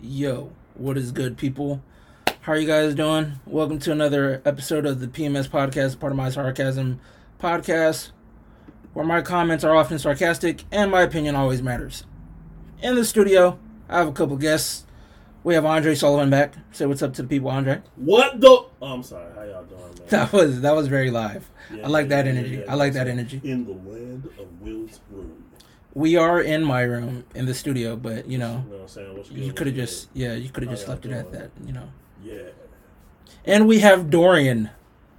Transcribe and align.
Yo, 0.00 0.52
what 0.74 0.96
is 0.96 1.10
good, 1.10 1.36
people? 1.36 1.82
How 2.42 2.52
are 2.52 2.56
you 2.56 2.68
guys 2.68 2.94
doing? 2.94 3.40
Welcome 3.44 3.80
to 3.80 3.90
another 3.90 4.40
episode 4.44 4.86
of 4.86 5.00
the 5.00 5.08
PMS 5.08 5.48
Podcast, 5.48 5.98
part 5.98 6.12
of 6.12 6.16
my 6.16 6.30
sarcasm 6.30 7.00
podcast, 7.40 8.12
where 8.92 9.04
my 9.04 9.22
comments 9.22 9.64
are 9.64 9.74
often 9.74 9.98
sarcastic 9.98 10.62
and 10.70 10.92
my 10.92 11.02
opinion 11.02 11.34
always 11.34 11.62
matters. 11.62 12.04
In 12.80 12.94
the 12.94 13.04
studio, 13.04 13.58
I 13.88 13.98
have 13.98 14.06
a 14.06 14.12
couple 14.12 14.36
guests. 14.36 14.86
We 15.42 15.54
have 15.54 15.64
Andre 15.64 15.96
Sullivan 15.96 16.30
back. 16.30 16.54
Say 16.70 16.86
what's 16.86 17.02
up 17.02 17.12
to 17.14 17.22
the 17.22 17.28
people, 17.28 17.50
Andre. 17.50 17.82
What 17.96 18.40
the? 18.40 18.50
Oh, 18.50 18.70
I'm 18.80 19.02
sorry. 19.02 19.34
How 19.34 19.42
y'all 19.42 19.64
doing, 19.64 19.80
man? 19.80 20.06
That 20.10 20.32
was 20.32 20.60
that 20.60 20.76
was 20.76 20.86
very 20.86 21.10
live. 21.10 21.50
Yeah, 21.74 21.86
I 21.86 21.88
like 21.88 22.04
yeah, 22.04 22.22
that 22.22 22.28
energy. 22.28 22.56
yeah, 22.58 22.72
I 22.72 22.76
like 22.76 22.92
that 22.92 23.08
energy. 23.08 23.40
In 23.42 23.64
the 23.64 23.72
land 23.72 24.28
of 24.38 24.62
Will's 24.62 25.00
room. 25.10 25.44
We 25.98 26.14
are 26.14 26.40
in 26.40 26.62
my 26.62 26.82
room 26.82 27.24
in 27.34 27.46
the 27.46 27.54
studio, 27.54 27.96
but 27.96 28.28
you 28.28 28.38
know, 28.38 28.62
You 28.64 28.70
know 28.70 28.76
what 28.76 28.82
I'm 28.82 28.88
saying? 28.88 29.16
What's 29.16 29.30
good? 29.30 29.38
you 29.38 29.52
could 29.52 29.66
have 29.66 29.76
what's 29.76 29.90
just 29.92 30.08
yeah, 30.14 30.34
you 30.34 30.48
could 30.48 30.62
have 30.62 30.70
just 30.70 30.86
left 30.86 31.04
it 31.04 31.10
at 31.10 31.32
that, 31.32 31.50
you 31.66 31.72
know. 31.72 31.88
good? 32.22 32.52
And 33.44 33.66
we 33.66 33.80
have 33.80 34.08
Dorian 34.08 34.70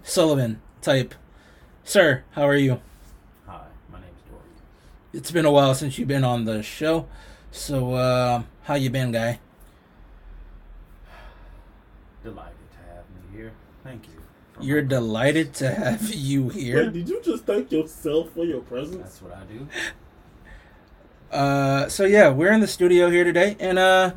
Sullivan 0.04 0.62
type. 0.82 1.16
Sir, 1.84 2.24
how 2.32 2.44
are 2.48 2.56
you? 2.56 2.80
Hi, 3.46 3.60
my 3.92 4.00
name's 4.00 4.22
Dorian. 4.30 4.56
It's 5.12 5.32
been 5.32 5.44
a 5.44 5.52
while 5.52 5.76
since 5.76 5.98
you've 5.98 6.08
been 6.08 6.24
on 6.24 6.46
the 6.46 6.64
show. 6.64 7.10
So 7.52 7.96
uh 7.96 8.44
how 8.64 8.76
you 8.76 8.90
been, 8.90 9.12
guy? 9.12 9.42
Delighted 12.24 12.72
to 12.72 12.78
have 12.94 13.04
me 13.12 13.38
here. 13.38 13.52
Thank 13.84 14.08
you. 14.08 14.14
You're 14.62 14.82
delighted 14.84 15.54
to 15.56 15.74
have 15.76 16.14
you 16.14 16.48
here. 16.48 16.86
Wait, 16.86 16.94
did 16.94 17.10
you 17.10 17.22
just 17.22 17.44
thank 17.44 17.70
yourself 17.70 18.30
for 18.30 18.46
your 18.46 18.62
presence? 18.62 19.04
That's 19.04 19.22
what 19.22 19.36
I 19.36 19.44
do. 19.44 19.68
Uh 21.32 21.88
so 21.90 22.06
yeah, 22.06 22.30
we're 22.30 22.52
in 22.52 22.60
the 22.60 22.68
studio 22.68 23.10
here 23.10 23.24
today 23.24 23.56
and 23.60 23.78
uh 23.78 24.12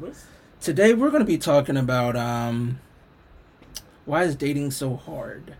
today 0.61 0.95
we're 0.95 1.11
going 1.11 1.23
to 1.23 1.27
be 1.27 1.39
talking 1.39 1.77
about 1.77 2.17
um 2.17 2.81
why 4.05 4.25
is 4.25 4.35
dating 4.35 4.71
so 4.71 4.97
hard? 4.97 5.57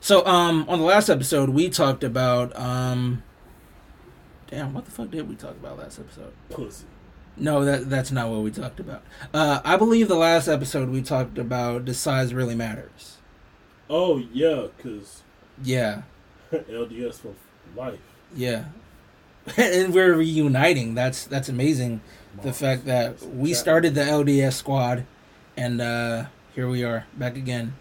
So 0.00 0.24
um 0.26 0.64
on 0.68 0.78
the 0.78 0.84
last 0.84 1.08
episode 1.08 1.50
we 1.50 1.68
talked 1.68 2.02
about 2.04 2.56
um 2.58 3.22
damn, 4.50 4.72
what 4.72 4.86
the 4.86 4.90
fuck 4.90 5.10
did 5.10 5.28
we 5.28 5.34
talk 5.34 5.52
about 5.52 5.78
last 5.78 5.98
episode? 5.98 6.32
Pussy. 6.50 6.86
No, 7.36 7.64
that 7.64 7.88
that's 7.90 8.10
not 8.10 8.30
what 8.30 8.40
we 8.40 8.50
talked 8.50 8.80
about. 8.80 9.02
Uh, 9.32 9.60
I 9.64 9.76
believe 9.76 10.08
the 10.08 10.16
last 10.16 10.48
episode 10.48 10.88
we 10.88 11.02
talked 11.02 11.38
about 11.38 11.84
the 11.84 11.94
size 11.94 12.34
really 12.34 12.56
matters. 12.56 13.18
Oh 13.88 14.18
yeah, 14.32 14.66
cause 14.82 15.22
Yeah, 15.62 16.02
LDS 16.52 17.20
for 17.20 17.34
life. 17.76 18.00
yeah, 18.34 18.64
and 19.56 19.94
we're 19.94 20.14
reuniting. 20.14 20.94
That's 20.94 21.24
that's 21.24 21.48
amazing. 21.48 22.00
The 22.42 22.52
fact 22.52 22.84
that 22.84 23.20
we 23.22 23.52
started 23.54 23.94
the 23.94 24.02
LDS 24.02 24.52
squad, 24.52 25.04
and 25.56 25.80
uh, 25.80 26.26
here 26.54 26.68
we 26.68 26.84
are 26.84 27.06
back 27.16 27.36
again, 27.36 27.74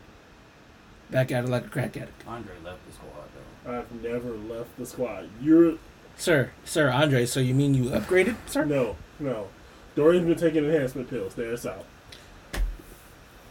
back 1.11 1.31
at 1.31 1.43
it 1.43 1.49
like 1.49 1.65
a 1.65 1.69
crack 1.69 1.95
addict. 1.97 2.23
Andre 2.27 2.53
left 2.63 2.79
the 2.87 2.93
squad 2.93 3.27
though. 3.35 3.77
I've 3.77 4.03
never 4.03 4.31
left 4.31 4.75
the 4.77 4.85
squad. 4.85 5.29
You're 5.41 5.77
Sir, 6.17 6.51
sir, 6.65 6.89
Andre. 6.89 7.25
So 7.25 7.39
you 7.39 7.53
mean 7.53 7.75
you 7.75 7.83
upgraded, 7.91 8.35
sir? 8.47 8.65
no, 8.65 8.95
no. 9.19 9.47
Dorian's 9.95 10.27
been 10.27 10.37
taking 10.37 10.65
enhancement 10.65 11.09
pills. 11.09 11.35
There, 11.35 11.53
it's 11.53 11.65
out. 11.65 11.85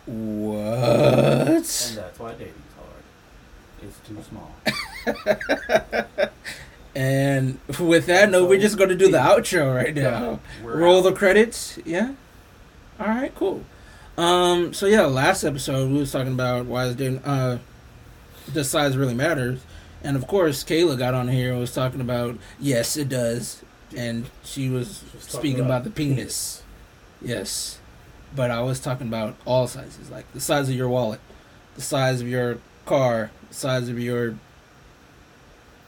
What? 0.06 0.58
And 0.58 1.64
that's 1.64 2.18
why 2.18 2.32
dating's 2.32 2.56
hard. 2.76 3.02
It's 3.82 3.98
too 4.06 4.22
small. 4.22 4.54
And 6.96 7.58
with 7.78 8.06
that 8.06 8.30
note, 8.30 8.48
we're 8.48 8.58
just 8.58 8.78
going 8.78 8.88
to 8.88 8.96
do 8.96 9.10
the 9.10 9.18
outro 9.18 9.74
right 9.76 9.94
now. 9.94 10.40
Roll 10.62 11.02
the 11.02 11.12
credits. 11.12 11.78
Yeah. 11.84 12.14
All 12.98 13.08
right. 13.08 13.34
Cool. 13.34 13.62
Um. 14.16 14.72
So 14.72 14.86
yeah, 14.86 15.02
last 15.02 15.44
episode 15.44 15.90
we 15.90 15.98
was 15.98 16.10
talking 16.10 16.32
about 16.32 16.64
why 16.64 16.86
is 16.86 16.96
dating 16.96 17.18
uh, 17.18 17.58
the 18.50 18.64
size 18.64 18.96
really 18.96 19.12
matters, 19.12 19.60
and 20.02 20.16
of 20.16 20.26
course 20.26 20.64
Kayla 20.64 20.96
got 20.96 21.12
on 21.12 21.28
here 21.28 21.50
and 21.50 21.60
was 21.60 21.74
talking 21.74 22.00
about 22.00 22.38
yes 22.58 22.96
it 22.96 23.10
does, 23.10 23.62
and 23.94 24.30
she 24.42 24.70
was 24.70 25.04
She 25.10 25.16
was 25.16 25.24
speaking 25.24 25.60
about, 25.60 25.82
about 25.82 25.84
the 25.84 25.90
penis. 25.90 26.62
Yes, 27.20 27.78
but 28.34 28.50
I 28.50 28.62
was 28.62 28.80
talking 28.80 29.06
about 29.06 29.36
all 29.44 29.66
sizes, 29.66 30.10
like 30.10 30.32
the 30.32 30.40
size 30.40 30.70
of 30.70 30.74
your 30.74 30.88
wallet, 30.88 31.20
the 31.74 31.82
size 31.82 32.22
of 32.22 32.28
your 32.28 32.56
car, 32.86 33.30
the 33.48 33.54
size 33.54 33.90
of 33.90 33.98
your 33.98 34.36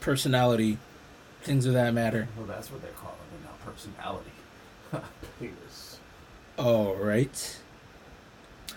personality, 0.00 0.76
things 1.48 1.64
of 1.64 1.72
that 1.72 1.94
matter. 1.94 2.28
Well, 2.36 2.46
that's 2.46 2.70
what 2.70 2.82
they're 2.82 2.90
calling 2.92 3.16
it 3.32 3.44
now. 3.44 3.72
Personality. 3.72 4.30
Penis. 5.40 5.98
All 6.58 6.94
right. 6.94 7.58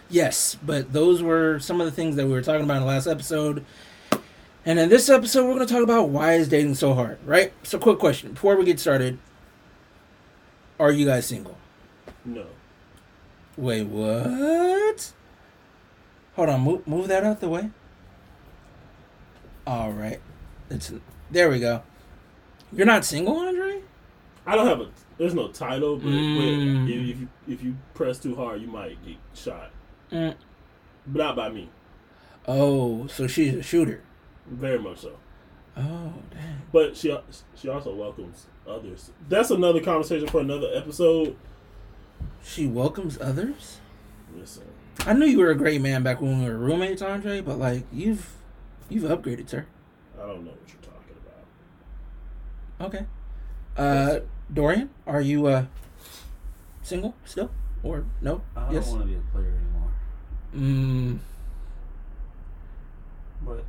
Yes, 0.09 0.55
but 0.65 0.93
those 0.93 1.21
were 1.21 1.59
some 1.59 1.81
of 1.81 1.85
the 1.85 1.91
things 1.91 2.15
that 2.15 2.25
we 2.25 2.31
were 2.31 2.41
talking 2.41 2.63
about 2.63 2.77
in 2.77 2.83
the 2.83 2.87
last 2.87 3.07
episode. 3.07 3.65
And 4.65 4.79
in 4.79 4.89
this 4.89 5.09
episode, 5.09 5.43
we're 5.47 5.55
going 5.55 5.67
to 5.67 5.73
talk 5.73 5.83
about 5.83 6.09
why 6.09 6.33
is 6.35 6.47
dating 6.47 6.75
so 6.75 6.93
hard, 6.93 7.17
right? 7.25 7.51
So, 7.63 7.77
quick 7.77 7.99
question 7.99 8.33
before 8.33 8.55
we 8.55 8.63
get 8.63 8.79
started: 8.79 9.17
Are 10.79 10.91
you 10.91 11.05
guys 11.05 11.25
single? 11.25 11.57
No. 12.23 12.45
Wait, 13.57 13.83
what? 13.83 15.11
Hold 16.35 16.49
on, 16.49 16.61
move 16.61 16.87
move 16.87 17.07
that 17.07 17.23
out 17.23 17.39
the 17.39 17.49
way. 17.49 17.71
All 19.65 19.91
right, 19.91 20.21
it's 20.69 20.91
there. 21.31 21.49
We 21.49 21.59
go. 21.59 21.81
You're 22.73 22.85
not 22.85 23.05
single, 23.05 23.37
Andre? 23.37 23.81
I 24.45 24.55
don't 24.55 24.67
have 24.67 24.81
a. 24.81 24.89
There's 25.17 25.33
no 25.35 25.49
title, 25.49 25.97
but, 25.97 26.07
Mm. 26.07 26.85
but 26.87 26.91
if, 26.93 27.09
if 27.11 27.19
you 27.19 27.27
if 27.47 27.63
you 27.63 27.75
press 27.93 28.17
too 28.17 28.35
hard, 28.35 28.61
you 28.61 28.67
might 28.67 29.03
get 29.05 29.17
shot. 29.33 29.69
Mm. 30.11 30.35
But 31.07 31.19
not 31.19 31.35
by 31.35 31.49
me. 31.49 31.69
Oh, 32.47 33.05
so 33.07 33.27
she's 33.27 33.53
a 33.53 33.61
shooter. 33.63 34.01
Very 34.49 34.79
much 34.79 34.99
so. 34.99 35.11
Oh, 35.77 36.13
dang. 36.31 36.61
But 36.71 36.97
she 36.97 37.15
she 37.55 37.69
also 37.69 37.93
welcomes 37.93 38.47
others. 38.67 39.11
That's 39.29 39.51
another 39.51 39.79
conversation 39.81 40.27
for 40.27 40.41
another 40.41 40.69
episode. 40.73 41.35
She 42.43 42.65
welcomes 42.67 43.19
others. 43.21 43.77
Listen, 44.35 44.63
I 45.05 45.13
knew 45.13 45.25
you 45.25 45.39
were 45.39 45.51
a 45.51 45.55
great 45.55 45.81
man 45.81 46.01
back 46.03 46.19
when 46.21 46.41
we 46.43 46.49
were 46.49 46.57
roommates, 46.57 47.01
Andre, 47.01 47.41
but 47.41 47.59
like 47.59 47.83
you've 47.91 48.33
you've 48.89 49.03
upgraded, 49.03 49.49
sir. 49.49 49.65
I 50.17 50.25
don't 50.25 50.45
know 50.45 50.51
what 50.51 50.73
about. 50.73 50.80
Okay. 52.81 53.05
Uh 53.77 54.19
Dorian, 54.53 54.89
are 55.07 55.21
you 55.21 55.47
uh 55.47 55.65
single 56.81 57.15
still? 57.25 57.49
Or 57.83 58.05
no? 58.21 58.41
I 58.55 58.65
don't 58.65 58.73
yes. 58.73 58.89
want 58.89 59.01
to 59.01 59.07
be 59.07 59.15
a 59.15 59.21
player 59.31 59.47
anymore. 59.47 59.91
Mm, 60.55 61.19
But 63.45 63.63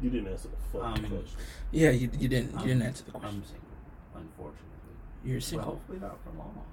You 0.00 0.10
didn't 0.10 0.28
answer 0.28 0.48
the 0.48 0.78
fucking 0.78 1.04
Um, 1.04 1.10
question. 1.10 1.38
yeah, 1.70 1.90
you, 1.90 2.10
you 2.18 2.28
didn't 2.28 2.50
you 2.52 2.58
I'm- 2.58 2.66
didn't 2.68 2.82
answer 2.82 3.04
the 3.04 3.10
question. 3.12 3.28
I'm 3.30 3.44
single, 3.44 3.68
unfortunately. 4.14 4.94
You're 5.24 5.40
single. 5.40 5.66
Well, 5.72 5.80
single. 5.88 6.08
hopefully 6.08 6.24
not 6.24 6.24
for 6.24 6.38
long. 6.38 6.64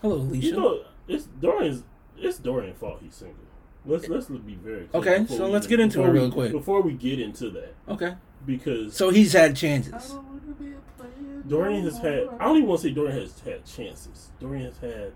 Hello, 0.00 0.16
Alicia. 0.16 0.46
You 0.46 0.52
know, 0.56 0.80
it's 1.08 1.24
Dorian's. 1.40 1.84
It's 2.16 2.38
Dorian's 2.38 2.78
fault 2.78 2.98
he's 3.02 3.14
single. 3.14 3.36
Let's 3.84 4.08
let's 4.08 4.26
be 4.26 4.54
very 4.54 4.86
clear 4.86 5.00
Okay, 5.02 5.26
so 5.36 5.48
let's 5.48 5.66
get 5.66 5.80
into 5.80 6.02
it 6.04 6.08
real 6.08 6.30
quick. 6.30 6.52
Before 6.52 6.80
we 6.82 6.92
get 6.92 7.18
into 7.20 7.50
that, 7.50 7.74
okay. 7.88 8.14
Because 8.46 8.96
So 8.96 9.10
he's 9.10 9.32
had 9.32 9.56
chances. 9.56 9.92
don't 9.92 10.24
want 10.28 10.46
to 10.58 10.64
be 10.64 10.72
a 10.72 11.00
player. 11.02 11.42
Dorian 11.48 11.84
has 11.84 11.98
had. 11.98 12.28
I 12.40 12.44
don't 12.44 12.56
even 12.56 12.68
want 12.68 12.80
to 12.82 12.88
say 12.88 12.94
Dorian 12.94 13.18
has 13.20 13.38
had 13.40 13.64
chances. 13.64 14.30
Dorian 14.40 14.66
has 14.66 14.78
had 14.78 15.12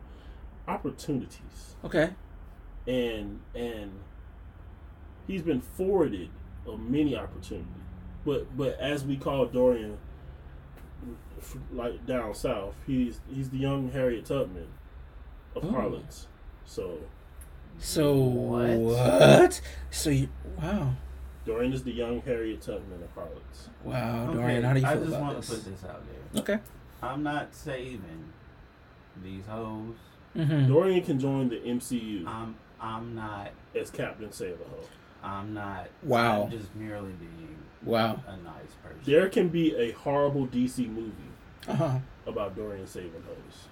opportunities, 0.69 1.77
Okay. 1.85 2.11
and 2.87 3.41
and 3.55 3.93
he's 5.27 5.43
been 5.43 5.61
forwarded 5.61 6.29
a 6.69 6.77
many 6.77 7.17
opportunity. 7.17 7.67
But 8.25 8.57
but 8.57 8.79
as 8.81 9.05
we 9.05 9.17
call 9.17 9.47
Dorian, 9.47 9.99
like 11.73 12.05
down 12.07 12.35
south, 12.35 12.75
he's 12.87 13.21
he's 13.33 13.51
the 13.51 13.59
young 13.59 13.91
Harriet 13.91 14.25
Tubman 14.27 14.67
of 15.55 15.65
Oh. 15.65 15.71
harlots. 15.71 16.27
So 16.65 16.99
So 17.79 18.15
What? 18.15 18.79
what? 18.79 19.61
So 19.91 20.11
you 20.11 20.29
wow. 20.61 20.95
Dorian 21.47 21.73
is 21.73 21.85
the 21.85 21.93
young 21.93 22.21
Harriet 22.23 22.61
Tubman 22.61 23.03
of 23.03 23.11
harlots. 23.15 23.69
Wow, 23.85 24.25
Okay, 24.31 24.35
Dorian, 24.39 24.63
how 24.65 24.73
do 24.75 24.81
you 24.81 24.87
I 24.87 24.93
feel 24.95 25.01
just 25.05 25.09
about 25.15 25.23
want 25.23 25.37
this? 25.37 25.49
to 25.49 25.55
put 25.55 25.65
this 25.65 25.85
out 25.85 26.03
there. 26.35 26.43
Okay. 26.43 26.63
I'm 27.03 27.23
not 27.23 27.55
saving 27.55 28.33
these 29.23 29.47
hoes. 29.47 29.95
Mm-hmm. 30.37 30.67
Dorian 30.69 31.03
can 31.05 31.19
join 31.21 31.49
the 31.49 31.57
MCU 31.61 32.27
I'm 32.27 32.57
I'm 32.81 33.15
not 33.15 33.53
as 33.75 33.91
Captain 33.91 34.31
Save-A-Ho. 34.31 34.81
I'm 35.23 35.55
not 35.55 35.87
Wow. 36.03 36.45
I'm 36.45 36.51
just 36.51 36.75
merely 36.75 37.13
being 37.13 37.57
Wow. 37.85 38.21
a 38.27 38.37
nice 38.39 38.75
person. 38.83 39.01
There 39.05 39.29
can 39.29 39.49
be 39.49 39.75
a 39.77 39.93
horrible 39.93 40.47
DC 40.47 40.89
movie 40.93 41.13
Uh 41.69 41.75
huh. 41.75 41.99
about 42.27 42.55
Dorian 42.57 42.87
saving 42.87 43.23
hoes. 43.27 43.69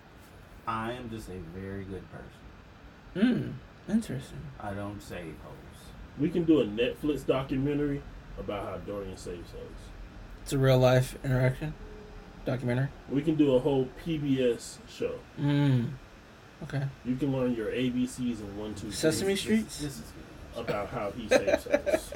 I 0.67 0.93
am 0.93 1.11
just 1.11 1.29
a 1.29 1.39
very 1.59 1.85
good 1.85 2.05
person. 2.11 3.59
Mm. 3.89 3.93
Interesting. 3.93 4.41
I 4.61 4.73
don't 4.73 5.03
save 5.03 5.35
hoes. 5.45 5.64
We 6.19 6.29
can 6.31 6.45
do 6.45 6.61
a 6.61 6.65
Netflix 6.65 7.27
documentary 7.27 8.03
about 8.39 8.65
how 8.65 8.77
Dorian 8.79 9.17
saves 9.17 9.51
hoes. 9.51 9.61
It's 10.43 10.53
a 10.53 10.59
real 10.59 10.79
life 10.79 11.17
interaction 11.25 11.75
documentary. 12.45 12.89
We 13.11 13.23
can 13.23 13.35
do 13.37 13.55
a 13.55 13.59
whole 13.59 13.89
PBS 14.05 14.77
show. 14.89 15.15
Mm. 15.41 15.89
Okay. 16.65 16.83
You 17.05 17.17
can 17.17 17.33
learn 17.37 17.55
your 17.55 17.69
ABCs 17.69 18.41
in 18.41 18.57
one, 18.59 18.75
two, 18.75 18.83
three 18.83 18.91
Sesame 18.93 19.33
This- 19.33 19.41
Streets. 19.41 19.79
This, 19.81 19.93
is 19.99 20.03
about 20.57 20.89
how 20.91 21.11
he 21.17 21.29
saves 21.29 21.67
us. 21.67 22.13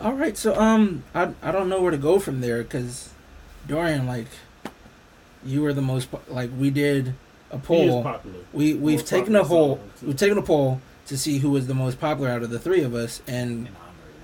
All 0.00 0.12
right, 0.12 0.36
so 0.36 0.54
um, 0.58 1.02
I 1.14 1.30
I 1.42 1.50
don't 1.50 1.68
know 1.68 1.80
where 1.82 1.90
to 1.90 1.96
go 1.98 2.20
from 2.20 2.40
there 2.40 2.62
because 2.62 3.10
Dorian, 3.66 4.06
like, 4.06 4.28
you 5.44 5.60
were 5.62 5.72
the 5.72 5.82
most 5.82 6.08
like 6.28 6.50
we 6.56 6.70
did 6.70 7.14
a 7.50 7.56
He 7.56 7.60
is 7.60 7.66
poll. 7.90 8.02
popular. 8.04 8.36
We 8.52 8.74
we've 8.74 8.98
Most 9.00 9.08
taken 9.08 9.34
a 9.34 9.40
popular 9.40 9.58
poll. 9.76 9.80
We've 10.04 10.16
taken 10.16 10.38
a 10.38 10.42
poll 10.42 10.80
to 11.08 11.18
see 11.18 11.38
who 11.38 11.50
was 11.50 11.66
the 11.66 11.74
most 11.74 11.98
popular 12.00 12.30
out 12.30 12.42
of 12.42 12.50
the 12.50 12.58
three 12.58 12.82
of 12.82 12.94
us, 12.94 13.20
and 13.26 13.66
and 13.66 13.68
I'm 13.68 13.74
ready 14.00 14.14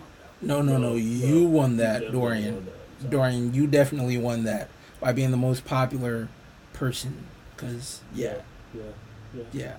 to 0.40 0.46
no, 0.46 0.62
no, 0.62 0.78
no, 0.78 0.90
No, 0.90 0.94
you 0.96 1.40
no, 1.42 1.48
won 1.48 1.76
that, 1.78 2.00
definitely 2.00 2.18
Dorian. 2.20 2.54
won 2.54 2.64
that. 3.00 3.10
Dorian, 3.10 3.54
you 3.54 3.66
definitely 3.66 4.18
won 4.18 4.44
that 4.44 4.68
by 5.00 5.12
being 5.12 5.30
the 5.30 5.36
most 5.36 5.64
popular 5.64 6.28
person. 6.72 7.26
Cause 7.56 8.00
yeah, 8.14 8.38
Yeah. 8.74 8.82
Yeah. 9.34 9.42
yeah, 9.52 9.76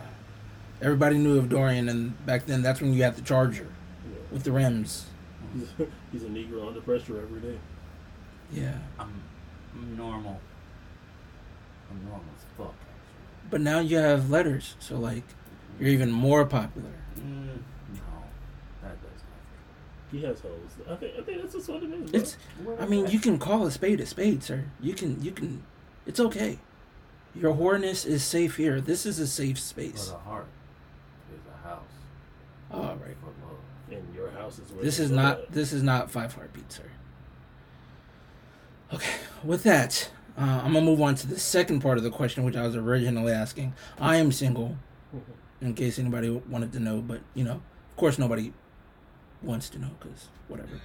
everybody 0.82 1.18
knew 1.18 1.38
of 1.38 1.50
Dorian, 1.50 1.88
and 1.90 2.26
back 2.26 2.46
then 2.46 2.62
that's 2.62 2.82
when 2.82 2.94
you 2.94 3.04
had 3.04 3.16
the 3.16 3.22
Charger 3.22 3.68
yeah. 4.10 4.18
with 4.32 4.44
the 4.44 4.52
rims. 4.52 5.06
He's, 5.54 5.68
he's 6.12 6.24
a 6.24 6.28
Negro 6.28 6.68
under 6.68 6.82
pressure 6.82 7.22
every 7.22 7.40
day. 7.42 7.58
Yeah, 8.52 8.78
I'm, 9.00 9.14
I'm 9.74 9.98
normal. 9.98 10.40
I'm 11.92 12.04
normal 12.06 12.26
as 12.38 12.44
fuck, 12.58 12.74
actually. 12.82 13.50
but 13.50 13.62
now 13.62 13.80
you 13.80 13.98
have 13.98 14.30
letters, 14.30 14.76
so 14.80 14.98
like 14.98 15.24
you're 15.80 15.90
even 15.90 16.12
more 16.12 16.46
popular. 16.46 16.90
Mm, 17.20 17.24
no, 17.94 18.02
that 18.82 19.02
does 19.02 19.22
nothing. 19.24 20.12
He 20.12 20.24
has 20.24 20.40
hoes. 20.42 20.52
I 20.90 20.96
think. 20.96 21.14
I 21.20 21.22
think 21.24 21.42
that's 21.42 21.54
just 21.54 21.70
what 21.70 21.84
it 21.84 21.92
is. 21.92 22.12
Bro. 22.12 22.20
It's 22.20 22.38
I 22.82 22.86
mean, 22.86 23.08
you 23.08 23.20
can 23.20 23.38
call 23.38 23.66
a 23.66 23.72
spade 23.72 24.00
a 24.00 24.06
spade, 24.06 24.44
sir. 24.44 24.66
You 24.80 24.94
can, 24.94 25.22
you 25.24 25.32
can. 25.32 25.64
It's 26.06 26.20
okay. 26.20 26.60
Your 27.34 27.54
whoreness 27.54 28.06
is 28.06 28.24
safe 28.24 28.56
here. 28.56 28.80
This 28.80 29.06
is 29.06 29.20
a 29.20 29.28
safe 29.28 29.56
But 29.58 29.62
space. 29.64 30.12
a 30.12 30.18
heart 30.20 30.48
is 31.34 31.42
a 31.54 31.68
house 31.68 31.82
All 32.72 32.96
right. 32.96 33.18
and 33.92 34.16
your 34.16 34.30
house 34.32 34.58
is 34.60 34.72
where 34.72 34.84
This 34.84 35.00
is 35.00 35.12
not. 35.12 35.40
at. 35.40 35.52
This 35.52 35.74
is 35.74 35.84
not 35.84 36.10
five 36.10 36.34
heartbeats, 36.34 36.78
sir. 36.78 36.84
Okay. 38.94 39.12
With 39.44 39.64
that, 39.64 40.10
uh, 40.38 40.62
I'm 40.64 40.74
gonna 40.74 40.86
move 40.86 41.02
on 41.02 41.16
to 41.16 41.28
the 41.28 41.40
second 41.40 41.82
part 41.82 41.98
of 41.98 42.04
the 42.04 42.10
question, 42.10 42.44
which 42.44 42.56
I 42.56 42.62
was 42.66 42.76
originally 42.76 43.34
asking. 43.34 43.74
I 44.00 44.16
am 44.18 44.32
single, 44.32 44.78
in 45.66 45.74
case 45.74 46.00
anybody 46.00 46.30
wanted 46.30 46.72
to 46.74 46.80
know, 46.80 47.02
but 47.02 47.22
you 47.34 47.44
know, 47.44 47.54
of 47.90 47.96
course, 47.98 48.18
nobody 48.20 48.54
wants 49.42 49.70
to 49.70 49.80
know 49.80 49.90
because 50.00 50.30
whatever. 50.48 50.80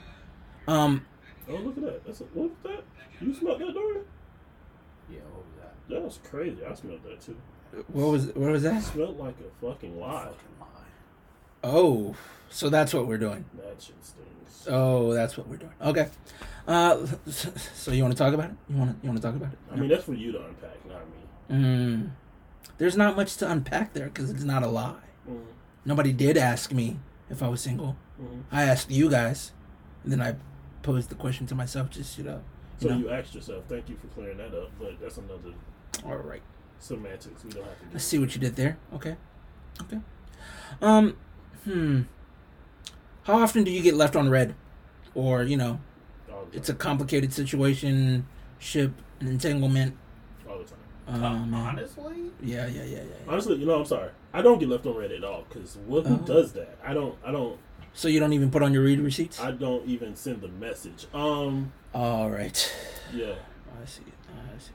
Um. 0.66 1.04
Oh, 1.48 1.56
look 1.56 1.76
at 1.78 1.82
that. 1.84 2.06
That's 2.06 2.20
a, 2.20 2.24
what 2.24 2.50
was 2.50 2.58
that? 2.64 2.84
You 3.20 3.34
smelled 3.34 3.60
that, 3.60 3.74
Dorian? 3.74 4.04
Yeah, 5.10 5.18
what 5.32 5.44
was 5.44 5.54
that? 5.60 5.74
That 5.88 6.02
was 6.02 6.18
crazy. 6.28 6.64
I 6.64 6.74
smelled 6.74 7.02
that 7.04 7.20
too. 7.20 7.36
What 7.88 8.08
was? 8.08 8.26
What 8.28 8.52
was 8.52 8.64
It 8.64 8.72
that? 8.72 8.82
smelled 8.82 9.18
like 9.18 9.34
a 9.40 9.64
fucking 9.66 9.98
lie. 10.00 10.24
Fucking 10.24 10.60
lie. 10.60 10.66
Oh. 11.64 12.16
So 12.52 12.68
that's 12.68 12.92
what 12.92 13.06
we're 13.06 13.18
doing. 13.18 13.44
That 13.56 13.80
shit 13.80 13.94
stings. 14.04 14.66
Oh, 14.68 15.12
that's 15.14 15.36
what 15.36 15.46
we're 15.48 15.56
doing. 15.56 15.72
Okay. 15.80 16.08
Uh, 16.66 17.06
so 17.30 17.92
you 17.92 18.02
want 18.02 18.16
to 18.16 18.18
talk 18.22 18.34
about 18.34 18.50
it? 18.50 18.56
You 18.68 18.76
want 18.76 18.90
to 19.00 19.06
you 19.06 19.10
want 19.10 19.22
to 19.22 19.26
talk 19.28 19.36
about 19.36 19.52
it? 19.52 19.58
I 19.72 19.76
mean, 19.76 19.88
that's 19.88 20.04
for 20.04 20.14
you 20.14 20.32
to 20.32 20.44
unpack, 20.44 20.76
not 20.88 21.02
me. 21.08 21.56
Mm. 21.56 22.10
There's 22.80 22.96
not 22.96 23.14
much 23.14 23.36
to 23.36 23.50
unpack 23.50 23.92
there 23.92 24.06
because 24.06 24.30
it's 24.30 24.42
not 24.42 24.62
a 24.62 24.66
lie. 24.66 24.94
Mm, 25.28 25.42
Nobody 25.84 26.14
did 26.14 26.38
ask 26.38 26.72
me 26.72 26.98
if 27.28 27.42
I 27.42 27.48
was 27.48 27.60
single. 27.60 27.94
mm. 28.20 28.44
I 28.50 28.62
asked 28.62 28.90
you 28.90 29.10
guys, 29.10 29.52
and 30.02 30.10
then 30.10 30.22
I 30.22 30.36
posed 30.82 31.10
the 31.10 31.14
question 31.14 31.46
to 31.48 31.54
myself. 31.54 31.90
Just 31.90 32.16
you 32.16 32.24
know. 32.24 32.40
So 32.78 32.88
know. 32.88 32.96
you 32.96 33.10
asked 33.10 33.34
yourself. 33.34 33.64
Thank 33.68 33.90
you 33.90 33.96
for 33.96 34.06
clearing 34.08 34.38
that 34.38 34.54
up. 34.54 34.70
But 34.78 34.98
that's 34.98 35.18
another 35.18 35.52
All 36.06 36.16
right. 36.16 36.40
semantics 36.78 37.44
we 37.44 37.50
don't 37.50 37.64
have 37.64 37.78
to 37.80 37.84
do. 37.84 37.90
I 37.96 37.98
see 37.98 38.18
what 38.18 38.34
you 38.34 38.40
did 38.40 38.56
there. 38.56 38.78
Okay. 38.94 39.16
Okay. 39.82 39.98
Um. 40.80 41.16
Hmm. 41.64 42.02
How 43.24 43.34
often 43.42 43.62
do 43.62 43.70
you 43.70 43.82
get 43.82 43.94
left 43.94 44.16
on 44.16 44.30
read, 44.30 44.54
or 45.14 45.42
you 45.42 45.58
know, 45.58 45.80
All 46.32 46.38
the 46.46 46.50
time. 46.50 46.50
it's 46.54 46.68
a 46.70 46.74
complicated 46.74 47.34
situation, 47.34 48.26
ship, 48.58 48.92
an 49.20 49.28
entanglement? 49.28 49.96
All 51.10 51.18
the. 51.18 51.24
Oh, 51.26 51.28
Uh, 51.28 51.56
honestly, 51.56 52.30
Yeah, 52.42 52.66
yeah, 52.66 52.82
yeah, 52.82 52.84
yeah. 52.84 52.96
yeah. 52.98 53.02
Honestly, 53.28 53.56
you 53.56 53.66
know, 53.66 53.78
I'm 53.80 53.84
sorry. 53.86 54.10
I 54.32 54.42
don't 54.42 54.58
get 54.58 54.68
left 54.68 54.86
on 54.86 54.96
read 54.96 55.12
at 55.12 55.24
all. 55.24 55.42
Cause 55.50 55.78
what 55.86 56.06
who 56.06 56.14
Oh. 56.14 56.18
does 56.18 56.52
that? 56.52 56.78
I 56.84 56.94
don't. 56.94 57.16
I 57.24 57.32
don't. 57.32 57.58
So 57.92 58.06
you 58.08 58.20
don't 58.20 58.32
even 58.32 58.50
put 58.50 58.62
on 58.62 58.72
your 58.72 58.84
read 58.84 59.00
receipts? 59.00 59.40
I 59.40 59.50
don't 59.50 59.84
even 59.86 60.14
send 60.14 60.40
the 60.42 60.48
message. 60.48 61.06
Um. 61.12 61.72
All 61.92 62.30
right. 62.30 62.74
Yeah. 63.12 63.34
I 63.82 63.84
see. 63.86 64.02
I 64.28 64.58
see. 64.58 64.70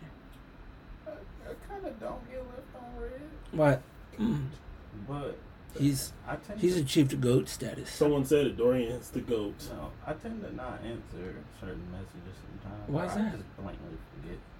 I, 1.07 1.11
I 1.11 1.53
kind 1.69 1.85
of 1.85 1.99
don't 1.99 2.29
get 2.29 2.39
left 2.39 2.75
on 2.75 3.01
read, 3.01 3.11
What? 3.51 3.81
Mm. 4.19 4.47
but 5.07 5.37
He's 5.77 6.13
I 6.27 6.35
tend 6.37 6.59
he's 6.61 6.75
to, 6.75 6.81
achieved 6.81 7.19
goat 7.21 7.49
status. 7.49 7.89
Someone 7.89 8.23
said 8.25 8.47
it. 8.47 8.57
Dorian's 8.57 9.09
the 9.09 9.19
goat. 9.21 9.55
no, 9.75 9.91
I 10.07 10.13
tend 10.13 10.41
to 10.43 10.55
not 10.55 10.79
answer 10.85 11.35
certain 11.59 11.83
messages 11.91 12.35
sometimes. 12.41 12.87
Why 12.89 13.03
or 13.03 13.05
is 13.07 13.11
I 13.11 13.15
that? 13.23 13.31
just 13.37 13.57
blankly 13.57 13.97
forget 14.15 14.37
to 14.37 14.54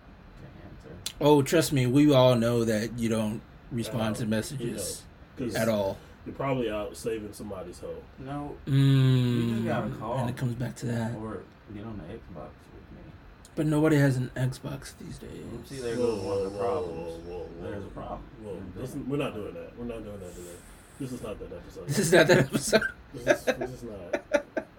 answer. 0.84 1.14
Oh, 1.22 1.42
trust 1.42 1.72
me, 1.74 1.86
we 1.88 2.14
all 2.14 2.36
know 2.36 2.64
that 2.66 2.98
you 3.00 3.10
don't 3.10 3.42
respond 3.72 4.16
At 4.16 4.16
to 4.18 4.24
all. 4.24 4.30
messages 4.30 5.04
Cause 5.38 5.56
at 5.56 5.70
all. 5.70 5.98
You're 6.26 6.36
probably 6.36 6.70
out 6.72 6.96
saving 6.98 7.34
somebody's 7.34 7.80
hoe. 7.80 8.02
No, 8.20 8.56
Mm. 8.68 9.54
just 9.56 9.66
got 9.66 9.86
a 9.88 9.90
call. 9.92 10.18
And 10.18 10.30
it 10.30 10.38
comes 10.38 10.56
back 10.56 10.76
to 10.78 10.86
that. 10.88 11.16
or 11.16 11.44
get 11.74 11.86
on 11.86 11.98
the 11.98 12.04
Xbox 12.14 12.50
with 12.74 12.92
me. 12.94 13.12
But 13.56 13.68
nobody 13.68 13.98
has 13.98 14.18
an 14.18 14.32
Xbox 14.36 14.94
these 15.00 15.18
days. 15.20 15.30
See, 15.66 15.80
there 15.80 15.96
goes 15.96 16.20
one 16.22 16.38
of 16.38 16.52
the 16.52 16.58
problems. 16.58 17.26
Whoa, 17.26 17.34
whoa, 17.34 17.40
whoa. 17.44 17.70
There's 17.70 17.84
a 17.86 17.88
problem. 17.90 18.22
Whoa, 18.44 18.58
listen, 18.82 19.08
we're 19.08 19.18
not 19.18 19.34
doing 19.36 19.54
that. 19.54 19.78
We're 19.78 19.86
not 19.86 20.04
doing 20.04 20.20
that 20.20 20.36
today. 20.36 20.58
This 21.00 21.12
is 21.12 21.22
not 21.22 21.38
that 21.40 21.52
episode. 21.54 21.88
This 21.88 22.00
is 22.00 22.12
not 22.14 22.28
that 22.28 22.38
episode. 22.40 22.82
This 23.14 23.28
is, 23.28 23.46
this 23.46 23.70
is 23.72 23.84
not. 23.84 24.22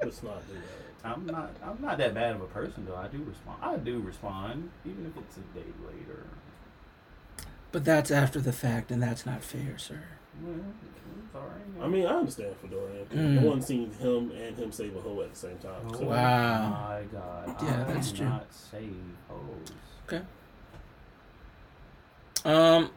Let's 0.02 0.22
not 0.22 0.46
do 0.48 0.54
that. 0.54 0.85
I'm 1.12 1.26
not. 1.26 1.50
I'm 1.64 1.80
not 1.82 1.98
that 1.98 2.14
bad 2.14 2.34
of 2.36 2.42
a 2.42 2.46
person 2.46 2.84
though. 2.86 2.96
I 2.96 3.08
do 3.08 3.18
respond. 3.22 3.58
I 3.62 3.76
do 3.76 4.00
respond, 4.00 4.70
even 4.84 5.06
if 5.06 5.16
it's 5.22 5.36
a 5.36 5.40
day 5.58 5.66
later. 5.86 6.24
But 7.72 7.84
that's 7.84 8.10
after 8.10 8.40
the 8.40 8.52
fact, 8.52 8.90
and 8.90 9.02
that's 9.02 9.24
not 9.26 9.42
fair, 9.42 9.76
sir. 9.78 10.00
Well, 10.42 10.54
it's. 11.34 11.82
I 11.82 11.86
mean, 11.88 12.06
I 12.06 12.10
understand 12.14 12.54
for 12.60 12.68
Dorian. 12.68 13.04
'cause 13.06 13.18
Mm. 13.18 13.42
No 13.42 13.48
one 13.50 13.60
seen 13.60 13.90
him 13.92 14.30
and 14.32 14.56
him 14.56 14.72
save 14.72 14.96
a 14.96 15.00
hoe 15.00 15.20
at 15.20 15.30
the 15.32 15.36
same 15.38 15.58
time. 15.58 15.74
Oh 15.88 15.92
So, 15.98 16.04
Wow. 16.06 16.70
my 16.70 17.02
God. 17.12 17.56
Yeah, 17.62 17.84
I 17.86 17.92
that's 17.92 18.12
true. 18.12 18.26
Not 18.26 18.46
save 18.52 18.94
hoes. 19.28 20.22
Um, 22.44 22.90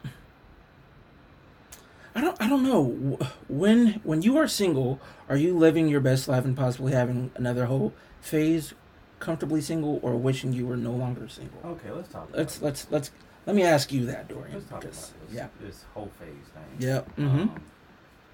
I 2.14 2.20
don't. 2.20 2.40
I 2.42 2.48
don't 2.48 2.62
know. 2.64 3.18
When 3.48 4.00
when 4.04 4.22
you 4.22 4.36
are 4.38 4.48
single, 4.48 5.00
are 5.28 5.36
you 5.36 5.56
living 5.56 5.88
your 5.88 6.00
best 6.00 6.26
life 6.28 6.44
and 6.44 6.56
possibly 6.56 6.92
having 6.92 7.30
another 7.36 7.66
whole 7.66 7.92
phase, 8.20 8.74
comfortably 9.20 9.60
single, 9.60 10.00
or 10.02 10.16
wishing 10.16 10.52
you 10.52 10.66
were 10.66 10.76
no 10.76 10.92
longer 10.92 11.28
single? 11.28 11.60
Okay, 11.64 11.90
let's 11.92 12.08
talk. 12.08 12.28
About 12.28 12.38
Let's 12.38 12.54
this. 12.54 12.62
let's 12.62 12.86
let's 12.90 13.10
let 13.46 13.54
me 13.56 13.62
ask 13.62 13.92
you 13.92 14.06
that, 14.06 14.28
Dorian. 14.28 14.54
Let's 14.54 14.66
talk 14.68 14.82
about 14.82 14.92
this. 14.92 15.12
yeah, 15.32 15.48
This 15.60 15.84
whole 15.94 16.10
phase 16.18 16.28
thing. 16.52 16.88
yeah. 16.88 17.00
Mm-hmm. 17.16 17.40
Um, 17.42 17.62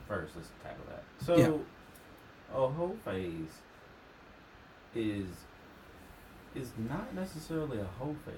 first, 0.09 0.33
let's 0.37 0.49
tackle 0.63 0.85
that. 0.89 1.03
So, 1.25 1.37
Yeah. 1.37 2.57
a 2.59 2.69
whole 2.69 2.97
phase 3.05 3.61
is 4.95 5.27
is 6.55 6.71
not 6.89 7.15
necessarily 7.15 7.79
a 7.79 7.85
whole 7.99 8.17
phase, 8.25 8.35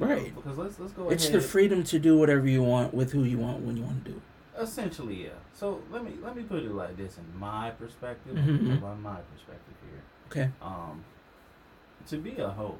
you 0.00 0.06
know, 0.06 0.14
Right. 0.14 0.34
because 0.34 0.56
let's 0.56 0.78
let's 0.80 0.92
go 0.94 1.10
it's 1.10 1.28
ahead. 1.28 1.40
the 1.42 1.46
freedom 1.46 1.84
to 1.84 1.98
do 1.98 2.16
whatever 2.16 2.46
you 2.48 2.62
want 2.62 2.94
with 2.94 3.12
who 3.12 3.24
you 3.24 3.36
want 3.36 3.60
when 3.62 3.76
you 3.76 3.82
want 3.82 4.04
to 4.06 4.12
do. 4.12 4.22
Essentially, 4.58 5.24
yeah. 5.24 5.30
So 5.52 5.80
let 5.90 6.04
me 6.04 6.12
let 6.22 6.36
me 6.36 6.42
put 6.42 6.62
it 6.62 6.70
like 6.72 6.96
this 6.96 7.16
in 7.18 7.38
my 7.38 7.70
perspective, 7.70 8.34
Mhm. 8.36 8.80
by 8.80 8.94
my 8.94 9.16
perspective 9.32 9.74
here. 9.90 10.02
Okay. 10.28 10.50
Um, 10.60 11.04
to 12.06 12.18
be 12.18 12.36
a 12.38 12.48
hoe, 12.48 12.78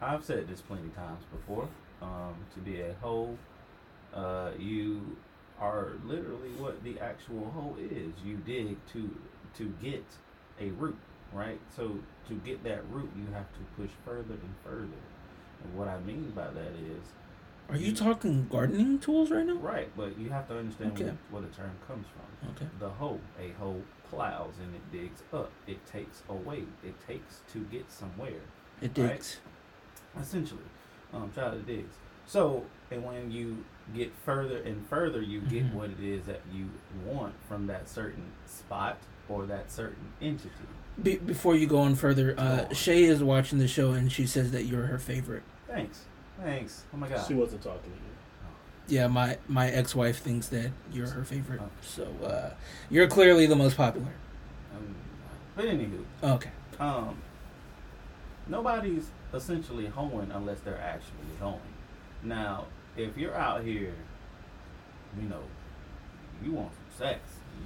I've 0.00 0.24
said 0.24 0.48
this 0.48 0.60
plenty 0.60 0.88
times 0.90 1.24
before. 1.30 1.68
Um, 2.00 2.34
to 2.54 2.60
be 2.60 2.80
a 2.80 2.94
hoe, 2.94 3.36
uh, 4.14 4.50
you 4.58 5.16
are 5.60 5.92
literally 6.04 6.50
what 6.58 6.82
the 6.82 6.98
actual 6.98 7.50
hoe 7.52 7.76
is. 7.78 8.12
You 8.24 8.36
dig 8.38 8.76
to 8.92 9.10
to 9.54 9.68
get 9.82 10.04
a 10.60 10.70
root, 10.70 10.96
right? 11.32 11.60
So 11.76 11.98
to 12.28 12.34
get 12.36 12.64
that 12.64 12.82
root, 12.90 13.10
you 13.16 13.26
have 13.32 13.52
to 13.52 13.60
push 13.76 13.90
further 14.04 14.34
and 14.34 14.54
further. 14.64 15.02
And 15.62 15.76
what 15.76 15.86
I 15.88 15.98
mean 16.00 16.30
by 16.30 16.48
that 16.50 16.72
is, 16.74 17.12
Are 17.72 17.78
you 17.78 17.92
talking 17.94 18.46
gardening 18.50 18.98
tools 18.98 19.30
right 19.30 19.46
now? 19.46 19.54
right, 19.54 19.88
but 19.96 20.18
you 20.18 20.28
have 20.30 20.46
to 20.48 20.58
understand 20.58 20.92
Okay. 20.92 21.04
where, 21.04 21.16
where 21.30 21.42
the 21.42 21.48
term 21.56 21.70
comes 21.88 22.06
from. 22.14 22.50
Okay. 22.50 22.66
The 22.78 22.88
hoe, 22.90 23.18
a 23.40 23.50
hoe 23.58 23.80
plows 24.10 24.52
and 24.62 24.74
it 24.74 24.92
digs 24.92 25.22
up. 25.32 25.50
It 25.66 25.84
takes 25.86 26.22
away. 26.28 26.64
It 26.84 26.94
takes 27.06 27.40
to 27.52 27.60
get 27.64 27.90
somewhere. 27.90 28.40
It 28.82 28.96
Right. 28.98 29.12
digs. 29.14 29.38
Essentially, 30.20 30.60
um, 31.14 31.32
child 31.34 31.54
it 31.54 31.66
digs. 31.66 31.94
So, 32.26 32.64
and 32.90 33.02
when 33.04 33.30
you 33.30 33.64
get 33.94 34.12
further 34.24 34.58
and 34.58 34.86
further, 34.86 35.22
you 35.22 35.40
get 35.40 35.64
Mhm. 35.64 35.72
what 35.72 35.90
it 35.90 36.00
is 36.00 36.26
that 36.26 36.42
you 36.52 36.68
want 37.06 37.34
from 37.48 37.66
that 37.68 37.88
certain 37.88 38.32
spot 38.46 38.98
or 39.28 39.46
that 39.46 39.70
certain 39.72 40.12
entity. 40.20 40.50
Be- 41.02 41.16
before 41.16 41.56
you 41.56 41.66
go 41.66 41.78
on 41.78 41.94
further, 41.94 42.34
uh. 42.38 42.72
Shay 42.74 43.04
is 43.04 43.22
watching 43.24 43.58
the 43.58 43.66
show 43.66 43.92
and 43.92 44.12
she 44.12 44.26
says 44.26 44.50
that 44.52 44.64
you're 44.64 44.86
her 44.86 44.98
favorite. 44.98 45.42
Thanks, 45.66 46.04
thanks. 46.42 46.84
Oh 46.92 46.96
my 46.96 47.08
god. 47.08 47.26
She 47.26 47.34
wasn't 47.34 47.62
talking 47.62 47.82
to 47.82 47.88
you. 47.88 48.96
yeah, 48.98 49.06
my 49.06 49.38
my 49.48 49.68
ex 49.70 49.94
wife 49.94 50.18
thinks 50.20 50.48
that 50.48 50.70
you're 50.92 51.08
her 51.08 51.24
favorite. 51.24 51.60
Oh. 51.62 51.68
So 51.82 52.04
uh, 52.24 52.50
you're 52.90 53.08
clearly 53.08 53.46
the 53.46 53.56
most 53.56 53.76
popular. 53.76 54.08
Um, 54.76 54.94
but 55.56 55.64
anywho, 55.66 56.04
Okay. 56.22 56.50
um, 56.80 57.16
nobody's 58.48 59.10
essentially 59.34 59.86
hoeing 59.86 60.30
unless 60.32 60.60
they're 60.60 60.80
actually 60.80 61.36
hoeing. 61.40 61.60
Now, 62.22 62.66
if 62.96 63.16
you're 63.16 63.34
out 63.34 63.62
here, 63.64 63.94
you 65.20 65.28
know, 65.28 65.42
you 66.44 66.52
want 66.52 66.72
some 66.72 67.06
sex, 67.06 67.20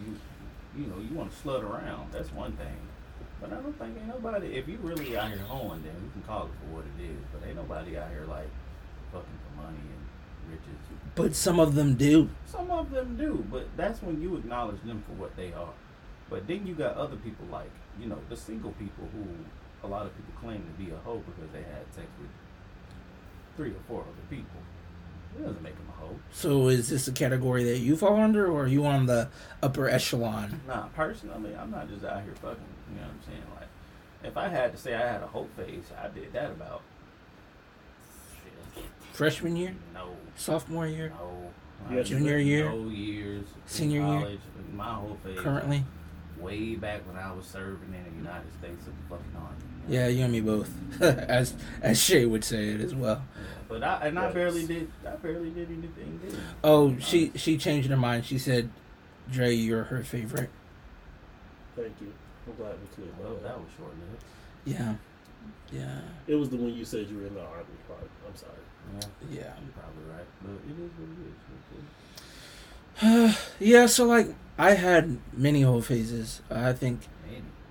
you 0.04 0.16
you 0.80 0.86
know, 0.88 0.98
you 0.98 1.14
want 1.16 1.30
to 1.32 1.36
slut 1.42 1.62
around, 1.62 2.12
that's 2.12 2.30
one 2.32 2.52
thing. 2.52 2.76
But 3.40 3.52
I 3.52 3.56
don't 3.56 3.78
think 3.78 3.96
ain't 3.98 4.08
nobody. 4.08 4.48
If 4.48 4.66
you 4.68 4.78
really 4.82 5.16
out 5.16 5.28
here 5.28 5.38
hoeing, 5.38 5.82
then 5.82 5.94
we 6.02 6.10
can 6.12 6.22
call 6.26 6.44
it 6.46 6.50
for 6.60 6.74
what 6.76 6.84
it 6.98 7.02
is. 7.02 7.18
But 7.32 7.46
ain't 7.46 7.56
nobody 7.56 7.96
out 7.98 8.10
here 8.10 8.24
like 8.28 8.48
fucking 9.16 9.38
for 9.44 9.62
money 9.62 9.78
and 9.78 10.50
riches. 10.52 10.80
But 11.14 11.34
some 11.34 11.58
of 11.58 11.74
them 11.74 11.94
do. 11.94 12.28
Some 12.44 12.70
of 12.70 12.90
them 12.90 13.16
do, 13.16 13.44
but 13.50 13.68
that's 13.76 14.02
when 14.02 14.20
you 14.20 14.36
acknowledge 14.36 14.82
them 14.82 15.02
for 15.06 15.12
what 15.12 15.36
they 15.36 15.52
are. 15.52 15.72
But 16.28 16.46
then 16.46 16.66
you 16.66 16.74
got 16.74 16.96
other 16.96 17.16
people 17.16 17.46
like, 17.50 17.70
you 18.00 18.06
know, 18.06 18.18
the 18.28 18.36
single 18.36 18.72
people 18.72 19.08
who 19.12 19.24
a 19.82 19.86
lot 19.86 20.06
of 20.06 20.16
people 20.16 20.34
claim 20.40 20.62
to 20.62 20.84
be 20.84 20.90
a 20.90 20.96
hoe 21.04 21.22
because 21.26 21.50
they 21.52 21.60
had 21.60 21.84
sex 21.94 22.06
with 22.20 22.30
three 23.56 23.70
or 23.70 23.80
four 23.86 24.00
other 24.00 24.26
people. 24.28 24.60
It 25.38 25.44
doesn't 25.44 25.62
make 25.62 25.76
them 25.76 25.86
a 25.96 26.00
hoe. 26.00 26.16
So 26.32 26.68
is 26.68 26.88
this 26.88 27.06
a 27.08 27.12
category 27.12 27.64
that 27.64 27.78
you 27.78 27.96
fall 27.96 28.16
under, 28.20 28.50
or 28.50 28.64
are 28.64 28.66
you 28.66 28.86
on 28.86 29.06
the 29.06 29.28
upper 29.62 29.88
echelon? 29.88 30.60
Nah, 30.66 30.86
personally, 30.94 31.54
I'm 31.54 31.70
not 31.70 31.88
just 31.88 32.04
out 32.04 32.22
here 32.22 32.34
fucking. 32.40 32.56
You 32.90 33.00
know 33.00 33.02
what 33.02 33.10
I'm 33.10 33.20
saying? 33.26 33.42
Like, 33.54 33.68
if 34.24 34.36
I 34.36 34.48
had 34.48 34.72
to 34.72 34.78
say 34.78 34.94
I 34.94 35.12
had 35.12 35.22
a 35.22 35.26
hoe 35.26 35.46
face, 35.56 35.90
I 36.02 36.08
did 36.08 36.32
that 36.32 36.50
about. 36.50 36.82
Shit, 39.16 39.32
Freshman 39.32 39.56
year, 39.56 39.74
no, 39.94 40.08
sophomore 40.36 40.86
year, 40.86 41.12
no. 41.88 41.94
Yeah, 41.96 42.02
junior 42.02 42.38
year? 42.38 42.68
No 42.68 42.88
years. 42.88 43.42
in 43.42 43.46
Senior 43.66 44.00
year? 44.00 44.20
college, 44.20 44.40
My 44.74 44.84
whole 44.94 45.16
face. 45.24 45.38
currently. 45.38 45.84
way 46.38 46.74
back 46.74 47.06
when 47.06 47.16
I 47.16 47.32
was 47.32 47.46
serving 47.46 47.94
in 47.94 48.04
the 48.12 48.16
United 48.18 48.52
States 48.58 48.86
of 48.86 48.92
the 48.94 49.08
fucking 49.08 49.36
army. 49.36 49.56
Yeah, 49.88 50.08
you 50.08 50.24
and 50.24 50.32
me 50.32 50.40
both, 50.40 50.70
as 51.00 51.54
as 51.80 52.02
Shay 52.02 52.26
would 52.26 52.44
say 52.44 52.68
it 52.70 52.80
as 52.80 52.94
well. 52.94 53.22
Yeah, 53.36 53.42
But 53.68 53.82
I 53.84 54.08
and 54.08 54.18
I 54.18 54.24
Yes. 54.24 54.34
barely 54.34 54.66
did. 54.66 54.90
I 55.06 55.10
barely 55.16 55.50
did 55.50 55.68
anything. 55.70 56.20
Did 56.22 56.34
I? 56.34 56.38
Oh, 56.64 56.90
uh, 56.90 56.94
she 56.98 57.30
she 57.36 57.56
changed 57.56 57.88
her 57.88 57.96
mind. 57.96 58.24
She 58.26 58.36
said, 58.38 58.68
"Dre, 59.30 59.54
you're 59.54 59.84
her 59.84 60.02
favorite." 60.02 60.50
Thank 61.76 61.92
you. 62.00 62.12
I'm 62.48 62.54
glad 62.56 62.74
we 62.80 62.86
cleared 62.94 63.18
Well, 63.18 63.34
that 63.34 63.42
that 63.44 63.58
was 63.58 63.68
short 63.78 63.90
lived. 63.92 64.24
Yeah, 64.64 64.94
yeah, 65.72 66.00
It 66.26 66.34
was 66.34 66.48
the 66.50 66.56
one 66.56 66.72
you 66.74 66.84
said 66.84 67.08
you 67.08 67.18
were 67.18 67.26
in 67.26 67.34
the 67.34 67.40
army 67.42 67.64
part. 67.86 68.08
I'm 68.28 68.34
sorry. 68.36 68.52
Yeah, 68.94 69.06
yeah. 69.30 69.52
you're 69.60 69.74
probably 69.74 70.04
right. 70.12 70.26
But 70.42 70.52
it 70.68 70.76
is 70.82 70.90
what 70.98 71.08
it 71.10 71.26
is. 73.30 73.36
Yeah, 73.60 73.86
so 73.86 74.04
like 74.04 74.34
I 74.58 74.72
had 74.72 75.18
many 75.32 75.62
whole 75.62 75.82
phases. 75.82 76.40
I 76.50 76.72
think 76.72 77.00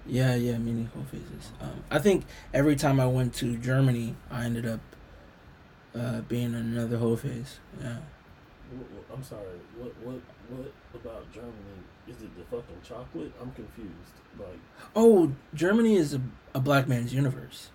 yeah, 0.08 0.36
yeah, 0.36 0.58
many 0.58 0.88
whole 0.94 1.06
phases. 1.06 1.52
Um, 1.60 1.84
I 1.90 2.00
think 2.00 2.26
every 2.54 2.76
time 2.76 3.00
I 3.00 3.08
went 3.08 3.34
to 3.36 3.58
Germany, 3.58 4.16
I 4.30 4.46
ended 4.46 4.68
up 4.68 4.80
uh, 5.98 6.22
being 6.22 6.54
in 6.54 6.56
another 6.56 6.98
whole 6.98 7.18
phase. 7.18 7.60
Yeah. 7.82 7.98
I'm 9.12 9.24
sorry. 9.24 9.60
What 9.80 9.94
what 10.04 10.22
what 10.50 10.72
about 11.02 11.32
Germany? 11.34 11.54
Is 12.08 12.22
it 12.22 12.36
the 12.38 12.44
fucking 12.44 12.82
chocolate? 12.84 13.32
I'm 13.42 13.52
confused. 13.52 13.90
Like 14.38 14.60
Oh, 14.96 15.32
Germany 15.54 15.96
is 15.96 16.14
a, 16.14 16.22
a 16.54 16.60
black 16.60 16.88
man's 16.88 17.14
universe. 17.14 17.70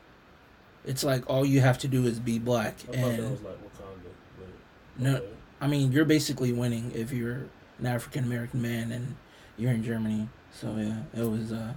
It's 0.84 1.04
like 1.04 1.28
all 1.28 1.44
you 1.44 1.60
have 1.60 1.78
to 1.78 1.88
do 1.88 2.06
is 2.06 2.18
be 2.18 2.38
black, 2.38 2.76
I 2.92 2.96
and 2.96 3.30
was 3.30 3.42
like 3.42 3.54
Wakanda. 3.54 4.10
But 4.38 4.48
no, 5.02 5.16
okay. 5.16 5.26
I 5.60 5.66
mean 5.66 5.92
you're 5.92 6.04
basically 6.04 6.52
winning 6.52 6.92
if 6.94 7.12
you're 7.12 7.46
an 7.78 7.86
African 7.86 8.24
American 8.24 8.62
man 8.62 8.90
and 8.92 9.16
you're 9.56 9.70
in 9.72 9.84
Germany. 9.84 10.28
So 10.52 10.74
yeah, 10.76 11.02
it 11.14 11.28
was 11.30 11.52
uh, 11.52 11.74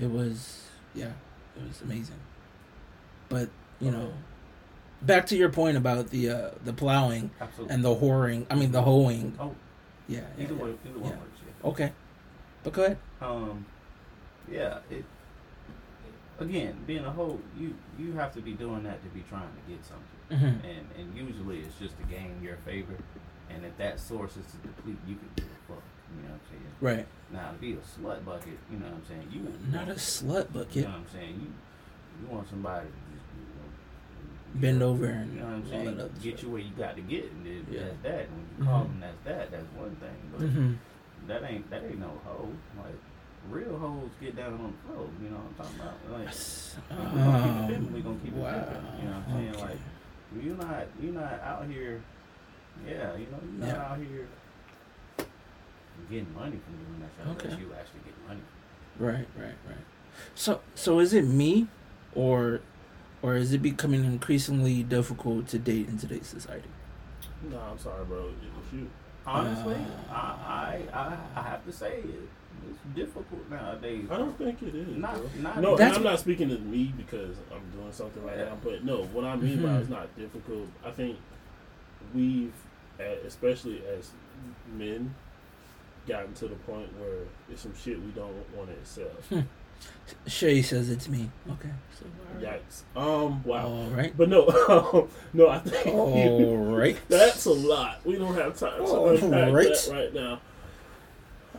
it 0.00 0.10
was 0.10 0.62
yeah, 0.94 1.12
it 1.56 1.66
was 1.68 1.80
amazing. 1.82 2.18
But 3.28 3.48
you 3.80 3.90
know, 3.90 4.12
back 5.02 5.26
to 5.26 5.36
your 5.36 5.48
point 5.50 5.76
about 5.76 6.10
the 6.10 6.30
uh, 6.30 6.50
the 6.64 6.72
plowing 6.72 7.30
absolutely. 7.40 7.74
and 7.74 7.84
the 7.84 7.94
whoring. 7.94 8.46
I 8.50 8.54
mean 8.54 8.72
the 8.72 8.82
hoeing. 8.82 9.36
oh, 9.40 9.54
Yeah. 10.08 10.20
yeah, 10.36 10.44
either 10.44 10.54
yeah. 10.54 10.62
way, 10.62 10.74
either 10.88 10.98
one 10.98 11.10
works. 11.10 11.40
Yeah. 11.46 11.70
Okay. 11.70 11.92
But 12.62 12.72
go 12.72 12.84
ahead. 12.84 12.98
Um, 13.20 13.66
yeah. 14.50 14.78
It. 14.90 15.04
Again, 16.40 16.76
being 16.86 17.04
a 17.04 17.10
hoe, 17.12 17.38
you 17.56 17.74
you 17.98 18.12
have 18.14 18.34
to 18.34 18.40
be 18.40 18.52
doing 18.52 18.82
that 18.84 19.02
to 19.02 19.08
be 19.10 19.22
trying 19.28 19.48
to 19.48 19.72
get 19.72 19.80
something. 19.84 20.38
hmm 20.38 20.66
and 20.66 20.86
and 20.98 21.16
usually 21.16 21.60
it's 21.60 21.78
just 21.78 21.96
to 21.98 22.04
gain 22.04 22.40
your 22.42 22.56
favor. 22.64 22.96
And 23.50 23.64
if 23.64 23.76
that 23.78 24.00
source 24.00 24.36
is 24.36 24.46
to 24.52 24.56
deplete, 24.66 24.98
you 25.06 25.14
can 25.16 25.28
give 25.36 25.46
a 25.46 25.72
fuck. 25.74 25.82
You 26.16 26.22
know 26.26 26.34
what 26.34 26.40
I'm 26.40 26.50
saying? 26.50 26.72
Right. 26.80 27.06
Now 27.32 27.52
to 27.52 27.58
be 27.58 27.72
a 27.74 27.76
slut 27.76 28.24
bucket, 28.24 28.58
you 28.70 28.78
know 28.78 28.86
what 28.86 28.94
I'm 28.96 29.06
saying? 29.06 29.28
You 29.32 29.70
Not 29.70 29.88
a 29.88 29.94
slut 29.94 30.52
bucket. 30.52 30.74
You 30.76 30.82
know 30.82 30.88
what 30.88 30.96
I'm 30.98 31.06
saying? 31.12 31.34
You 31.40 31.52
you 32.22 32.34
want 32.34 32.48
somebody 32.48 32.86
to 32.86 32.92
just 33.14 33.26
you 33.34 33.46
know, 33.54 34.60
Bend 34.60 34.82
over 34.82 35.06
and 35.06 35.34
you 35.34 35.40
know 35.40 35.46
what 35.46 35.54
I'm 35.54 35.68
saying? 35.68 35.88
other 36.00 36.10
Get 36.22 36.42
you 36.42 36.50
where 36.50 36.60
you 36.62 36.70
got 36.76 36.96
to 36.96 37.02
get, 37.02 37.30
and 37.30 37.46
then 37.46 37.66
Yeah. 37.70 37.80
that's 37.84 38.02
that. 38.02 38.26
When 38.30 38.42
you 38.58 38.64
call 38.64 38.84
Mhm. 38.84 38.88
them 38.88 39.00
that's 39.00 39.22
that, 39.24 39.50
that's 39.52 39.70
one 39.78 39.94
thing. 39.96 40.18
But 40.32 40.40
hmm 40.48 40.72
that 41.28 41.42
ain't 41.44 41.70
that 41.70 41.84
ain't 41.84 42.00
no 42.00 42.10
hoe. 42.24 42.48
Like 42.76 42.98
real 43.50 43.78
hoes 43.78 44.10
get 44.20 44.36
down 44.36 44.54
on 44.54 44.74
the 44.74 44.92
floor. 44.94 45.08
You 45.22 45.30
know 45.30 45.36
what 45.36 45.66
I'm 45.66 45.74
talking 45.76 45.80
about? 45.80 45.96
Like 46.12 46.34
we 47.14 47.20
gonna 47.20 47.68
keep 47.68 47.76
it. 47.76 47.92
We 47.92 48.00
gonna 48.00 48.18
keep 48.24 48.32
it 48.34 48.38
wow. 48.38 48.52
pimping. 48.52 48.84
You 49.00 49.04
know 49.08 49.16
what 49.16 49.28
I'm 49.28 49.32
saying? 49.34 49.54
Okay. 49.54 49.62
Like 49.62 49.78
you're 50.44 50.56
not 50.56 50.86
you're 51.00 51.12
not 51.12 51.40
out 51.44 51.66
here 51.68 52.02
yeah 52.84 53.14
you 53.14 53.26
know 53.30 53.38
you're 53.52 53.66
not 53.66 53.68
Yeah. 53.68 53.82
out 53.92 53.98
here 53.98 54.26
getting 56.10 56.34
money 56.34 56.58
from 56.64 56.74
doing 56.76 57.00
that 57.00 57.10
shit 57.16 57.26
unless 57.26 57.44
Okay. 57.54 57.62
you 57.62 57.72
actually 57.78 58.00
get 58.04 58.14
money 58.28 58.40
Right, 58.98 59.26
right, 59.38 59.54
right. 59.68 59.84
So, 60.34 60.60
so 60.76 60.98
is 61.00 61.12
it 61.14 61.24
me, 61.24 61.66
or, 62.14 62.60
or 63.22 63.34
is 63.34 63.52
it 63.52 63.58
becoming 63.62 64.04
increasingly 64.04 64.82
difficult 64.84 65.48
to 65.48 65.58
date 65.58 65.88
in 65.88 65.98
today's 65.98 66.28
society? 66.28 66.68
No, 67.50 67.58
I'm 67.58 67.78
sorry, 67.78 68.04
bro. 68.04 68.18
It 68.26 68.26
was 68.56 68.72
you. 68.72 68.88
honestly 69.26 69.74
Uh, 70.08 70.12
I, 70.14 70.82
I 70.92 70.98
I 70.98 71.16
I 71.36 71.42
have 71.42 71.64
to 71.66 71.72
say 71.72 71.98
it 71.98 72.28
it's 72.70 72.96
difficult 72.96 73.48
nowadays 73.50 74.06
I 74.10 74.16
don't 74.16 74.36
think 74.38 74.62
it 74.62 74.74
is. 74.74 74.96
not 74.96 75.16
not 75.40 75.60
No, 75.60 75.76
and 75.76 75.92
I'm 75.92 76.02
not 76.02 76.18
speaking 76.20 76.48
to 76.50 76.58
me 76.58 76.92
because 76.96 77.36
I'm 77.52 77.62
doing 77.78 77.92
something 77.92 78.24
right 78.24 78.38
now. 78.38 78.56
But 78.62 78.84
no, 78.84 79.04
what 79.04 79.24
I 79.24 79.36
mean 79.36 79.62
by 79.62 79.68
Mhm. 79.68 79.80
it's 79.80 79.90
not 79.90 80.14
difficult. 80.16 80.66
I 80.84 80.90
think 80.90 81.18
we've, 82.14 82.52
uh, 83.00 83.04
especially 83.26 83.82
as 83.86 84.10
men, 84.76 85.14
gotten 86.06 86.34
to 86.34 86.48
the 86.48 86.54
point 86.56 86.88
where 87.00 87.20
it's 87.50 87.62
some 87.62 87.74
shit 87.76 87.98
we 88.00 88.10
don't 88.10 88.34
want 88.56 88.68
to 88.68 88.74
accept. 88.74 89.46
Shay 90.26 90.62
says 90.62 90.88
it's 90.88 91.08
me. 91.08 91.30
Okay. 91.50 91.68
So, 91.98 92.06
all 92.06 92.42
right. 92.42 92.60
Yikes. 92.62 92.82
Um. 93.26 93.42
Wow. 93.44 93.66
All 93.68 93.86
right. 93.90 94.14
But 94.16 94.28
no, 94.28 95.08
no. 95.32 95.48
I 95.48 95.58
think 95.58 95.86
All 95.94 96.56
right. 96.76 96.96
that's 97.08 97.44
a 97.46 97.52
lot. 97.52 98.00
We 98.04 98.16
don't 98.16 98.34
have 98.34 98.56
time 98.58 98.78
to 98.78 98.84
All 98.84 99.08
unpack 99.10 99.52
right. 99.52 99.66
that 99.68 99.88
right 99.90 100.14
now. 100.14 100.40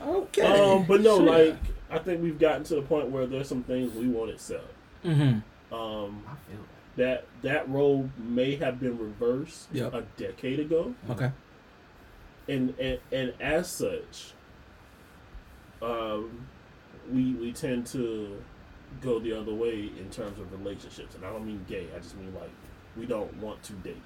Okay. 0.05 0.41
Um. 0.43 0.85
But 0.87 1.01
no, 1.01 1.17
Sure. 1.17 1.25
like 1.25 1.57
I 1.89 1.97
think 1.99 2.21
we've 2.21 2.37
gotten 2.39 2.63
to 2.65 2.75
the 2.75 2.81
point 2.81 3.09
where 3.09 3.25
there's 3.25 3.47
some 3.49 3.63
things 3.63 3.93
we 3.95 4.07
won't 4.07 4.31
accept. 4.31 4.67
Mm-hmm. 5.03 5.73
Um. 5.73 6.23
I 6.27 6.35
feel 6.49 6.59
that 6.59 6.65
that 6.97 7.25
that 7.41 7.69
role 7.69 8.09
may 8.17 8.55
have 8.55 8.79
been 8.79 8.97
reversed 8.97 9.67
Yep. 9.73 9.93
a 9.93 10.01
decade 10.17 10.59
ago, 10.59 10.93
Okay. 11.09 11.31
and 12.47 12.73
and, 12.79 12.99
and 13.11 13.33
as 13.41 13.69
such, 13.69 14.33
um, 15.81 16.47
we 17.11 17.33
we 17.33 17.51
tend 17.51 17.85
to 17.87 18.41
go 19.01 19.19
the 19.19 19.33
other 19.33 19.53
way 19.53 19.91
in 19.99 20.09
terms 20.09 20.39
of 20.39 20.51
relationships, 20.53 21.15
and 21.15 21.25
I 21.25 21.31
don't 21.31 21.45
mean 21.45 21.65
gay. 21.67 21.87
I 21.95 21.99
just 21.99 22.15
mean 22.17 22.33
like 22.33 22.49
we 22.95 23.05
don't 23.05 23.35
want 23.37 23.61
to 23.63 23.73
date 23.73 23.97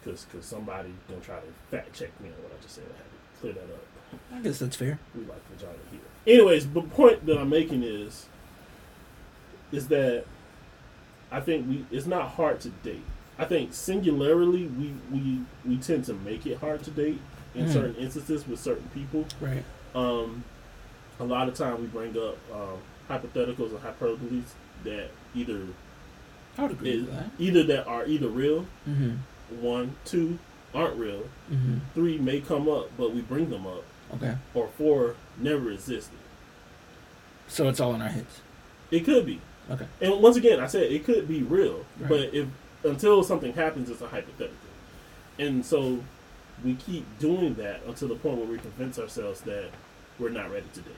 because 0.00 0.24
because 0.24 0.44
somebody 0.44 0.92
gonna 1.08 1.20
try 1.20 1.36
to 1.36 1.46
fact 1.70 1.92
check 1.92 2.08
me 2.20 2.28
on 2.28 2.34
what 2.42 2.52
I 2.58 2.62
just 2.62 2.74
said. 2.74 2.84
I 2.84 2.96
had 2.96 3.04
to 3.04 3.40
clear 3.40 3.52
that 3.52 3.72
up. 3.72 3.84
I 4.34 4.40
guess 4.40 4.58
that's 4.58 4.76
fair. 4.76 4.98
We 5.14 5.22
like 5.24 5.40
vagina 5.50 5.72
here. 5.90 6.00
Anyways, 6.34 6.68
the 6.70 6.82
point 6.82 7.24
that 7.26 7.38
I'm 7.38 7.48
making 7.50 7.82
is 7.82 8.26
is 9.70 9.88
that 9.88 10.24
I 11.30 11.40
think 11.40 11.66
we 11.68 11.84
it's 11.90 12.06
not 12.06 12.30
hard 12.30 12.60
to 12.60 12.68
date. 12.68 13.02
I 13.38 13.44
think 13.46 13.72
singularly 13.72 14.66
we 14.66 14.94
we 15.10 15.40
we 15.66 15.76
tend 15.78 16.04
to 16.06 16.14
make 16.14 16.46
it 16.46 16.58
hard 16.58 16.82
to 16.84 16.90
date 16.90 17.18
in 17.54 17.66
Mhm. 17.66 17.72
certain 17.72 17.96
instances 17.96 18.46
with 18.46 18.60
certain 18.60 18.88
people. 18.94 19.26
Right. 19.40 19.64
Um, 19.94 20.44
a 21.20 21.24
lot 21.24 21.48
of 21.48 21.54
time 21.54 21.80
we 21.80 21.86
bring 21.86 22.16
up 22.16 22.36
um, 22.52 22.78
hypotheticals 23.08 23.70
and 23.70 23.80
hyperboles 23.80 24.44
that 24.84 25.10
either 25.34 25.66
I 26.58 26.62
would 26.62 26.70
agree 26.72 26.90
is, 26.90 27.02
with 27.02 27.14
that. 27.14 27.30
either 27.38 27.62
that 27.64 27.86
are 27.86 28.06
either 28.06 28.28
real, 28.28 28.66
Mm-hmm. 28.88 29.62
one, 29.62 29.96
two 30.04 30.38
aren't 30.74 30.96
real, 30.96 31.24
Mm-hmm. 31.50 31.76
three 31.94 32.18
may 32.18 32.40
come 32.40 32.68
up 32.68 32.90
but 32.96 33.14
we 33.14 33.20
bring 33.22 33.50
them 33.50 33.66
up, 33.66 33.84
Okay. 34.14 34.36
or 34.54 34.68
four 34.76 35.16
never 35.38 35.70
existed. 35.70 36.18
So 37.48 37.68
it's 37.68 37.80
all 37.80 37.94
in 37.94 38.02
our 38.02 38.08
heads. 38.08 38.40
It 38.90 39.04
could 39.04 39.24
be. 39.26 39.40
Okay. 39.70 39.86
And 40.00 40.20
once 40.20 40.36
again, 40.36 40.60
I 40.60 40.66
said 40.66 40.90
it 40.92 41.04
could 41.04 41.26
be 41.28 41.42
real, 41.42 41.84
Right. 41.98 42.08
but 42.08 42.20
if 42.34 42.46
until 42.84 43.22
something 43.22 43.52
happens, 43.54 43.88
it's 43.90 44.00
a 44.02 44.08
hypothetical. 44.08 44.56
And 45.38 45.64
so, 45.64 46.00
we 46.64 46.74
keep 46.74 47.04
doing 47.18 47.54
that 47.54 47.80
until 47.86 48.08
the 48.08 48.14
point 48.16 48.36
where 48.38 48.46
we 48.46 48.58
convince 48.58 48.98
ourselves 48.98 49.40
that 49.42 49.70
we're 50.18 50.28
not 50.28 50.50
ready 50.50 50.66
to 50.74 50.80
date. 50.80 50.92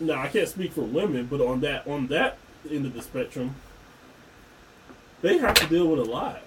Now 0.00 0.20
I 0.20 0.28
can't 0.28 0.48
speak 0.48 0.72
for 0.72 0.82
women, 0.82 1.26
but 1.26 1.40
on 1.40 1.60
that 1.60 1.86
on 1.86 2.08
that 2.08 2.38
end 2.68 2.84
of 2.86 2.92
the 2.94 3.02
spectrum, 3.02 3.54
they 5.22 5.38
have 5.38 5.54
to 5.54 5.66
deal 5.66 5.86
with 5.86 6.00
a 6.00 6.04
lot. 6.10 6.42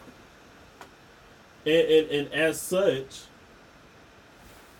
And 1.65 1.75
and, 1.87 2.09
and 2.11 2.33
as 2.33 2.59
such, 2.61 3.21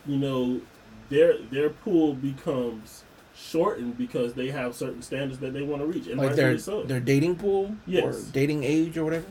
you 0.10 0.18
know, 0.18 0.62
their 1.10 1.38
their 1.38 1.70
pool 1.70 2.14
becomes 2.14 3.04
shortened 3.36 3.98
because 3.98 4.34
they 4.34 4.50
have 4.50 4.76
certain 4.76 5.02
standards 5.02 5.40
that 5.40 5.54
they 5.54 5.62
want 5.62 5.82
to 5.82 5.86
reach. 5.88 6.08
And 6.08 6.18
like 6.18 6.36
their 6.36 6.52
rightfully 6.54 6.82
so. 6.82 6.88
their 6.88 7.00
dating 7.00 7.36
pool 7.38 7.76
Yes. 7.86 8.04
or 8.30 8.32
dating 8.32 8.64
age 8.64 8.98
or 8.98 9.04
whatever. 9.06 9.26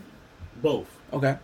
both. 0.61 0.87
Okay. 1.13 1.37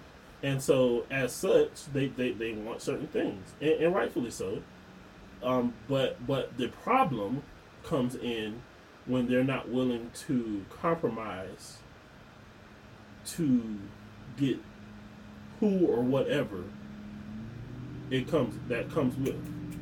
And 0.44 0.62
so, 0.62 1.06
as 1.10 1.34
such, 1.34 1.86
they, 1.92 2.08
they, 2.08 2.32
they 2.32 2.54
want 2.54 2.80
certain 2.82 3.08
things, 3.08 3.54
and, 3.62 3.72
and 3.72 3.96
rightfully 3.96 4.30
so. 4.32 4.62
Um, 5.44 5.74
but 5.88 6.26
but 6.26 6.58
the 6.58 6.68
problem 6.68 7.44
comes 7.84 8.16
in 8.16 8.62
when 9.06 9.28
they're 9.28 9.44
not 9.44 9.70
willing 9.70 10.12
to 10.28 10.66
compromise 10.70 11.78
to 13.26 13.78
get 14.38 14.60
who 15.60 15.86
or 15.88 16.02
whatever 16.04 16.64
it 18.10 18.28
comes 18.30 18.56
that 18.68 18.90
comes 18.92 19.16
with. 19.18 19.36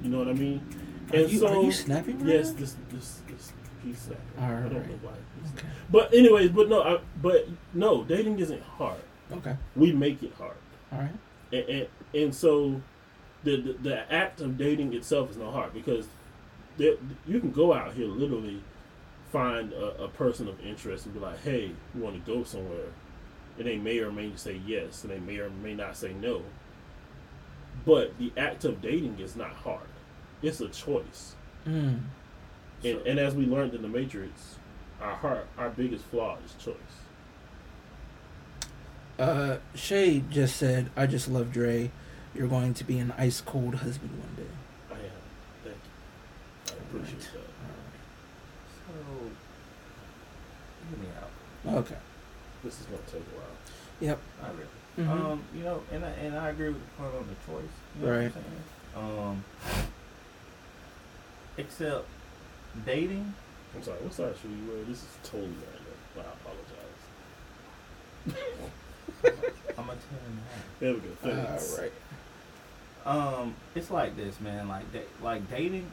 You 0.04 0.10
know 0.10 0.20
what 0.20 0.28
I 0.28 0.34
mean? 0.34 0.62
Are 1.12 1.18
And 1.18 1.32
you, 1.32 1.40
so, 1.40 1.48
are 1.48 1.64
you 1.64 1.72
snapping? 1.72 2.20
Right 2.20 2.28
yes, 2.28 2.52
now? 2.52 2.60
this 2.60 2.76
this 2.90 3.22
this 3.28 3.54
piece. 3.84 4.06
That, 4.06 4.18
All 4.38 4.46
I 4.50 4.62
don't 4.70 4.88
know 4.88 5.00
why. 5.02 5.12
he's 5.42 5.52
snapping. 5.52 5.70
Okay. 5.70 5.76
But 5.90 6.14
anyways, 6.14 6.50
but 6.52 6.70
no, 6.70 6.82
I, 6.84 7.00
but 7.22 7.48
no, 7.74 8.04
dating 8.04 8.40
isn't 8.40 8.62
hard. 8.64 9.02
Okay. 9.32 9.56
We 9.76 9.92
make 9.94 10.22
it 10.22 10.34
hard 10.38 10.58
All 10.92 11.00
right. 11.00 11.14
and, 11.52 11.64
and, 11.70 11.88
and 12.14 12.36
so 12.36 12.82
the, 13.44 13.58
the 13.58 13.74
the 13.82 14.14
act 14.14 14.42
of 14.42 14.58
dating 14.58 14.94
itself 14.94 15.32
is 15.32 15.38
not 15.38 15.54
hard 15.54 15.74
because 15.74 16.08
there, 16.78 16.96
you 17.26 17.40
can 17.40 17.52
go 17.52 17.74
out 17.74 17.94
here 17.94 18.06
literally 18.08 18.62
find 19.32 19.74
a, 19.74 20.04
a 20.04 20.08
person 20.10 20.48
of 20.48 20.60
interest 20.64 21.06
and 21.06 21.14
be 21.16 21.20
like, 21.20 21.42
hey, 21.42 21.72
you 21.96 22.02
want 22.02 22.14
to 22.24 22.32
go 22.32 22.44
somewhere, 22.44 22.88
and 23.58 23.66
they 23.66 23.78
may 23.78 23.98
or 24.00 24.12
may 24.12 24.32
say 24.36 24.62
yes, 24.68 25.04
and 25.04 25.12
they 25.12 25.20
may 25.20 25.38
or 25.40 25.50
may 25.50 25.74
not 25.74 25.98
say 25.98 26.14
no. 26.14 26.44
But 27.86 28.18
the 28.18 28.32
act 28.38 28.66
of 28.66 28.82
dating 28.82 29.20
is 29.20 29.36
not 29.36 29.52
hard; 29.52 29.88
it's 30.42 30.62
a 30.62 30.70
choice. 30.70 31.36
Mm. 31.68 32.02
And, 32.84 33.08
and 33.08 33.20
as 33.20 33.34
we 33.36 33.46
learned 33.46 33.74
in 33.74 33.82
the 33.82 33.88
Matrix, 33.88 34.56
our 35.02 35.16
heart, 35.16 35.48
our 35.58 35.70
biggest 35.70 36.06
flaw 36.06 36.38
is 36.46 36.54
choice. 36.64 36.76
Uh, 39.20 39.58
Shay 39.76 40.24
just 40.30 40.56
said, 40.58 40.90
"I 40.96 41.08
just 41.08 41.28
love 41.30 41.52
Dre. 41.52 41.92
You're 42.34 42.48
going 42.48 42.74
to 42.74 42.84
be 42.84 43.00
an 43.00 43.14
ice 43.18 43.42
cold 43.42 43.76
husband 43.76 44.12
one 44.12 44.36
day." 44.36 44.52
I 44.90 44.94
am. 44.94 45.12
Thank 45.64 45.76
you. 45.76 46.74
I 46.74 46.98
appreciate 46.98 47.22
that. 47.22 47.50
So, 48.88 48.94
hear 50.90 51.00
me 51.00 51.08
out. 51.22 51.80
Okay. 51.80 51.98
This 52.64 52.80
is 52.80 52.86
gonna 52.86 53.02
take 53.08 53.22
a 53.22 53.38
while. 53.38 53.46
Yep. 54.00 54.20
Not 54.42 54.56
really. 54.56 54.83
Mhm. 54.98 55.10
Um, 55.10 55.44
you 55.56 55.64
know, 55.64 55.82
and 55.92 56.06
I, 56.06 56.10
and 56.10 56.38
I 56.38 56.50
agree 56.50 56.70
with 56.70 56.78
the 56.80 57.02
point 57.02 57.16
on 57.16 57.28
the 57.28 57.36
choice. 57.52 57.72
You 58.00 58.06
know 58.06 58.12
Right. 58.12 58.32
What 58.32 58.44
I'm 58.96 59.04
saying? 59.14 59.20
Um, 59.20 59.44
except 61.58 62.06
dating. 62.86 63.34
I'm 63.76 63.84
sorry. 63.84 63.98
What 64.02 64.14
size 64.14 64.36
shoe 64.42 64.50
you 64.50 64.72
wear? 64.72 64.84
This 64.84 64.98
is 65.00 65.08
totally 65.24 65.50
random. 65.50 65.98
But 66.16 66.26
I 66.28 66.34
apologize. 66.34 67.02
I'm 69.78 69.90
a 69.90 69.94
ten 69.94 70.20
and 70.28 70.38
a 70.40 70.54
half. 70.54 70.66
There 70.80 70.94
we 70.94 71.00
go. 71.00 71.10
Thanks. 71.24 71.74
All 71.74 71.82
right. 71.84 71.94
Um, 73.06 73.56
it's 73.76 73.90
like 73.92 74.16
this, 74.16 74.40
man. 74.40 74.68
Like 74.68 74.92
da- 74.94 75.02
like 75.22 75.50
dating. 75.50 75.90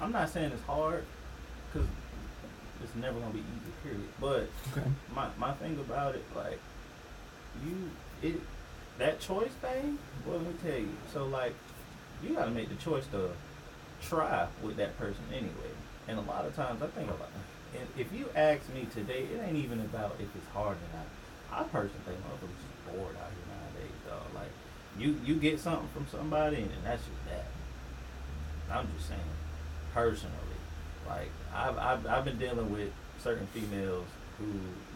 I'm 0.00 0.10
not 0.12 0.30
saying 0.30 0.52
it's 0.52 0.62
hard, 0.62 1.04
cause 1.72 1.84
it's 2.82 2.94
never 2.94 3.18
gonna 3.20 3.32
be 3.34 3.40
easy. 3.40 3.72
Period. 3.84 4.08
But 4.20 4.48
Okay. 4.72 4.88
my 5.14 5.28
my 5.38 5.52
thing 5.54 5.78
about 5.78 6.14
it, 6.14 6.24
like 6.34 6.58
you, 7.64 7.90
it 8.22 8.40
that 8.98 9.20
choice 9.20 9.52
thing. 9.60 9.98
Well, 10.26 10.38
let 10.38 10.46
me 10.46 10.54
tell 10.62 10.78
you. 10.78 10.92
So 11.12 11.26
like, 11.26 11.54
you 12.22 12.34
gotta 12.34 12.50
make 12.50 12.68
the 12.68 12.74
choice 12.76 13.06
to 13.12 13.30
try 14.02 14.46
with 14.62 14.76
that 14.76 14.98
person 14.98 15.22
anyway. 15.32 15.72
And 16.08 16.18
a 16.18 16.22
lot 16.22 16.46
of 16.46 16.56
times, 16.56 16.82
I 16.82 16.86
think 16.88 17.10
about. 17.10 17.28
And 17.78 17.86
if 17.98 18.12
you 18.12 18.28
ask 18.34 18.62
me 18.72 18.86
today, 18.94 19.24
it 19.24 19.40
ain't 19.44 19.56
even 19.56 19.80
about 19.80 20.16
if 20.18 20.34
it's 20.34 20.48
hard 20.54 20.76
or 20.76 20.96
not. 20.96 21.06
I 21.52 21.62
personally 21.64 22.00
think 22.06 22.18
motherfuckers 22.18 22.60
just 22.64 22.96
bored 22.96 23.16
out 23.16 23.30
here 23.30 23.46
nowadays, 23.52 23.96
dog. 24.08 24.34
Like, 24.34 24.50
you 24.98 25.20
you 25.24 25.34
get 25.36 25.60
something 25.60 25.88
from 25.94 26.06
somebody, 26.10 26.62
and 26.62 26.84
that's 26.84 27.02
just 27.02 27.24
that. 27.26 27.46
I'm 28.70 28.88
just 28.96 29.08
saying, 29.08 29.20
personally, 29.94 30.34
like 31.06 31.30
I've 31.54 31.78
I've, 31.78 32.06
I've 32.06 32.24
been 32.24 32.38
dealing 32.38 32.70
with 32.72 32.90
certain 33.18 33.46
females 33.48 34.06
who 34.38 34.46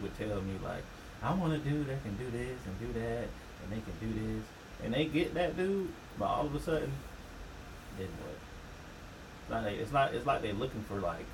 would 0.01 0.17
tell 0.17 0.41
me 0.41 0.53
like, 0.63 0.83
I 1.23 1.33
want 1.33 1.53
a 1.53 1.57
dude 1.57 1.87
that 1.87 2.03
can 2.03 2.15
do 2.17 2.29
this 2.31 2.59
and 2.65 2.79
do 2.79 2.99
that, 2.99 3.27
and 3.63 3.71
they 3.71 3.79
can 3.79 3.95
do 4.01 4.13
this, 4.13 4.43
and 4.83 4.93
they 4.93 5.05
get 5.05 5.33
that 5.35 5.55
dude, 5.55 5.87
but 6.19 6.25
all 6.25 6.45
of 6.45 6.53
a 6.53 6.59
sudden, 6.59 6.91
then 7.97 8.07
what? 9.49 9.63
Like 9.63 9.77
it's 9.77 9.91
not 9.91 10.13
it's 10.13 10.25
like 10.25 10.41
they're 10.41 10.53
looking 10.53 10.83
for 10.83 10.95
like, 10.95 11.25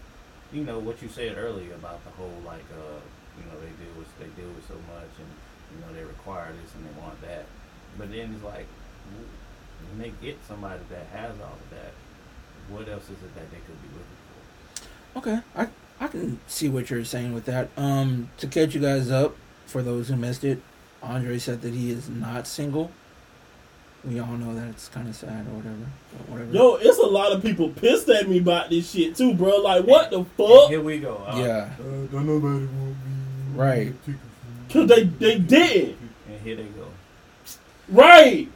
you 0.53 0.63
know 0.63 0.79
what 0.79 1.01
you 1.01 1.09
said 1.09 1.37
earlier 1.37 1.73
about 1.73 2.03
the 2.05 2.11
whole 2.11 2.41
like 2.45 2.65
uh 2.73 2.99
you 3.37 3.45
know 3.45 3.59
they 3.61 3.71
deal 3.83 3.93
with 3.97 4.19
they 4.19 4.41
deal 4.41 4.51
with 4.53 4.67
so 4.67 4.73
much 4.93 5.13
and 5.17 5.29
you 5.73 5.79
know 5.81 5.93
they 5.93 6.03
require 6.03 6.51
this 6.61 6.73
and 6.75 6.85
they 6.85 7.01
want 7.01 7.19
that, 7.21 7.45
but 7.97 8.11
then 8.11 8.33
it's 8.33 8.43
like 8.43 8.67
when 9.89 9.99
they 9.99 10.13
get 10.21 10.37
somebody 10.47 10.81
that 10.89 11.07
has 11.07 11.31
all 11.39 11.53
of 11.53 11.69
that, 11.71 11.93
what 12.69 12.87
else 12.89 13.05
is 13.05 13.11
it 13.11 13.33
that 13.35 13.49
they 13.51 13.57
could 13.57 13.81
be 13.81 13.89
looking 13.89 14.19
for? 15.13 15.19
Okay. 15.19 15.39
I 15.55 15.67
I 15.99 16.07
can 16.07 16.39
see 16.47 16.69
what 16.69 16.89
you're 16.89 17.05
saying 17.05 17.33
with 17.33 17.45
that. 17.45 17.69
Um, 17.77 18.29
to 18.37 18.47
catch 18.47 18.73
you 18.73 18.81
guys 18.81 19.11
up, 19.11 19.35
for 19.69 19.81
those 19.81 20.07
who 20.09 20.15
missed 20.15 20.43
it, 20.43 20.59
Andre 21.01 21.37
said 21.37 21.61
that 21.61 21.73
he 21.73 21.91
is 21.91 22.09
not 22.09 22.47
single. 22.47 22.91
We 24.03 24.19
all 24.19 24.27
know 24.37 24.55
that 24.55 24.67
it's 24.69 24.87
kind 24.87 25.07
of 25.09 25.15
sad 25.15 25.45
or 25.47 25.51
whatever. 25.57 25.75
But 26.17 26.29
whatever. 26.29 26.51
Yo, 26.53 26.75
it's 26.75 26.97
a 26.97 27.05
lot 27.05 27.31
of 27.33 27.41
people 27.41 27.69
pissed 27.69 28.07
at 28.09 28.29
me 28.29 28.39
about 28.39 28.69
this 28.69 28.91
shit 28.91 29.15
too, 29.15 29.33
bro. 29.33 29.57
Like, 29.57 29.85
what 29.85 30.09
the 30.09 30.23
fuck? 30.37 30.69
Here 30.69 30.81
we 30.81 30.99
go. 30.99 31.17
Uh, 31.27 31.35
Yeah. 31.37 31.69
don't 32.11 32.25
nobody 32.25 32.65
want 32.65 32.69
me. 32.69 32.95
Right. 33.55 33.93
Cause 34.69 34.87
they 34.87 35.03
they 35.03 35.37
didn't. 35.39 35.97
And 36.29 36.41
here 36.43 36.55
they 36.55 36.63
go. 36.63 36.87
Right. 37.89 38.47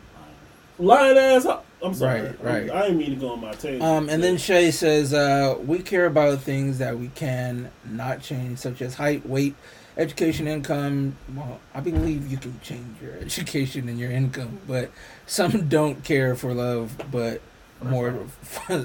Lying 0.80 1.18
ass. 1.18 1.44
ho- 1.44 1.62
I'm 1.84 1.94
sorry. 1.94 2.22
Right, 2.22 2.44
right. 2.44 2.70
I, 2.72 2.80
I 2.80 2.82
didn't 2.84 2.98
mean 2.98 3.10
to 3.10 3.16
go 3.18 3.30
on 3.34 3.42
my 3.42 3.52
tangent. 3.52 3.84
Um, 3.84 4.08
and 4.10 4.24
then 4.24 4.38
Shay 4.38 4.72
says, 4.72 5.14
uh, 5.14 5.58
"We 5.66 5.80
care 5.80 6.06
about 6.06 6.40
things 6.42 6.78
that 6.78 6.98
we 6.98 7.10
can 7.10 7.70
not 7.86 8.22
change, 8.22 8.60
such 8.60 8.82
as 8.82 8.96
height, 8.96 9.26
weight, 9.28 9.56
education, 9.98 10.48
income. 10.48 11.16
Well, 11.36 11.60
I 11.74 11.80
believe 11.80 12.32
you 12.32 12.38
can 12.38 12.60
change 12.62 13.02
your 13.02 13.14
education 13.16 13.90
and 13.90 14.00
your 14.00 14.12
income, 14.12 14.60
but 14.68 14.92
some 15.28 15.68
don't 15.70 16.04
care 16.04 16.36
for 16.36 16.54
love, 16.54 16.96
but 17.12 17.42
more 17.82 18.16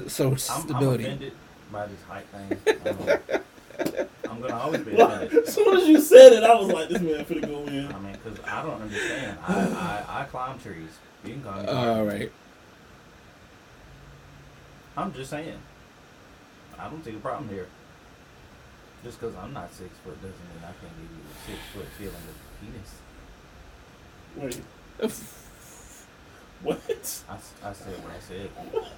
so 0.07 0.29
I'm, 0.31 0.37
stability. 0.37 1.05
I'm 1.05 1.11
offended 1.11 1.33
by 1.71 1.87
this 1.87 2.01
height 2.03 2.25
thing. 2.27 2.57
Um, 2.87 3.41
I'm 4.29 4.41
gonna 4.41 4.57
always 4.57 4.81
be 4.81 4.93
Well, 4.93 5.11
offended. 5.11 5.47
as 5.47 5.53
soon 5.53 5.77
as 5.77 5.87
you 5.87 6.01
said 6.01 6.33
it, 6.33 6.43
I 6.43 6.53
was 6.55 6.67
like, 6.67 6.89
this 6.89 7.01
man 7.01 7.25
finna 7.25 7.47
go 7.47 7.63
in. 7.65 7.87
I 7.91 7.99
mean, 7.99 8.17
because 8.23 8.39
I 8.45 8.61
don't 8.63 8.81
understand. 8.81 9.37
I, 9.47 9.53
I, 10.07 10.21
I 10.21 10.23
climb 10.25 10.59
trees. 10.59 10.89
You 11.23 11.33
can 11.33 11.43
call 11.43 11.61
me. 11.61 11.67
All 11.67 12.05
right. 12.05 12.31
I'm 14.97 15.13
just 15.13 15.29
saying. 15.29 15.57
I 16.77 16.89
don't 16.89 17.03
see 17.03 17.11
the 17.11 17.19
problem 17.19 17.49
here. 17.49 17.67
Just 19.03 19.19
because 19.19 19.35
I'm 19.35 19.53
not 19.53 19.71
six 19.73 19.89
foot 20.03 20.15
doesn't 20.21 20.37
mean 20.37 20.63
I 20.63 20.73
can't 20.79 20.93
give 20.99 21.11
you 21.11 21.23
a 21.29 21.31
six 21.47 21.59
foot 21.73 21.87
feeling 21.97 22.15
of 22.15 22.35
penis. 22.61 22.91
Wait. 25.01 25.11
What? 26.61 26.77
I, 27.29 27.35
s- 27.35 27.53
I 27.63 27.71
said 27.71 28.03
what 28.03 28.11
I 28.11 28.19
said. 28.19 28.49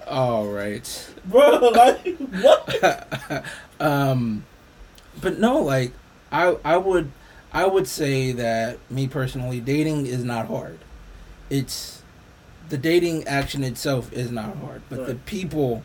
All 0.08 0.48
right. 0.48 1.10
Bro, 1.26 1.58
like, 1.70 2.18
what? 2.18 3.44
um, 3.80 4.44
but 5.20 5.38
no, 5.38 5.60
like 5.62 5.92
I 6.32 6.56
I 6.64 6.76
would 6.76 7.12
I 7.52 7.66
would 7.66 7.86
say 7.86 8.32
that 8.32 8.78
me 8.90 9.06
personally, 9.06 9.60
dating 9.60 10.06
is 10.06 10.24
not 10.24 10.48
hard. 10.48 10.80
It's 11.50 12.02
the 12.68 12.78
dating 12.78 13.28
action 13.28 13.62
itself 13.62 14.12
is 14.12 14.32
not 14.32 14.56
hard, 14.56 14.82
but 14.90 15.06
the 15.06 15.14
people 15.14 15.84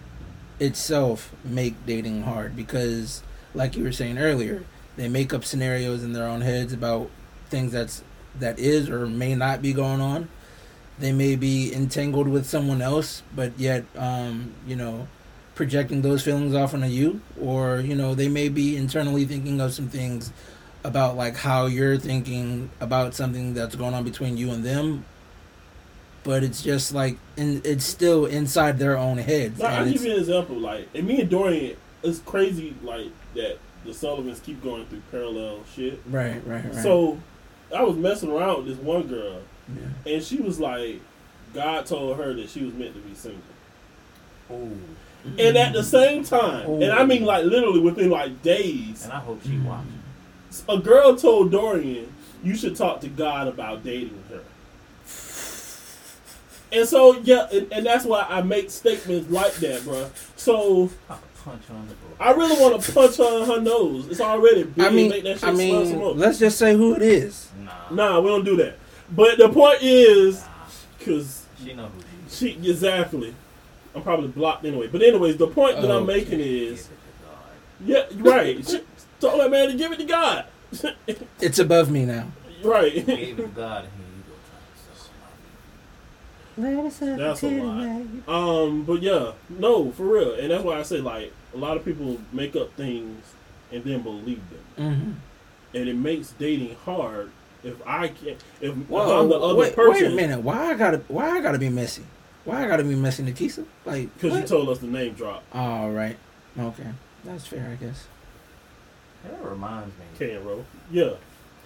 itself 0.59 1.31
make 1.45 1.85
dating 1.85 2.23
hard 2.23 2.55
because, 2.55 3.21
like 3.57 3.75
you 3.75 3.83
were 3.83 3.91
saying 3.91 4.17
earlier, 4.19 4.63
they 4.95 5.09
make 5.09 5.33
up 5.33 5.43
scenarios 5.43 6.03
in 6.03 6.13
their 6.13 6.25
own 6.25 6.41
heads 6.41 6.71
about 6.71 7.09
things 7.49 7.71
that's 7.71 8.03
that 8.39 8.59
is 8.59 8.89
or 8.89 9.07
may 9.07 9.35
not 9.35 9.61
be 9.61 9.73
going 9.73 9.99
on. 9.99 10.29
They 10.99 11.11
may 11.11 11.35
be 11.35 11.73
entangled 11.73 12.27
with 12.27 12.45
someone 12.45 12.81
else, 12.81 13.23
but 13.35 13.57
yet, 13.59 13.85
um, 13.95 14.53
you 14.65 14.75
know, 14.75 15.07
projecting 15.55 16.01
those 16.01 16.23
feelings 16.23 16.55
off 16.55 16.73
onto 16.73 16.87
you, 16.87 17.21
or 17.39 17.79
you 17.79 17.95
know, 17.95 18.15
they 18.15 18.29
may 18.29 18.47
be 18.49 18.77
internally 18.77 19.25
thinking 19.25 19.59
of 19.59 19.73
some 19.73 19.89
things 19.89 20.31
about 20.83 21.17
like 21.17 21.35
how 21.35 21.65
you're 21.65 21.97
thinking 21.97 22.69
about 22.79 23.13
something 23.13 23.53
that's 23.53 23.75
going 23.75 23.93
on 23.93 24.03
between 24.03 24.37
you 24.37 24.51
and 24.51 24.63
them, 24.63 25.03
but 26.23 26.43
it's 26.43 26.61
just 26.61 26.93
like 26.93 27.17
in, 27.35 27.61
it's 27.63 27.85
still 27.85 28.25
inside 28.25 28.77
their 28.79 28.97
own 28.97 29.17
heads. 29.17 29.59
Now, 29.59 29.67
I'll 29.67 29.91
give 29.91 30.03
you 30.03 30.13
an 30.13 30.19
example. 30.19 30.55
Like, 30.57 30.87
and 30.93 31.07
me 31.07 31.21
and 31.21 31.29
Dorian, 31.29 31.77
it's 32.03 32.19
crazy. 32.19 32.75
Like 32.83 33.11
that, 33.37 33.57
the 33.85 33.93
Sullivans 33.93 34.39
keep 34.41 34.61
going 34.61 34.85
through 34.87 35.01
parallel 35.11 35.59
shit. 35.73 36.01
right, 36.09 36.45
right, 36.45 36.65
right. 36.65 36.75
So, 36.83 37.17
I 37.75 37.81
was 37.83 37.95
messing 37.97 38.31
around 38.31 38.57
with 38.65 38.67
this 38.67 38.85
one 38.85 39.03
girl, 39.07 39.39
yeah. 39.73 40.13
and 40.13 40.23
she 40.23 40.37
was 40.37 40.59
like, 40.59 40.99
God 41.53 41.85
told 41.85 42.17
her 42.17 42.33
that 42.33 42.49
she 42.49 42.63
was 42.63 42.73
meant 42.73 42.93
to 42.95 42.99
be 43.01 43.15
single. 43.15 43.41
Ooh. 44.51 44.77
And 45.37 45.57
at 45.57 45.73
the 45.73 45.83
same 45.83 46.23
time, 46.23 46.69
and 46.69 46.91
I 46.91 46.99
Oh. 47.01 47.05
mean 47.05 47.25
like 47.25 47.43
literally 47.45 47.79
within 47.81 48.09
like 48.09 48.41
days, 48.43 49.03
And 49.03 49.11
I 49.13 49.19
hope 49.19 49.41
she 49.43 49.49
mm. 49.49 49.65
watches. 49.65 50.63
a 50.69 50.77
girl 50.77 51.15
told 51.17 51.51
Dorian, 51.51 52.13
"You 52.43 52.55
should 52.55 52.75
talk 52.77 53.01
to 53.01 53.07
God 53.09 53.47
about 53.49 53.83
dating 53.83 54.23
her." 54.29 54.41
And 56.71 56.87
so 56.87 57.17
yeah, 57.21 57.47
and, 57.51 57.71
and 57.71 57.85
that's 57.85 58.05
why 58.05 58.25
I 58.29 58.41
make 58.41 58.69
statements 58.69 59.29
like 59.31 59.53
that, 59.55 59.83
bro. 59.83 60.09
So 60.35 60.89
I'll 61.09 61.19
punch 61.47 61.63
her 61.67 61.75
on 61.75 61.87
the 61.87 61.93
door. 61.93 62.09
I 62.19 62.31
really 62.31 62.59
want 62.61 62.81
to 62.81 62.91
punch 62.91 63.17
her 63.17 63.43
in 63.43 63.49
her 63.49 63.61
nose. 63.61 64.07
It's 64.09 64.19
already 64.21 64.63
big. 64.63 64.85
I 64.85 64.89
mean, 64.89 65.09
make 65.09 65.23
that 65.23 65.39
shit 65.39 65.49
I 65.49 65.51
mean, 65.51 65.97
more. 65.97 66.13
let's 66.13 66.39
just 66.39 66.57
say 66.57 66.75
who 66.75 66.95
it 66.95 67.01
is. 67.01 67.49
Nah. 67.63 67.71
Nah, 67.91 68.19
we 68.19 68.29
don't 68.29 68.43
do 68.43 68.55
that. 68.57 68.77
But 69.15 69.37
the 69.37 69.49
point 69.49 69.79
is, 69.81 70.41
Nah. 70.41 70.47
because 70.99 71.45
She 71.63 71.73
know 71.73 71.85
who 71.87 72.01
she 72.29 72.53
she 72.61 72.69
exactly, 72.69 73.33
I'm 73.95 74.01
probably 74.03 74.27
blocked 74.27 74.65
anyway. 74.65 74.87
But 74.87 75.01
anyways, 75.01 75.37
the 75.37 75.47
point 75.47 75.77
that 75.81 75.89
I'm 75.89 76.03
Okay. 76.03 76.17
making 76.19 76.39
is, 76.41 76.89
oh, 77.25 77.85
Give 77.85 77.95
it 77.97 78.09
to 78.09 78.15
God. 78.15 78.23
yeah, 78.25 78.31
right. 78.35 78.67
She 78.69 78.81
told 79.21 79.39
that 79.39 79.49
man 79.49 79.69
to 79.69 79.75
give 79.75 79.91
it 79.93 79.97
to 79.99 80.03
God. 80.05 80.45
It's 81.39 81.59
above 81.59 81.89
me 81.89 82.05
now. 82.05 82.27
right. 82.63 82.93
Gave 82.93 83.07
it 83.39 83.41
to 83.41 83.47
God 83.47 83.85
and 83.85 83.93
here 83.93 84.05
you 84.05 84.23
go 84.27 84.35
trying 84.49 84.67
to 84.67 84.77
sell 84.83 84.95
somebody. 84.95 85.41
That's 86.57 87.43
a 87.43 87.47
lot. 87.47 88.27
Um, 88.27 88.83
but 88.83 89.01
yeah, 89.01 89.33
no, 89.49 89.91
for 89.91 90.03
real, 90.05 90.33
and 90.33 90.51
that's 90.51 90.63
why 90.63 90.79
I 90.79 90.83
say 90.83 90.99
like 90.99 91.31
a 91.53 91.57
lot 91.57 91.77
of 91.77 91.85
people 91.85 92.19
make 92.31 92.55
up 92.55 92.73
things 92.73 93.23
and 93.71 93.83
then 93.83 94.01
believe 94.01 94.41
them, 94.49 94.93
hmm 94.95 95.11
and 95.77 95.89
it 95.89 95.95
makes 95.95 96.31
dating 96.39 96.75
hard. 96.85 97.31
If 97.63 97.75
I 97.85 98.07
can't, 98.07 98.37
if, 98.61 98.71
if 98.71 98.75
Whoa, 98.75 99.21
I'm 99.21 99.29
the 99.29 99.35
other 99.35 99.55
wait, 99.55 99.75
person, 99.75 100.03
wait 100.03 100.11
a 100.11 100.15
minute. 100.15 100.41
Why 100.41 100.71
I 100.71 100.73
gotta? 100.75 100.97
Why 101.07 101.29
I 101.31 101.41
gotta 101.41 101.59
be 101.59 101.69
messy? 101.69 102.03
Why 102.45 102.63
I 102.63 102.67
gotta 102.67 102.83
be 102.83 102.95
messy, 102.95 103.23
Nikisa? 103.23 103.65
Like, 103.85 104.13
because 104.13 104.39
you 104.39 104.47
told 104.47 104.69
us 104.69 104.79
the 104.79 104.87
name 104.87 105.13
drop. 105.13 105.43
All 105.53 105.91
right. 105.91 106.17
Okay, 106.57 106.87
that's 107.25 107.45
fair, 107.45 107.69
I 107.71 107.83
guess. 107.83 108.07
That 109.23 109.43
reminds 109.43 109.93
me. 109.97 110.05
Can 110.17 110.45
roll, 110.45 110.65
yeah. 110.91 111.13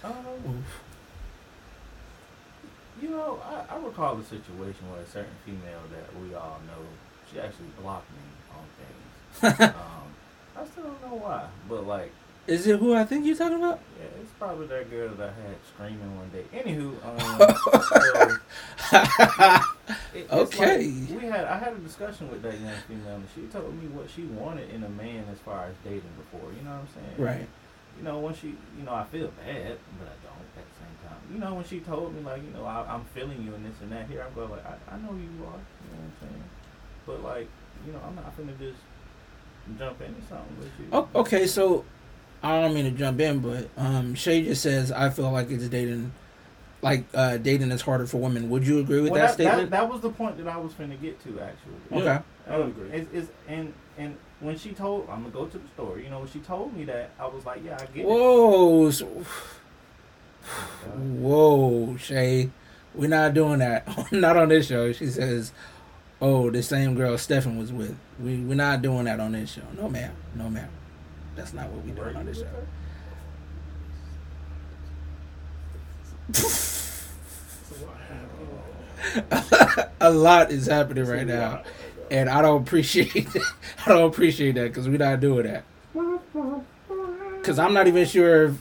Um, 0.02 0.12
Oof. 0.48 0.82
You 3.02 3.10
know, 3.10 3.40
I, 3.44 3.74
I 3.74 3.78
recall 3.84 4.16
a 4.18 4.22
situation 4.24 4.88
where 4.90 5.00
a 5.00 5.06
certain 5.06 5.34
female 5.44 5.82
that 5.90 6.22
we 6.22 6.34
all 6.34 6.60
know, 6.66 6.82
she 7.30 7.40
actually 7.40 7.66
blocked 7.80 8.08
me 8.12 8.22
on 8.54 8.64
things. 9.58 9.60
um, 9.74 10.08
I 10.56 10.64
still 10.66 10.84
don't 10.84 11.02
know 11.10 11.16
why, 11.16 11.46
but 11.68 11.86
like, 11.86 12.12
Is 12.46 12.66
it 12.66 12.78
who 12.78 12.94
I 12.94 13.04
think 13.04 13.26
you're 13.26 13.36
talking 13.36 13.58
about? 13.58 13.80
yeah, 13.98 14.20
it's 14.22 14.30
probably 14.38 14.66
that 14.68 14.88
girl 14.90 15.08
that 15.14 15.30
I 15.30 15.48
had 15.48 15.56
screaming 15.74 16.16
one 16.16 16.30
day. 16.30 16.44
Anywho, 16.56 16.94
um, 17.04 17.18
so 18.92 18.98
it- 20.14 20.30
Okay. 20.30 20.90
like 21.10 21.22
we 21.22 21.26
had 21.28 21.44
I 21.46 21.58
had 21.58 21.72
a 21.72 21.78
discussion 21.78 22.30
with 22.30 22.42
that 22.42 22.54
young 22.60 22.76
female, 22.86 23.16
and 23.16 23.26
she 23.34 23.42
told 23.52 23.72
me 23.82 23.88
what 23.88 24.08
she 24.10 24.22
wanted 24.24 24.70
in 24.70 24.84
a 24.84 24.88
man 24.90 25.24
as 25.32 25.38
far 25.38 25.64
as 25.66 25.74
dating 25.84 26.12
before. 26.18 26.52
You 26.52 26.62
know 26.64 26.70
what 26.70 26.86
I'm 26.86 26.88
saying? 26.94 27.16
right. 27.18 27.48
you 27.98 28.04
know, 28.04 28.18
when 28.20 28.34
she, 28.34 28.48
you 28.78 28.84
know, 28.84 28.94
I 28.94 29.04
feel 29.04 29.28
bad, 29.44 29.78
but 29.98 30.06
I 30.08 30.16
don't 30.22 30.46
at 30.56 30.64
the 30.68 30.76
same 30.78 30.96
time. 31.08 31.21
You 31.32 31.38
know, 31.38 31.54
when 31.54 31.64
she 31.64 31.80
told 31.80 32.14
me, 32.14 32.22
like, 32.22 32.42
you 32.42 32.50
know, 32.50 32.64
I, 32.66 32.84
I'm 32.92 33.04
feeling 33.14 33.42
you 33.42 33.54
and 33.54 33.64
this 33.64 33.74
and 33.80 33.90
that, 33.92 34.06
here 34.08 34.24
I'm 34.26 34.34
going, 34.34 34.50
like, 34.50 34.64
I, 34.66 34.94
I 34.94 34.98
know 34.98 35.12
you 35.12 35.16
are, 35.16 35.18
you 35.22 35.46
know 35.46 35.96
what 35.96 36.04
I'm 36.04 36.12
saying? 36.20 36.44
But, 37.06 37.22
like, 37.24 37.48
you 37.86 37.92
know, 37.92 38.00
I'm 38.06 38.14
not 38.14 38.36
finna 38.36 38.58
just 38.58 38.78
jump 39.78 40.00
into 40.02 40.20
something 40.28 40.56
with 40.58 40.70
you. 40.78 40.86
Oh, 40.92 41.08
okay, 41.14 41.46
so 41.46 41.84
I 42.42 42.60
don't 42.60 42.74
mean 42.74 42.84
to 42.84 42.90
jump 42.90 43.20
in, 43.20 43.38
but 43.38 43.68
um, 43.76 44.14
Shay 44.14 44.42
just 44.44 44.62
says 44.62 44.92
I 44.92 45.08
feel 45.10 45.30
like 45.30 45.50
it's 45.50 45.68
dating, 45.68 46.12
like 46.82 47.04
uh, 47.14 47.38
dating 47.38 47.70
is 47.70 47.80
harder 47.80 48.06
for 48.06 48.18
women. 48.18 48.50
Would 48.50 48.66
you 48.66 48.80
agree 48.80 49.00
with 49.00 49.12
Well, 49.12 49.20
that, 49.26 49.36
that, 49.38 49.44
that, 49.44 49.50
statement? 49.52 49.70
that 49.70 49.88
was 49.88 50.00
the 50.00 50.10
point 50.10 50.36
that 50.36 50.48
I 50.48 50.56
was 50.58 50.72
finna 50.72 51.00
get 51.00 51.22
to, 51.24 51.40
actually. 51.40 52.00
okay. 52.02 52.22
I 52.48 52.58
would 52.58 52.68
agree. 52.68 52.90
It's, 52.90 53.08
it's, 53.14 53.30
and, 53.48 53.72
and 53.96 54.16
when 54.40 54.58
she 54.58 54.72
told, 54.72 55.08
I'm 55.08 55.22
gonna 55.22 55.30
go 55.30 55.46
to 55.46 55.58
the 55.58 55.68
story, 55.68 56.04
you 56.04 56.10
know, 56.10 56.18
when 56.18 56.28
she 56.28 56.40
told 56.40 56.76
me 56.76 56.84
that, 56.84 57.10
I 57.18 57.26
was 57.26 57.46
like, 57.46 57.64
yeah, 57.64 57.78
I 57.80 57.86
get 57.86 58.04
Whoa, 58.04 58.88
it. 58.88 59.00
whoa, 59.00 59.24
Shay, 61.98 62.50
we're 62.94 63.08
not 63.08 63.34
doing 63.34 63.58
that. 63.60 63.86
not 64.12 64.36
on 64.36 64.48
this 64.48 64.66
show. 64.66 64.92
She 64.92 65.06
says, 65.06 65.52
"Oh, 66.20 66.50
the 66.50 66.62
same 66.62 66.94
girl 66.94 67.16
Stefan 67.18 67.58
was 67.58 67.72
with." 67.72 67.96
We 68.20 68.38
we're 68.38 68.54
not 68.54 68.82
doing 68.82 69.04
that 69.04 69.20
on 69.20 69.32
this 69.32 69.52
show. 69.52 69.62
No, 69.76 69.88
ma'am. 69.88 70.12
No, 70.34 70.50
ma'am. 70.50 70.68
That's 71.36 71.52
not 71.52 71.68
what 71.70 71.84
we 71.84 71.92
doing 71.92 72.16
on 72.16 72.26
this 72.26 72.38
show. 72.38 72.46
a 80.00 80.10
lot 80.10 80.50
is 80.50 80.66
happening 80.66 81.04
right 81.04 81.26
now, 81.26 81.62
and 82.10 82.28
I 82.28 82.42
don't 82.42 82.62
appreciate. 82.62 83.28
I 83.86 83.88
don't 83.88 84.08
appreciate 84.08 84.56
that 84.56 84.68
because 84.68 84.88
we're 84.88 84.98
not 84.98 85.20
doing 85.20 85.46
that. 85.46 85.64
Because 87.40 87.58
I'm 87.58 87.74
not 87.74 87.88
even 87.88 88.06
sure 88.06 88.54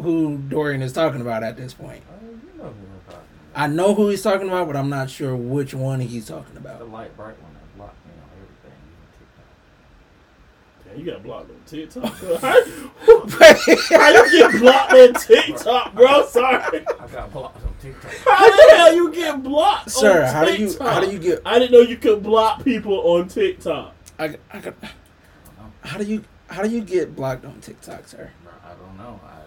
who 0.00 0.38
Dorian 0.38 0.82
is 0.82 0.92
talking 0.92 1.20
about 1.20 1.42
at 1.42 1.56
this 1.56 1.74
point. 1.74 2.02
Oh, 2.10 2.26
you 2.26 2.58
know 2.58 2.64
who 2.64 2.68
I'm 2.68 3.00
talking 3.06 3.18
about. 3.52 3.62
I 3.62 3.66
know 3.68 3.94
who 3.94 4.08
he's 4.08 4.22
talking 4.22 4.48
about, 4.48 4.66
but 4.66 4.76
I'm 4.76 4.90
not 4.90 5.10
sure 5.10 5.36
which 5.36 5.74
one 5.74 6.00
he's 6.00 6.26
talking 6.26 6.56
about. 6.56 6.78
The 6.78 6.84
light 6.86 7.16
bright 7.16 7.40
one 7.40 7.52
that 7.54 7.76
blocked 7.76 8.04
me 8.06 8.12
on 8.20 8.28
everything, 8.42 8.80
even 8.90 9.06
TikTok. 9.20 10.84
Damn, 10.84 10.98
you 10.98 11.04
got 11.12 11.22
blocked 11.22 11.50
on 11.50 11.62
TikTok. 11.66 12.20
bro. 12.20 12.36
How, 12.38 13.26
how 13.98 14.24
you 14.24 14.50
get 14.50 14.60
blocked 14.60 14.92
on 14.92 15.14
TikTok, 15.14 15.94
bro? 15.94 16.26
Sorry. 16.26 16.84
I 17.00 17.06
got 17.06 17.32
blocked 17.32 17.64
on 17.64 17.74
TikTok. 17.80 18.12
How 18.24 18.48
the 18.48 18.76
hell 18.76 18.94
you 18.94 19.12
get 19.12 19.42
blocked, 19.42 19.90
Sir, 19.90 20.24
on 20.24 20.32
how 20.32 20.44
do 20.44 20.56
you 20.56 20.76
how 20.80 21.00
do 21.00 21.10
you 21.10 21.18
get 21.18 21.40
I 21.44 21.58
didn't 21.58 21.72
know 21.72 21.80
you 21.80 21.96
could 21.96 22.22
block 22.22 22.64
people 22.64 22.98
on 23.00 23.28
TikTok. 23.28 23.94
I, 24.18 24.24
I 24.24 24.28
got, 24.28 24.36
I 24.50 24.60
don't 24.60 24.74
know. 24.82 25.72
how 25.82 25.98
do 25.98 26.04
you 26.04 26.24
how 26.48 26.62
do 26.62 26.70
you 26.70 26.80
get 26.82 27.14
blocked 27.16 27.44
on 27.44 27.60
TikTok, 27.60 28.06
sir? 28.08 28.30
I 28.64 28.68
don't 28.70 28.96
know. 28.96 29.20
I, 29.24 29.38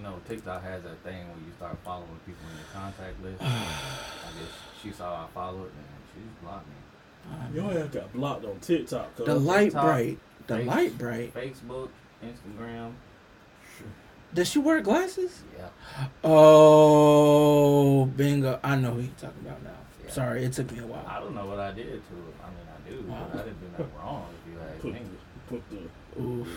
you 0.00 0.06
know, 0.06 0.14
TikTok 0.26 0.62
has 0.62 0.82
that 0.84 0.96
thing 1.04 1.28
where 1.28 1.36
you 1.46 1.52
start 1.58 1.76
following 1.84 2.08
people 2.24 2.40
in 2.50 2.56
your 2.56 2.66
contact 2.72 3.22
list. 3.22 3.42
I 3.42 3.46
guess 4.38 4.50
she 4.82 4.90
saw 4.92 5.24
I 5.24 5.26
followed 5.34 5.70
and 5.70 6.00
she 6.14 6.20
blocked 6.42 6.66
me. 6.66 6.74
Your 7.54 7.70
ass 7.78 7.88
got 7.92 8.10
blocked 8.14 8.44
on 8.46 8.58
TikTok. 8.60 9.14
cuz. 9.16 9.26
The 9.26 9.34
light 9.38 9.64
TikTok, 9.64 9.84
bright, 9.84 10.18
the 10.46 10.56
Face- 10.56 10.66
light 10.66 10.98
bright. 10.98 11.34
Facebook, 11.34 11.88
Instagram. 12.24 12.92
Does 14.32 14.48
she 14.48 14.58
wear 14.60 14.80
glasses? 14.80 15.42
Yeah. 15.58 16.06
Oh, 16.24 18.06
bingo! 18.06 18.58
I 18.62 18.76
know 18.76 18.92
who 18.92 19.00
you're 19.02 19.10
talking 19.20 19.40
about 19.44 19.62
now. 19.64 19.70
Yeah. 20.04 20.10
Sorry, 20.12 20.44
it 20.44 20.52
took 20.52 20.70
me 20.72 20.78
a 20.78 20.86
while. 20.86 21.04
I 21.06 21.18
don't 21.20 21.34
know 21.34 21.46
what 21.46 21.58
I 21.58 21.72
did 21.72 21.86
to 21.86 21.90
her. 21.90 22.00
I 22.42 22.48
mean, 22.48 22.66
I 22.68 22.88
do, 22.90 23.02
Wow. 23.10 23.26
but 23.32 23.40
I 23.40 23.44
didn't 23.44 23.60
do 23.60 23.66
nothing 23.72 23.94
wrong. 23.98 24.26
If 24.46 24.52
you 24.52 24.60
ask 24.60 24.80
Put, 24.80 24.92
me. 24.94 25.00
put 25.48 25.62
the. 25.70 26.22
Oof. 26.22 26.48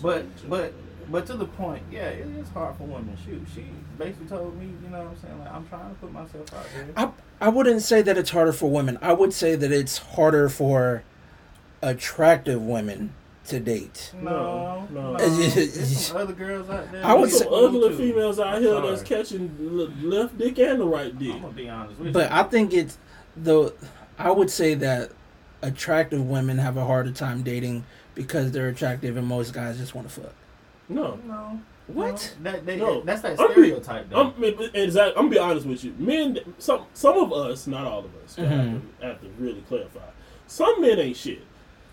But 0.00 0.48
but 0.48 0.72
but 1.10 1.26
to 1.26 1.34
the 1.34 1.44
point, 1.46 1.82
yeah, 1.90 2.08
it 2.08 2.26
is 2.36 2.48
hard 2.50 2.76
for 2.76 2.84
women. 2.84 3.16
Shoot, 3.24 3.42
she 3.54 3.64
basically 3.98 4.26
told 4.26 4.58
me, 4.58 4.66
you 4.82 4.88
know 4.90 4.98
what 4.98 5.08
I'm 5.08 5.16
saying? 5.18 5.38
Like 5.38 5.52
I'm 5.52 5.66
trying 5.68 5.88
to 5.94 6.00
put 6.00 6.12
myself 6.12 6.54
out 6.54 6.66
there. 6.74 6.86
I 6.96 7.10
I 7.40 7.48
wouldn't 7.48 7.82
say 7.82 8.02
that 8.02 8.16
it's 8.18 8.30
harder 8.30 8.52
for 8.52 8.70
women. 8.70 8.98
I 9.02 9.12
would 9.12 9.32
say 9.32 9.54
that 9.56 9.70
it's 9.72 9.98
harder 9.98 10.48
for 10.48 11.02
attractive 11.82 12.60
women 12.62 13.12
to 13.46 13.60
date. 13.60 14.12
No, 14.20 14.86
No, 14.90 15.12
no. 15.12 15.12
no. 15.12 15.18
There's 15.18 15.98
some 16.00 16.16
other 16.16 16.32
girls 16.32 16.68
out 16.68 16.90
there. 16.90 17.04
I 17.04 17.14
would 17.14 17.28
There's 17.30 17.38
say- 17.38 17.44
some 17.44 17.54
ugly 17.54 17.88
too. 17.90 17.96
females 17.96 18.40
out 18.40 18.60
here 18.60 18.72
sorry. 18.72 18.88
that's 18.90 19.02
catching 19.02 19.56
the 19.58 20.08
left 20.08 20.36
dick 20.38 20.58
and 20.58 20.80
the 20.80 20.84
right 20.86 21.16
dick. 21.16 21.32
I'm 21.34 21.42
gonna 21.42 21.52
be 21.52 21.68
honest 21.68 22.00
with 22.00 22.12
But 22.12 22.30
you. 22.30 22.36
I 22.36 22.42
think 22.44 22.72
it's 22.74 22.98
the 23.36 23.72
I 24.18 24.30
would 24.30 24.50
say 24.50 24.74
that 24.74 25.10
attractive 25.62 26.26
women 26.26 26.58
have 26.58 26.76
a 26.76 26.84
harder 26.84 27.12
time 27.12 27.42
dating 27.42 27.84
because 28.14 28.50
they're 28.50 28.68
attractive 28.68 29.16
and 29.16 29.26
most 29.26 29.52
guys 29.52 29.78
just 29.78 29.94
want 29.94 30.08
to 30.08 30.20
fuck. 30.22 30.32
No. 30.88 31.18
no. 31.26 31.60
What? 31.88 32.34
No, 32.42 32.50
that, 32.52 32.66
they, 32.66 32.76
No. 32.76 33.00
That's 33.02 33.22
that 33.22 33.38
I'm 33.40 33.46
be- 33.48 33.52
stereotype, 33.52 34.10
though. 34.10 34.32
I'm 34.36 34.44
exactly. 34.74 35.12
I'm 35.16 35.24
gonna 35.24 35.30
be 35.30 35.38
honest 35.38 35.66
with 35.66 35.84
you. 35.84 35.94
Men, 35.98 36.38
some 36.58 36.84
some 36.94 37.16
of 37.18 37.32
us, 37.32 37.66
not 37.68 37.86
all 37.86 38.00
of 38.00 38.10
us. 38.24 38.38
I 38.38 38.42
have, 38.42 38.64
to, 38.66 38.82
I 39.02 39.06
have 39.08 39.20
to 39.20 39.28
really 39.38 39.60
clarify. 39.68 40.00
Some 40.48 40.80
men 40.80 40.98
ain't 40.98 41.16
shit, 41.16 41.42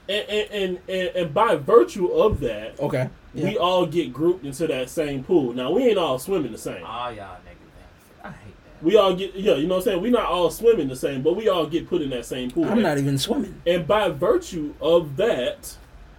and 0.10 0.27
and 0.29 0.49
and, 0.51 0.79
and, 0.89 1.15
and 1.15 1.34
by 1.34 1.56
virtue 1.58 2.08
of 2.08 2.39
that, 2.39 2.79
Okay. 2.79 3.10
Yeah. 3.36 3.43
we 3.45 3.58
all 3.58 3.86
get 3.86 4.12
grouped 4.13 4.45
into 4.45 4.65
that 4.67 4.89
same 4.89 5.23
pool. 5.23 5.53
Now 5.53 5.71
we 5.71 5.84
ain't 5.84 5.97
all 5.99 6.17
swimming 6.17 6.51
the 6.51 6.58
same. 6.58 6.84
Ah, 6.86 7.10
y'all 7.10 7.38
niggas, 7.38 8.23
I 8.23 8.27
hate 8.29 8.53
that. 8.63 8.84
We 8.84 8.95
all 8.97 9.15
get 9.15 9.36
yeah, 9.36 9.56
you 9.56 9.67
know 9.67 9.75
what 9.75 9.82
I'm 9.82 9.84
saying. 9.86 10.01
We 10.01 10.10
not 10.10 10.25
all 10.25 10.49
swimming 10.49 10.88
the 10.88 10.95
same, 10.95 11.21
but 11.21 11.36
we 11.36 11.49
all 11.49 11.67
get 11.67 11.88
put 11.88 12.01
in 12.01 12.10
that 12.12 12.25
same 12.25 12.49
pool. 12.49 12.65
I'm 12.65 12.82
not 12.82 12.97
even 12.97 13.17
swimming. 13.19 13.62
And 13.67 13.86
by 13.88 14.10
virtue 14.10 14.73
of 14.82 15.17
that, 15.17 15.77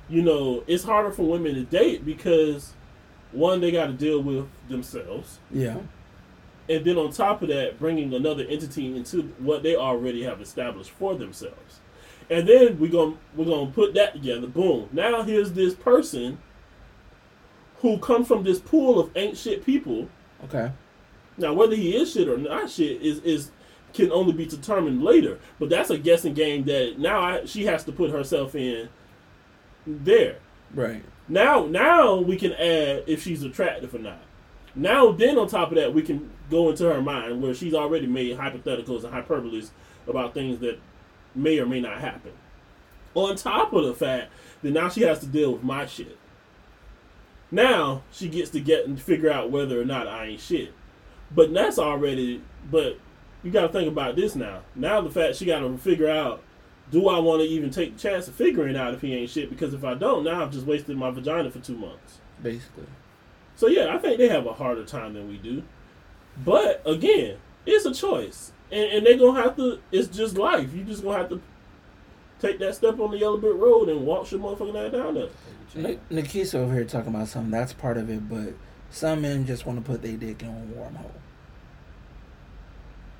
you 0.08 0.22
know, 0.22 0.62
it's 0.66 0.84
harder 0.84 1.10
for 1.10 1.22
women 1.24 1.54
to 1.54 1.62
date 1.64 2.04
because 2.04 2.74
one, 3.32 3.60
they 3.60 3.70
got 3.72 3.86
to 3.86 3.92
deal 3.92 4.22
with 4.22 4.46
themselves. 4.68 5.38
Yeah. 5.50 5.78
and 6.68 6.84
then 6.84 6.96
on 6.96 7.10
top 7.10 7.42
of 7.42 7.48
that, 7.48 7.78
bringing 7.78 8.14
another 8.14 8.44
entity 8.48 8.96
into 8.96 9.22
what 9.38 9.62
they 9.62 9.76
already 9.76 10.22
have 10.22 10.40
established 10.40 10.90
for 10.90 11.14
themselves. 11.14 11.80
And 12.30 12.48
then 12.48 12.78
we're 12.78 12.90
gonna 12.90 13.16
we're 13.34 13.44
gonna 13.44 13.70
put 13.70 13.92
that 13.94 14.14
together. 14.14 14.46
Boom. 14.46 14.88
Now 14.92 15.22
here's 15.22 15.52
this 15.52 15.74
person 15.74 16.38
who 17.80 17.98
comes 17.98 18.26
from 18.28 18.44
this 18.44 18.58
pool 18.58 18.98
of 18.98 19.14
ain't 19.14 19.36
shit 19.36 19.64
people. 19.66 20.08
Okay. 20.44 20.72
Now 21.36 21.52
whether 21.52 21.76
he 21.76 21.94
is 21.94 22.12
shit 22.12 22.28
or 22.28 22.38
not 22.38 22.70
shit 22.70 23.02
is 23.02 23.18
is 23.20 23.50
can 23.92 24.10
only 24.10 24.32
be 24.32 24.46
determined 24.46 25.04
later. 25.04 25.38
But 25.58 25.68
that's 25.68 25.90
a 25.90 25.98
guessing 25.98 26.32
game 26.32 26.64
that 26.64 26.98
now 26.98 27.20
I, 27.20 27.44
she 27.44 27.66
has 27.66 27.84
to 27.84 27.92
put 27.92 28.10
herself 28.10 28.54
in 28.54 28.88
there. 29.86 30.38
Right. 30.74 31.02
Now, 31.28 31.66
now 31.66 32.16
we 32.16 32.36
can 32.36 32.52
add 32.52 33.04
if 33.06 33.22
she's 33.22 33.42
attractive 33.42 33.94
or 33.94 33.98
not. 33.98 34.20
Now, 34.74 35.12
then 35.12 35.38
on 35.38 35.48
top 35.48 35.70
of 35.70 35.76
that, 35.76 35.94
we 35.94 36.02
can 36.02 36.30
go 36.50 36.70
into 36.70 36.84
her 36.84 37.00
mind 37.00 37.42
where 37.42 37.54
she's 37.54 37.74
already 37.74 38.06
made 38.06 38.36
hypotheticals 38.36 39.04
and 39.04 39.12
hyperboles 39.12 39.70
about 40.06 40.34
things 40.34 40.58
that 40.58 40.78
may 41.34 41.58
or 41.58 41.66
may 41.66 41.80
not 41.80 42.00
happen. 42.00 42.32
On 43.14 43.36
top 43.36 43.72
of 43.72 43.84
the 43.84 43.94
fact 43.94 44.32
that 44.62 44.72
now 44.72 44.88
she 44.88 45.02
has 45.02 45.20
to 45.20 45.26
deal 45.26 45.52
with 45.52 45.62
my 45.62 45.86
shit. 45.86 46.18
Now 47.50 48.02
she 48.10 48.28
gets 48.28 48.50
to 48.50 48.60
get 48.60 48.86
and 48.86 49.00
figure 49.00 49.30
out 49.30 49.50
whether 49.50 49.80
or 49.80 49.84
not 49.84 50.08
I 50.08 50.26
ain't 50.26 50.40
shit. 50.40 50.72
But 51.30 51.54
that's 51.54 51.78
already. 51.78 52.42
But 52.70 52.98
you 53.44 53.50
got 53.50 53.62
to 53.62 53.68
think 53.68 53.88
about 53.88 54.16
this 54.16 54.34
now. 54.34 54.62
Now 54.74 55.00
the 55.00 55.10
fact 55.10 55.36
she 55.36 55.44
got 55.44 55.60
to 55.60 55.78
figure 55.78 56.10
out 56.10 56.42
do 56.94 57.08
I 57.08 57.18
want 57.18 57.40
to 57.42 57.48
even 57.48 57.70
take 57.70 57.96
the 57.96 57.98
chance 58.00 58.28
of 58.28 58.36
figuring 58.36 58.76
out 58.76 58.94
if 58.94 59.00
he 59.00 59.12
ain't 59.16 59.28
shit? 59.28 59.50
Because 59.50 59.74
if 59.74 59.82
I 59.82 59.94
don't, 59.94 60.22
now 60.22 60.44
I've 60.44 60.52
just 60.52 60.64
wasted 60.64 60.96
my 60.96 61.10
vagina 61.10 61.50
for 61.50 61.58
two 61.58 61.76
months. 61.76 62.20
Basically. 62.40 62.86
So 63.56 63.66
yeah, 63.66 63.92
I 63.92 63.98
think 63.98 64.18
they 64.18 64.28
have 64.28 64.46
a 64.46 64.52
harder 64.52 64.84
time 64.84 65.14
than 65.14 65.26
we 65.26 65.36
do. 65.36 65.64
But 66.44 66.82
again, 66.86 67.38
it's 67.66 67.84
a 67.84 67.92
choice, 67.92 68.52
and, 68.70 68.84
and 68.92 69.04
they're 69.06 69.18
gonna 69.18 69.42
have 69.42 69.56
to. 69.56 69.80
It's 69.90 70.06
just 70.06 70.38
life. 70.38 70.72
You 70.72 70.84
just 70.84 71.02
gonna 71.02 71.18
have 71.18 71.28
to 71.30 71.42
take 72.38 72.60
that 72.60 72.76
step 72.76 73.00
on 73.00 73.10
the 73.10 73.18
yellow 73.18 73.38
brick 73.38 73.56
road 73.56 73.88
and 73.88 74.06
walk 74.06 74.30
your 74.30 74.38
motherfucking 74.38 74.86
ass 74.86 74.92
down 74.92 75.14
there. 75.14 75.28
N- 75.74 76.00
Nikisa 76.12 76.60
over 76.60 76.74
here 76.74 76.84
talking 76.84 77.12
about 77.12 77.26
something 77.26 77.50
that's 77.50 77.72
part 77.72 77.96
of 77.96 78.08
it, 78.08 78.28
but 78.28 78.54
some 78.90 79.22
men 79.22 79.46
just 79.46 79.66
want 79.66 79.84
to 79.84 79.84
put 79.84 80.00
their 80.00 80.16
dick 80.16 80.42
in 80.44 80.48
a 80.48 80.76
warm 80.76 80.94
hole. 80.94 81.10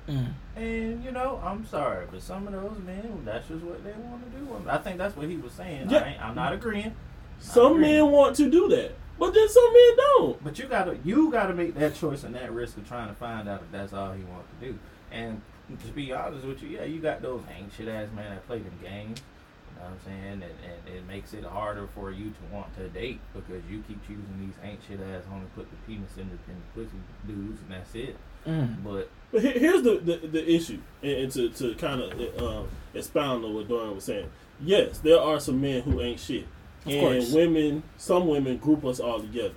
Mm. 0.07 0.33
And 0.55 1.03
you 1.03 1.11
know, 1.11 1.41
I'm 1.43 1.65
sorry, 1.65 2.05
but 2.11 2.21
some 2.21 2.47
of 2.47 2.53
those 2.53 2.77
men, 2.85 3.23
that's 3.25 3.47
just 3.47 3.63
what 3.63 3.83
they 3.83 3.91
want 3.91 4.23
to 4.31 4.39
do. 4.39 4.69
I 4.69 4.77
think 4.77 4.97
that's 4.97 5.15
what 5.15 5.27
he 5.27 5.37
was 5.37 5.53
saying. 5.53 5.89
Yeah. 5.89 5.99
I 5.99 6.07
ain't, 6.09 6.21
I'm 6.21 6.35
not 6.35 6.53
agreeing. 6.53 6.95
Some 7.39 7.81
men 7.81 8.11
want 8.11 8.35
to 8.37 8.49
do 8.49 8.69
that, 8.69 8.95
but 9.19 9.33
then 9.33 9.49
some 9.49 9.73
men 9.73 9.97
don't. 9.97 10.43
But 10.43 10.59
you 10.59 10.65
gotta 10.65 10.97
you 11.03 11.31
gotta 11.31 11.53
make 11.53 11.75
that 11.75 11.95
choice 11.95 12.23
and 12.23 12.35
that 12.35 12.51
risk 12.53 12.77
of 12.77 12.87
trying 12.87 13.09
to 13.09 13.15
find 13.15 13.49
out 13.49 13.61
if 13.61 13.71
that's 13.71 13.93
all 13.93 14.13
he 14.13 14.23
wants 14.23 14.47
to 14.59 14.67
do. 14.67 14.79
And 15.11 15.41
to 15.69 15.87
be 15.91 16.13
honest 16.13 16.45
with 16.45 16.61
you, 16.61 16.69
yeah, 16.69 16.83
you 16.83 16.99
got 16.99 17.21
those 17.21 17.41
ain't 17.57 17.73
shit 17.73 17.87
ass 17.87 18.09
man 18.15 18.29
that 18.29 18.47
play 18.47 18.59
them 18.59 18.77
games. 18.81 19.21
You 19.69 19.81
know 19.81 19.89
what 19.89 19.93
I'm 19.93 19.99
saying? 20.05 20.31
And, 20.31 20.43
and 20.43 20.95
it 20.95 21.07
makes 21.07 21.33
it 21.33 21.43
harder 21.43 21.87
for 21.93 22.11
you 22.11 22.29
to 22.29 22.55
want 22.55 22.73
to 22.77 22.87
date 22.89 23.19
because 23.33 23.61
you 23.69 23.83
keep 23.87 24.01
choosing 24.07 24.39
these 24.39 24.55
ain't 24.63 24.79
shit 24.87 24.99
ass 25.01 25.23
only 25.33 25.47
put 25.55 25.69
the 25.69 25.77
penis 25.85 26.15
in 26.17 26.29
the, 26.29 26.37
in 26.51 26.61
the 26.61 26.83
pussy 26.83 26.97
dudes 27.27 27.61
and 27.61 27.71
that's 27.71 27.93
it. 27.95 28.15
Mm. 28.47 28.83
But 28.83 29.09
But 29.31 29.41
here's 29.43 29.81
the, 29.83 29.97
the, 29.97 30.27
the 30.27 30.49
issue, 30.53 30.79
and, 31.01 31.11
and 31.11 31.31
to, 31.33 31.49
to 31.49 31.75
kind 31.75 32.01
of 32.01 32.41
um, 32.41 32.67
expound 32.93 33.43
on 33.43 33.53
what 33.53 33.67
Dorian 33.67 33.95
was 33.95 34.03
saying. 34.05 34.29
Yes, 34.61 34.99
there 34.99 35.19
are 35.19 35.39
some 35.39 35.59
men 35.59 35.81
who 35.81 35.99
ain't 36.01 36.19
shit, 36.19 36.45
Of 36.85 36.91
and 36.93 37.01
course. 37.01 37.31
women, 37.33 37.83
some 37.97 38.27
women 38.27 38.57
group 38.57 38.85
us 38.85 38.99
all 38.99 39.19
together. 39.19 39.53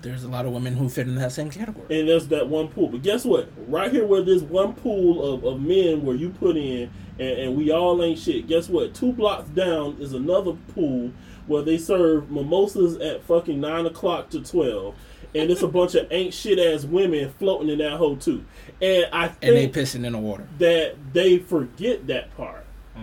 There's 0.00 0.22
a 0.24 0.28
lot 0.28 0.44
of 0.44 0.52
women 0.52 0.76
who 0.76 0.88
fit 0.90 1.08
in 1.08 1.14
that 1.16 1.32
same 1.32 1.48
category. 1.50 1.86
and 1.98 2.06
there's 2.08 2.28
that 2.28 2.48
one 2.48 2.68
pool. 2.68 2.88
But 2.88 3.02
guess 3.02 3.24
what? 3.24 3.48
Right 3.68 3.90
here, 3.90 4.06
where 4.06 4.22
there's 4.22 4.42
one 4.42 4.74
pool 4.74 5.32
of, 5.34 5.44
of 5.44 5.60
men 5.62 6.02
where 6.04 6.14
you 6.14 6.28
put 6.30 6.56
in, 6.58 6.90
and, 7.18 7.28
and 7.38 7.56
we 7.56 7.70
all 7.72 8.02
ain't 8.02 8.18
shit. 8.18 8.46
Guess 8.46 8.68
what? 8.68 8.94
Two 8.94 9.12
blocks 9.12 9.48
down 9.50 9.96
is 10.00 10.12
another 10.12 10.52
pool 10.74 11.10
where 11.46 11.62
they 11.62 11.78
serve 11.78 12.30
mimosas 12.30 12.96
at 12.98 13.22
fucking 13.24 13.60
nine 13.60 13.86
o'clock 13.86 14.28
to 14.30 14.40
twelve, 14.42 14.94
and 15.34 15.50
it's 15.50 15.62
a 15.62 15.68
bunch 15.68 15.94
of 15.94 16.06
ain't 16.12 16.32
shit 16.34 16.58
ass 16.58 16.84
women 16.84 17.30
floating 17.38 17.68
in 17.68 17.78
that 17.78 17.96
hole 17.96 18.16
too. 18.16 18.44
And 18.80 19.06
I 19.12 19.26
And 19.42 19.56
they 19.56 19.68
pissing 19.68 20.04
in 20.04 20.12
the 20.12 20.18
water. 20.18 20.46
that 20.58 20.94
they 21.12 21.38
forget 21.38 22.06
that 22.08 22.36
part. 22.36 22.64
mm, 22.96 23.02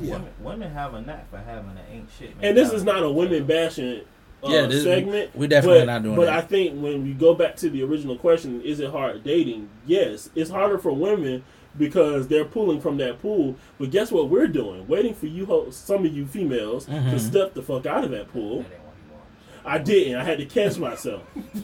Yeah. 0.00 0.12
women, 0.14 0.28
women 0.40 0.70
have 0.72 0.94
a 0.94 1.00
knack 1.02 1.30
for 1.30 1.38
having 1.38 1.70
an 1.70 1.78
ain't 1.92 2.08
shit. 2.18 2.30
And 2.42 2.56
this 2.56 2.72
is 2.72 2.84
not 2.84 3.02
a 3.02 3.10
women 3.10 3.44
bashing 3.46 4.02
uh, 4.44 4.48
Yeah, 4.50 4.66
this- 4.66 4.84
segment. 4.84 5.34
we 5.34 5.46
definitely 5.48 5.80
but, 5.80 5.86
not 5.86 6.02
doing 6.04 6.14
that. 6.14 6.20
But 6.20 6.26
that. 6.26 6.36
I 6.36 6.40
think 6.42 6.80
when 6.80 7.02
we 7.02 7.12
go 7.12 7.34
back 7.34 7.56
to 7.56 7.68
the 7.70 7.82
original 7.82 8.16
question, 8.16 8.62
is 8.62 8.78
it 8.80 8.90
hard 8.90 9.24
dating? 9.24 9.68
Yes, 9.86 10.30
it's 10.36 10.50
harder 10.50 10.78
for 10.78 10.92
women 10.92 11.42
because 11.76 12.28
they're 12.28 12.44
pulling 12.44 12.80
from 12.80 12.98
that 12.98 13.20
pool. 13.20 13.56
But 13.78 13.90
guess 13.90 14.12
what 14.12 14.28
we're 14.30 14.46
doing? 14.46 14.86
Waiting 14.86 15.14
for 15.14 15.26
you, 15.26 15.44
ho- 15.46 15.70
some 15.70 16.04
of 16.06 16.12
you 16.16 16.24
females, 16.26 16.84
to 16.86 16.92
Mhm. 16.92 17.18
step 17.20 17.54
the 17.54 17.62
fuck 17.62 17.84
out 17.86 18.04
of 18.04 18.10
that 18.12 18.32
pool. 18.32 18.58
That 18.62 18.72
ain't 18.74 18.84
what 18.84 18.94
he 19.04 19.12
wants. 19.12 19.57
I 19.68 19.78
didn't. 19.78 20.16
I 20.16 20.24
had 20.24 20.38
to 20.38 20.46
catch 20.46 20.78
myself. 20.78 21.22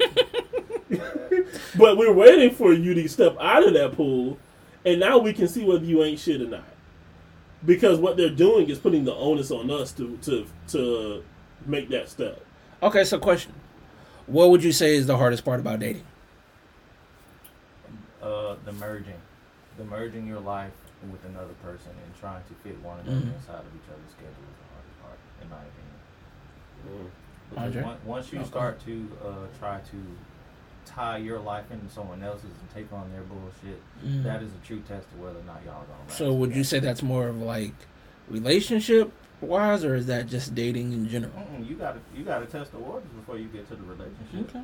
but 1.79 1.97
we're 1.97 2.13
waiting 2.13 2.51
for 2.51 2.73
you 2.73 2.95
to 2.95 3.09
step 3.09 3.37
out 3.41 3.67
of 3.67 3.75
that 3.75 3.93
pool, 3.97 4.39
and 4.85 5.01
now 5.01 5.19
we 5.19 5.33
can 5.33 5.49
see 5.49 5.65
whether 5.65 5.85
you 5.85 6.05
ain't 6.05 6.19
shit 6.21 6.41
or 6.43 6.47
not. 6.47 6.65
Because 7.65 7.99
what 7.99 8.17
they're 8.17 8.29
doing 8.29 8.69
is 8.69 8.79
putting 8.79 9.05
the 9.05 9.15
onus 9.15 9.51
on 9.51 9.71
us 9.71 9.93
to 9.93 10.19
to 10.23 10.47
to 10.69 11.25
make 11.67 11.89
that 11.89 12.09
step. 12.11 12.45
Okay, 12.83 13.05
so 13.05 13.19
question. 13.19 13.53
What 14.27 14.51
would 14.51 14.63
you 14.63 14.73
say 14.73 14.97
is 14.97 15.07
the 15.07 15.17
hardest 15.17 15.45
part 15.45 15.61
about 15.61 15.81
dating? 15.81 16.05
uh, 18.23 18.57
the 18.65 18.73
merging, 18.73 19.21
the 19.77 19.85
merging 19.85 20.27
your 20.27 20.41
life 20.41 20.73
with 21.13 21.23
another 21.27 21.53
person 21.63 21.91
and 21.91 22.15
trying 22.21 22.43
to 22.49 22.55
fit 22.63 22.79
one 22.83 22.99
another 23.01 23.21
Mhm. 23.21 23.35
inside 23.37 23.61
of 23.61 23.73
each 23.77 23.89
other's 23.93 24.11
schedule 24.17 24.49
is 24.49 24.57
the 24.57 24.69
hardest 24.73 24.97
part, 25.05 25.19
in 25.43 25.49
my 25.51 25.61
opinion. 25.61 27.05
Mm. 27.05 27.11
Because 27.51 27.75
once 28.05 28.33
you 28.33 28.41
Okay. 28.41 28.49
start 28.49 28.85
to 28.87 29.09
uh, 29.25 29.29
try 29.59 29.79
to 29.79 29.97
tie 30.87 31.17
your 31.19 31.39
life 31.39 31.65
into 31.71 31.89
someone 31.93 32.23
else's 32.23 32.45
and 32.45 32.71
take 32.75 32.93
on 32.93 33.11
their 33.13 33.23
bullshit, 33.23 33.81
Mm. 34.05 34.23
that 34.25 34.43
is 34.43 34.51
a 34.53 34.67
true 34.67 34.81
test 34.89 35.07
of 35.13 35.21
whether 35.21 35.39
or 35.39 35.43
not 35.45 35.61
y'all 35.65 35.85
gonna. 35.85 36.11
So 36.11 36.33
would 36.33 36.55
you 36.55 36.65
say 36.65 36.79
that's 36.81 37.03
more 37.03 37.29
of 37.29 37.41
like 37.41 37.73
relationship 38.29 39.13
wise, 39.41 39.85
or 39.85 39.95
is 39.95 40.07
that 40.07 40.27
just 40.27 40.55
dating 40.55 40.93
in 40.93 41.09
general? 41.09 41.33
Mm-mm, 41.33 41.69
you 41.69 41.77
gotta 41.77 42.01
you 42.17 42.25
gotta 42.25 42.47
test 42.47 42.73
the 42.73 42.79
waters 42.79 43.09
before 43.17 43.39
you 43.39 43.47
get 43.49 43.69
to 43.69 43.77
the 43.77 43.83
relationship. 43.83 44.51
Okay. 44.51 44.63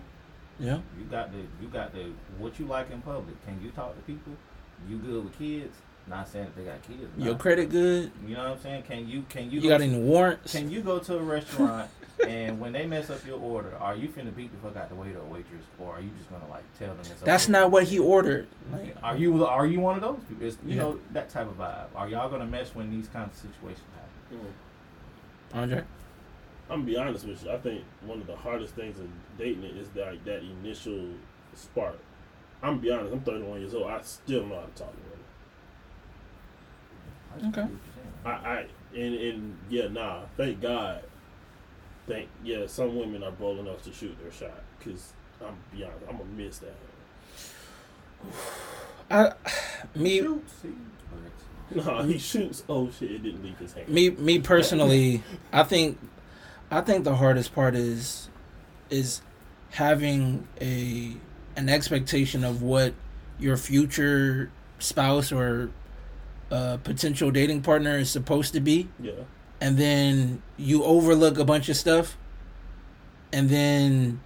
Yeah. 0.59 0.79
You 0.99 1.05
got 1.11 1.33
to 1.33 1.39
you 1.63 1.69
got 1.73 1.95
to 1.95 2.13
what 2.39 2.59
you 2.61 2.67
like 2.67 2.91
in 2.91 3.01
public. 3.03 3.35
Can 3.47 3.61
you 3.63 3.71
talk 3.71 3.95
to 3.97 4.03
people? 4.03 4.33
You 4.89 4.99
good 4.99 5.25
with 5.25 5.39
kids? 5.39 5.77
Not 6.07 6.29
saying 6.29 6.47
that 6.47 6.57
they 6.57 6.65
got 6.65 6.83
kids. 6.83 7.11
Your 7.17 7.35
credit 7.37 7.71
good. 7.71 8.11
You 8.27 8.35
know 8.35 8.43
what 8.45 8.53
I'm 8.53 8.61
saying? 8.63 8.83
Can 8.83 9.09
you 9.09 9.25
can 9.29 9.45
you 9.51 9.61
You 9.61 9.63
go 9.63 9.69
got 9.71 9.81
any 9.81 9.99
warrants? 9.99 10.53
Can 10.53 10.71
you 10.71 10.81
go 10.83 10.99
to 10.99 11.17
a 11.17 11.23
restaurant 11.23 11.91
and 12.27 12.61
when 12.61 12.73
they 12.73 12.87
mess 12.87 13.09
up 13.11 13.25
your 13.27 13.39
order, 13.41 13.75
are 13.79 13.97
you 13.97 14.09
finna 14.09 14.35
beat 14.35 14.51
the 14.53 14.59
fuck 14.69 14.77
out 14.77 14.89
the 14.89 14.95
waiter 14.95 15.19
or 15.19 15.25
waitress, 15.27 15.65
or 15.79 15.95
are 15.95 16.01
you 16.01 16.11
just 16.19 16.31
gonna 16.31 16.49
like 16.51 16.65
tell 16.79 16.89
them 16.89 16.99
it's 17.01 17.21
That's 17.23 17.45
okay? 17.45 17.53
not 17.53 17.71
what 17.71 17.85
he 17.85 17.99
ordered. 17.99 18.47
Like, 18.73 18.97
Are 19.03 19.17
you 19.17 19.45
are 19.47 19.67
you 19.67 19.81
one 19.81 19.95
of 19.97 20.03
those 20.03 20.19
people? 20.29 20.47
It's, 20.47 20.59
you 20.65 20.75
Yeah. 20.77 20.83
know 20.83 21.01
that 21.13 21.31
type 21.31 21.47
of 21.49 21.57
vibe. 21.59 21.87
Are 21.95 22.09
y'all 22.09 22.29
gonna 22.29 22.47
mess 22.47 22.75
when 22.75 22.91
these 22.91 23.09
kinds 23.09 23.31
of 23.43 23.51
situations 23.51 23.87
happen? 23.95 24.47
Mm. 25.53 25.59
Andre. 25.63 25.79
I'm 26.69 26.81
gonna 26.81 26.85
be 26.85 26.97
honest 26.97 27.27
with 27.27 27.43
you. 27.45 27.51
I 27.51 27.57
think 27.59 27.83
one 28.05 28.21
of 28.21 28.27
the 28.27 28.37
hardest 28.37 28.75
things 28.75 28.99
in 29.01 29.11
dating 29.39 29.65
it 29.65 29.77
is 29.77 29.89
that 29.91 30.25
that 30.25 30.43
initial 30.43 31.07
spark. 31.55 31.99
I'm 32.63 32.73
gonna 32.75 32.83
be 32.83 32.91
honest. 32.91 33.13
I'm 33.13 33.21
31 33.23 33.61
years 33.61 33.75
old. 33.75 33.91
I 33.91 34.01
still 34.03 34.47
know 34.47 34.57
how 34.57 34.67
to 34.67 34.73
talk 34.85 34.93
to 34.93 34.99
women. 37.43 37.49
Okay. 37.49 37.63
get 37.63 37.71
what 37.71 37.71
you're 37.71 37.95
saying. 37.97 38.13
I, 38.25 38.31
I 38.31 38.67
and 38.95 39.15
and 39.15 39.57
yeah, 39.69 39.89
nah. 39.89 40.23
Thank 40.37 40.61
God. 40.61 41.03
Thank 42.11 42.29
yeah. 42.43 42.67
Some 42.67 42.97
women 42.97 43.23
are 43.23 43.31
bold 43.31 43.61
enough 43.61 43.85
to 43.85 43.93
shoot 43.93 44.17
their 44.21 44.33
shot. 44.33 44.63
Cause 44.85 45.13
I'm 45.41 45.55
be 45.73 45.85
honest. 45.85 46.01
I'm 46.09 46.17
gonna 46.17 46.31
miss 46.37 46.59
that. 46.59 46.75
I, 49.13 49.33
me, 49.95 50.19
Shoot, 50.19 50.45
see, 50.63 50.69
but- 51.73 51.87
No, 51.87 52.03
he 52.03 52.19
shoots. 52.19 52.65
Oh 52.69 52.91
shit! 52.91 53.13
It 53.13 53.23
didn't 53.23 53.45
leave 53.45 53.59
his 53.59 53.73
hand. 53.73 53.89
me, 53.89 54.11
me 54.11 54.39
personally, 54.53 55.23
I 55.53 55.63
think, 55.63 55.99
I 56.71 56.81
think 56.81 57.05
the 57.05 57.15
hardest 57.15 57.55
part 57.55 57.77
is, 57.77 58.29
is 58.91 59.23
having 59.71 60.49
a 60.61 61.13
an 61.57 61.69
expectation 61.69 62.43
of 62.45 62.61
what 62.61 62.93
your 63.39 63.57
future 63.57 64.51
spouse 64.81 65.31
or 65.31 65.71
uh, 66.51 66.77
potential 66.79 67.31
dating 67.31 67.63
partner 67.63 67.99
is 67.99 68.11
supposed 68.11 68.53
to 68.55 68.61
be. 68.61 68.89
Yeah. 69.01 69.13
And 69.61 69.77
then 69.77 70.43
you 70.57 70.85
overlook 70.85 71.39
a 71.39 71.45
bunch 71.45 71.69
of 71.69 71.77
stuff 71.77 72.17
and 73.33 73.49
then 73.49 74.21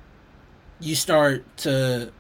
you 0.81 0.95
start 0.95 1.45
to 1.57 2.13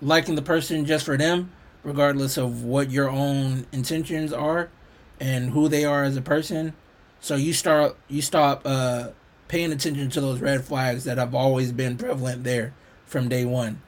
liking 0.00 0.34
the 0.34 0.42
person 0.42 0.84
just 0.84 1.04
for 1.04 1.16
them 1.16 1.50
regardless 1.82 2.36
of 2.36 2.62
what 2.64 2.90
your 2.90 3.08
own 3.08 3.66
intentions 3.72 4.32
are 4.32 4.68
and 5.20 5.50
who 5.50 5.68
they 5.68 5.84
are 5.84 6.04
as 6.04 6.16
a 6.16 6.22
person 6.22 6.74
so 7.20 7.34
you 7.34 7.52
start 7.52 7.96
you 8.08 8.22
stop 8.22 8.62
uh 8.64 9.08
paying 9.48 9.72
attention 9.72 10.10
to 10.10 10.20
those 10.20 10.40
red 10.40 10.64
flags 10.64 11.04
that 11.04 11.18
have 11.18 11.34
always 11.34 11.72
been 11.72 11.96
prevalent 11.96 12.44
there 12.44 12.74
from 13.06 13.28
day 13.28 13.44
one 13.44 13.80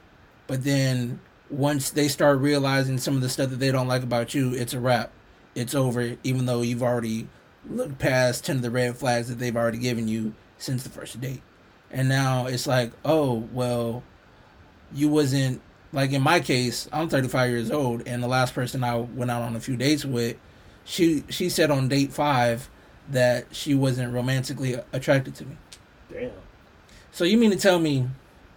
but 0.47 0.64
then 0.64 1.21
once 1.51 1.90
they 1.90 2.09
start 2.09 2.38
realizing 2.38 2.99
some 2.99 3.16
of 3.16 3.21
the 3.21 3.29
stuff 3.29 3.51
that 3.51 3.59
they 3.59 3.73
don't 3.73 3.88
like 3.88 4.03
about 4.03 4.35
you, 4.35 4.55
it's 4.55 4.73
a 4.73 4.81
wrap. 4.81 5.11
It's 5.55 5.75
over, 5.75 6.16
even 6.23 6.47
though 6.47 6.62
you've 6.62 6.83
already 6.83 7.29
looked 7.68 7.99
past 7.99 8.44
10 8.44 8.57
of 8.57 8.62
the 8.62 8.70
red 8.70 8.96
flags 8.96 9.29
that 9.29 9.38
they've 9.38 9.57
already 9.57 9.79
given 9.79 10.09
you 10.09 10.35
since 10.59 10.83
the 10.83 10.90
first 10.90 11.20
date. 11.20 11.42
And 11.90 12.09
now 12.09 12.46
it's 12.46 12.66
like, 12.66 12.92
oh, 13.05 13.49
well, 13.53 14.03
you 14.92 15.09
wasn't, 15.09 15.61
like 15.92 16.12
in 16.12 16.23
my 16.23 16.40
case, 16.40 16.88
I'm 16.92 17.09
35 17.09 17.51
years 17.51 17.70
old, 17.70 18.07
and 18.07 18.23
the 18.23 18.29
last 18.29 18.55
person 18.55 18.85
I 18.85 18.96
went 18.96 19.31
out 19.31 19.42
on 19.42 19.57
a 19.57 19.61
few 19.61 19.77
dates 19.77 20.05
with, 20.05 20.37
she 20.85 21.25
she 21.29 21.49
said 21.49 21.70
on 21.70 21.88
date 21.88 22.12
five 22.12 22.68
that 23.11 23.46
she 23.53 23.75
wasn't 23.75 24.12
romantically 24.12 24.77
attracted 24.92 25.35
to 25.37 25.44
me. 25.44 25.57
Damn. 26.11 26.31
So 27.12 27.25
you 27.25 27.37
mean 27.37 27.51
to 27.51 27.57
tell 27.57 27.79
me 27.79 28.09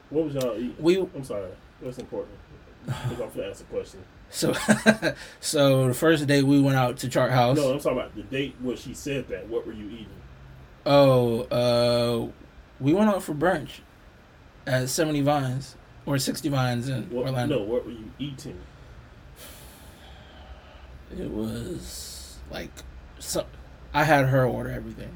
What 0.10 0.26
was 0.26 0.36
y'all 0.36 0.58
we 0.80 0.98
I'm 0.98 1.24
sorry. 1.24 1.50
That's 1.82 1.98
important. 1.98 2.38
Because 2.86 3.22
I'm 3.22 3.32
to 3.32 3.50
ask 3.50 3.62
a 3.62 3.64
question. 3.66 4.00
So 4.34 4.54
so 5.40 5.88
the 5.88 5.94
first 5.94 6.26
day 6.28 6.42
we 6.44 6.60
went 6.60 6.76
out 6.76 6.98
to 6.98 7.10
Chart 7.10 7.32
House. 7.32 7.56
No, 7.58 7.72
I'm 7.74 7.80
talking 7.80 8.00
about 8.00 8.16
the 8.16 8.24
date 8.24 8.56
where 8.62 8.76
she 8.76 8.94
said 8.94 9.28
that. 9.30 9.48
What 9.48 9.66
were 9.66 9.74
you 9.74 9.86
eating? 9.90 10.08
Oh, 10.86 11.42
uh, 11.44 12.32
we 12.80 12.94
went 12.94 13.10
out 13.10 13.24
for 13.24 13.34
brunch 13.34 13.80
at 14.68 14.90
70 14.90 15.22
Vines 15.22 15.76
or 16.06 16.18
60 16.18 16.50
Vines 16.50 16.90
in 16.90 17.10
What, 17.10 17.28
Orlando. 17.28 17.60
no, 17.60 17.64
what 17.64 17.86
were 17.86 17.92
you 17.92 18.12
eating? 18.20 18.60
It 21.18 21.30
was 21.30 22.38
like 22.52 22.72
so. 23.20 23.46
I 23.94 24.04
had 24.04 24.26
her 24.26 24.46
order 24.46 24.72
everything. 24.72 25.16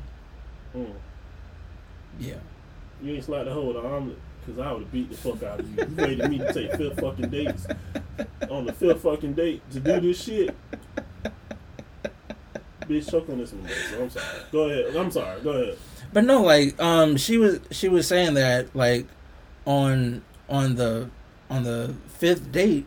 Mm. 0.76 0.94
Yeah. 2.20 2.36
You 3.02 3.16
ain't 3.16 3.24
slide 3.24 3.46
the 3.46 3.54
hole 3.54 3.68
with 3.74 3.78
the 3.78 3.90
omelet. 3.90 4.20
Because 4.48 4.66
I 4.66 4.72
would 4.72 4.84
have 4.84 4.92
beat 4.94 5.10
the 5.10 5.18
fuck 5.18 5.44
out 5.44 5.60
of 5.60 5.70
you. 5.70 5.86
You 5.86 5.96
waited 6.06 6.30
me 6.32 6.38
to 6.38 6.54
take 6.54 6.74
fifth 6.76 7.02
fucking 7.02 7.30
dates. 7.30 7.68
On 8.50 8.66
the 8.66 8.72
fifth 8.72 9.02
fucking 9.02 9.34
date 9.34 9.62
to 9.72 9.82
do 9.82 10.00
this 10.00 10.24
shit. 10.24 10.56
Bitch, 12.82 13.12
choke 13.12 13.28
on 13.28 13.40
this 13.40 13.52
one, 13.52 13.64
bro. 13.64 14.04
I'm 14.04 14.10
sorry. 14.10 14.26
Go 14.54 14.60
ahead. 14.70 14.96
I'm 14.96 15.12
sorry. 15.12 15.42
Go 15.42 15.50
ahead. 15.50 15.78
But 16.14 16.24
no, 16.24 16.42
like 16.44 16.82
um, 16.82 17.18
she 17.18 17.38
was 17.38 17.60
she 17.72 17.90
was 17.90 18.08
saying 18.08 18.36
that 18.36 18.74
like 18.74 19.08
on 19.66 20.24
on 20.48 20.76
the 20.76 21.10
on 21.50 21.64
the 21.64 21.94
fifth 22.08 22.50
date, 22.54 22.86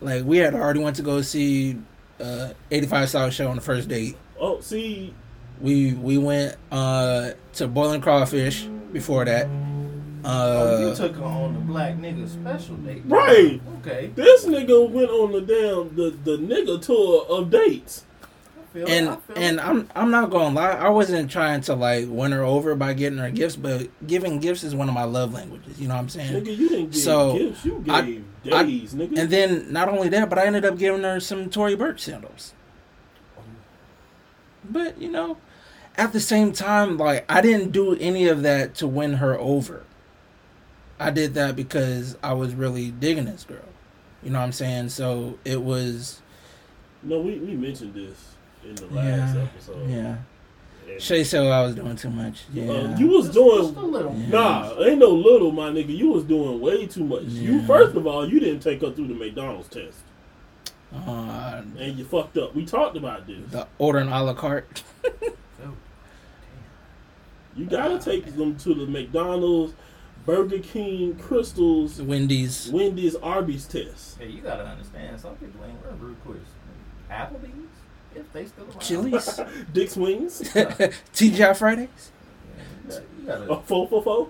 like 0.00 0.24
we 0.24 0.38
had 0.38 0.54
already 0.54 0.80
went 0.80 0.96
to 0.96 1.02
go 1.02 1.20
see 1.20 1.76
uh 2.18 2.54
85 2.70 3.10
South 3.10 3.32
show 3.34 3.48
on 3.48 3.56
the 3.56 3.62
first 3.62 3.88
date. 3.88 4.16
Oh, 4.40 4.60
see, 4.62 5.12
We 5.60 5.92
we 5.92 6.16
went 6.16 6.56
uh 6.72 7.32
to 7.54 7.68
Boiling 7.68 8.00
Crawfish 8.00 8.62
before 8.92 9.26
that. 9.26 9.46
Oh, 10.26 10.80
you 10.80 10.86
Uh, 10.88 10.94
took 10.94 11.16
her 11.16 11.24
on 11.24 11.54
the 11.54 11.60
black 11.60 11.94
nigga 11.96 12.28
special 12.28 12.76
date. 12.76 13.02
Right. 13.06 13.60
Okay. 13.80 14.10
this 14.14 14.44
nigga 14.44 14.88
went 14.90 15.10
on 15.10 15.32
the 15.32 15.40
damn 15.40 15.94
the, 15.96 16.10
the 16.24 16.36
nigga 16.38 16.80
tour 16.82 17.24
of 17.28 17.50
dates. 17.50 18.04
I 18.22 18.78
feel 18.78 18.86
it, 18.86 18.90
I 18.90 18.94
and 18.94 19.22
feel 19.22 19.36
and 19.38 19.58
it. 19.58 19.66
I'm 19.66 19.88
I'm 19.94 20.10
not 20.10 20.30
gonna 20.30 20.54
lie, 20.54 20.72
I 20.72 20.88
wasn't 20.90 21.30
trying 21.30 21.60
to 21.62 21.74
like 21.74 22.06
win 22.08 22.32
her 22.32 22.42
over 22.42 22.74
by 22.74 22.92
getting 22.92 23.18
her 23.18 23.30
gifts, 23.30 23.56
but 23.56 23.88
giving 24.06 24.38
gifts 24.40 24.64
is 24.64 24.74
one 24.74 24.88
of 24.88 24.94
my 24.94 25.04
love 25.04 25.32
languages. 25.32 25.80
You 25.80 25.88
know 25.88 25.94
what 25.94 26.00
I'm 26.00 26.08
saying? 26.10 26.44
Nigga, 26.44 26.56
you 26.56 26.68
didn't 26.68 26.90
give 26.90 27.00
So, 27.02 27.38
gifts. 27.38 27.64
You 27.64 27.78
gave 27.84 28.24
I- 28.52 28.62
days, 28.64 28.94
nigga. 28.94 29.18
And 29.18 29.30
then 29.30 29.72
not 29.72 29.88
only 29.88 30.08
that, 30.10 30.28
but 30.28 30.38
I 30.38 30.44
ended 30.46 30.64
up 30.64 30.76
giving 30.78 31.02
her 31.02 31.18
some 31.20 31.48
Tory 31.50 31.74
Burch 31.74 32.00
sandals. 32.02 32.52
But 34.68 35.00
you 35.00 35.10
know, 35.10 35.36
at 35.96 36.12
the 36.12 36.20
same 36.20 36.52
time, 36.52 36.96
like 36.98 37.24
I 37.30 37.40
didn't 37.40 37.70
do 37.72 37.94
any 37.96 38.28
of 38.28 38.42
that 38.42 38.74
to 38.76 38.86
win 38.86 39.14
her 39.14 39.38
over. 39.38 39.84
I 40.98 41.10
did 41.10 41.34
that 41.34 41.56
because 41.56 42.16
I 42.22 42.32
was 42.32 42.54
really 42.54 42.90
digging 42.90 43.26
this 43.26 43.44
girl. 43.44 43.58
You 44.22 44.30
know 44.30 44.38
what 44.38 44.46
I'm 44.46 44.52
saying? 44.52 44.88
So 44.90 45.38
it 45.44 45.60
was 45.62 46.20
no, 47.02 47.20
we, 47.20 47.38
we 47.38 47.54
mentioned 47.54 47.94
this 47.94 48.34
in 48.64 48.74
the 48.74 48.86
last 48.86 49.34
yeah, 49.36 49.42
episode. 49.42 49.88
yeah. 49.90 50.16
And, 50.88 51.02
Shay 51.02 51.24
said 51.24 51.46
I 51.46 51.62
was 51.62 51.74
doing 51.74 51.96
too 51.96 52.10
much. 52.10 52.44
Yeah. 52.52 52.70
uh, 52.70 52.96
you 52.98 53.08
was 53.08 53.26
Just- 53.26 53.36
just 53.38 53.70
a 53.72 53.74
doing 53.74 53.92
little. 53.92 54.14
Yeah. 54.16 54.28
Nah, 54.28 54.80
ain't 54.84 54.98
no 54.98 55.10
little, 55.10 55.50
my 55.52 55.68
nigga. 55.70 55.96
You 55.96 56.10
was 56.10 56.24
doing 56.24 56.60
way 56.60 56.86
too 56.86 57.04
much. 57.04 57.24
You 57.24 57.62
first 57.66 57.94
of 57.96 58.06
all, 58.06 58.28
you 58.28 58.40
didn't 58.40 58.60
take 58.60 58.80
her 58.80 58.90
through 58.92 59.08
the 59.08 59.14
McDonald's 59.14 59.68
test, 59.68 59.98
uh, 60.94 61.62
and 61.78 61.98
you 61.98 62.04
fucked 62.04 62.38
up. 62.38 62.54
We 62.54 62.64
talked 62.64 62.96
about 62.96 63.26
this. 63.26 63.38
the 63.50 63.66
ordering 63.78 64.08
a 64.08 64.22
la 64.22 64.34
carte. 64.34 64.82
Oh, 65.04 65.72
You 67.56 67.64
gotta 67.66 67.98
take 67.98 68.34
them 68.36 68.56
to 68.58 68.74
the 68.74 68.86
McDonald's, 68.86 69.74
Burger 70.26 70.58
King, 70.58 71.14
Krystals, 71.14 72.04
Wendy's. 72.04 72.68
Wendy's, 72.72 73.14
Arby's 73.16 73.64
test. 73.66 74.18
Yeah, 74.20 74.26
you 74.26 74.42
gotta 74.42 74.66
understand. 74.66 75.20
Some 75.20 75.36
people 75.36 75.64
ain't 75.64 75.80
wearing 75.82 76.00
Ruth 76.00 76.16
Chris. 76.26 76.38
Applebee's, 77.08 77.70
if 78.14 78.32
they 78.32 78.44
still 78.44 78.64
around. 78.64 78.80
Chili's. 78.80 79.40
Dick's 79.72 79.96
Wings, 79.96 80.40
TGI 80.52 81.56
Fridays. 81.56 82.10
Yeah, 82.88 82.98
you 83.20 83.26
gotta. 83.26 83.52
a 83.52 83.60
four 83.62 83.88
for 83.88 84.02
four. 84.02 84.28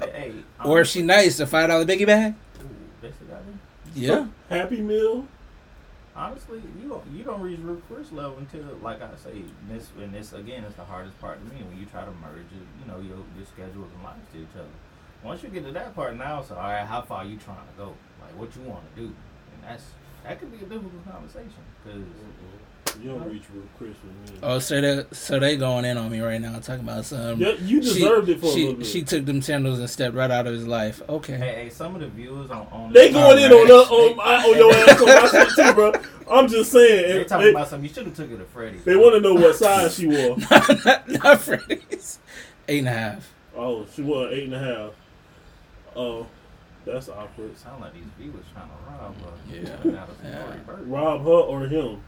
Hey, 0.00 0.32
Or 0.64 0.80
is 0.80 0.88
she 0.90 1.02
nice? 1.02 1.38
A 1.38 1.46
five 1.46 1.68
dollar 1.68 1.84
biggie 1.84 2.06
bag? 2.06 2.34
Ooh, 2.60 2.68
they 3.00 3.12
still 3.12 3.28
got 3.28 3.38
it? 3.38 3.54
Yeah. 3.94 4.26
Happy 4.50 4.80
Meal. 4.80 5.28
Honestly, 6.16 6.60
you 6.80 6.88
don't 6.88 7.04
you 7.12 7.22
don't 7.24 7.40
reach 7.40 7.58
Ruth 7.60 7.82
Chris 7.88 8.10
level 8.12 8.38
until, 8.38 8.62
like 8.82 9.00
I 9.02 9.10
say, 9.16 9.42
this 9.68 9.90
and 10.00 10.12
this 10.12 10.32
again 10.32 10.64
is 10.64 10.74
the 10.74 10.84
hardest 10.84 11.20
part 11.20 11.38
to 11.38 11.54
me 11.54 11.62
when 11.62 11.78
you 11.78 11.86
try 11.86 12.04
to 12.04 12.10
merge, 12.12 12.46
it, 12.50 12.66
you 12.80 12.86
know, 12.86 12.98
your 12.98 13.18
your 13.36 13.46
schedules 13.46 13.88
and 13.94 14.02
lives 14.04 14.26
to 14.32 14.38
each 14.38 14.54
other. 14.54 14.68
Once 15.24 15.42
you 15.42 15.48
get 15.48 15.64
to 15.64 15.72
that 15.72 15.94
part 15.94 16.16
now, 16.16 16.40
it's 16.40 16.50
all 16.50 16.58
right. 16.58 16.84
How 16.84 17.02
far 17.02 17.24
you 17.24 17.36
trying 17.38 17.56
to 17.56 17.72
go? 17.76 17.94
Like 18.20 18.38
what 18.38 18.54
you 18.54 18.62
want 18.62 18.82
to 18.94 19.00
do, 19.00 19.06
and 19.06 19.64
that's 19.64 19.84
that 20.22 20.38
could 20.38 20.50
be 20.52 20.58
a 20.58 20.68
difficult 20.68 21.10
conversation 21.10 21.62
because 21.82 22.00
mm-hmm. 22.00 22.64
You 23.02 23.10
don't 23.10 23.28
reach 23.28 23.42
Ruth 23.52 23.66
Chris 23.76 23.96
with 24.04 24.32
me. 24.32 24.38
Oh, 24.42 24.58
so 24.58 24.80
they 24.80 25.04
so 25.12 25.38
they 25.38 25.56
going 25.56 25.84
in 25.84 25.98
on 25.98 26.10
me 26.10 26.20
right 26.20 26.40
now, 26.40 26.58
talking 26.60 26.84
about 26.84 27.04
some. 27.04 27.40
yeah, 27.40 27.52
you 27.62 27.82
she- 27.82 27.94
deserved 27.94 28.28
it 28.28 28.40
for 28.40 28.46
a 28.46 28.50
she, 28.50 28.60
little 28.60 28.74
bit. 28.74 28.86
She 28.86 29.02
took 29.02 29.24
them 29.26 29.42
sandals 29.42 29.78
and 29.78 29.90
stepped 29.90 30.14
right 30.14 30.30
out 30.30 30.46
of 30.46 30.54
his 30.54 30.66
life. 30.66 31.02
Okay. 31.08 31.36
hey, 31.36 31.54
hey, 31.64 31.70
some 31.70 31.94
of 31.94 32.00
the 32.00 32.08
viewers 32.08 32.50
on 32.50 32.66
on 32.70 32.92
they 32.92 33.12
going 33.12 33.38
in 33.38 33.52
on, 33.52 33.70
Alright. 33.70 33.70
us, 33.70 33.90
on, 33.90 34.16
my, 34.16 34.36
on 34.36 34.56
your 34.56 34.72
ass 34.72 35.00
on 35.00 35.06
my 35.06 35.44
shit 35.44 35.66
too, 35.66 35.74
bro. 35.74 35.92
I'm 36.30 36.48
just 36.48 36.72
saying. 36.72 37.08
They 37.08 37.18
They, 37.18 37.24
talking 37.24 37.44
they, 37.46 37.50
about 37.50 37.68
something. 37.68 37.88
You 37.88 37.94
should 37.94 38.06
have 38.06 38.16
took 38.16 38.30
it 38.30 38.36
to 38.36 38.44
Freddie. 38.44 38.78
they 38.78 38.96
want 38.96 39.14
to 39.14 39.20
know 39.20 39.34
what 39.34 39.56
size 39.56 39.94
she 39.96 40.06
wore. 40.06 40.36
not, 40.50 41.08
not 41.08 41.40
Freddy's. 41.40 42.18
Eight 42.68 42.78
and 42.78 42.88
a 42.88 42.92
half. 42.92 43.32
Oh, 43.56 43.86
she 43.94 44.02
wore 44.02 44.28
eight 44.28 44.44
and 44.44 44.54
a 44.54 44.58
half. 44.58 44.92
Oh, 45.96 46.26
that's 46.84 47.08
awkward. 47.08 47.50
It 47.52 47.58
sound 47.58 47.80
like 47.82 47.94
these 47.94 48.02
viewers 48.18 48.44
trying 48.52 48.68
to 48.68 48.74
rob 48.90 49.14
her. 49.22 49.32
Yeah. 49.52 50.04
Yeah. 50.24 50.56
Rob 50.86 51.22
her 51.22 51.28
or 51.30 51.66
him. 51.66 52.00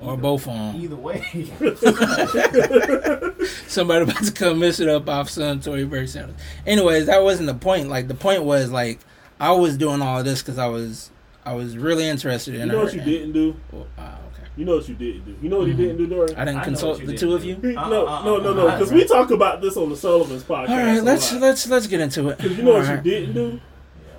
Or 0.00 0.12
Either- 0.14 0.22
both 0.22 0.46
of 0.48 0.54
them. 0.54 0.76
Either 0.76 0.96
way, 0.96 1.20
Somebody 3.68 4.02
about 4.04 4.24
to 4.24 4.32
come 4.32 4.58
mess 4.58 4.80
it 4.80 4.88
up 4.88 5.08
off 5.08 5.30
some 5.30 5.60
Tory 5.60 5.84
Burch 5.84 6.08
sandals. 6.10 6.38
Anyways, 6.66 7.06
that 7.06 7.22
wasn't 7.22 7.46
the 7.46 7.54
point. 7.54 7.88
Like 7.88 8.08
the 8.08 8.14
point 8.14 8.42
was 8.44 8.70
like 8.70 8.98
I 9.40 9.52
was 9.52 9.76
doing 9.76 10.02
all 10.02 10.18
of 10.18 10.24
this 10.24 10.42
because 10.42 10.58
I 10.58 10.66
was 10.66 11.10
I 11.44 11.54
was 11.54 11.76
really 11.76 12.06
interested 12.08 12.54
in 12.54 12.62
You 12.62 12.66
her. 12.68 12.72
know 12.72 12.84
what 12.84 12.92
you 12.94 13.00
and- 13.00 13.08
didn't 13.10 13.32
do? 13.32 13.56
Well, 13.70 13.86
okay. 13.98 14.10
You 14.56 14.64
know 14.64 14.76
what 14.76 14.88
you 14.88 14.94
didn't 14.94 15.24
do. 15.24 15.36
You 15.42 15.48
know 15.48 15.58
what 15.58 15.66
Mhm. 15.68 15.70
he 15.72 15.76
didn't 15.76 15.96
do, 15.96 16.06
Dory? 16.06 16.34
I 16.36 16.44
didn't 16.44 16.60
I 16.60 16.64
consult 16.64 17.00
the 17.00 17.06
did 17.06 17.18
two 17.18 17.34
of 17.34 17.44
you. 17.44 17.56
He- 17.56 17.74
Uh, 17.76 17.88
no, 17.88 18.06
uh, 18.06 18.24
no, 18.24 18.36
no, 18.38 18.54
no. 18.54 18.68
uh, 18.68 18.78
Because 18.78 18.92
uh, 18.92 18.94
we 18.94 19.04
talk 19.04 19.30
about 19.32 19.60
this 19.60 19.76
on 19.76 19.90
the 19.90 19.96
Sullivan's 19.96 20.44
podcast. 20.44 20.68
All 20.70 20.76
right, 20.76 21.02
let's 21.02 21.32
lot. 21.32 21.40
let's 21.42 21.68
let's 21.68 21.86
get 21.88 22.00
into 22.00 22.28
it. 22.28 22.38
'Cause 22.38 22.52
you 22.56 22.62
know 22.62 22.74
what 22.74 22.88
All 22.88 22.94
you 22.96 23.02
didn't 23.02 23.34
do? 23.34 23.60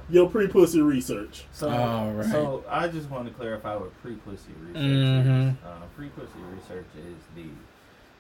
Your 0.10 0.30
pre-pussy 0.30 0.82
research. 0.82 1.46
So, 1.52 1.70
All 1.70 2.12
right. 2.12 2.26
so 2.30 2.64
I 2.70 2.88
just 2.90 3.10
want 3.10 3.28
to 3.28 3.34
clarify 3.34 3.76
what 3.76 3.90
pre-pussy 4.04 4.52
research 4.62 4.84
mm-hmm. 4.84 5.50
is. 5.50 5.56
Uh, 5.66 5.82
pre-pussy 5.96 6.42
research 6.54 6.86
is 7.00 7.18
the 7.36 7.50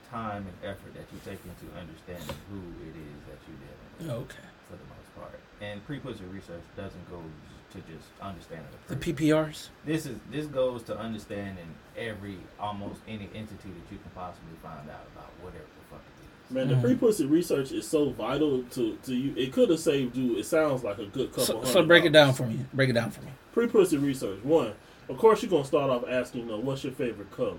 time 0.09 0.45
and 0.49 0.57
effort 0.71 0.93
that 0.95 1.05
you 1.13 1.19
take 1.21 1.37
into 1.45 1.65
understanding 1.77 2.35
who 2.49 2.57
it 2.87 2.95
is 2.95 3.19
that 3.29 3.37
you're 3.45 3.59
dealing 3.61 4.17
with, 4.17 4.31
Okay. 4.31 4.47
for 4.71 4.77
the 4.81 4.87
most 4.89 5.09
part. 5.19 5.37
And 5.61 5.85
pre-pussy 5.85 6.23
research 6.33 6.63
doesn't 6.75 7.05
go 7.11 7.19
to 7.75 7.81
just 7.93 8.07
understanding 8.21 8.65
The 8.87 8.95
the, 8.95 9.13
PPRs. 9.13 9.69
This 9.85 10.05
is 10.05 10.17
this 10.31 10.45
goes 10.47 10.83
to 10.83 10.97
understanding 10.97 11.67
every 11.97 12.37
almost 12.59 13.01
any 13.07 13.29
entity 13.35 13.69
that 13.69 13.91
you 13.91 13.97
can 13.97 14.11
possibly 14.15 14.53
find 14.63 14.89
out 14.89 15.05
about 15.15 15.31
whatever 15.41 15.63
the 15.63 15.95
fuck 15.95 16.01
it 16.01 16.23
is. 16.49 16.53
Man, 16.55 16.67
the 16.67 16.75
Mhm. 16.75 16.81
pre-pussy 16.81 17.25
research 17.25 17.71
is 17.71 17.87
so 17.87 18.09
vital 18.11 18.63
to, 18.71 18.97
to 19.03 19.15
you. 19.15 19.33
It 19.35 19.51
could 19.53 19.69
have 19.69 19.79
saved 19.79 20.15
you. 20.15 20.37
It 20.37 20.45
sounds 20.45 20.83
like 20.83 20.97
a 20.99 21.05
good 21.05 21.29
couple. 21.31 21.45
So, 21.45 21.63
so 21.63 21.73
hundred 21.73 21.87
break 21.87 22.05
it 22.05 22.11
down 22.13 22.33
for 22.33 22.45
me. 22.45 22.59
Break 22.73 22.89
it 22.89 22.93
down 22.93 23.11
for 23.11 23.21
me. 23.21 23.31
Pre-pussy 23.53 23.97
research. 23.97 24.43
One, 24.43 24.73
of 25.09 25.17
course, 25.17 25.41
you're 25.41 25.49
gonna 25.51 25.65
start 25.65 25.89
off 25.89 26.03
asking, 26.09 26.41
you 26.41 26.47
know, 26.47 26.57
what's 26.59 26.83
your 26.83 26.93
favorite 26.93 27.31
color? 27.31 27.55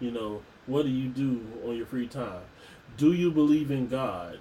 You 0.00 0.10
know, 0.12 0.42
what 0.66 0.84
do 0.84 0.90
you 0.90 1.08
do 1.08 1.40
on 1.66 1.76
your 1.76 1.86
free 1.86 2.06
time? 2.06 2.42
Do 2.96 3.12
you 3.12 3.30
believe 3.30 3.70
in 3.70 3.88
God? 3.88 4.38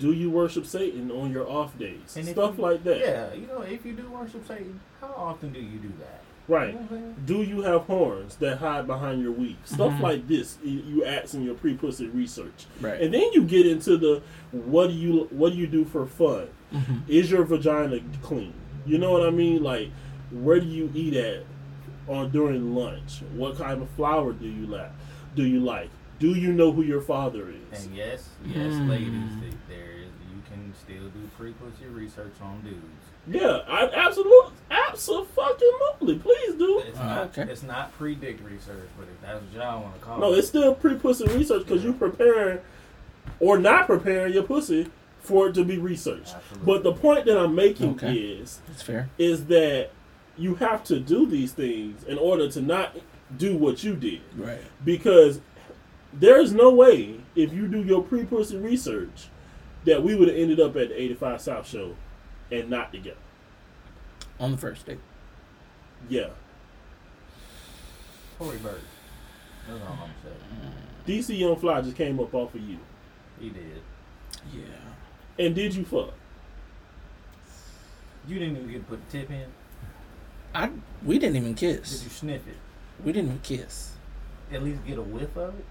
Do 0.00 0.12
you 0.12 0.30
worship 0.30 0.66
Satan 0.66 1.10
on 1.10 1.30
your 1.30 1.48
off 1.48 1.78
days? 1.78 2.16
And 2.16 2.26
Stuff 2.26 2.56
you- 2.56 2.62
like 2.64 2.82
that. 2.84 2.98
Yeah, 2.98 3.32
you 3.34 3.46
know, 3.46 3.60
if 3.60 3.84
you 3.86 3.92
do 3.92 4.08
worship 4.10 4.46
Satan, 4.48 4.80
how 5.00 5.08
often 5.16 5.52
do 5.52 5.60
you 5.60 5.78
do 5.78 5.92
that? 6.00 6.22
Right. 6.48 6.68
You 6.68 6.72
know 6.72 6.80
what 6.80 6.92
I'm 6.92 6.98
saying? 6.98 7.14
Do 7.26 7.42
you 7.42 7.60
have 7.62 7.82
horns 7.82 8.36
that 8.36 8.58
hide 8.58 8.86
behind 8.86 9.22
your 9.22 9.30
weave? 9.30 9.58
Stuff 9.64 9.92
Mhm. 9.92 10.00
like 10.00 10.26
this. 10.26 10.58
You 10.64 11.04
ask 11.04 11.34
in 11.34 11.44
your 11.44 11.54
pre-pussy 11.54 12.08
research, 12.08 12.66
Right. 12.80 13.00
and 13.00 13.14
then 13.14 13.30
you 13.34 13.44
get 13.44 13.66
into 13.66 13.96
the 13.96 14.22
what 14.50 14.88
do 14.88 14.94
you 14.94 15.28
what 15.30 15.52
do 15.52 15.58
you 15.58 15.66
do 15.68 15.84
for 15.84 16.06
fun? 16.06 16.48
Mhm. 16.72 17.02
Is 17.06 17.30
your 17.30 17.44
vagina 17.44 18.00
clean? 18.22 18.54
You 18.86 18.98
know 18.98 19.12
what 19.12 19.24
I 19.24 19.30
mean? 19.30 19.62
Like, 19.62 19.90
Where 20.32 20.60
do 20.60 20.66
you 20.66 20.88
eat 20.94 21.14
at 21.14 21.42
on 22.08 22.30
during 22.30 22.72
lunch? 22.74 23.20
What 23.34 23.56
kind 23.58 23.82
of 23.82 23.90
flour 23.90 24.32
do 24.32 24.46
you 24.46 24.64
like? 24.66 24.92
Do 25.34 25.44
you 25.44 25.58
like? 25.58 25.90
Do 26.20 26.34
you 26.34 26.52
know 26.52 26.70
who 26.70 26.82
your 26.82 27.00
father 27.00 27.48
is? 27.72 27.84
And 27.86 27.96
yes, 27.96 28.28
yes, 28.46 28.74
Hmm. 28.74 28.88
ladies, 28.90 29.30
th- 29.40 29.52
there 29.68 29.90
is, 29.96 30.10
you 30.30 30.42
can 30.48 30.72
still 30.78 31.08
do 31.08 31.28
frequency 31.36 31.86
research 31.86 32.34
on 32.42 32.60
dudes. 32.60 32.76
Yeah, 33.26 33.60
I 33.68 33.90
absolutely, 33.94 34.52
absolutely. 34.70 36.18
Please 36.18 36.54
do. 36.54 36.82
It's 36.86 36.98
not, 36.98 37.18
okay. 37.38 37.50
it's 37.50 37.62
not 37.62 37.96
predict 37.98 38.42
research, 38.44 38.88
but 38.98 39.04
if 39.04 39.20
that's 39.22 39.42
what 39.42 39.52
y'all 39.62 39.82
want 39.82 39.94
to 39.94 40.00
call 40.00 40.18
No, 40.18 40.28
it. 40.28 40.30
No, 40.32 40.36
it's 40.38 40.48
still 40.48 40.74
pre-pussy 40.74 41.26
research 41.28 41.66
because 41.66 41.82
you 41.84 41.92
preparing 41.92 42.58
or 43.38 43.58
not 43.58 43.86
preparing 43.86 44.32
your 44.34 44.42
pussy 44.42 44.88
for 45.20 45.48
it 45.48 45.54
to 45.54 45.64
be 45.64 45.78
researched. 45.78 46.34
Absolutely. 46.34 46.66
But 46.66 46.82
the 46.82 46.92
point 46.92 47.24
that 47.26 47.38
I'm 47.38 47.54
making 47.54 47.90
Okay. 47.92 48.14
is 48.14 48.60
That's 48.68 48.82
fair. 48.82 49.08
is 49.18 49.46
that 49.46 49.90
you 50.36 50.54
have 50.56 50.82
to 50.84 50.98
do 50.98 51.26
these 51.26 51.52
things 51.52 52.02
in 52.04 52.18
order 52.18 52.50
to 52.50 52.60
not 52.62 52.96
do 53.36 53.56
what 53.56 53.84
you 53.84 53.94
did. 53.94 54.22
Right. 54.36 54.58
Because 54.84 55.40
there's 56.12 56.52
no 56.52 56.70
way 56.70 57.20
if 57.34 57.52
you 57.52 57.68
do 57.68 57.82
your 57.82 58.02
pre-pussy 58.02 58.56
research 58.56 59.28
that 59.84 60.02
we 60.02 60.14
would 60.14 60.28
have 60.28 60.36
ended 60.36 60.60
up 60.60 60.76
at 60.76 60.88
the 60.88 61.00
85 61.00 61.40
South 61.40 61.68
show 61.68 61.96
and 62.50 62.68
not 62.68 62.92
together. 62.92 63.16
On 64.38 64.50
the 64.50 64.58
first 64.58 64.86
date. 64.86 64.98
Yeah. 66.08 66.30
Tory 68.38 68.58
Burch. 68.58 68.80
That's 69.68 69.82
all 69.82 69.98
I'm 70.02 70.10
saying. 70.22 70.72
DC 71.06 71.38
Young 71.38 71.56
Fly 71.56 71.82
just 71.82 71.96
came 71.96 72.18
up 72.20 72.34
off 72.34 72.54
of 72.54 72.60
you. 72.60 72.78
He 73.38 73.50
did. 73.50 73.82
Yeah. 74.52 75.44
And 75.44 75.54
did 75.54 75.74
you 75.74 75.84
fuck? 75.84 76.14
You 78.26 78.38
didn't 78.38 78.56
even 78.56 78.70
get 78.70 78.78
to 78.78 78.84
put 78.84 79.10
the 79.10 79.18
tip 79.18 79.30
in. 79.30 79.46
I 80.54 80.70
we 81.04 81.18
didn't 81.18 81.36
even 81.36 81.54
kiss. 81.54 81.98
Did 81.98 82.04
you 82.04 82.10
sniff 82.10 82.46
it? 82.46 82.56
We 83.04 83.12
didn't 83.12 83.28
even 83.28 83.40
kiss. 83.40 83.92
At 84.52 84.62
least 84.62 84.84
get 84.84 84.98
a 84.98 85.02
whiff 85.02 85.36
of 85.36 85.58
it. 85.58 85.64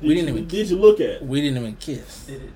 Did 0.00 0.08
We 0.08 0.14
didn't 0.14 0.28
you, 0.28 0.34
even- 0.36 0.48
Did 0.48 0.70
you 0.70 0.76
look 0.78 1.00
at? 1.00 1.24
We 1.24 1.40
didn't 1.40 1.58
even 1.58 1.76
kiss. 1.76 2.26
Did 2.26 2.42
it? 2.42 2.52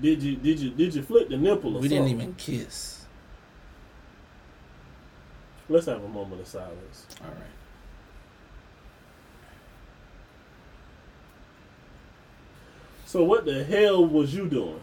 Did 0.00 0.22
you 0.22 0.36
did 0.36 0.60
you 0.60 0.70
did 0.70 0.94
you 0.94 1.02
flip 1.02 1.28
the 1.28 1.36
nipple 1.36 1.76
or 1.76 1.80
We 1.80 1.88
didn't 1.88 2.08
even 2.08 2.34
kiss. 2.34 3.04
Let's 5.68 5.86
have 5.86 6.02
a 6.04 6.08
moment 6.08 6.40
of 6.42 6.46
silence. 6.46 7.06
All 7.22 7.28
right. 7.28 7.36
So 13.06 13.22
what 13.22 13.44
the 13.44 13.64
hell 13.64 14.04
was 14.04 14.34
you 14.34 14.48
doing? 14.48 14.80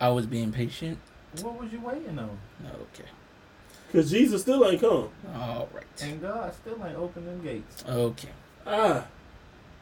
I 0.00 0.08
was 0.10 0.26
being 0.26 0.52
patient. 0.52 0.98
What 1.42 1.60
was 1.60 1.72
you 1.72 1.80
waiting 1.80 2.18
on? 2.18 2.38
Okay. 2.64 3.08
Cause 3.92 4.10
Jesus 4.10 4.42
still 4.42 4.64
ain't 4.66 4.80
come. 4.80 5.08
All 5.34 5.68
right. 5.74 5.84
And 6.02 6.20
God 6.20 6.52
still 6.54 6.84
ain't 6.86 6.96
opening 6.96 7.40
gates. 7.42 7.84
Okay. 7.88 8.28
Ah, 8.66 9.04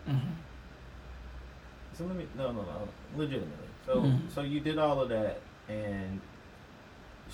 hmm 0.07 0.19
So 1.97 2.05
let 2.05 2.17
me 2.17 2.27
no 2.37 2.53
no 2.53 2.63
no 2.63 2.89
legitimately. 3.17 3.69
So 3.87 4.03
Mhm. 4.03 4.31
so 4.31 4.43
you 4.43 4.61
did 4.61 4.79
all 4.79 5.01
of 5.01 5.09
that 5.09 5.41
and 5.69 6.21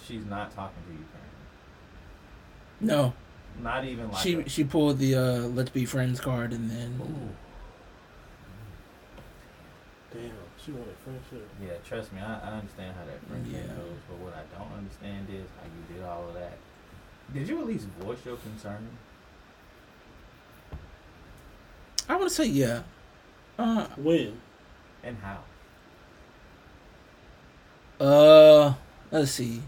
she's 0.06 0.24
not 0.24 0.54
talking 0.54 0.82
to 0.86 0.92
you 0.92 1.04
currently. 1.12 1.28
No, 2.80 3.12
Not 3.62 3.84
even 3.84 4.10
like 4.10 4.22
she 4.22 4.34
a- 4.40 4.48
she 4.48 4.64
pulled 4.64 4.98
the 4.98 5.14
uh, 5.14 5.38
"Let's 5.48 5.70
be 5.70 5.84
friends" 5.84 6.20
card 6.20 6.52
and 6.52 6.70
then 6.70 6.98
Ooh. 7.00 7.34
damn, 10.12 10.30
she 10.62 10.72
wanted 10.72 10.96
friendship. 11.04 11.48
Yeah, 11.62 11.74
trust 11.86 12.12
me, 12.12 12.20
I, 12.20 12.38
I 12.50 12.52
understand 12.58 12.94
how 12.96 13.04
that 13.06 13.20
friendship 13.28 13.54
Yeah. 13.68 13.74
goes, 13.76 13.98
but 14.08 14.18
what 14.18 14.34
I 14.34 14.44
don't 14.58 14.72
understand 14.76 15.28
is 15.30 15.46
how 15.60 15.66
you 15.66 15.94
did 15.94 16.04
all 16.04 16.28
of 16.28 16.34
that. 16.34 16.58
Did 17.32 17.48
you 17.48 17.60
at 17.60 17.66
least 17.66 17.86
voice 18.00 18.24
your 18.24 18.36
concern? 18.36 18.88
I 22.12 22.16
want 22.16 22.28
to 22.28 22.34
say 22.34 22.44
yeah. 22.44 22.82
Uh, 23.58 23.86
When? 23.96 24.38
And 25.02 25.16
how? 25.22 25.38
uh, 28.04 28.74
let's 29.10 29.30
see. 29.32 29.62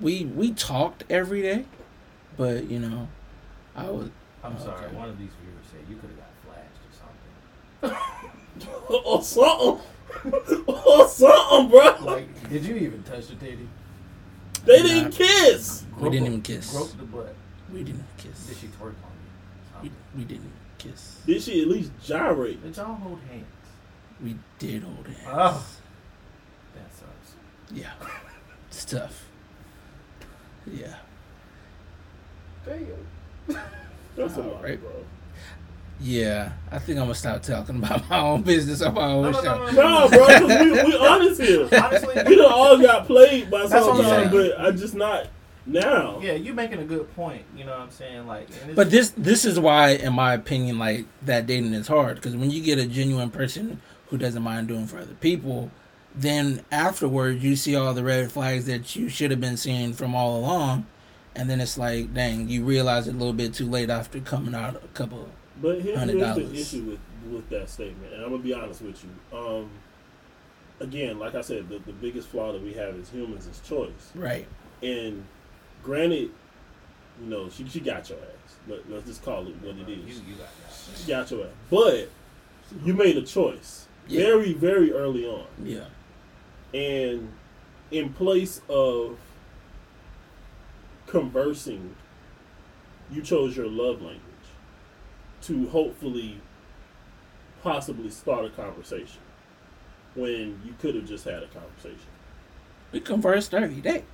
We 0.00 0.24
we 0.24 0.52
talked 0.52 1.04
every 1.08 1.42
day, 1.42 1.64
but 2.36 2.64
you 2.68 2.80
know, 2.80 3.06
I 3.76 3.84
was 3.88 4.10
I'm 4.42 4.56
Oh, 4.58 4.64
sorry, 4.64 4.86
okay. 4.86 4.96
one 4.96 5.08
of 5.08 5.16
these 5.18 5.30
viewers 5.40 5.64
said 5.70 5.80
you 5.88 5.96
could 5.96 6.10
have 6.10 6.18
got 6.18 6.32
flashed 6.42 6.82
or 6.88 7.92
something. 7.92 7.96
or 9.04 9.22
something. 9.22 10.64
or 10.66 11.08
something, 11.08 11.68
bro. 11.70 11.96
Like, 12.00 12.48
did 12.50 12.64
you 12.64 12.74
even 12.74 13.04
touch 13.04 13.28
the 13.28 13.36
titty? 13.36 13.68
they 14.64 14.82
didn't 14.82 15.12
kiss. 15.12 15.84
we 16.00 16.10
didn't 16.10 16.26
even 16.26 16.42
kiss. 16.42 16.72
Grope 16.72 16.96
the 16.98 17.04
butt. 17.04 17.34
We 17.72 17.84
didn't 17.84 18.04
kiss. 18.16 18.46
Did 18.46 18.56
she 18.56 18.66
twerk 18.66 18.94
on 19.04 19.82
We, 19.82 19.88
you? 19.88 19.94
we 20.16 20.24
didn't 20.24 20.50
kiss. 20.80 21.20
Did 21.26 21.42
she 21.42 21.62
at 21.62 21.68
least 21.68 21.90
gyrate? 22.04 22.62
Did 22.62 22.76
y'all 22.76 22.94
hold 22.94 23.18
hands? 23.30 23.44
We 24.22 24.36
did 24.58 24.82
hold 24.82 25.06
hands. 25.06 25.28
Oh. 25.28 25.66
That 26.74 26.92
sucks. 26.94 27.34
Yeah, 27.72 27.90
it's 28.68 28.84
tough. 28.84 29.24
Yeah. 30.66 30.94
Damn. 32.66 33.58
That's 34.16 34.36
a 34.36 34.40
lot, 34.40 34.62
right. 34.62 34.80
bro. 34.80 34.90
Yeah, 36.02 36.52
I 36.70 36.78
think 36.78 36.98
I'm 36.98 37.04
gonna 37.04 37.14
stop 37.14 37.42
talking 37.42 37.76
about 37.76 38.08
my 38.10 38.18
own 38.20 38.42
business 38.42 38.80
on 38.82 38.94
my 38.94 39.04
own 39.04 39.32
no, 39.32 39.42
show. 39.42 39.42
no, 39.42 39.70
no, 39.70 39.82
Nah, 39.82 40.08
bro, 40.08 40.26
'cause 40.26 40.42
we, 40.48 40.72
we 40.84 40.96
honest 40.98 41.40
here. 41.40 41.68
Honestly, 41.72 42.14
We 42.26 42.36
done 42.36 42.52
all 42.52 42.78
got 42.80 43.06
played 43.06 43.50
by 43.50 43.66
That's 43.66 43.72
what 43.86 43.96
something, 43.96 44.06
I'm 44.06 44.30
but 44.30 44.60
I 44.60 44.70
just 44.70 44.94
not 44.94 45.26
now. 45.66 46.20
yeah, 46.20 46.32
you're 46.32 46.54
making 46.54 46.78
a 46.78 46.84
good 46.84 47.14
point. 47.14 47.42
You 47.56 47.64
know 47.64 47.72
what 47.72 47.80
I'm 47.80 47.90
saying? 47.90 48.26
Like, 48.26 48.48
and 48.64 48.74
But 48.74 48.90
this 48.90 49.10
this 49.16 49.44
is 49.44 49.58
why, 49.58 49.90
in 49.90 50.12
my 50.12 50.34
opinion, 50.34 50.78
like 50.78 51.06
that 51.22 51.46
dating 51.46 51.74
is 51.74 51.88
hard 51.88 52.16
because 52.16 52.36
when 52.36 52.50
you 52.50 52.62
get 52.62 52.78
a 52.78 52.86
genuine 52.86 53.30
person 53.30 53.80
who 54.08 54.18
doesn't 54.18 54.42
mind 54.42 54.68
doing 54.68 54.86
for 54.86 54.98
other 54.98 55.14
people, 55.14 55.70
then 56.14 56.64
afterwards 56.70 57.42
you 57.42 57.56
see 57.56 57.76
all 57.76 57.94
the 57.94 58.04
red 58.04 58.32
flags 58.32 58.66
that 58.66 58.96
you 58.96 59.08
should 59.08 59.30
have 59.30 59.40
been 59.40 59.56
seeing 59.56 59.92
from 59.92 60.14
all 60.14 60.36
along, 60.36 60.86
and 61.34 61.48
then 61.48 61.60
it's 61.60 61.78
like, 61.78 62.12
dang, 62.12 62.48
you 62.48 62.64
realize 62.64 63.06
it 63.06 63.14
a 63.14 63.18
little 63.18 63.32
bit 63.32 63.54
too 63.54 63.66
late 63.68 63.90
after 63.90 64.20
coming 64.20 64.54
out 64.54 64.76
a 64.76 64.88
couple. 64.88 65.28
But 65.60 65.82
here, 65.82 65.98
here's 65.98 66.12
the 66.12 66.18
$100. 66.18 66.54
issue 66.54 66.82
with, 66.82 67.32
with 67.32 67.48
that 67.50 67.68
statement, 67.68 68.12
and 68.12 68.22
I'm 68.22 68.30
gonna 68.30 68.42
be 68.42 68.54
honest 68.54 68.82
with 68.82 69.04
you. 69.04 69.38
Um, 69.38 69.70
again, 70.80 71.18
like 71.18 71.34
I 71.34 71.42
said, 71.42 71.68
the, 71.68 71.78
the 71.78 71.92
biggest 71.92 72.28
flaw 72.28 72.52
that 72.52 72.62
we 72.62 72.72
have 72.72 72.98
as 72.98 73.10
humans 73.10 73.46
is 73.46 73.60
choice. 73.60 74.10
Right. 74.14 74.46
And 74.82 75.24
granted, 75.82 76.30
you 77.22 77.26
know, 77.26 77.48
she 77.50 77.66
she 77.68 77.80
got 77.80 78.08
your 78.08 78.18
ass. 78.18 78.54
Let, 78.68 78.90
let's 78.90 79.06
just 79.06 79.24
call 79.24 79.46
it 79.46 79.54
what 79.62 79.76
it 79.76 79.88
is. 79.88 80.18
you, 80.18 80.22
you 80.28 80.34
got 80.36 80.48
that. 80.48 80.98
She 80.98 81.08
got 81.08 81.30
your 81.30 81.44
ass, 81.44 81.52
but 81.70 82.08
you 82.84 82.94
made 82.94 83.16
a 83.16 83.22
choice 83.22 83.86
Yeah. 84.06 84.24
very 84.24 84.52
very 84.52 84.92
early 84.92 85.26
on, 85.26 85.46
Yeah. 85.64 85.86
and 86.74 87.32
in 87.90 88.12
place 88.12 88.60
of 88.68 89.18
conversing, 91.06 91.94
you 93.10 93.22
chose 93.22 93.56
your 93.56 93.66
love 93.66 94.00
language 94.00 94.20
to 95.42 95.68
hopefully 95.68 96.40
possibly 97.62 98.10
start 98.10 98.44
a 98.44 98.50
conversation 98.50 99.20
when 100.14 100.60
you 100.64 100.74
could 100.80 100.94
have 100.94 101.06
just 101.06 101.24
had 101.24 101.42
a 101.42 101.48
conversation. 101.48 102.06
We 102.92 103.00
conversed 103.00 103.54
every 103.54 103.80
day. 103.80 104.04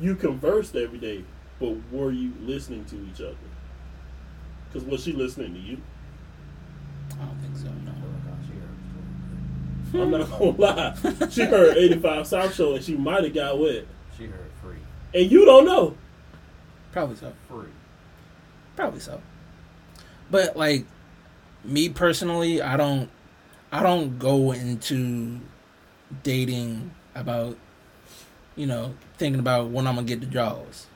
You 0.00 0.14
conversed 0.14 0.74
every 0.76 0.98
day, 0.98 1.24
but 1.58 1.76
were 1.92 2.10
you 2.10 2.32
listening 2.40 2.84
to 2.86 2.96
each 3.06 3.20
other? 3.20 3.36
Because 4.72 4.88
was 4.88 5.02
she 5.04 5.12
listening 5.12 5.52
to 5.52 5.60
you? 5.60 5.78
I 7.20 7.24
don't 7.24 7.38
think 7.40 7.56
so. 7.56 7.64
No. 7.64 7.92
feel 7.92 8.10
like 8.14 8.28
I 8.32 8.46
shared 9.92 10.02
I'm 10.02 10.10
not 10.10 10.38
gonna 10.38 11.18
lie. 11.20 11.28
She 11.28 11.42
heard 11.42 11.76
85 11.76 12.26
South 12.26 12.54
Show 12.54 12.74
and 12.74 12.84
she 12.84 12.96
might 12.96 13.24
have 13.24 13.34
got 13.34 13.58
wet. 13.58 13.86
She 14.16 14.26
heard 14.26 14.50
free. 14.62 14.76
And 15.12 15.30
you 15.30 15.44
don't 15.44 15.66
know. 15.66 15.96
Probably 16.92 17.16
so. 17.16 17.32
Free. 17.48 17.66
Probably 18.76 19.00
so. 19.00 19.20
But 20.30 20.56
like 20.56 20.86
me 21.64 21.88
personally, 21.88 22.62
I 22.62 22.76
don't 22.76 23.10
I 23.72 23.82
don't 23.82 24.18
go 24.18 24.52
into 24.52 25.40
dating 26.22 26.92
about 27.14 27.56
you 28.60 28.66
know, 28.66 28.94
thinking 29.16 29.40
about 29.40 29.70
when 29.70 29.86
I'm 29.86 29.94
gonna 29.94 30.06
get 30.06 30.20
the 30.20 30.26
jaws. 30.26 30.86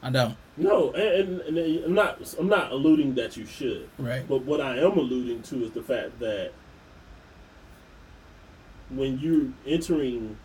I 0.00 0.10
don't. 0.10 0.36
No, 0.56 0.92
and, 0.92 1.40
and, 1.40 1.58
and 1.58 1.84
I'm 1.84 1.94
not 1.94 2.34
I'm 2.38 2.48
not 2.48 2.70
alluding 2.70 3.16
that 3.16 3.36
you 3.36 3.46
should. 3.46 3.88
Right. 3.98 4.26
But 4.28 4.44
what 4.44 4.60
I 4.60 4.78
am 4.78 4.96
alluding 4.96 5.42
to 5.42 5.64
is 5.64 5.72
the 5.72 5.82
fact 5.82 6.20
that 6.20 6.52
when 8.90 9.18
you're 9.18 9.48
entering 9.66 10.38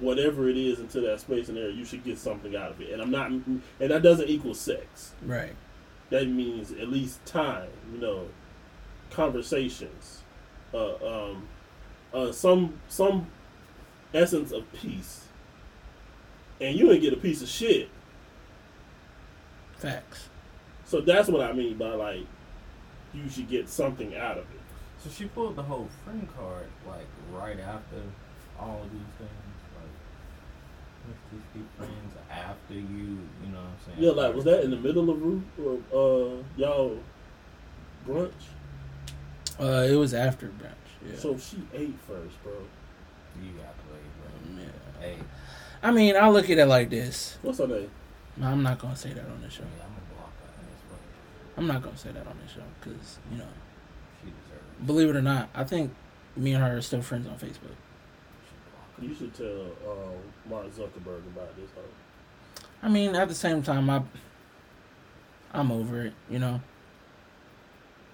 whatever 0.00 0.48
it 0.48 0.56
is 0.56 0.80
into 0.80 1.02
that 1.02 1.20
space 1.20 1.50
and 1.50 1.58
area, 1.58 1.72
you 1.74 1.84
should 1.84 2.02
get 2.02 2.18
something 2.18 2.56
out 2.56 2.70
of 2.70 2.80
it. 2.80 2.90
And 2.90 3.02
I'm 3.02 3.10
not, 3.10 3.30
and 3.30 3.62
that 3.78 4.02
doesn't 4.02 4.28
equal 4.28 4.54
sex. 4.54 5.12
Right. 5.22 5.54
That 6.08 6.28
means 6.28 6.72
at 6.72 6.88
least 6.88 7.24
time, 7.26 7.68
you 7.92 8.00
know, 8.00 8.28
conversations, 9.10 10.22
uh, 10.72 10.94
um, 10.94 11.46
uh, 12.14 12.32
some 12.32 12.80
some 12.88 13.26
essence 14.14 14.50
of 14.50 14.72
peace 14.72 15.23
and 16.60 16.76
you 16.76 16.90
ain't 16.90 17.02
get 17.02 17.12
a 17.12 17.16
piece 17.16 17.42
of 17.42 17.48
shit. 17.48 17.88
Facts. 19.76 20.28
So 20.84 21.00
that's 21.00 21.28
what 21.28 21.42
I 21.42 21.52
mean 21.52 21.76
by 21.76 21.94
like, 21.94 22.26
you 23.12 23.28
should 23.28 23.48
get 23.48 23.68
something 23.68 24.16
out 24.16 24.38
of 24.38 24.44
it. 24.44 24.60
So 25.02 25.10
she 25.10 25.26
pulled 25.26 25.56
the 25.56 25.62
whole 25.62 25.88
friend 26.04 26.26
card 26.36 26.66
like 26.86 27.06
right 27.32 27.58
after 27.60 28.00
all 28.58 28.80
of 28.82 28.90
these 28.90 29.00
things. 29.18 29.30
Like, 29.76 31.08
let's 31.08 31.20
just 31.30 31.52
be 31.54 31.60
friends 31.76 32.14
after 32.30 32.74
you. 32.74 33.18
You 33.44 33.52
know 33.52 33.58
what 33.58 33.66
I'm 33.66 33.76
saying? 33.84 33.98
Yeah, 33.98 34.10
like 34.10 34.34
was 34.34 34.44
that 34.44 34.64
in 34.64 34.70
the 34.70 34.76
middle 34.78 35.10
of 35.10 35.20
root 35.20 35.44
or 35.62 35.74
uh 35.92 36.42
y'all 36.56 36.98
brunch? 38.06 38.32
Uh, 39.60 39.86
it 39.88 39.94
was 39.96 40.14
after 40.14 40.48
brunch. 40.48 40.72
Yeah. 41.06 41.18
So 41.18 41.36
she 41.36 41.58
ate 41.74 41.96
first, 42.06 42.42
bro. 42.42 42.52
You 43.42 43.50
got 43.52 43.74
played, 43.86 44.56
bro. 44.56 44.62
yeah. 44.62 45.00
Hey, 45.00 45.18
I 45.84 45.90
mean, 45.90 46.16
I 46.16 46.28
look 46.30 46.48
at 46.48 46.58
it 46.58 46.64
like 46.66 46.88
this. 46.90 47.36
What's 47.42 47.58
her 47.58 47.66
name? 47.66 47.90
I'm 48.42 48.62
not 48.62 48.78
gonna 48.78 48.96
say 48.96 49.12
that 49.12 49.24
on 49.26 49.40
the 49.42 49.50
show. 49.50 49.62
yeah, 49.62 49.84
I'm 49.84 49.90
gonna 49.90 50.14
block 50.16 50.32
her 50.40 50.48
ass, 50.48 50.82
but 50.88 51.60
I'm 51.60 51.66
not 51.68 51.82
gonna 51.82 51.96
say 51.96 52.10
that 52.10 52.26
on 52.26 52.36
the 52.44 52.52
show 52.52 52.62
because 52.80 53.18
you 53.30 53.38
know, 53.38 53.44
she 54.24 54.32
believe 54.86 55.10
it 55.10 55.16
or 55.16 55.22
not, 55.22 55.50
I 55.54 55.62
think 55.64 55.94
me 56.36 56.54
and 56.54 56.64
her 56.64 56.78
are 56.78 56.80
still 56.82 57.02
friends 57.02 57.28
on 57.28 57.34
Facebook. 57.34 57.76
She 57.76 58.56
block 58.72 58.98
her. 58.98 59.04
You 59.04 59.14
should 59.14 59.34
tell 59.34 59.66
uh, 59.88 60.48
Mark 60.50 60.66
Zuckerberg 60.74 61.26
about 61.26 61.54
this. 61.54 61.70
Huh? 61.76 62.66
I 62.82 62.88
mean, 62.88 63.14
at 63.14 63.28
the 63.28 63.34
same 63.34 63.62
time, 63.62 63.88
I 63.90 64.02
I'm 65.52 65.70
over 65.70 66.02
it. 66.06 66.14
You 66.30 66.38
know, 66.38 66.60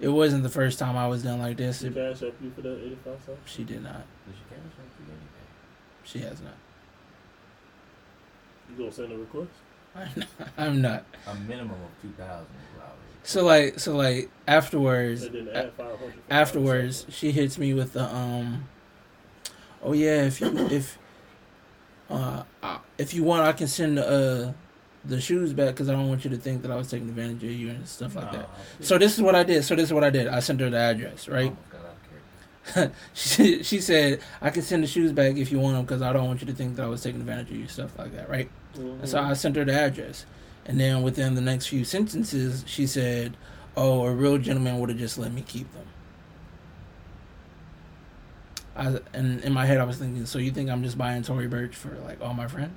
it 0.00 0.08
wasn't 0.08 0.42
the 0.42 0.48
first 0.50 0.78
time 0.78 0.96
I 0.96 1.06
was 1.06 1.22
done 1.22 1.38
like 1.38 1.56
this. 1.56 1.80
She 1.80 1.86
It, 1.86 1.94
cash 1.94 2.22
up 2.24 2.34
you 2.42 2.50
for 2.50 2.62
that 2.62 2.78
eighty 2.84 2.98
five 3.04 3.18
cents? 3.24 3.38
she 3.46 3.62
did 3.64 3.82
not. 3.84 4.04
Did 4.26 4.34
she 4.34 4.42
cash 4.50 4.58
or 4.58 4.84
she 4.96 5.02
anything? 5.04 5.28
She 6.02 6.18
has 6.18 6.40
not. 6.42 6.54
You 8.70 8.78
gonna 8.78 8.92
send 8.92 9.12
a 9.12 9.16
request? 9.18 9.50
I'm 9.94 10.08
not. 10.16 10.48
I'm 10.56 10.82
not. 10.82 11.04
A 11.26 11.34
minimum 11.34 11.72
of 11.72 12.02
two 12.02 12.10
thousand 12.16 12.46
is 12.46 12.76
what 12.76 12.86
I 12.86 12.90
was. 12.90 12.96
So 13.22 13.44
like, 13.44 13.78
so 13.78 13.96
like 13.96 14.30
afterwards, 14.46 15.24
a- 15.24 15.56
add 15.56 15.72
five 15.74 15.98
hundred. 15.98 16.14
afterwards, 16.30 17.06
she 17.10 17.32
hits 17.32 17.58
me 17.58 17.74
with 17.74 17.92
the 17.92 18.04
um. 18.04 18.68
Oh 19.82 19.92
yeah, 19.92 20.24
if 20.24 20.40
you 20.40 20.56
if, 20.68 20.98
uh, 22.10 22.42
uh, 22.62 22.78
if 22.98 23.14
you 23.14 23.24
want, 23.24 23.42
I 23.42 23.52
can 23.52 23.66
send 23.66 23.98
the 23.98 24.06
uh 24.06 24.52
the 25.04 25.20
shoes 25.20 25.52
back 25.54 25.68
because 25.68 25.88
I 25.88 25.92
don't 25.92 26.08
want 26.08 26.24
you 26.24 26.30
to 26.30 26.36
think 26.36 26.62
that 26.62 26.70
I 26.70 26.76
was 26.76 26.90
taking 26.90 27.08
advantage 27.08 27.42
of 27.44 27.50
you 27.50 27.70
and 27.70 27.88
stuff 27.88 28.14
like 28.14 28.30
that. 28.32 28.48
So 28.80 28.98
this 28.98 29.14
is 29.16 29.22
what 29.22 29.34
I 29.34 29.42
did. 29.42 29.64
So 29.64 29.74
this 29.74 29.86
is 29.86 29.92
what 29.92 30.04
I 30.04 30.10
did. 30.10 30.28
I 30.28 30.40
sent 30.40 30.60
her 30.60 30.68
the 30.68 30.76
address, 30.76 31.26
right? 31.26 31.44
Almost 31.46 31.70
got 31.70 31.80
out 31.80 32.92
she 33.14 33.62
she 33.62 33.80
said 33.80 34.20
I 34.40 34.50
can 34.50 34.62
send 34.62 34.82
the 34.82 34.86
shoes 34.86 35.12
back 35.12 35.36
if 35.36 35.50
you 35.50 35.58
want 35.58 35.76
them 35.76 35.84
because 35.84 36.02
I 36.02 36.12
don't 36.12 36.26
want 36.26 36.40
you 36.42 36.46
to 36.48 36.52
think 36.52 36.76
that 36.76 36.84
I 36.84 36.88
was 36.88 37.02
taking 37.02 37.20
advantage 37.20 37.50
of 37.50 37.56
you, 37.56 37.66
stuff 37.66 37.98
like 37.98 38.14
that, 38.14 38.28
right? 38.28 38.50
Mhm. 38.76 39.06
So 39.06 39.20
I 39.20 39.32
sent 39.34 39.56
her 39.56 39.64
the 39.64 39.72
address, 39.74 40.26
and 40.66 40.78
then 40.78 41.02
within 41.02 41.34
the 41.34 41.40
next 41.40 41.66
few 41.66 41.84
sentences, 41.84 42.64
she 42.66 42.86
said, 42.86 43.36
"Oh, 43.76 44.06
a 44.06 44.12
real 44.14 44.38
gentleman 44.38 44.78
would 44.78 44.88
have 44.90 44.98
just 44.98 45.18
let 45.18 45.32
me 45.32 45.42
keep 45.42 45.72
them." 45.72 45.86
I 48.76 48.98
and 49.12 49.40
in 49.42 49.52
my 49.52 49.66
head 49.66 49.78
I 49.78 49.84
was 49.84 49.98
thinking, 49.98 50.24
so 50.26 50.38
you 50.38 50.50
think 50.52 50.70
I'm 50.70 50.82
just 50.82 50.96
buying 50.96 51.22
Tory 51.22 51.48
Burch 51.48 51.74
for 51.74 51.90
like 52.04 52.20
all 52.20 52.34
my 52.34 52.46
friends? 52.46 52.72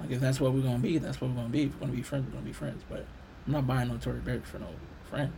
Like 0.00 0.10
if 0.10 0.20
that's 0.20 0.40
what 0.40 0.52
we're 0.52 0.62
gonna 0.62 0.78
be, 0.78 0.98
that's 0.98 1.20
what 1.20 1.30
we're 1.30 1.36
gonna 1.36 1.48
be. 1.48 1.64
If 1.64 1.74
we're 1.74 1.80
gonna 1.86 1.92
be 1.92 2.02
friends, 2.02 2.26
we're 2.26 2.32
gonna 2.32 2.44
be 2.46 2.52
friends. 2.52 2.82
But 2.90 3.06
I'm 3.46 3.52
not 3.52 3.66
buying 3.66 3.88
no 3.88 3.96
Tory 3.98 4.18
Burch 4.20 4.42
for 4.44 4.58
no 4.58 4.66
friend. 5.08 5.32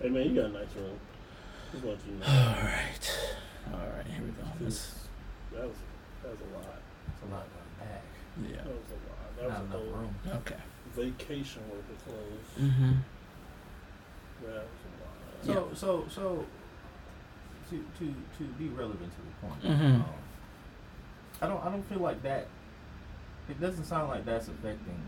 Hey 0.00 0.08
man, 0.08 0.28
you 0.30 0.34
got 0.40 0.46
a 0.50 0.52
nice 0.54 0.74
room. 0.74 0.98
Just 1.72 1.84
want 1.84 1.98
you 2.08 2.18
to 2.18 2.30
All 2.30 2.34
know. 2.34 2.62
right, 2.62 3.28
all 3.72 3.78
right, 3.96 4.06
here 4.06 4.24
we 4.24 4.30
go. 4.30 4.48
Let's, 4.60 4.94
That 5.52 5.64
was 5.68 5.76
that 6.22 6.30
was 6.30 6.40
a 6.40 6.56
lot. 6.56 6.80
It's 7.12 7.22
a 7.22 7.24
lot 7.26 7.30
going 7.30 7.40
back. 7.50 7.55
Yeah, 8.42 8.56
That 8.56 8.66
was 8.66 8.90
a 8.90 8.94
lot. 9.08 9.36
That 9.36 9.48
Not 9.48 9.60
was 9.60 9.60
enough 9.60 9.74
a 9.74 9.78
whole 9.78 9.98
room. 10.00 10.14
okay. 10.46 10.60
vacation 10.94 11.62
worth 11.70 11.90
of 11.90 12.04
clothes. 12.04 12.70
Mm-hmm. 12.70 12.92
That 14.42 14.64
was 14.64 14.82
a 14.86 15.48
lot. 15.50 15.68
So 15.74 15.74
so 15.74 16.06
so 16.08 16.44
to 17.70 17.84
to 17.98 18.14
to 18.38 18.44
be 18.58 18.68
relevant 18.68 19.12
to 19.12 19.18
the 19.18 19.46
point. 19.46 19.62
mm-hmm. 19.62 19.96
Um, 20.02 20.04
I 21.42 21.46
don't 21.48 21.64
I 21.64 21.68
don't 21.70 21.82
feel 21.88 21.98
like 22.00 22.22
that. 22.22 22.46
It 23.48 23.60
doesn't 23.60 23.84
sound 23.84 24.08
like 24.08 24.24
that's 24.24 24.48
affecting 24.48 25.00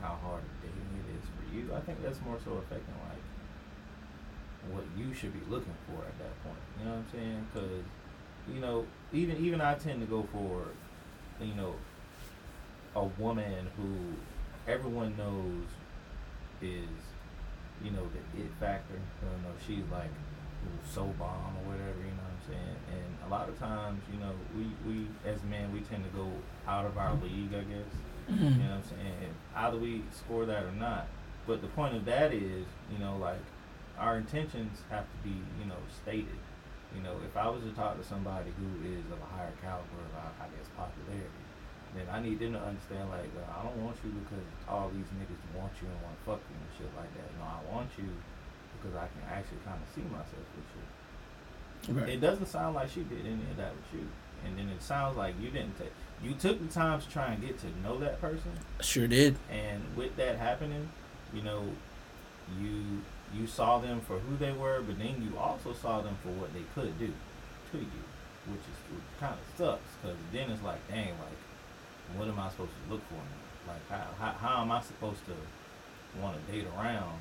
how 0.00 0.16
hard 0.22 0.42
dating 0.62 1.02
it 1.02 1.18
is 1.18 1.24
for 1.34 1.54
you. 1.56 1.74
I 1.74 1.80
think 1.80 2.02
that's 2.02 2.20
more 2.22 2.38
so 2.44 2.52
affecting 2.52 2.94
like 3.08 3.18
what 4.72 4.84
you 4.96 5.14
should 5.14 5.32
be 5.32 5.40
looking 5.50 5.74
for 5.86 6.04
at 6.04 6.16
that 6.18 6.44
point. 6.44 6.58
You 6.78 6.84
know 6.84 6.90
what 6.92 6.98
I'm 6.98 7.06
saying? 7.12 7.46
Because 7.52 7.84
you 8.52 8.60
know 8.60 8.86
even 9.12 9.36
even 9.44 9.60
I 9.60 9.74
tend 9.74 10.00
to 10.00 10.06
go 10.06 10.26
for 10.32 10.66
you 11.40 11.54
know 11.54 11.74
a 12.96 13.04
woman 13.20 13.68
who 13.76 14.70
everyone 14.70 15.16
knows 15.16 15.66
is 16.60 16.88
you 17.82 17.90
know 17.90 18.02
the 18.12 18.42
it 18.42 18.50
factor. 18.60 18.94
You 18.94 19.42
know 19.42 19.54
she's 19.66 19.90
like 19.90 20.10
so 20.84 21.04
bomb 21.18 21.54
or 21.58 21.72
whatever. 21.72 21.98
You 21.98 22.14
know 22.16 22.26
what 22.26 22.38
I'm 22.38 22.48
saying? 22.48 22.76
And 22.92 23.08
a 23.26 23.28
lot 23.28 23.48
of 23.48 23.58
times, 23.58 24.02
you 24.12 24.18
know, 24.18 24.32
we 24.56 24.64
we 24.86 25.06
as 25.26 25.42
men 25.44 25.72
we 25.72 25.80
tend 25.80 26.04
to 26.04 26.10
go 26.10 26.30
out 26.66 26.86
of 26.86 26.96
our 26.96 27.14
league. 27.14 27.54
I 27.54 27.62
guess. 27.62 27.92
Mm-hmm. 28.30 28.44
You 28.44 28.50
know 28.50 28.70
what 28.70 28.76
I'm 28.76 28.82
saying? 28.84 29.34
Either 29.56 29.78
we 29.78 30.02
score 30.12 30.44
that 30.46 30.64
or 30.64 30.72
not. 30.72 31.06
But 31.46 31.62
the 31.62 31.68
point 31.68 31.96
of 31.96 32.04
that 32.04 32.34
is, 32.34 32.66
you 32.92 32.98
know, 32.98 33.16
like 33.16 33.40
our 33.98 34.18
intentions 34.18 34.82
have 34.90 35.04
to 35.04 35.28
be, 35.28 35.34
you 35.58 35.66
know, 35.66 35.80
stated. 36.02 36.38
You 36.96 37.02
know, 37.04 37.20
if 37.20 37.36
I 37.36 37.48
was 37.48 37.62
to 37.64 37.72
talk 37.76 38.00
to 38.00 38.04
somebody 38.04 38.50
who 38.56 38.68
is 38.88 39.04
of 39.12 39.20
a 39.20 39.30
higher 39.36 39.52
caliber 39.60 40.00
of, 40.08 40.12
I 40.16 40.44
I 40.44 40.46
guess, 40.56 40.68
popularity, 40.72 41.44
then 41.94 42.08
I 42.08 42.20
need 42.20 42.40
them 42.40 42.52
to 42.56 42.60
understand, 42.60 43.08
like, 43.10 43.28
uh, 43.36 43.44
I 43.44 43.64
don't 43.64 43.76
want 43.84 43.96
you 44.04 44.12
because 44.24 44.44
all 44.68 44.88
these 44.92 45.08
niggas 45.16 45.40
want 45.56 45.72
you 45.80 45.88
and 45.88 46.00
want 46.00 46.16
to 46.16 46.24
fuck 46.24 46.40
you 46.48 46.56
and 46.56 46.70
shit 46.76 46.90
like 46.96 47.12
that. 47.16 47.28
No, 47.36 47.44
I 47.44 47.60
want 47.68 47.88
you 47.96 48.08
because 48.76 48.96
I 48.96 49.08
can 49.08 49.24
actually 49.28 49.60
kind 49.64 49.80
of 49.80 49.88
see 49.94 50.04
myself 50.08 50.48
with 50.56 50.68
you. 50.76 50.84
Right. 51.94 52.08
It 52.08 52.20
doesn't 52.20 52.46
sound 52.46 52.74
like 52.74 52.90
she 52.90 53.02
did 53.04 53.24
any 53.24 53.44
of 53.50 53.56
that 53.56 53.72
with 53.72 54.00
you. 54.00 54.06
And 54.46 54.58
then 54.58 54.68
it 54.68 54.82
sounds 54.82 55.16
like 55.16 55.34
you 55.40 55.50
didn't 55.50 55.78
take, 55.78 55.92
you 56.22 56.34
took 56.34 56.60
the 56.60 56.72
time 56.72 57.00
to 57.00 57.08
try 57.08 57.32
and 57.32 57.40
get 57.40 57.58
to 57.60 57.66
know 57.82 57.98
that 57.98 58.20
person. 58.20 58.52
Sure 58.80 59.08
did. 59.08 59.36
And 59.50 59.82
with 59.96 60.16
that 60.16 60.38
happening, 60.38 60.88
you 61.34 61.42
know, 61.42 61.64
you 62.60 63.02
you 63.34 63.46
saw 63.46 63.78
them 63.78 64.00
for 64.00 64.18
who 64.18 64.36
they 64.36 64.52
were, 64.52 64.80
but 64.86 64.98
then 64.98 65.22
you 65.22 65.38
also 65.38 65.72
saw 65.72 66.00
them 66.00 66.16
for 66.22 66.30
what 66.30 66.52
they 66.54 66.64
could 66.74 66.98
do 66.98 67.12
to 67.72 67.78
you, 67.78 68.02
which 68.46 68.60
is 68.60 68.78
kind 69.20 69.34
of 69.34 69.40
sucks 69.56 69.80
because 70.00 70.16
then 70.32 70.50
it's 70.50 70.62
like, 70.62 70.86
dang, 70.88 71.10
like, 71.18 71.38
what 72.16 72.28
am 72.28 72.38
I 72.38 72.48
supposed 72.50 72.70
to 72.70 72.92
look 72.92 73.02
for? 73.08 73.14
Now? 73.14 73.72
Like, 73.72 73.88
how, 73.90 74.06
how 74.18 74.32
how 74.32 74.62
am 74.62 74.72
I 74.72 74.80
supposed 74.80 75.20
to 75.26 76.20
want 76.20 76.36
to 76.36 76.52
date 76.52 76.66
around 76.78 77.20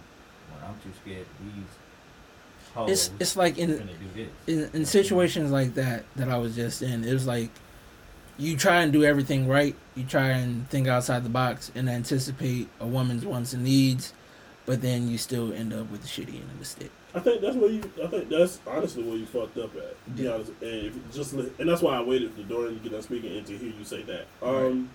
when 0.49 0.63
I'm 0.63 0.75
too 0.81 0.91
scared 1.01 1.25
these 1.41 2.89
It's 2.89 3.11
it's 3.19 3.35
like 3.35 3.57
in 3.57 3.71
finna 3.71 3.99
do 3.99 4.07
this? 4.15 4.29
in, 4.47 4.79
in 4.81 4.85
situations 4.85 5.51
like 5.51 5.73
that 5.75 6.05
that 6.15 6.29
I 6.29 6.37
was 6.37 6.55
just 6.55 6.81
in, 6.81 7.03
it 7.03 7.11
was 7.13 7.27
like 7.27 7.49
you 8.37 8.55
try 8.55 8.83
and 8.83 8.93
do 8.93 9.03
everything 9.03 9.47
right. 9.47 9.75
You 9.95 10.05
try 10.05 10.29
and 10.29 10.69
think 10.69 10.87
outside 10.87 11.23
the 11.23 11.29
box 11.29 11.71
and 11.75 11.89
anticipate 11.89 12.69
a 12.79 12.87
woman's 12.87 13.25
wants 13.25 13.53
and 13.53 13.63
needs, 13.63 14.13
but 14.67 14.81
then 14.81 15.07
you 15.07 15.17
still 15.17 15.51
end 15.53 15.73
up 15.73 15.89
with 15.89 16.01
the 16.03 16.07
shitty 16.07 16.35
end 16.35 16.43
of 16.51 16.59
the 16.59 16.65
stick. 16.65 16.91
I 17.15 17.19
think 17.21 17.41
that's 17.41 17.55
where 17.55 17.71
you. 17.71 17.81
I 18.03 18.07
think 18.07 18.29
that's 18.29 18.59
honestly 18.67 19.01
where 19.01 19.15
you 19.17 19.25
fucked 19.25 19.57
up 19.57 19.73
at. 19.75 20.05
To 20.05 20.11
be 20.11 20.23
Yeah. 20.23 20.33
honest, 20.33 20.51
and 20.61 20.69
if 20.85 20.93
you 20.93 21.01
just 21.11 21.33
and 21.33 21.67
that's 21.69 21.81
why 21.81 21.97
I 21.97 22.01
waited 22.03 22.33
for 22.33 22.43
Dorian 22.43 22.75
to 22.75 22.79
get 22.83 22.91
done 22.91 23.01
speaking 23.01 23.35
and 23.35 23.47
to 23.47 23.57
hear 23.57 23.71
you 23.75 23.83
say 23.85 24.03
that. 24.03 24.27
Um, 24.43 24.89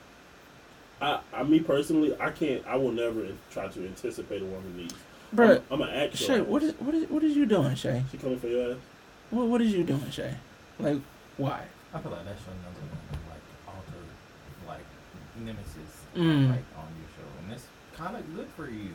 I, 1.00 1.18
I, 1.34 1.42
me 1.42 1.58
personally, 1.58 2.14
I 2.20 2.30
can't. 2.30 2.64
I 2.66 2.76
will 2.76 2.92
never 2.92 3.26
try 3.50 3.66
to 3.66 3.84
anticipate 3.86 4.42
a 4.42 4.44
woman's 4.44 4.76
needs. 4.76 4.94
Bro, 5.32 5.50
I'm, 5.52 5.62
I'm 5.72 5.82
an 5.82 5.88
actor. 5.90 6.16
Shay, 6.18 6.40
what 6.42 6.62
is 6.62 6.74
what 6.78 6.94
is 6.94 7.08
what 7.10 7.24
is 7.24 7.34
you 7.34 7.46
doing, 7.46 7.74
Shay? 7.74 8.04
She 8.12 8.18
coming 8.18 8.38
for 8.38 8.48
your 8.48 8.72
ass. 8.72 8.78
What 9.30 9.46
what 9.48 9.62
is 9.62 9.72
you 9.72 9.82
doing, 9.84 10.10
Shay? 10.10 10.34
Like 10.78 11.00
why? 11.38 11.64
I 11.94 11.98
feel 11.98 12.12
like 12.12 12.24
that's 12.26 12.40
your 12.44 12.54
number 12.62 12.80
one 12.80 13.20
like 13.30 13.42
alter 13.66 14.02
like 14.68 14.84
nemesis 15.42 15.96
Mm. 16.14 16.50
like 16.50 16.64
on 16.76 16.86
your 17.00 17.08
show, 17.16 17.26
and 17.42 17.52
it's 17.54 17.64
kind 17.96 18.14
of 18.14 18.36
good 18.36 18.46
for 18.54 18.68
you. 18.68 18.90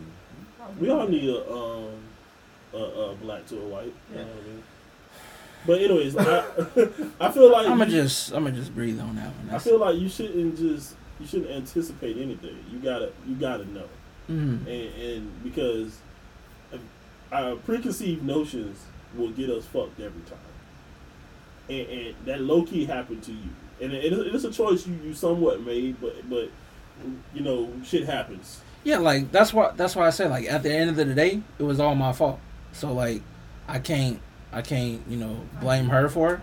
We 0.79 0.89
all 0.89 1.07
need 1.07 1.29
a 1.29 1.51
um 1.51 1.89
a, 2.73 2.77
a 2.77 3.15
black 3.15 3.45
to 3.47 3.57
a 3.59 3.67
white. 3.67 3.93
You 4.11 4.17
know 4.17 4.23
what 4.23 4.43
I 4.43 4.47
mean? 4.47 4.63
But 5.65 5.81
anyways, 5.81 6.15
I, 6.15 6.39
I 7.19 7.31
feel 7.31 7.51
like 7.51 7.67
I'm 7.67 7.77
gonna 7.77 7.87
just 7.87 8.31
I'm 8.31 8.45
gonna 8.45 8.55
just 8.55 8.73
breathe 8.73 8.99
on 8.99 9.15
that 9.15 9.33
one. 9.35 9.49
I 9.51 9.59
feel 9.59 9.79
like 9.79 9.97
you 9.97 10.07
shouldn't 10.07 10.57
just 10.57 10.95
you 11.19 11.27
shouldn't 11.27 11.51
anticipate 11.51 12.17
anything. 12.17 12.57
You 12.71 12.79
gotta 12.79 13.11
you 13.27 13.35
gotta 13.35 13.65
know, 13.65 13.87
mm, 14.29 14.65
and, 14.65 15.01
and 15.01 15.43
because 15.43 15.99
our 17.31 17.55
preconceived 17.57 18.23
notions 18.23 18.79
will 19.15 19.31
get 19.31 19.49
us 19.49 19.65
fucked 19.65 19.99
every 19.99 20.21
time, 20.21 20.37
and, 21.69 21.87
and 21.87 22.15
that 22.25 22.41
low 22.41 22.63
key 22.63 22.85
happened 22.85 23.23
to 23.23 23.31
you, 23.31 23.49
and 23.81 23.91
it, 23.91 24.13
it 24.13 24.35
is 24.35 24.45
a 24.45 24.51
choice 24.51 24.87
you, 24.87 24.97
you 25.03 25.13
somewhat 25.13 25.65
made, 25.65 25.99
but 25.99 26.29
but 26.29 26.49
you 27.33 27.41
know 27.41 27.69
shit 27.83 28.05
happens. 28.05 28.61
Yeah, 28.87 28.99
like 28.99 29.33
that's 29.33 29.51
why 29.51 29.71
that's 29.75 29.97
why 29.97 30.07
I 30.07 30.11
said 30.11 30.31
like 30.31 30.45
at 30.45 30.63
the 30.63 30.71
end 30.71 30.89
of 30.89 30.95
the 30.95 31.13
day, 31.13 31.41
it 31.59 31.63
was 31.63 31.77
all 31.81 31.93
my 31.93 32.13
fault. 32.13 32.39
So 32.71 32.93
like 32.93 33.21
I 33.67 33.79
can't 33.79 34.21
I 34.53 34.61
can't 34.61 35.01
you 35.09 35.17
know 35.17 35.41
blame 35.59 35.89
her 35.89 36.07
for 36.07 36.35
it. 36.35 36.39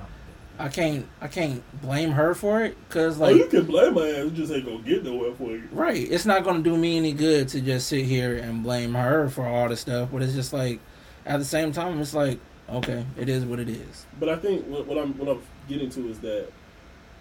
I 0.59 0.69
can't 0.69 1.09
I 1.23 1.29
can't 1.29 1.63
blame 1.81 2.11
her 2.11 2.35
for 2.35 2.63
it 2.63 2.77
because 2.87 3.17
like 3.17 3.33
oh, 3.33 3.37
you 3.37 3.47
can 3.47 3.65
blame 3.65 3.95
my 3.95 4.07
ass. 4.11 4.27
It 4.27 4.35
just 4.35 4.53
ain't 4.53 4.67
gonna 4.67 4.83
get 4.83 5.05
nowhere 5.05 5.33
for 5.33 5.53
you. 5.53 5.67
right, 5.73 5.97
it's 5.97 6.27
not 6.27 6.45
gonna 6.45 6.63
do 6.63 6.77
me 6.77 6.99
any 6.99 7.15
good 7.15 7.49
to 7.49 7.63
just 7.63 7.89
sit 7.89 8.05
here 8.05 8.37
and 8.37 8.63
blame 8.63 8.93
her 8.93 9.31
for 9.31 9.47
all 9.47 9.71
this 9.71 9.81
stuff. 9.81 10.11
But 10.13 10.21
it's 10.21 10.35
just 10.35 10.53
like 10.53 10.81
at 11.25 11.39
the 11.39 11.47
same 11.47 11.73
time, 11.73 11.99
it's 11.99 12.13
like 12.13 12.39
okay, 12.69 13.07
it 13.19 13.31
is 13.31 13.47
what 13.47 13.59
it 13.59 13.71
is. 13.71 14.05
But 14.21 14.29
I 14.29 14.37
think 14.37 14.67
what, 14.67 14.87
what 14.87 14.99
I'm 14.99 15.17
what 15.17 15.31
I'm 15.31 15.43
getting 15.67 15.89
to 15.89 16.11
is 16.11 16.19
that 16.21 16.53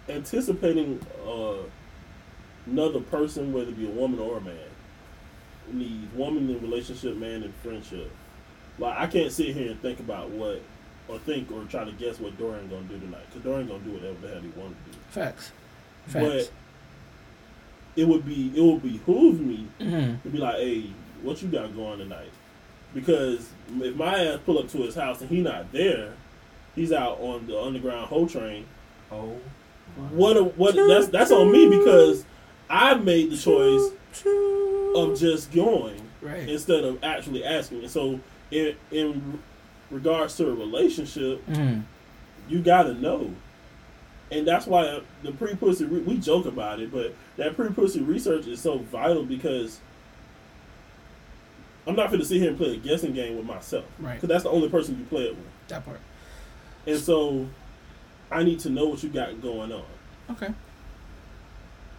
anticipating 0.06 1.00
uh, 1.26 1.64
another 2.66 3.00
person, 3.00 3.54
whether 3.54 3.70
it 3.70 3.78
be 3.78 3.86
a 3.86 3.90
woman 3.90 4.20
or 4.20 4.36
a 4.36 4.40
man, 4.42 4.58
needs 5.72 6.12
woman 6.14 6.48
in 6.48 6.60
relationship, 6.60 7.16
man 7.16 7.42
in 7.42 7.52
friendship. 7.62 8.10
Like 8.78 8.98
I 8.98 9.06
can't 9.06 9.32
sit 9.32 9.54
here 9.54 9.70
and 9.70 9.80
think 9.80 10.00
about 10.00 10.30
what 10.30 10.60
or 11.08 11.18
think 11.18 11.50
or 11.52 11.62
try 11.64 11.84
to 11.84 11.92
guess 11.92 12.18
what 12.18 12.36
Dorian 12.38 12.68
gonna 12.68 12.82
do 12.82 12.98
tonight 12.98 13.24
because 13.28 13.42
Dorian 13.42 13.68
gonna 13.68 13.80
do 13.80 13.92
whatever 13.92 14.16
the 14.20 14.28
hell 14.28 14.40
he 14.40 14.48
want 14.48 14.74
to 14.84 14.92
do. 14.92 14.98
Facts. 15.10 15.52
Facts. 16.06 16.24
But 16.24 16.52
it 17.96 18.08
would 18.08 18.26
be 18.26 18.52
it 18.54 18.60
would 18.60 18.82
behoove 18.82 19.40
me 19.40 19.66
hmm 19.78 20.14
to 20.22 20.28
be 20.28 20.38
like, 20.38 20.56
hey, 20.56 20.90
what 21.22 21.40
you 21.42 21.48
got 21.48 21.74
going 21.74 21.98
tonight? 21.98 22.30
Because 22.92 23.48
if 23.80 23.96
my 23.96 24.24
ass 24.24 24.38
pull 24.44 24.58
up 24.58 24.68
to 24.70 24.78
his 24.78 24.94
house 24.94 25.20
and 25.20 25.28
he 25.28 25.40
not 25.40 25.72
there, 25.72 26.12
he's 26.74 26.92
out 26.92 27.18
on 27.20 27.46
the 27.46 27.60
underground 27.60 28.06
hoe 28.06 28.26
train. 28.26 28.66
Oh. 29.10 29.38
What? 30.10 30.36
A, 30.36 30.44
what? 30.44 30.74
That's 30.74 31.08
that's 31.08 31.30
on 31.30 31.52
me 31.52 31.68
because 31.68 32.24
I 32.68 32.94
made 32.94 33.30
the 33.30 33.36
choice 33.36 33.92
of 34.96 35.18
just 35.18 35.52
going 35.52 36.00
right. 36.22 36.48
instead 36.48 36.84
of 36.84 37.02
actually 37.02 37.44
asking. 37.44 37.80
And 37.82 37.90
so, 37.90 38.20
in 38.50 38.76
in 38.90 39.42
regards 39.90 40.36
to 40.36 40.48
a 40.48 40.54
relationship, 40.54 41.42
hmm 41.46 41.80
you 42.48 42.60
gotta 42.60 42.92
know. 42.94 43.30
And 44.30 44.46
that's 44.46 44.66
why 44.66 45.00
the 45.22 45.32
pre 45.32 45.54
pussy 45.54 45.84
re- 45.84 46.00
we 46.00 46.18
joke 46.18 46.44
about 46.46 46.80
it, 46.80 46.92
but 46.92 47.14
that 47.36 47.56
pre 47.56 47.68
pussy 47.70 48.00
research 48.02 48.46
is 48.46 48.60
so 48.60 48.78
vital 48.78 49.24
because 49.24 49.80
I'm 51.86 51.94
not 51.96 52.08
going 52.08 52.20
to 52.20 52.26
sit 52.26 52.40
here 52.40 52.48
and 52.48 52.56
play 52.58 52.72
a 52.74 52.76
guessing 52.78 53.12
game 53.12 53.36
with 53.36 53.44
myself 53.44 53.84
Right. 53.98 54.14
because 54.14 54.28
that's 54.30 54.44
the 54.44 54.50
only 54.50 54.68
person 54.70 54.98
you 54.98 55.04
play 55.04 55.24
it 55.24 55.36
with. 55.36 55.44
That 55.68 55.84
part. 55.84 56.00
And 56.86 56.98
so 56.98 57.46
I 58.30 58.42
need 58.42 58.60
to 58.60 58.70
know 58.70 58.86
what 58.86 59.02
you 59.02 59.10
got 59.10 59.40
going 59.42 59.70
on. 59.70 59.84
Okay. 60.30 60.48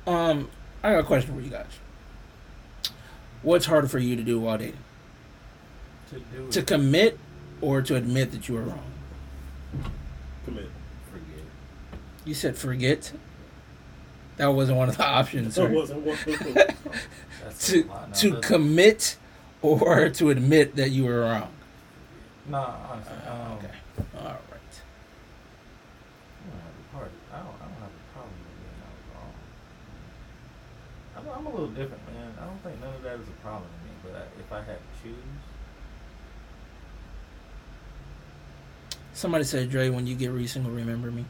Um, 0.07 0.49
I 0.83 0.91
got 0.93 0.99
a 0.99 1.03
question 1.03 1.35
for 1.35 1.41
you 1.41 1.49
guys. 1.51 1.67
What's 3.45 3.67
harder 3.67 3.87
for 3.87 3.99
you 3.99 4.15
to 4.15 4.23
do 4.23 4.39
while 4.39 4.57
dating? 4.57 4.73
To 6.09 6.15
do 6.19 6.49
To 6.49 6.59
it, 6.59 6.65
commit 6.67 7.19
or 7.61 7.81
to 7.83 7.95
admit 7.95 8.31
that 8.31 8.49
you 8.49 8.55
were 8.55 8.63
wrong? 8.63 8.79
Commit. 10.45 10.67
forget. 11.11 11.43
You 12.25 12.33
said 12.33 12.57
forget. 12.57 13.11
That 14.37 14.47
wasn't 14.47 14.79
one 14.79 14.89
of 14.89 14.97
the 14.97 15.05
options. 15.07 15.53
So 15.53 15.67
sir. 15.67 15.73
wasn't 15.73 16.01
one. 16.01 16.17
That's 17.43 17.67
to 17.67 17.83
a 17.83 17.85
lot. 17.85 18.09
Now, 18.09 18.15
to 18.15 18.29
that's- 18.31 18.47
commit 18.47 19.17
or 19.61 20.09
to 20.19 20.29
admit 20.31 20.75
that 20.77 20.89
you 20.89 21.05
were 21.05 21.21
wrong. 21.21 21.49
Nah, 22.49 22.73
honestly, 22.91 23.13
um, 23.27 23.51
okay. 23.59 23.67
All 24.17 24.23
right. 24.23 24.33
I 26.41 26.49
don't 26.49 26.61
have 26.61 26.73
a 26.79 26.97
part. 26.97 27.11
I 27.31 27.37
don't. 27.37 27.45
I 27.45 27.65
don't 27.65 27.77
have 27.77 27.93
a 27.93 28.13
problem 28.13 28.33
with 28.41 28.57
being 28.57 28.81
out 28.81 28.97
wrong. 29.13 29.33
I'm, 31.17 31.25
I'm 31.39 31.44
a 31.55 31.61
little 31.61 31.75
different, 31.75 32.03
man. 32.13 32.33
I 32.41 32.45
don't 32.45 32.61
think 32.63 32.81
none 32.81 32.93
of 32.93 33.03
that 33.03 33.15
is 33.15 33.27
a 33.27 33.37
problem 33.41 33.63
to 33.63 33.85
me. 33.85 33.91
But 34.03 34.21
I, 34.21 34.23
if 34.39 34.51
I 34.51 34.57
had 34.57 34.77
to 34.77 35.03
choose, 35.03 35.15
Somebody 39.13 39.45
said, 39.45 39.69
Dre, 39.71 39.87
when 39.89 40.05
you 40.05 40.13
get 40.13 40.31
recent, 40.31 40.65
will 40.65 40.73
remember 40.73 41.09
me. 41.09 41.23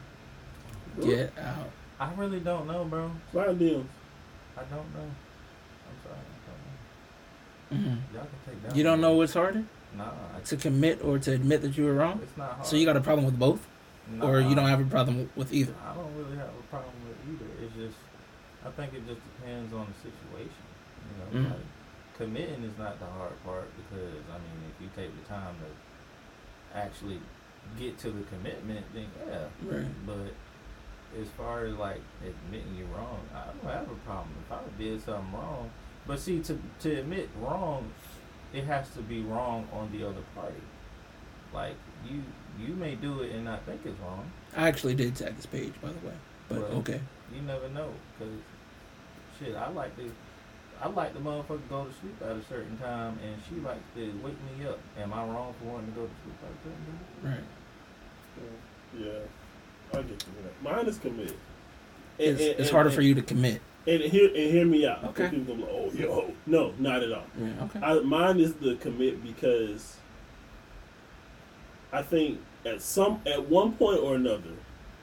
Get 1.00 1.32
out. 1.38 1.70
I 2.00 2.12
really 2.14 2.40
don't 2.40 2.66
know, 2.66 2.84
bro. 2.84 3.12
Slide 3.30 3.56
deals. 3.60 3.86
I 4.56 4.62
don't 4.62 4.92
know. 4.92 5.08
I'm 5.86 5.96
sorry. 6.02 6.18
I 7.70 7.74
don't 7.74 7.80
hmm. 7.80 8.14
Y'all 8.14 8.24
can 8.26 8.52
take 8.52 8.62
that. 8.64 8.76
You 8.76 8.82
don't 8.82 9.00
know 9.00 9.12
what's 9.12 9.34
harder? 9.34 9.64
Nah, 9.96 10.10
To 10.46 10.56
commit 10.56 11.02
or 11.04 11.20
to 11.20 11.32
admit 11.32 11.62
that 11.62 11.78
you 11.78 11.84
were 11.84 11.94
wrong? 11.94 12.18
it's 12.22 12.36
not 12.36 12.54
hard. 12.54 12.66
So 12.66 12.74
you 12.74 12.84
got 12.86 12.96
a 12.96 13.00
problem 13.00 13.24
with 13.24 13.38
both? 13.38 13.64
Or 14.20 14.40
you 14.40 14.54
don't 14.56 14.66
have 14.68 14.80
a 14.80 14.84
problem 14.84 15.30
with 15.36 15.52
either? 15.52 15.74
I 15.84 15.94
don't 15.94 16.12
really 16.16 16.36
have 16.36 16.48
a 16.48 16.62
problem 16.70 16.92
with 17.06 17.34
either. 17.34 17.64
It's 17.64 17.74
just, 17.74 17.96
I 18.66 18.70
think 18.70 18.94
it 18.94 19.06
just 19.06 19.20
depends 19.36 19.72
on 19.72 19.86
the 19.86 19.96
situation. 20.10 20.64
You 21.32 21.40
know, 21.40 21.46
Mm. 21.46 21.50
like 21.52 21.66
committing 22.18 22.64
is 22.64 22.76
not 22.78 22.98
the 22.98 23.06
hard 23.06 23.32
part 23.44 23.68
because 23.76 24.14
I 24.30 24.38
mean, 24.38 24.58
if 24.74 24.82
you 24.82 24.88
take 24.96 25.10
the 25.22 25.28
time 25.28 25.54
to 25.62 26.76
actually 26.78 27.20
get 27.78 27.98
to 27.98 28.10
the 28.10 28.22
commitment, 28.24 28.84
then 28.94 29.06
yeah. 29.26 29.46
Right. 29.62 29.86
But 30.06 30.34
as 31.20 31.28
far 31.36 31.64
as 31.66 31.74
like 31.76 32.00
admitting 32.24 32.74
you're 32.76 32.88
wrong, 32.88 33.20
I 33.34 33.44
don't 33.46 33.72
have 33.72 33.90
a 33.90 33.94
problem. 34.06 34.34
If 34.46 34.52
I 34.52 34.58
did 34.78 35.00
something 35.02 35.32
wrong, 35.32 35.70
but 36.06 36.18
see, 36.18 36.40
to 36.42 36.58
to 36.80 37.00
admit 37.00 37.28
wrong, 37.40 37.90
it 38.52 38.64
has 38.64 38.90
to 38.90 39.00
be 39.00 39.22
wrong 39.22 39.68
on 39.72 39.90
the 39.92 40.04
other 40.04 40.22
party. 40.34 40.62
Like 41.54 41.76
you, 42.08 42.22
you 42.58 42.74
may 42.74 42.96
do 42.96 43.20
it 43.22 43.32
and 43.32 43.44
not 43.44 43.64
think 43.64 43.80
it's 43.84 43.98
wrong. 44.00 44.30
I 44.56 44.68
actually 44.68 44.94
did 44.94 45.14
tag 45.16 45.36
this 45.36 45.46
page, 45.46 45.72
by 45.80 45.88
the 45.88 46.06
way. 46.06 46.14
But 46.48 46.58
Well, 46.58 46.78
okay. 46.78 47.00
You 47.34 47.42
never 47.42 47.68
know, 47.68 47.90
cause 48.18 48.28
shit, 49.38 49.54
I 49.56 49.70
like 49.70 49.96
to, 49.96 50.10
I 50.82 50.88
like 50.88 51.14
the 51.14 51.20
motherfucker 51.20 51.68
go 51.68 51.84
to 51.84 51.92
sleep 52.00 52.16
at 52.22 52.36
a 52.36 52.44
certain 52.44 52.76
time, 52.78 53.18
and 53.24 53.36
she 53.48 53.56
likes 53.60 53.80
to 53.96 54.00
wake 54.22 54.34
me 54.58 54.66
up. 54.66 54.78
Am 54.98 55.12
I 55.12 55.24
wrong 55.24 55.54
for 55.58 55.66
wanting 55.72 55.92
to 55.92 56.00
go 56.00 56.06
to 56.06 56.12
sleep 56.22 56.36
at 56.42 56.64
that? 56.64 57.30
time? 57.30 57.34
Right. 57.34 57.44
Yeah, 58.98 59.98
I 59.98 60.02
get 60.02 60.10
you. 60.10 60.32
that. 60.42 60.62
Mine 60.62 60.86
is 60.86 60.98
commit. 60.98 61.28
And- 61.30 61.38
It's, 62.18 62.40
and- 62.40 62.50
it's 62.50 62.60
and- 62.60 62.70
harder 62.70 62.88
and- 62.88 62.96
for 62.96 63.02
you 63.02 63.14
to 63.14 63.22
commit. 63.22 63.60
And 63.88 64.02
hear 64.02 64.26
and 64.26 64.36
hear 64.36 64.66
me 64.66 64.84
out. 64.84 65.04
Okay. 65.04 65.28
People 65.30 65.54
gonna 65.54 65.66
oh 65.70 65.92
yo, 65.94 66.32
no, 66.44 66.74
not 66.76 67.04
at 67.04 67.12
all. 67.12 67.22
Yeah. 67.38 67.52
Okay. 67.66 67.78
I, 67.80 68.00
mine 68.00 68.40
is 68.40 68.54
the 68.54 68.74
commit 68.76 69.22
because 69.22 69.96
I 71.92 72.02
think 72.02 72.40
at 72.64 72.82
some 72.82 73.20
at 73.26 73.48
one 73.48 73.74
point 73.74 74.00
or 74.00 74.16
another, 74.16 74.50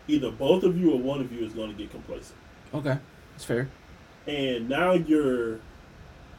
either 0.09 0.31
both 0.31 0.63
of 0.63 0.77
you 0.77 0.91
or 0.91 0.99
one 0.99 1.21
of 1.21 1.31
you 1.31 1.45
is 1.45 1.53
going 1.53 1.69
to 1.71 1.77
get 1.77 1.91
complacent, 1.91 2.37
Okay. 2.73 2.97
that's 3.31 3.45
fair. 3.45 3.69
And 4.27 4.69
now 4.69 4.93
you're 4.93 5.59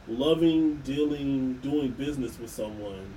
loving, 0.07 0.77
dealing, 0.77 1.55
doing 1.55 1.91
business 1.91 2.39
with 2.39 2.49
someone 2.49 3.13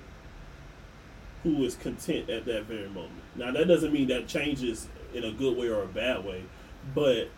who 1.43 1.65
is 1.65 1.75
content 1.77 2.29
at 2.29 2.45
that 2.47 2.65
very 2.65 2.89
moment. 2.89 3.13
Now 3.37 3.53
that 3.53 3.69
doesn't 3.69 3.93
mean 3.93 4.09
that 4.09 4.27
changes 4.27 4.89
in 5.15 5.25
a 5.25 5.33
good 5.33 5.57
way 5.57 5.69
or 5.69 5.83
a 5.83 5.87
bad 5.87 6.25
way, 6.25 6.45
but 6.95 7.29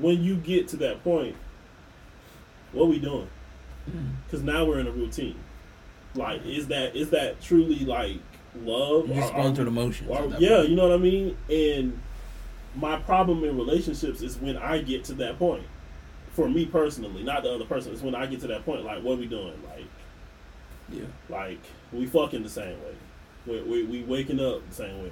when 0.00 0.22
you 0.22 0.36
get 0.36 0.68
to 0.68 0.76
that 0.78 1.02
point, 1.02 1.36
what 2.72 2.84
are 2.84 2.88
we 2.88 2.98
doing? 2.98 3.28
Mm. 3.90 4.16
because 4.24 4.42
now 4.42 4.64
we're 4.64 4.80
in 4.80 4.86
a 4.86 4.90
routine. 4.90 5.38
Like, 6.14 6.44
is 6.44 6.68
that 6.68 6.96
is 6.96 7.10
that 7.10 7.40
truly 7.40 7.80
like 7.80 8.18
love? 8.62 9.08
You're 9.08 9.16
just 9.16 9.34
going 9.34 9.54
through 9.54 9.66
the 9.66 9.70
motions. 9.70 10.10
yeah, 10.38 10.62
you 10.62 10.74
know 10.74 10.88
what 10.88 10.94
I 10.94 10.98
mean. 10.98 11.36
And 11.48 12.00
my 12.76 12.96
problem 13.00 13.42
in 13.44 13.56
relationships 13.56 14.22
is 14.22 14.36
when 14.38 14.56
I 14.56 14.78
get 14.82 15.04
to 15.04 15.14
that 15.14 15.38
point. 15.38 15.64
For 16.32 16.48
me 16.50 16.66
personally, 16.66 17.22
not 17.22 17.42
the 17.44 17.50
other 17.54 17.64
person. 17.64 17.92
It's 17.94 18.02
when 18.02 18.14
I 18.14 18.26
get 18.26 18.40
to 18.42 18.46
that 18.48 18.64
point. 18.66 18.84
Like, 18.84 19.02
what 19.02 19.14
are 19.14 19.20
we 19.20 19.26
doing? 19.26 19.54
Like, 19.74 19.86
Yeah. 20.92 21.06
like 21.30 21.58
we 21.92 22.06
fucking 22.06 22.42
the 22.42 22.48
same 22.50 22.76
way. 22.82 22.94
We 23.46 23.62
we, 23.62 23.82
we 23.84 24.02
waking 24.04 24.38
up 24.40 24.68
the 24.68 24.74
same 24.74 25.02
way. 25.02 25.10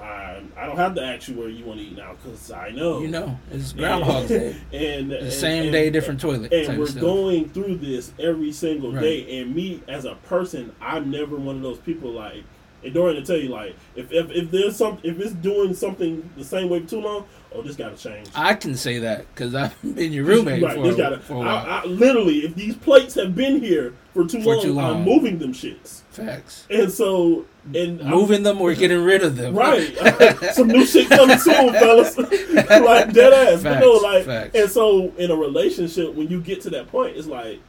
I 0.00 0.42
I 0.56 0.66
don't 0.66 0.76
have 0.76 0.94
to 0.96 1.02
ask 1.04 1.28
you 1.28 1.36
where 1.36 1.48
you 1.48 1.64
want 1.64 1.78
to 1.78 1.86
eat 1.86 1.96
now 1.96 2.14
because 2.20 2.50
I 2.50 2.70
know. 2.70 3.00
You 3.00 3.08
know, 3.08 3.38
it's 3.52 3.72
Groundhog 3.72 4.26
Day. 4.26 4.56
and 4.72 5.10
The 5.12 5.20
and- 5.20 5.32
same 5.32 5.62
and- 5.64 5.72
day, 5.72 5.88
different 5.90 6.20
toilet. 6.20 6.52
and 6.52 6.76
we're 6.78 6.86
stuff. 6.86 7.00
going 7.00 7.48
through 7.50 7.76
this 7.76 8.12
every 8.18 8.50
single 8.50 8.92
Right. 8.92 9.00
day. 9.02 9.40
And 9.40 9.54
me 9.54 9.82
as 9.86 10.04
a 10.04 10.16
person, 10.16 10.74
I'm 10.80 11.10
never 11.12 11.36
one 11.36 11.54
of 11.56 11.62
those 11.62 11.78
people 11.78 12.10
like. 12.10 12.42
And 12.84 12.94
Dorian 12.94 13.16
to 13.20 13.26
tell 13.26 13.36
you 13.42 13.48
like, 13.48 13.74
if, 13.96 14.12
if 14.12 14.30
if 14.30 14.50
there's 14.50 14.76
some 14.76 14.98
if 15.02 15.18
it's 15.18 15.32
doing 15.32 15.74
something 15.74 16.28
the 16.36 16.44
same 16.44 16.68
way 16.68 16.80
for 16.80 16.88
too 16.88 17.00
long, 17.00 17.26
oh, 17.52 17.62
this 17.62 17.74
got 17.74 17.96
to 17.96 18.02
change. 18.02 18.28
I 18.34 18.54
can 18.54 18.76
say 18.76 18.98
that 19.00 19.26
because 19.34 19.54
I've 19.54 19.74
been 19.94 20.12
your 20.12 20.24
roommate 20.24 20.62
right, 20.62 20.74
for, 20.76 20.94
gotta, 20.94 21.18
for 21.18 21.34
a 21.34 21.38
while. 21.38 21.48
I, 21.48 21.80
I, 21.80 21.84
literally, 21.86 22.40
if 22.44 22.54
these 22.54 22.76
plates 22.76 23.14
have 23.14 23.34
been 23.34 23.60
here 23.60 23.94
for 24.14 24.26
too, 24.26 24.42
For 24.42 24.54
long, 24.56 24.62
too 24.64 24.72
long. 24.74 24.96
I'm 24.98 25.02
moving 25.04 25.38
them 25.38 25.52
shits. 25.52 26.02
Facts. 26.10 26.66
And 26.70 26.92
so, 26.92 27.44
and 27.74 28.00
I'm- 28.02 28.10
Moving 28.10 28.42
them 28.44 28.60
or 28.60 28.72
getting 28.74 29.02
rid 29.02 29.22
of 29.22 29.36
them. 29.36 29.54
Right. 29.56 29.96
Some 30.52 30.68
new 30.68 30.86
shit 30.86 31.08
coming 31.08 31.38
soon, 31.38 31.72
fellas. 31.72 32.16
like 32.18 33.12
dead 33.12 33.32
ass. 33.32 33.62
but 33.62 33.80
no, 33.80 33.98
Facts, 33.98 34.02
like 34.02 34.24
facts. 34.26 34.54
and 34.58 34.70
so 34.70 35.12
in 35.16 35.30
a 35.30 35.36
relationship, 35.36 36.14
when 36.14 36.28
you 36.28 36.40
get 36.40 36.60
to 36.62 36.70
that 36.70 36.88
point, 36.88 37.16
it's 37.16 37.26
like, 37.26 37.60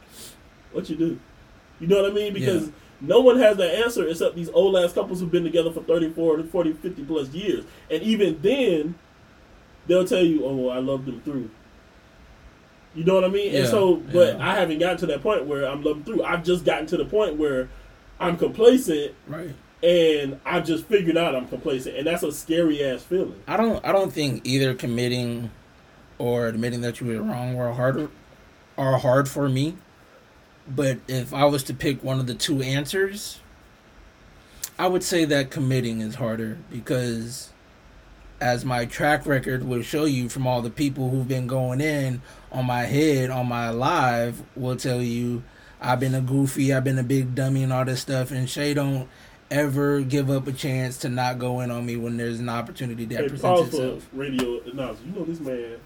what 0.72 0.88
you 0.88 0.96
do? 0.96 1.18
You 1.80 1.86
know 1.88 2.02
what 2.02 2.10
I 2.10 2.14
mean? 2.14 2.32
Because 2.34 2.66
Yeah. 2.66 2.72
No 3.00 3.20
one 3.20 3.38
has 3.38 3.56
that 3.58 3.74
answer 3.84 4.06
except 4.08 4.34
these 4.34 4.48
old 4.50 4.76
ass 4.76 4.92
couples 4.92 5.20
who've 5.20 5.30
been 5.30 5.44
together 5.44 5.70
for 5.70 5.82
30, 5.82 6.10
40, 6.10 6.42
40, 6.44 6.72
50 6.74 7.04
plus 7.04 7.28
years. 7.30 7.64
And 7.90 8.02
even 8.02 8.40
then, 8.42 8.94
they'll 9.86 10.06
tell 10.06 10.24
you, 10.24 10.44
oh, 10.44 10.56
well, 10.56 10.76
I 10.76 10.80
love 10.80 11.06
them 11.06 11.20
through. 11.22 11.50
You 12.94 13.04
know 13.04 13.14
what 13.14 13.24
I 13.24 13.28
mean? 13.28 13.54
and 13.54 13.68
so, 13.68 13.96
but 13.96 14.38
yeah. 14.38 14.48
I 14.48 14.54
haven't 14.56 14.78
gotten 14.80 14.98
to 14.98 15.06
that 15.06 15.22
point 15.22 15.46
where 15.46 15.64
I'm 15.68 15.82
loving 15.82 16.04
through. 16.04 16.22
I've 16.24 16.42
just 16.42 16.64
gotten 16.64 16.86
to 16.86 16.96
the 16.96 17.04
point 17.04 17.36
where 17.36 17.68
I'm 18.18 18.36
complacent 18.36 19.14
Right. 19.28 19.54
and 19.84 20.40
I 20.44 20.58
just 20.60 20.86
figured 20.86 21.16
out 21.16 21.36
I'm 21.36 21.46
complacent, 21.46 21.96
and 21.96 22.06
that's 22.06 22.24
a 22.24 22.32
scary 22.32 22.82
ass 22.82 23.02
feeling. 23.04 23.40
I 23.46 23.56
don't 23.56 23.84
I 23.84 23.92
don't 23.92 24.12
think 24.12 24.40
either 24.44 24.74
committing 24.74 25.50
or 26.18 26.48
admitting 26.48 26.80
that 26.80 27.00
you 27.00 27.06
were 27.06 27.22
wrong 27.22 27.54
were 27.54 27.72
harder 27.72 28.08
are 28.76 28.98
hard 28.98 29.28
for 29.28 29.48
me. 29.48 29.76
But 30.68 30.98
if 31.08 31.32
I 31.32 31.44
was 31.46 31.62
to 31.64 31.74
pick 31.74 32.02
one 32.04 32.20
of 32.20 32.26
the 32.26 32.34
two 32.34 32.60
answers, 32.62 33.40
I 34.78 34.86
would 34.86 35.02
say 35.02 35.24
that 35.24 35.50
committing 35.50 36.00
is 36.00 36.16
harder 36.16 36.58
because 36.70 37.50
as 38.40 38.64
my 38.64 38.84
track 38.84 39.26
record 39.26 39.64
will 39.66 39.82
show 39.82 40.04
you 40.04 40.28
from 40.28 40.46
all 40.46 40.62
the 40.62 40.70
people 40.70 41.10
who've 41.10 41.26
been 41.26 41.46
going 41.48 41.80
in 41.80 42.22
on 42.52 42.64
my 42.66 42.82
head 42.82 43.30
on 43.30 43.48
my 43.48 43.70
live 43.70 44.42
will 44.54 44.76
tell 44.76 45.02
you 45.02 45.42
I've 45.80 45.98
been 46.00 46.14
a 46.14 46.20
goofy, 46.20 46.72
I've 46.72 46.84
been 46.84 46.98
a 46.98 47.02
big 47.04 47.34
dummy 47.34 47.64
and 47.64 47.72
all 47.72 47.84
this 47.84 48.00
stuff 48.00 48.30
and 48.30 48.48
Shay 48.48 48.74
don't 48.74 49.08
ever 49.50 50.02
give 50.02 50.30
up 50.30 50.46
a 50.46 50.52
chance 50.52 50.98
to 50.98 51.08
not 51.08 51.38
go 51.40 51.60
in 51.60 51.70
on 51.72 51.84
me 51.86 51.96
when 51.96 52.16
there's 52.16 52.38
an 52.38 52.48
opportunity 52.48 53.04
that 53.06 53.22
Hey, 53.22 53.28
presents 53.28 53.74
itself. 53.74 54.06
radio 54.12 54.60
announcer. 54.70 55.02
You 55.06 55.12
know 55.18 55.24
this 55.24 55.40
man 55.40 55.76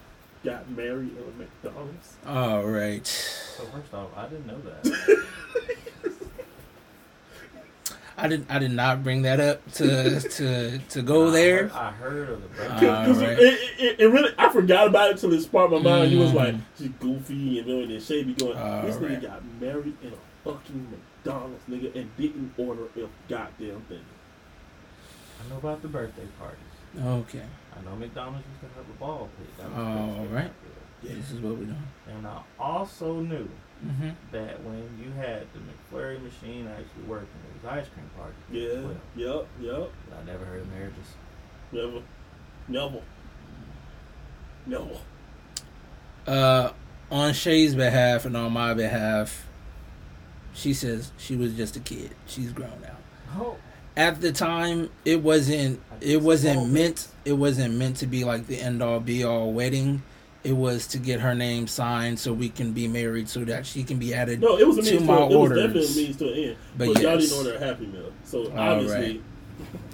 got 0.45 0.69
married 0.71 1.17
at 1.17 1.37
McDonald's. 1.39 2.15
All 2.27 2.65
right. 2.65 3.07
So 3.07 3.65
first 3.65 3.93
off, 3.95 4.09
I 4.17 4.27
didn't 4.29 4.47
know 4.47 4.61
that. 4.61 5.25
I 8.19 8.29
did 8.29 8.47
I 8.51 8.59
did 8.59 8.73
not 8.73 9.03
bring 9.03 9.23
that 9.23 9.41
up 9.41 9.73
to 9.75 10.21
to 10.21 10.79
to 10.79 11.03
go 11.03 11.31
there. 11.31 11.71
I 11.75 11.91
heard, 11.91 11.91
I 11.91 11.91
heard 11.93 12.29
of 12.31 12.43
the 12.43 12.49
birthday. 12.49 12.89
Uh, 12.89 13.07
Cause 13.07 13.19
Alright. 13.23 13.39
it, 13.39 13.61
it, 13.79 14.01
it 14.01 14.07
really, 14.07 14.31
I 14.39 14.49
forgot 14.51 14.87
about 14.89 15.11
it 15.11 15.19
till 15.19 15.33
it 15.33 15.41
sparked 15.41 15.73
my 15.73 15.79
mind. 15.79 16.11
He 16.13 16.19
was 16.19 16.31
Mm. 16.31 16.35
like, 16.35 16.55
she's 16.79 16.89
goofy 17.01 17.59
and 17.59 17.67
doing 17.67 17.89
this. 17.89 18.07
Shay 18.07 18.23
be 18.23 18.35
going, 18.35 18.55
this 18.85 18.97
nigga 18.97 19.23
got 19.23 19.43
married 19.61 19.97
in 20.03 20.13
a 20.13 20.17
fucking 20.51 20.89
McDonald's, 20.91 21.65
nigga, 21.69 21.95
and 21.97 22.15
didn't 22.17 22.53
order 22.59 22.85
a 22.97 23.09
goddamn 23.29 23.81
thing. 23.89 24.05
I 25.45 25.51
know 25.51 25.57
about 25.57 25.81
the 25.83 25.89
birthday 25.89 26.27
parties. 26.39 26.59
Okay. 27.01 27.43
I 27.77 27.85
know 27.85 27.97
McDonald's 27.97 28.45
used 28.49 28.61
to 28.61 28.79
have 28.79 28.89
a 28.89 28.99
ball 28.99 29.29
pit. 29.39 29.57
That 29.59 29.71
was 29.71 29.79
All 29.79 30.27
right. 30.27 30.51
popular. 30.51 31.17
This 31.19 31.31
is 31.31 31.41
what 31.41 31.53
we're 31.57 31.65
doing. 31.65 31.83
And 32.09 32.27
I 32.27 32.43
also 32.59 33.21
knew 33.21 33.49
Mm-hmm. 33.85 34.11
that 34.31 34.63
when 34.63 34.79
you 35.03 35.11
had 35.21 35.45
the 35.53 35.59
McFlurry 35.59 36.23
machine 36.23 36.69
actually 36.69 37.03
working, 37.09 37.27
it 37.53 37.65
was 37.67 37.73
ice 37.73 37.89
cream 37.93 38.09
party. 38.17 38.33
Yeah, 38.53 38.81
Well, 38.81 38.97
yep, 39.17 39.49
yep. 39.61 39.91
but 40.09 40.19
I 40.21 40.23
never 40.25 40.45
heard 40.45 40.61
of 40.61 40.69
marriages. 40.71 41.07
Never, 41.73 42.01
never, 42.69 43.03
never. 44.67 44.99
Uh, 46.29 46.71
on 47.11 47.33
Shay's 47.33 47.75
behalf 47.75 48.25
and 48.25 48.37
on 48.37 48.53
my 48.53 48.73
behalf, 48.75 49.47
she 50.55 50.73
says 50.75 51.11
she 51.19 51.35
was 51.35 51.55
just 51.55 51.75
a 51.75 51.81
kid. 51.81 52.15
She's 52.27 52.53
grown 52.53 52.81
now. 52.83 52.97
Oh, 53.37 53.57
At 53.97 54.21
the 54.21 54.33
time, 54.33 54.91
it 55.05 55.23
wasn't. 55.23 55.81
It 56.01 56.23
wasn't 56.23 56.71
meant. 56.71 57.09
It 57.25 57.35
wasn't 57.35 57.75
meant 57.75 57.97
to 57.99 58.07
be 58.07 58.25
like 58.25 58.47
the 58.47 58.59
end 58.61 58.83
all 58.83 59.01
be 59.01 59.23
all 59.25 59.53
wedding. 59.53 60.03
It 60.45 60.57
was 60.57 60.89
to 60.89 60.99
get 60.99 61.21
her 61.21 61.35
name 61.37 61.69
signed 61.69 62.19
so 62.19 62.33
we 62.33 62.49
can 62.49 62.73
be 62.73 62.89
married, 62.89 63.29
so 63.29 63.45
that 63.45 63.65
she 63.65 63.85
can 63.85 63.99
be 63.99 64.13
added. 64.13 64.41
No, 64.41 64.57
it 64.59 64.67
was 64.67 64.79
a 64.79 64.83
To 64.83 64.91
means 64.91 65.03
to, 65.03 65.07
my 65.07 65.17
it 65.23 65.27
was 65.29 65.37
orders. 65.37 65.59
definitely 65.59 66.03
a 66.03 66.07
means 66.07 66.17
to 66.17 66.33
an 66.33 66.39
end. 66.39 66.57
But 66.77 66.95
But, 66.95 67.03
y'all 67.03 67.19
didn't 67.19 67.37
order 67.39 67.55
a 67.55 67.59
Happy 67.61 67.87
Meal. 67.87 68.13
So 68.25 68.51
All 68.51 68.59
obviously, 68.59 69.23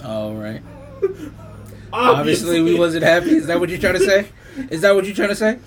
All 0.04 0.34
right. 0.34 0.62
Obviously, 1.92 2.60
we 2.62 2.78
wasn't 2.78 3.02
happy. 3.04 3.30
Is 3.36 3.46
that 3.46 3.58
what 3.60 3.68
you're 3.70 3.78
trying 3.78 3.94
to 3.94 4.00
say? 4.04 4.28
Is 4.70 4.82
that 4.82 4.94
what 4.94 5.06
you're 5.06 5.14
trying 5.14 5.30
to 5.30 5.34
say? 5.34 5.58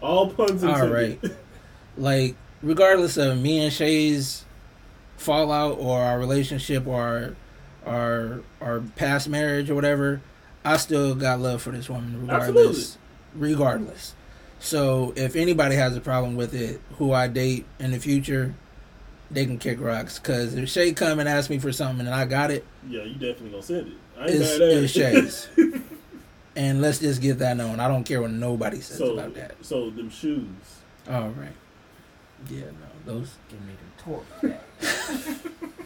All 0.00 0.30
puns 0.30 0.64
All 0.64 0.88
right. 0.88 1.18
Like, 1.98 2.34
regardless 2.62 3.18
of 3.18 3.36
me 3.38 3.58
and 3.62 3.70
Shay's 3.72 4.44
fallout 5.18 5.76
or 5.78 6.00
our 6.00 6.18
relationship 6.18 6.86
or 6.86 7.02
our 7.02 7.36
our, 7.90 8.40
our 8.60 8.80
past 8.96 9.28
marriage 9.28 9.68
or 9.68 9.74
whatever, 9.74 10.20
I 10.64 10.76
still 10.76 11.14
got 11.14 11.40
love 11.40 11.60
for 11.60 11.70
this 11.70 11.90
woman 11.90 12.20
regardless. 12.22 12.96
Regardless. 13.34 14.14
So 14.60 15.12
if 15.16 15.36
anybody 15.36 15.74
has 15.76 15.96
a 15.96 16.00
problem 16.00 16.36
with 16.36 16.54
it, 16.54 16.80
who 16.98 17.12
I 17.12 17.26
date 17.28 17.66
in 17.78 17.90
the 17.90 17.98
future, 17.98 18.54
they 19.30 19.44
can 19.44 19.58
kick 19.58 19.80
rocks. 19.80 20.18
Cause 20.18 20.54
if 20.54 20.68
Shay 20.68 20.92
come 20.92 21.18
and 21.18 21.28
ask 21.28 21.50
me 21.50 21.58
for 21.58 21.72
something 21.72 22.06
and 22.06 22.14
I 22.14 22.26
got 22.26 22.50
it, 22.50 22.64
Yeah, 22.88 23.02
you 23.02 23.14
definitely 23.14 23.50
gonna 23.50 23.62
send 23.62 23.88
it. 23.88 23.94
I 24.18 24.22
ain't 24.22 24.30
it's, 24.34 24.58
it's 24.60 24.92
Shay's. 24.92 25.48
and 26.56 26.80
let's 26.80 26.98
just 26.98 27.20
get 27.20 27.38
that 27.38 27.56
known. 27.56 27.80
I 27.80 27.88
don't 27.88 28.04
care 28.04 28.20
what 28.20 28.30
nobody 28.30 28.80
says 28.80 28.98
so, 28.98 29.14
about 29.14 29.34
that. 29.34 29.54
so 29.62 29.90
them 29.90 30.10
shoes. 30.10 30.46
All 31.08 31.30
right. 31.30 31.52
Yeah, 32.48 32.66
no, 32.66 33.12
those 33.14 33.36
give 33.48 33.60
me 33.62 33.72
the 33.74 34.02
torque. 34.02 35.72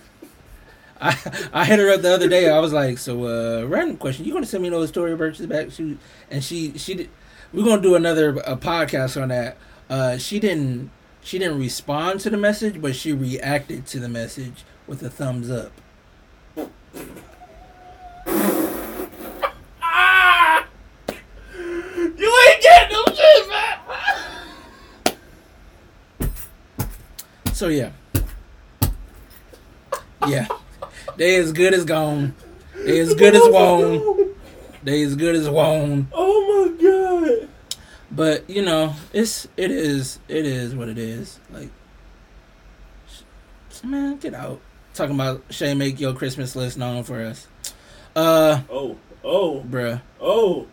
I 1.01 1.17
I 1.53 1.65
hit 1.65 1.79
her 1.79 1.91
up 1.91 2.03
the 2.03 2.13
other 2.13 2.29
day. 2.29 2.49
I 2.49 2.59
was 2.59 2.73
like, 2.73 2.99
"So, 2.99 3.25
uh, 3.25 3.67
random 3.67 3.97
question. 3.97 4.25
You 4.25 4.33
gonna 4.33 4.47
send 4.47 4.63
me 4.63 4.69
those 4.69 4.91
Tory 4.91 5.17
Burch's 5.17 5.47
back 5.47 5.71
shoes?" 5.71 5.99
And 6.31 6.43
she 6.43 6.77
she 6.79 6.95
did. 6.95 7.11
We're 7.53 7.65
gonna 7.65 7.83
do 7.83 7.95
another 7.95 8.31
a 8.31 8.57
podcast 8.57 9.21
on 9.21 9.29
that. 9.29 9.57
Uh, 9.91 10.19
she 10.19 10.41
didn't 10.41 10.91
she 11.23 11.39
didn't 11.39 11.59
respond 11.59 12.21
to 12.21 12.31
the 12.31 12.37
message, 12.37 12.81
but 12.81 12.95
she 12.95 13.13
reacted 13.13 13.87
to 13.87 13.99
the 14.01 14.09
message 14.09 14.65
with 14.87 15.03
a 15.03 15.11
thumbs 15.11 15.51
up. 15.51 15.73
Ah! 19.83 20.67
You 21.57 22.33
ain't 22.49 22.63
getting 22.63 22.97
them 22.97 23.15
shit 23.15 23.49
back. 23.49 23.81
So 27.53 27.69
yeah, 27.69 27.91
yeah, 30.27 30.47
they 31.17 31.37
as 31.37 31.53
good 31.53 31.75
as 31.75 31.85
gone. 31.85 32.35
They 32.77 32.99
as 33.01 33.15
good 33.15 33.35
as 33.35 33.43
won. 33.45 34.35
They 34.83 35.03
as 35.03 35.15
good 35.17 35.35
as 35.35 35.49
won. 35.49 36.09
Oh 36.13 36.69
my 36.77 36.83
god. 36.83 37.49
But 38.11 38.49
you 38.49 38.63
know, 38.63 38.95
it's 39.13 39.49
it 39.57 39.71
is 39.71 40.19
it 40.29 40.45
is 40.47 40.75
what 40.75 40.89
it 40.89 40.99
is. 40.99 41.41
Like, 41.51 41.71
man, 43.83 44.17
get 44.19 44.35
out. 44.35 44.61
Talking 44.95 45.15
about 45.15 45.43
Shay, 45.51 45.75
make 45.75 45.99
your 46.01 46.13
Christmas 46.15 46.55
list 46.55 46.79
known 46.79 47.03
for 47.03 47.21
us. 47.21 47.47
Uh, 48.15 48.61
Oh, 48.71 48.97
oh, 49.25 49.65
bruh. 49.69 50.01
oh. 50.21 50.67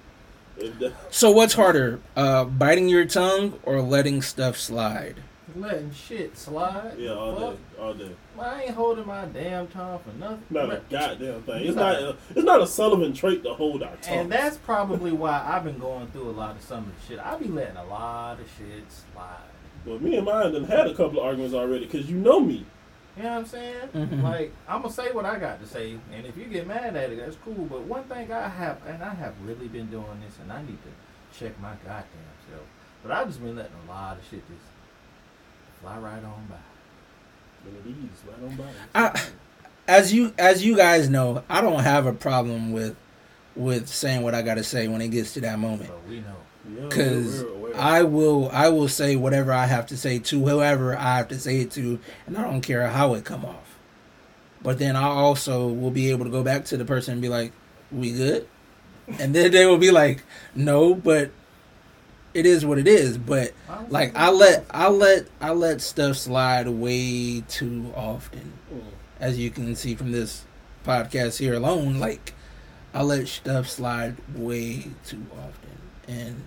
So 1.09 1.31
what's 1.31 1.55
harder, 1.55 1.99
uh, 2.15 2.45
biting 2.45 2.87
your 2.87 3.05
tongue 3.05 3.59
or 3.63 3.81
letting 3.81 4.21
stuff 4.21 4.57
slide? 4.57 5.15
Letting 5.55 5.91
shit 5.91 6.37
slide. 6.37 6.93
yeah, 6.97 7.11
all 7.11 7.35
Fuck. 7.35 7.53
day, 7.53 7.57
all 7.81 7.93
day. 7.93 8.11
I 8.39 8.63
ain't 8.63 8.71
holding 8.75 9.05
my 9.05 9.25
damn 9.25 9.67
tongue 9.67 9.99
for 9.99 10.11
nothing. 10.17 10.43
Not 10.49 10.71
a 10.71 10.81
goddamn 10.89 11.41
thing. 11.43 11.55
It's 11.57 11.65
You 11.69 11.75
not. 11.75 11.95
A, 12.01 12.15
it's 12.29 12.43
not 12.45 12.61
a 12.61 12.67
Sullivan 12.67 13.13
trait 13.13 13.43
to 13.43 13.53
hold 13.53 13.83
our 13.83 13.95
tongue. 13.97 14.17
And 14.17 14.31
that's 14.31 14.57
probably 14.57 15.11
why 15.11 15.43
I've 15.45 15.63
been 15.63 15.79
going 15.79 16.07
through 16.07 16.29
a 16.29 16.31
lot 16.31 16.55
of 16.55 16.61
some 16.61 16.79
of 16.85 16.91
the 16.99 17.07
shit. 17.07 17.19
I 17.19 17.35
be 17.37 17.47
letting 17.47 17.77
a 17.77 17.85
lot 17.85 18.39
of 18.39 18.45
shit 18.57 18.83
slide. 19.13 19.35
Well, 19.85 19.99
me 19.99 20.15
and 20.15 20.25
mine 20.25 20.53
done 20.53 20.63
had 20.65 20.87
a 20.87 20.93
couple 20.95 21.19
of 21.19 21.25
arguments 21.25 21.53
already 21.55 21.85
because 21.85 22.09
you 22.09 22.17
know 22.17 22.39
me. 22.39 22.65
You 23.17 23.23
know 23.23 23.29
what 23.31 23.37
I'm 23.39 23.45
saying? 23.45 23.87
Mhm. 23.93 24.23
Like 24.23 24.53
I'm 24.69 24.81
gonna 24.83 24.93
say 24.93 25.11
what 25.11 25.25
I 25.25 25.37
got 25.37 25.59
to 25.61 25.67
say, 25.67 25.97
and 26.13 26.25
if 26.25 26.37
you 26.37 26.45
get 26.45 26.65
mad 26.65 26.95
at 26.95 27.11
it, 27.11 27.17
that's 27.17 27.35
cool. 27.43 27.65
But 27.69 27.81
one 27.81 28.03
thing 28.05 28.31
I 28.31 28.47
have, 28.47 28.77
and 28.87 29.03
I 29.03 29.13
have 29.15 29.33
really 29.45 29.67
been 29.67 29.87
doing 29.87 30.21
this, 30.25 30.37
and 30.41 30.51
I 30.51 30.61
need 30.61 30.77
to 30.83 31.37
check 31.37 31.59
my 31.59 31.73
goddamn 31.83 32.05
self. 32.49 32.63
But 33.03 33.11
I've 33.11 33.27
just 33.27 33.41
been 33.41 33.55
letting 33.55 33.71
a 33.87 33.91
lot 33.91 34.17
of 34.17 34.23
shit 34.23 34.43
just 34.47 34.61
fly 35.81 35.97
right 35.97 36.23
on 36.23 36.47
by. 36.49 36.55
One 37.63 37.75
of 37.77 37.85
right 38.27 38.49
on 38.49 38.55
by. 38.55 39.15
I, 39.17 39.21
as 39.87 40.13
you 40.13 40.33
as 40.37 40.63
you 40.63 40.75
guys 40.75 41.09
know, 41.09 41.43
I 41.49 41.61
don't 41.61 41.81
have 41.81 42.05
a 42.05 42.13
problem 42.13 42.71
with 42.71 42.95
with 43.55 43.87
saying 43.87 44.21
what 44.23 44.33
I 44.33 44.41
got 44.41 44.55
to 44.55 44.63
say 44.63 44.87
when 44.87 45.01
it 45.01 45.09
gets 45.09 45.33
to 45.33 45.41
that 45.41 45.59
moment. 45.59 45.89
But 45.89 46.07
we 46.09 46.19
know. 46.21 46.35
Because 46.87 47.43
we're- 47.43 47.55
we're- 47.57 47.75
I 47.75 48.03
will 48.03 48.49
I 48.51 48.69
will 48.69 48.87
say 48.87 49.15
whatever 49.15 49.51
I 49.51 49.65
have 49.65 49.87
to 49.87 49.97
say 49.97 50.19
to 50.19 50.45
whoever 50.45 50.95
I 50.95 51.17
have 51.17 51.27
to 51.29 51.39
say 51.39 51.61
it 51.61 51.71
to, 51.71 51.99
and 52.27 52.37
I 52.37 52.43
don't 52.43 52.61
care 52.61 52.87
how 52.87 53.13
it 53.15 53.23
come 53.25 53.45
off. 53.45 53.77
But 54.61 54.77
then 54.77 54.95
I 54.95 55.03
also 55.03 55.67
will 55.67 55.89
be 55.91 56.11
able 56.11 56.25
to 56.25 56.31
go 56.31 56.43
back 56.43 56.65
to 56.65 56.77
the 56.77 56.85
person 56.85 57.13
and 57.13 57.21
be 57.21 57.29
like, 57.29 57.51
"We 57.91 58.11
good?" 58.11 58.47
And 59.19 59.33
then 59.33 59.51
they 59.51 59.65
will 59.65 59.77
be 59.79 59.89
like, 59.91 60.23
"No," 60.53 60.93
but 60.93 61.31
it 62.33 62.45
is 62.45 62.65
what 62.65 62.77
it 62.77 62.87
is. 62.87 63.17
But 63.17 63.53
like 63.89 64.15
I 64.15 64.29
let 64.31 64.65
I 64.71 64.89
let 64.89 65.27
I 65.39 65.51
let 65.51 65.81
stuff 65.81 66.17
slide 66.17 66.67
way 66.67 67.41
too 67.41 67.91
often, 67.95 68.53
Mm. 68.73 68.81
as 69.19 69.37
you 69.37 69.49
can 69.51 69.75
see 69.75 69.95
from 69.95 70.11
this 70.11 70.45
podcast 70.85 71.39
here 71.39 71.53
alone. 71.53 71.99
Like 71.99 72.33
I 72.93 73.03
let 73.03 73.27
stuff 73.27 73.67
slide 73.69 74.15
way 74.35 74.85
too 75.05 75.25
often, 75.33 75.77
and 76.07 76.43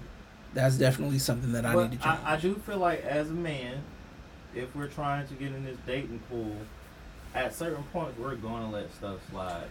that's 0.55 0.77
definitely 0.77 1.19
something 1.19 1.53
that 1.53 1.65
I 1.67 1.75
But 1.75 1.91
need 1.91 2.01
to 2.01 2.05
change. 2.05 2.19
I, 2.25 2.35
I 2.35 2.37
do 2.37 2.55
feel 2.67 2.79
like 2.79 3.03
as 3.05 3.31
a 3.31 3.35
man, 3.35 3.83
if 4.55 4.75
we're 4.77 4.87
trying 4.89 5.27
to 5.27 5.35
get 5.35 5.49
in 5.49 5.65
this 5.65 5.79
dating 5.87 6.21
pool, 6.31 6.57
at 7.35 7.55
certain 7.55 7.83
points 7.93 8.19
we're 8.19 8.37
gonna 8.37 8.71
let 8.71 8.93
stuff 8.95 9.19
slide 9.31 9.67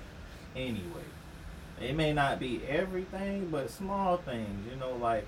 anyway. 0.55 1.05
It 1.81 1.95
may 1.95 2.13
not 2.13 2.39
be 2.39 2.61
everything, 2.67 3.49
but 3.49 3.69
small 3.69 4.17
things. 4.17 4.67
You 4.71 4.79
know, 4.79 4.95
like 4.95 5.25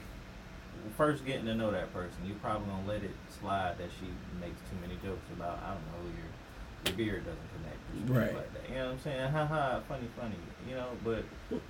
first 0.98 1.26
getting 1.26 1.46
to 1.46 1.56
know 1.56 1.72
that 1.72 1.94
person, 1.94 2.18
you're 2.26 2.36
probably 2.38 2.68
gonna 2.70 2.88
let 2.88 3.04
it 3.04 3.12
slide 3.40 3.78
that 3.78 3.90
she 4.00 4.08
makes 4.40 4.60
too 4.70 4.78
many 4.82 4.96
jokes 5.04 5.26
about 5.36 5.60
I 5.66 5.70
don't 5.74 5.86
know 5.92 6.10
your 6.16 6.30
your 6.86 6.96
beard 6.98 7.26
doesn't 7.26 7.50
connect. 7.56 8.10
Right. 8.10 8.36
Like 8.36 8.54
that. 8.54 8.70
You 8.70 8.76
know 8.76 8.86
what 8.86 8.92
I'm 8.94 9.00
saying? 9.00 9.32
Ha 9.32 9.46
ha, 9.46 9.80
funny, 9.88 10.08
funny. 10.20 10.36
You 10.70 10.76
know, 10.76 10.88
but 11.04 11.24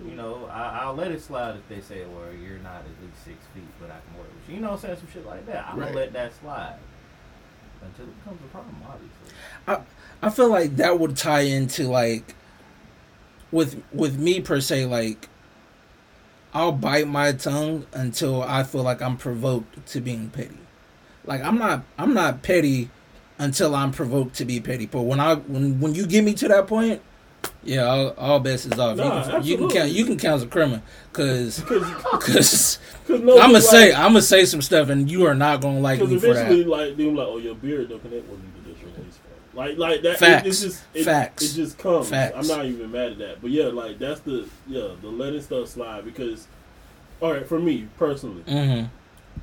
you 0.03 0.15
know, 0.15 0.45
I, 0.51 0.79
I'll 0.83 0.93
let 0.95 1.11
it 1.11 1.21
slide 1.21 1.55
if 1.55 1.67
they 1.69 1.81
say, 1.81 2.05
well, 2.05 2.33
you're 2.33 2.57
not 2.59 2.81
at 2.81 3.03
least 3.03 3.23
six 3.23 3.37
feet, 3.53 3.63
but 3.79 3.89
I 3.91 3.99
can 4.07 4.17
work 4.17 4.27
with 4.33 4.49
you. 4.49 4.55
You 4.55 4.61
know 4.61 4.71
what 4.71 4.75
I'm 4.75 4.81
saying? 4.81 4.97
Some 4.97 5.07
shit 5.13 5.25
like 5.25 5.45
that. 5.47 5.67
I'm 5.69 5.79
Right. 5.79 5.85
gonna 5.87 5.97
let 5.97 6.13
that 6.13 6.33
slide 6.39 6.77
until 7.83 8.05
it 8.05 8.17
becomes 8.23 8.41
a 8.41 8.47
problem, 8.47 8.75
obviously. 8.87 9.37
I 9.67 9.81
I 10.21 10.29
feel 10.31 10.49
like 10.49 10.75
that 10.77 10.99
would 10.99 11.15
tie 11.15 11.41
into 11.41 11.87
like 11.87 12.35
with 13.51 13.81
with 13.93 14.17
me 14.17 14.41
per 14.41 14.59
se 14.59 14.85
like 14.85 15.29
I'll 16.55 16.71
bite 16.71 17.05
my 17.05 17.33
tongue 17.33 17.85
until 17.91 18.41
I 18.41 18.63
feel 18.63 18.81
like 18.81 19.01
I'm 19.01 19.17
provoked 19.17 19.87
to 19.87 19.99
being 19.99 20.29
petty. 20.29 20.57
Like 21.25 21.43
I'm 21.43 21.57
not 21.57 21.83
I'm 21.97 22.13
not 22.13 22.43
petty 22.43 22.89
until 23.37 23.75
I'm 23.75 23.91
provoked 23.91 24.37
to 24.37 24.45
be 24.45 24.61
petty. 24.61 24.85
But 24.85 25.01
when 25.01 25.19
I 25.19 25.35
when 25.35 25.81
when 25.81 25.93
you 25.93 26.07
get 26.07 26.23
me 26.23 26.33
to 26.35 26.47
that 26.47 26.65
point, 26.65 27.01
yeah, 27.61 27.83
all, 27.83 28.09
all 28.11 28.39
bets 28.39 28.65
is 28.65 28.79
off. 28.79 28.95
Nah, 28.95 29.17
you, 29.17 29.31
can, 29.31 29.43
you 29.43 29.57
can 29.57 29.69
count 29.69 29.89
you 29.91 30.05
can 30.05 30.17
count 30.17 30.35
as 30.35 30.43
a 30.43 30.47
criminal 30.47 30.81
because 31.11 31.59
Because 31.59 32.79
no, 33.09 33.17
I'm 33.17 33.51
gonna 33.51 33.53
like, 33.55 33.63
say 33.63 33.93
I'm 33.93 34.11
gonna 34.11 34.21
say 34.21 34.45
some 34.45 34.61
stuff 34.61 34.87
and 34.87 35.11
you 35.11 35.25
are 35.25 35.35
not 35.35 35.59
gonna 35.59 35.81
like 35.81 35.99
me 35.99 36.17
for 36.17 36.33
that. 36.35 36.49
like, 36.49 36.87
like, 36.97 37.27
oh, 37.27 37.37
your 37.37 37.55
beard 37.55 37.89
don't 37.89 38.01
connect 38.01 38.29
with 38.29 38.39
you 38.39 38.49
to 38.49 38.54
this 38.54 38.54
release. 38.54 38.54
Like, 39.55 39.77
like 39.77 40.01
that. 40.01 40.19
Facts. 40.19 40.45
It, 40.45 40.49
it's 40.49 40.61
just 40.61 40.83
it, 40.93 41.03
Facts. 41.05 41.43
It 41.43 41.55
just 41.55 41.77
comes. 41.77 42.09
Facts. 42.09 42.35
I'm 42.37 42.47
not 42.47 42.65
even 42.65 42.91
mad 42.91 43.13
at 43.13 43.17
that. 43.19 43.41
But 43.41 43.51
yeah, 43.51 43.65
like 43.67 43.97
that's 43.99 44.19
the 44.21 44.47
yeah 44.67 44.89
the 45.01 45.07
letting 45.07 45.41
stuff 45.41 45.69
slide 45.69 46.03
because, 46.05 46.47
all 47.21 47.31
right, 47.33 47.47
for 47.47 47.57
me 47.59 47.87
personally, 47.97 48.41
hmm 48.43 48.85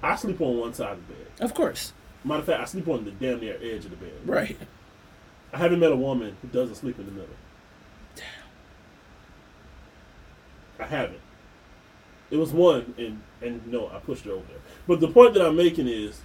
I 0.02 0.16
sleep 0.16 0.40
on 0.40 0.58
one 0.58 0.74
side 0.74 0.92
of 0.92 1.06
the 1.08 1.14
bed. 1.14 1.26
Of 1.40 1.54
course, 1.54 1.92
Matter 2.24 2.40
of 2.40 2.46
fact, 2.46 2.60
I 2.60 2.64
sleep 2.66 2.88
on 2.88 3.04
the 3.04 3.10
damn 3.12 3.40
near 3.40 3.56
edge 3.62 3.84
of 3.84 3.90
the 3.90 3.96
bed. 3.96 4.12
right. 4.26 4.56
I 5.54 5.58
haven't 5.58 5.80
met 5.80 5.92
a 5.92 5.96
woman 5.96 6.36
who 6.40 6.48
doesn't 6.48 6.76
sleep 6.76 6.98
in 6.98 7.04
the 7.06 7.12
middle. 7.12 7.34
Damn. 8.16 8.24
I 10.78 10.84
haven't. 10.86 11.20
It 12.30 12.36
was 12.38 12.52
one, 12.52 12.94
and 12.96 13.20
and 13.42 13.66
no, 13.66 13.88
I 13.88 13.98
pushed 13.98 14.24
her 14.24 14.32
over 14.32 14.44
there. 14.48 14.60
But 14.86 15.00
the 15.00 15.08
point 15.08 15.34
that 15.34 15.46
I'm 15.46 15.56
making 15.56 15.88
is, 15.88 16.20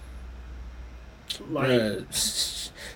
like, 1.50 1.68
Bruh, 1.70 2.06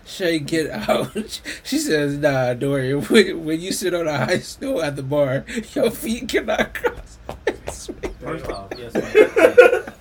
Shay, 0.05 0.39
get 0.39 0.69
out. 0.71 1.41
She 1.63 1.77
says, 1.77 2.17
nah, 2.17 2.53
Dorian, 2.53 3.01
when, 3.05 3.45
when 3.45 3.61
you 3.61 3.71
sit 3.71 3.93
on 3.93 4.07
a 4.07 4.17
high 4.17 4.39
stool 4.39 4.81
at 4.81 4.95
the 4.95 5.03
bar, 5.03 5.45
your 5.73 5.91
feet 5.91 6.27
cannot 6.29 6.73
cross. 6.73 7.19
First 8.19 8.47
off, 8.47 8.71
yes, 8.77 8.93
ma'am. 8.93 9.93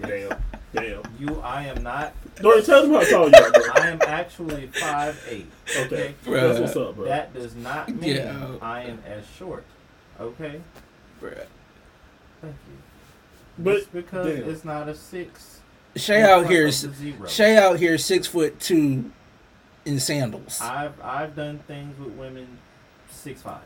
damn, 0.00 0.42
damn. 0.72 1.02
you, 1.18 1.40
I 1.42 1.64
am 1.64 1.82
not. 1.82 2.12
Dorian, 2.36 2.64
tell 2.64 2.82
them 2.82 2.92
how 2.92 3.04
tall 3.04 3.28
you 3.28 3.34
are, 3.34 3.50
bro. 3.52 3.62
I 3.74 3.88
am 3.88 3.98
actually 4.06 4.66
five 4.68 5.22
eight. 5.28 5.46
Okay, 5.76 6.14
Bruh. 6.24 6.40
that's 6.48 6.60
what's 6.60 6.76
up, 6.76 6.96
bro. 6.96 7.04
That 7.04 7.34
does 7.34 7.54
not 7.54 7.88
mean 7.88 8.00
Get 8.00 8.26
out. 8.26 8.58
I 8.62 8.84
am 8.84 9.00
as 9.06 9.24
short. 9.38 9.64
Okay. 10.18 10.60
Bruh. 11.20 11.46
Thank 12.40 12.54
you. 12.66 12.76
but 13.58 13.74
Just 13.76 13.92
because 13.92 14.26
damn. 14.38 14.50
it's 14.50 14.64
not 14.64 14.88
a 14.88 14.94
six. 14.94 15.60
Shay 15.94 16.22
out 16.22 16.40
front 16.40 16.50
here, 16.50 16.62
of 16.64 16.68
is- 16.70 16.82
the 16.82 16.94
zero. 16.94 17.28
Shay 17.28 17.56
out 17.58 17.78
here, 17.78 17.98
six 17.98 18.26
foot 18.26 18.58
two, 18.58 19.12
in 19.84 19.98
sandals. 20.00 20.60
I've 20.60 21.00
I've 21.02 21.34
done 21.36 21.58
things 21.60 21.98
with 21.98 22.14
women 22.14 22.58
six 23.10 23.42
five. 23.42 23.62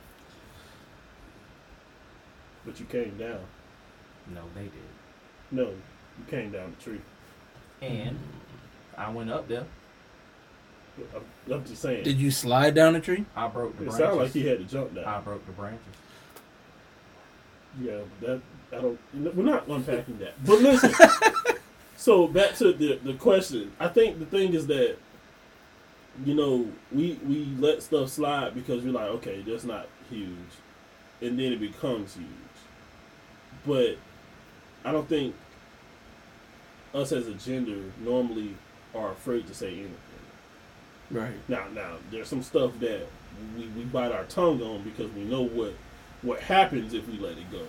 but 2.64 2.78
you 2.80 2.86
came 2.86 3.16
down. 3.16 3.38
No, 4.34 4.42
they 4.54 4.62
did. 4.64 4.72
No, 5.52 5.64
you 5.68 6.24
came 6.28 6.50
down 6.50 6.74
the 6.76 6.82
tree. 6.84 7.00
And 7.80 8.18
I 8.96 9.10
went 9.10 9.30
up 9.30 9.46
there. 9.46 9.64
I'm, 11.14 11.52
I'm 11.52 11.64
just 11.64 11.82
saying. 11.82 12.04
Did 12.04 12.18
you 12.18 12.30
slide 12.30 12.74
down 12.74 12.94
the 12.94 13.00
tree? 13.00 13.24
I 13.36 13.48
broke 13.48 13.76
the 13.76 13.84
it 13.84 13.86
branches. 13.90 13.98
sounded 13.98 14.22
like 14.22 14.32
he 14.32 14.46
had 14.46 14.58
to 14.58 14.64
jump 14.64 14.94
down. 14.94 15.04
I 15.04 15.20
broke 15.20 15.44
the 15.46 15.52
branches. 15.52 15.80
Yeah, 17.80 17.98
that 18.22 18.40
I 18.72 18.80
don't. 18.80 18.98
We're 19.14 19.44
not 19.44 19.68
unpacking 19.68 20.18
that. 20.18 20.42
But 20.44 20.60
listen. 20.60 20.92
so 21.98 22.26
back 22.26 22.54
to 22.56 22.72
the 22.72 22.98
the 23.04 23.12
question. 23.14 23.70
I 23.78 23.88
think 23.88 24.18
the 24.18 24.26
thing 24.26 24.54
is 24.54 24.66
that 24.68 24.96
you 26.24 26.34
know 26.34 26.68
we 26.92 27.18
we 27.26 27.44
let 27.58 27.82
stuff 27.82 28.10
slide 28.10 28.54
because 28.54 28.84
we're 28.84 28.92
like, 28.92 29.08
okay, 29.08 29.42
that's 29.46 29.64
not 29.64 29.86
huge, 30.08 30.30
and 31.20 31.38
then 31.38 31.52
it 31.52 31.60
becomes 31.60 32.14
huge. 32.14 32.26
But 33.66 33.98
I 34.84 34.92
don't 34.92 35.08
think 35.08 35.34
us 36.94 37.12
as 37.12 37.26
a 37.28 37.34
gender 37.34 37.82
normally 38.00 38.54
are 38.94 39.12
afraid 39.12 39.46
to 39.48 39.54
say 39.54 39.72
anything. 39.72 39.92
Right. 41.10 41.34
Now, 41.48 41.66
now 41.72 41.96
there's 42.10 42.28
some 42.28 42.42
stuff 42.42 42.72
that 42.80 43.06
we, 43.56 43.66
we 43.68 43.84
bite 43.84 44.12
our 44.12 44.24
tongue 44.24 44.62
on 44.62 44.82
because 44.82 45.10
we 45.12 45.24
know 45.24 45.42
what 45.42 45.74
what 46.22 46.40
happens 46.40 46.94
if 46.94 47.06
we 47.08 47.18
let 47.18 47.36
it 47.38 47.50
go. 47.50 47.62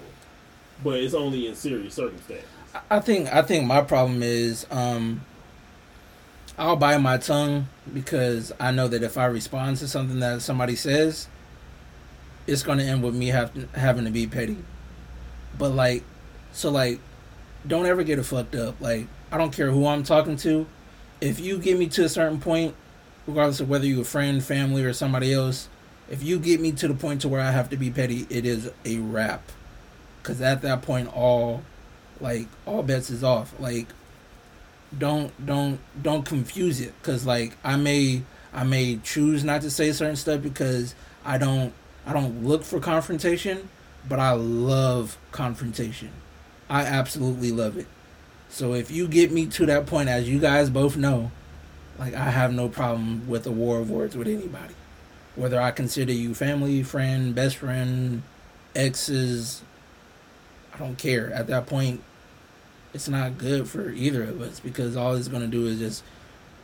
But 0.83 0.99
it's 0.99 1.13
only 1.13 1.47
in 1.47 1.55
serious 1.55 1.93
circumstances. 1.93 2.47
I 2.89 2.99
think 2.99 3.31
I 3.33 3.41
think 3.41 3.65
my 3.65 3.81
problem 3.81 4.23
is 4.23 4.65
um 4.71 5.21
I'll 6.59 6.75
bite 6.75 6.97
my 6.97 7.17
tongue 7.17 7.67
because 7.93 8.51
I 8.59 8.71
know 8.71 8.87
that 8.87 9.03
if 9.03 9.15
I 9.15 9.25
respond 9.25 9.77
to 9.77 9.87
something 9.87 10.19
that 10.21 10.41
somebody 10.41 10.75
says, 10.75 11.27
it's 12.47 12.63
going 12.63 12.79
to 12.79 12.83
end 12.83 13.03
with 13.03 13.13
me 13.13 13.27
having 13.27 13.69
having 13.75 14.05
to 14.05 14.11
be 14.11 14.25
petty. 14.25 14.57
But 15.59 15.69
like, 15.69 16.03
so 16.53 16.71
like, 16.71 16.99
don't 17.67 17.85
ever 17.85 18.03
get 18.03 18.17
it 18.17 18.23
fucked 18.23 18.55
up. 18.55 18.81
Like, 18.81 19.07
I 19.31 19.37
don't 19.37 19.53
care 19.53 19.69
who 19.69 19.85
I'm 19.85 20.01
talking 20.01 20.35
to. 20.37 20.65
If 21.21 21.39
you 21.39 21.59
get 21.59 21.77
me 21.77 21.87
to 21.89 22.05
a 22.05 22.09
certain 22.09 22.39
point, 22.39 22.73
regardless 23.27 23.59
of 23.59 23.69
whether 23.69 23.85
you're 23.85 24.01
a 24.01 24.05
friend, 24.05 24.43
family, 24.43 24.83
or 24.83 24.93
somebody 24.93 25.33
else, 25.33 25.69
if 26.09 26.23
you 26.23 26.39
get 26.39 26.59
me 26.59 26.71
to 26.71 26.87
the 26.87 26.93
point 26.95 27.21
to 27.21 27.27
where 27.27 27.41
I 27.41 27.51
have 27.51 27.69
to 27.69 27.77
be 27.77 27.91
petty, 27.91 28.25
it 28.31 28.47
is 28.47 28.71
a 28.83 28.97
wrap. 28.97 29.51
Cause 30.23 30.41
at 30.41 30.63
that 30.63 30.81
point, 30.81 31.15
all 31.15 31.61
like 32.19 32.47
all 32.65 32.81
bets 32.81 33.11
is 33.11 33.23
off. 33.23 33.53
Like, 33.59 33.87
don't 34.97 35.45
don't 35.45 35.79
don't 36.01 36.25
confuse 36.25 36.79
it. 36.81 36.93
Cause 37.03 37.25
like 37.25 37.57
I 37.63 37.75
may 37.75 38.21
I 38.53 38.63
may 38.63 38.97
choose 39.03 39.43
not 39.43 39.61
to 39.61 39.69
say 39.69 39.91
certain 39.91 40.15
stuff 40.15 40.41
because 40.41 40.95
I 41.25 41.37
don't 41.37 41.73
I 42.05 42.13
don't 42.13 42.45
look 42.45 42.63
for 42.63 42.79
confrontation, 42.79 43.69
but 44.07 44.19
I 44.19 44.31
love 44.31 45.17
confrontation. 45.31 46.11
I 46.69 46.83
absolutely 46.83 47.51
love 47.51 47.77
it. 47.77 47.87
So 48.49 48.73
if 48.73 48.89
you 48.91 49.07
get 49.07 49.31
me 49.31 49.45
to 49.47 49.65
that 49.65 49.85
point, 49.85 50.09
as 50.09 50.29
you 50.29 50.39
guys 50.39 50.69
both 50.69 50.95
know, 50.95 51.31
like 51.99 52.13
I 52.13 52.29
have 52.29 52.53
no 52.53 52.69
problem 52.69 53.27
with 53.27 53.45
a 53.45 53.51
war 53.51 53.79
of 53.79 53.89
words 53.89 54.15
with 54.15 54.27
anybody. 54.27 54.73
Whether 55.35 55.61
I 55.61 55.71
consider 55.71 56.13
you 56.13 56.33
family, 56.33 56.81
friend, 56.81 57.35
best 57.35 57.57
friend, 57.57 58.23
exes, 58.75 59.61
I 60.73 60.77
don't 60.77 60.97
care. 60.97 61.31
At 61.33 61.47
that 61.47 61.67
point, 61.67 62.01
it's 62.93 63.07
not 63.09 63.37
good 63.37 63.67
for 63.67 63.89
either 63.91 64.23
of 64.23 64.41
us 64.41 64.59
because 64.59 64.95
all 64.95 65.15
it's 65.15 65.27
going 65.27 65.41
to 65.43 65.47
do 65.47 65.67
is 65.67 65.79
just 65.79 66.03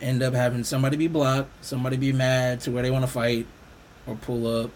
end 0.02 0.22
up 0.24 0.34
having 0.34 0.64
somebody 0.64 0.98
be 0.98 1.08
blocked, 1.08 1.50
somebody 1.64 1.98
be 1.98 2.12
mad 2.12 2.60
to 2.62 2.72
where 2.72 2.84
they 2.84 2.92
want 2.92 3.06
to 3.06 3.12
fight 3.12 3.46
or 4.08 4.16
pull 4.16 4.48
up. 4.64 4.72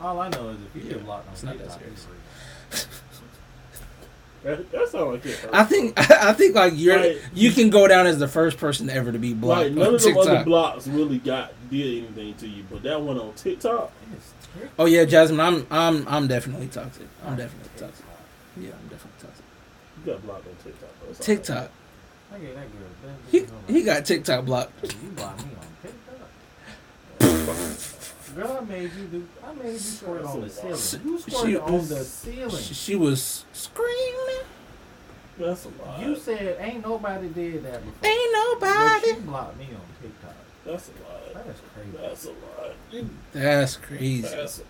All 0.00 0.20
I 0.20 0.28
know 0.28 0.50
is 0.50 0.58
if 0.74 0.76
you 0.82 0.88
Yeah, 0.88 0.94
get 0.96 1.04
blocked 1.04 1.26
on 1.28 1.32
it's 1.34 1.42
not 1.42 1.58
that 1.58 1.72
serious. 1.72 2.06
That, 4.42 4.70
that 4.70 4.88
sounds 4.90 5.12
like 5.12 5.26
it. 5.26 5.48
I 5.52 5.64
think 5.64 5.98
I 6.10 6.32
think 6.32 6.54
like 6.54 6.74
you're 6.76 6.96
Like- 7.00 7.22
you 7.34 7.50
can 7.50 7.68
go 7.68 7.88
down 7.88 8.06
as 8.06 8.20
the 8.20 8.28
first 8.28 8.58
person 8.58 8.88
ever 8.88 9.10
to 9.10 9.18
be 9.18 9.34
blocked 9.34 9.62
like 9.64 9.72
none 9.72 9.88
on 9.88 9.94
of 9.96 10.02
the 10.02 10.16
other 10.18 10.44
blocks 10.44 10.86
really 10.86 11.18
got 11.18 11.52
did 11.68 12.04
anything 12.04 12.34
to 12.34 12.46
you, 12.46 12.62
but 12.70 12.84
that 12.84 13.00
one 13.00 13.18
on 13.18 13.32
TikTok, 13.34 13.90
Oh 14.78 14.84
yeah, 14.84 15.04
Jasmine, 15.04 15.40
I'm 15.40 15.66
I'm 15.68 16.06
I'm 16.06 16.28
definitely 16.28 16.68
toxic. 16.68 17.08
I'm 17.24 17.34
definitely 17.36 17.70
toxic. 17.76 18.04
Yeah, 18.56 18.68
I'm 18.80 18.88
definitely 18.88 19.20
toxic. 19.20 19.35
You 20.06 20.12
got 20.12 20.22
blocked 20.24 20.46
on 20.46 20.54
TikTok. 20.64 21.00
bro. 21.00 21.12
TikTok. 21.20 21.70
I 22.32 22.38
get 22.38 22.54
that 22.54 22.66
girl. 22.72 22.88
That 23.04 23.68
He 23.68 23.72
he 23.72 23.82
got 23.82 24.04
TikTok 24.04 24.44
blocked. 24.44 24.72
You 25.02 25.08
blocked 25.10 25.44
me 25.44 25.50
on 25.60 25.66
TikTok. 25.82 26.02
Girl, 28.36 28.58
I 28.60 28.64
made 28.64 28.90
you 28.92 29.04
do. 29.06 29.26
I 29.46 29.54
made 29.54 29.72
you 29.72 29.78
squirt 29.78 30.24
on 30.24 30.40
the 30.42 30.50
ceiling. 30.50 31.06
You 31.06 31.18
She 31.18 31.30
squirted 31.30 31.56
on 31.60 31.88
the 31.88 32.04
ceiling. 32.04 32.50
She, 32.62 32.74
she 32.74 32.96
was 32.96 33.44
screaming. 33.54 34.44
That's 35.38 35.64
a 35.64 35.68
lot. 35.82 36.00
You 36.00 36.16
said 36.16 36.56
ain't 36.60 36.82
nobody 36.82 37.28
did 37.28 37.64
that 37.64 37.82
before. 37.84 38.10
Ain't 38.10 38.60
But 38.60 38.66
nobody. 38.68 39.08
you 39.08 39.14
blocked 39.16 39.58
me 39.58 39.64
on 39.66 39.80
TikTok. 40.02 40.34
That's 40.66 40.88
a 40.88 40.92
lot. 41.02 41.34
That 41.34 41.46
is 41.46 41.60
crazy. 41.72 41.96
That's 41.98 42.24
a 42.24 42.28
lot. 42.30 42.74
That's 43.32 43.76
crazy. 43.76 44.20
That's 44.22 44.58
a 44.58 44.62
lot. 44.62 44.68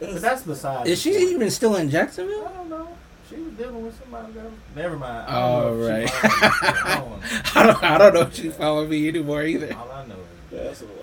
But 0.00 0.20
that's 0.20 0.42
besides. 0.42 0.90
Is 0.90 1.00
she 1.00 1.10
point. 1.12 1.22
even 1.22 1.50
still 1.50 1.76
in 1.76 1.88
Jacksonville? 1.88 2.46
I 2.46 2.52
don't 2.52 2.68
know. 2.68 2.88
She 3.28 3.36
was 3.36 3.52
dealing 3.54 3.84
with 3.84 3.98
somebody 3.98 4.32
that. 4.34 4.44
Never 4.76 4.96
mind. 4.98 5.26
I 5.28 5.60
don't 5.62 5.78
know 5.78 5.84
if 5.84 5.90
right. 5.90 6.10
she 6.10 6.78
followed 6.84 7.22
me. 7.22 7.28
I 7.54 7.54
don't 7.54 7.56
I 7.56 7.66
don't 7.66 7.82
I 7.84 7.98
don't 7.98 8.14
know 8.14 8.20
if 8.20 8.34
she 8.34 8.48
following 8.50 8.90
me 8.90 9.08
anymore 9.08 9.42
either. 9.44 9.74
All 9.74 9.90
I 9.90 10.06
know 10.06 10.14
is 10.14 10.20
That's 10.50 10.82
a 10.82 10.84
lot. 10.84 10.94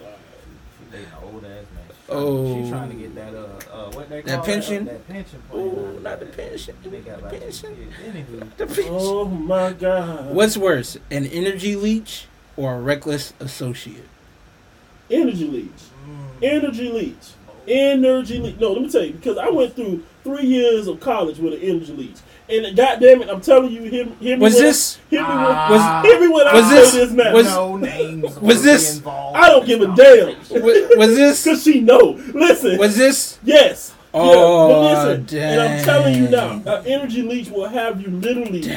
she 0.78 0.92
dating 0.92 1.08
an 1.08 1.24
old 1.24 1.44
ass 1.46 1.66
man. 1.74 1.84
Oh. 2.10 2.64
She 2.64 2.70
trying 2.70 2.90
to 2.90 2.96
get 2.96 3.16
that 3.16 3.34
uh 3.34 3.74
uh 3.74 3.92
what 3.94 4.10
they 4.10 4.22
That 4.22 4.36
call 4.36 4.46
pension? 4.46 4.86
That, 4.86 5.08
that 5.08 5.14
pension. 5.14 5.42
Oh, 5.52 5.98
not 6.02 6.20
the 6.20 6.26
pension. 6.28 6.76
They 6.84 7.00
got 7.00 7.24
like 7.24 7.40
Pension. 7.42 7.94
Anywho, 8.06 8.58
The 8.58 8.66
bitch. 8.66 8.88
Oh 8.90 9.26
my 9.26 9.74
god. 9.74 10.36
What's 10.36 10.58
worse, 10.58 10.98
an 11.10 11.26
energy 11.26 11.76
leech 11.76 12.28
or 12.56 12.76
a 12.76 12.82
reckless 12.82 13.34
associate? 13.40 14.08
Energy 15.10 15.48
leech. 15.48 15.70
Energy 16.42 16.92
leech. 16.92 17.16
Energy 17.68 18.40
leech. 18.40 18.60
No, 18.60 18.74
let 18.74 18.82
me 18.84 18.90
tell 18.90 19.04
you, 19.04 19.14
because 19.14 19.38
I 19.38 19.50
went 19.50 19.76
through 19.76 20.04
three 20.24 20.46
years 20.46 20.88
of 20.88 21.00
college 21.00 21.38
with 21.40 21.54
an 21.54 21.60
energy 21.62 21.94
leech. 21.94 22.18
And 22.50 22.76
goddamn 22.76 23.22
it, 23.22 23.30
I'm 23.30 23.40
telling 23.40 23.72
you, 23.72 23.84
hear, 23.84 24.06
hear 24.20 24.36
me 24.36 24.44
Was 24.44 24.56
when 24.56 24.64
this- 24.64 24.98
hear 25.10 25.22
me 25.22 25.28
when, 25.28 26.04
hear 26.04 26.20
me 26.20 26.42
I 26.44 26.54
Was 26.54 26.66
say 26.70 26.76
this- 26.76 26.92
this 26.94 27.12
now. 27.12 27.34
was- 27.34 27.46
no 27.48 27.78
names. 27.78 28.40
was 28.40 28.64
this- 28.64 28.98
involved 28.98 29.38
I 29.38 29.48
don't 29.48 29.66
give 29.66 29.82
a 29.82 29.96
damn. 29.96 30.36
was, 30.62 30.98
was 30.98 31.16
this? 31.16 31.44
Because 31.46 31.64
she 31.64 31.80
know. 31.80 32.20
Listen. 32.34 32.78
Was 32.78 32.98
this? 32.98 33.40
Yes. 33.44 33.94
Oh, 34.14 34.28
yeah, 34.28 34.34
but 34.36 34.42
oh, 34.42 35.14
listen, 35.14 35.38
and 35.40 35.62
I'm 35.62 35.86
telling 35.86 36.16
you 36.16 36.28
now, 36.28 36.60
dang. 36.60 36.68
an 36.68 36.86
energy 36.86 37.22
leech 37.22 37.50
will 37.50 37.70
have 37.70 38.02
you 38.02 38.10
literally, 38.10 38.70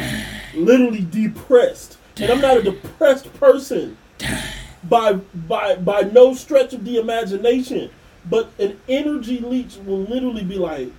literally 0.54 1.04
depressed. 1.10 1.98
And 2.18 2.30
I'm 2.30 2.40
not 2.40 2.58
a 2.58 2.62
depressed 2.62 3.32
person 3.40 3.96
by 4.84 5.14
by 5.14 5.74
by 5.74 6.02
no 6.02 6.34
stretch 6.34 6.72
of 6.72 6.84
the 6.84 6.98
imagination. 6.98 7.90
But 8.30 8.50
an 8.60 8.78
energy 8.88 9.40
leech 9.40 9.76
will 9.84 10.02
literally 10.02 10.44
be 10.44 10.56
like, 10.56 10.92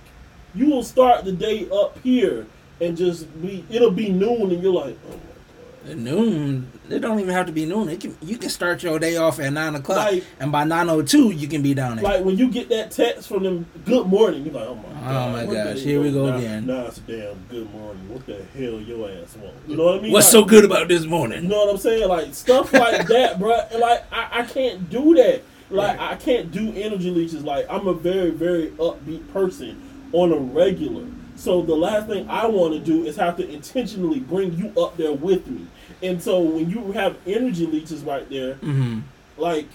you 0.56 0.66
will 0.70 0.82
start 0.82 1.24
the 1.24 1.32
day 1.32 1.68
up 1.70 1.98
here 2.02 2.46
and 2.80 2.96
just 2.96 3.26
be. 3.42 3.64
It'll 3.70 3.90
be 3.90 4.08
noon, 4.10 4.50
and 4.50 4.62
you're 4.62 4.72
like, 4.72 4.96
oh 5.08 5.10
my 5.12 5.16
god. 5.16 5.90
At 5.92 5.98
noon. 5.98 6.72
It 6.88 7.00
don't 7.00 7.18
even 7.20 7.32
have 7.34 7.46
to 7.46 7.52
be 7.52 7.64
noon. 7.66 7.88
It 7.88 8.00
can 8.00 8.16
you 8.22 8.38
can 8.38 8.48
start 8.50 8.82
your 8.82 8.98
day 8.98 9.16
off 9.16 9.38
at 9.40 9.52
nine 9.52 9.74
o'clock, 9.74 9.98
Like- 10.12 10.24
and 10.40 10.50
by 10.52 10.62
nine 10.64 10.88
o 10.88 11.02
two 11.02 11.30
you 11.32 11.48
can 11.48 11.62
be 11.62 11.74
down 11.74 11.96
there. 11.96 12.04
Like 12.04 12.24
when 12.24 12.38
you 12.38 12.48
get 12.48 12.68
that 12.68 12.90
text 12.92 13.28
from 13.28 13.42
them, 13.42 13.66
good 13.84 14.06
morning, 14.06 14.44
you're 14.44 14.54
like, 14.54 14.68
oh 14.68 14.74
my 14.76 14.82
god!" 15.00 15.28
Oh 15.42 15.46
my 15.46 15.52
gosh, 15.52 15.78
here 15.80 16.00
we 16.00 16.12
go 16.12 16.26
now- 16.30 16.36
again. 16.38 16.66
Now 16.66 16.86
it's 16.86 16.98
a 16.98 17.00
damn 17.02 17.34
good 17.50 17.72
morning. 17.72 18.08
What 18.08 18.24
the 18.26 18.36
hell 18.56 18.80
your 18.80 19.10
ass 19.10 19.36
want? 19.36 19.54
You 19.66 19.76
know 19.76 19.84
what 19.86 19.98
I 19.98 20.02
mean? 20.02 20.12
What's 20.12 20.26
Like- 20.26 20.32
so 20.32 20.44
good 20.44 20.64
about 20.64 20.86
this 20.88 21.04
morning? 21.04 21.42
You 21.44 21.48
know 21.48 21.64
what 21.66 21.70
I'm 21.74 21.78
saying? 21.78 22.08
Like 22.08 22.34
stuff 22.34 22.72
like 22.72 23.06
that, 23.08 23.38
bro. 23.40 23.50
Like 23.78 24.04
I, 24.12 24.40
I 24.40 24.42
can't 24.44 24.88
do 24.90 25.14
that. 25.16 25.42
Like 25.70 25.98
I 25.98 26.14
can't 26.16 26.52
do 26.52 26.72
energy 26.76 27.10
leeches. 27.10 27.42
Like 27.42 27.66
I'm 27.68 27.86
a 27.88 27.94
very, 27.94 28.30
very 28.30 28.68
upbeat 28.78 29.28
person 29.32 29.82
on 30.12 30.32
a 30.32 30.36
regular. 30.38 31.06
So 31.36 31.60
the 31.62 31.74
last 31.74 32.06
thing 32.08 32.28
I 32.30 32.46
want 32.46 32.72
to 32.74 32.78
do 32.80 33.04
is 33.04 33.16
have 33.16 33.36
to 33.36 33.48
intentionally 33.48 34.20
bring 34.20 34.54
you 34.54 34.72
up 34.82 34.96
there 34.96 35.12
with 35.12 35.46
me. 35.46 35.66
And 36.02 36.22
so 36.22 36.40
when 36.40 36.70
you 36.70 36.92
have 36.92 37.16
energy 37.26 37.66
leeches 37.66 38.02
right 38.02 38.28
there, 38.30 38.54
hmm 38.54 39.00
like 39.38 39.68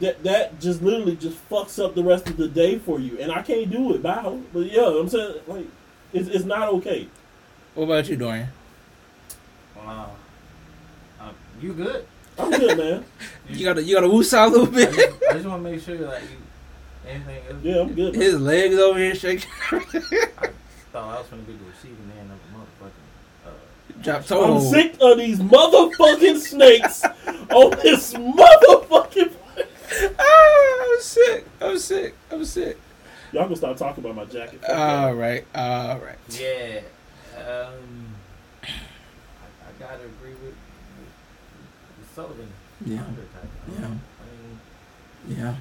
that 0.00 0.22
that 0.24 0.58
just 0.58 0.80
literally 0.80 1.16
just 1.16 1.36
fucks 1.50 1.82
up 1.82 1.94
the 1.94 2.02
rest 2.02 2.26
of 2.30 2.38
the 2.38 2.48
day 2.48 2.78
for 2.78 2.98
you. 2.98 3.18
And 3.18 3.30
I 3.30 3.42
can't 3.42 3.70
do 3.70 3.94
it. 3.94 4.02
Bow. 4.02 4.40
But 4.52 4.72
yeah, 4.72 4.86
I'm 4.86 5.08
saying 5.08 5.34
like 5.46 5.66
it's, 6.14 6.28
it's 6.28 6.44
not 6.46 6.68
okay. 6.68 7.08
What 7.74 7.84
about 7.84 8.08
you, 8.08 8.16
Dorian? 8.16 8.48
Wow. 9.76 10.10
Uh, 11.20 11.30
you 11.60 11.72
good? 11.74 12.06
I'm 12.38 12.50
good, 12.50 12.78
man. 12.78 13.04
You 13.50 13.64
gotta 13.66 13.82
you 13.82 13.94
gotta 13.94 14.08
woos 14.08 14.32
out 14.32 14.48
a 14.48 14.50
little 14.56 14.68
I 14.68 14.70
bit. 14.86 14.94
just, 14.94 15.22
I 15.28 15.32
just 15.34 15.46
want 15.46 15.62
to 15.64 15.70
make 15.70 15.82
sure 15.82 15.96
like 16.08 16.22
you 16.22 16.28
anything. 17.08 17.42
Else, 17.48 17.56
Yeah, 17.62 17.80
I'm 17.80 17.94
good. 17.94 18.12
Man. 18.12 18.22
His 18.22 18.40
legs 18.40 18.76
over 18.76 18.98
here 18.98 19.14
shaking. 19.14 19.50
I 19.70 19.78
thought 20.92 21.16
I 21.16 21.18
was 21.20 21.26
gonna 21.28 21.42
be 21.42 21.52
the 21.54 21.64
receiving 21.64 22.12
end 22.18 22.30
of 22.30 22.38
a 22.38 22.84
motherfucking. 22.84 23.46
Uh, 23.46 24.02
Drop 24.02 24.16
I'm 24.20 24.24
toe. 24.24 24.70
sick 24.70 24.96
of 25.00 25.18
these 25.18 25.38
motherfucking 25.38 26.38
snakes 26.38 27.04
on 27.04 27.70
this 27.82 28.14
motherfucking. 28.14 29.32
Ah, 30.18 30.84
I'm 30.94 31.00
sick. 31.02 31.44
I'm 31.60 31.78
sick. 31.78 32.14
I'm 32.30 32.44
sick. 32.46 32.78
Y'all 33.30 33.42
gonna 33.44 33.56
stop 33.56 33.76
talking 33.76 34.02
about 34.02 34.16
my 34.16 34.24
jacket. 34.24 34.60
Fuck 34.62 34.70
All 34.78 35.14
right. 35.14 35.44
All 35.54 35.98
right. 35.98 36.16
yeah. 36.30 36.80
Um. 37.36 38.14
I, 38.62 38.66
I 38.66 39.70
gotta 39.78 40.04
agree 40.04 40.30
with, 40.32 40.42
with, 40.44 40.56
with 41.98 42.14
Sullivan. 42.14 42.48
Yeah. 42.86 43.04
Under 43.04 43.20
type. 43.20 43.50
Yeah. 43.78 43.86
I 43.86 43.88
mean, 43.90 45.38
Yeah. 45.38 45.54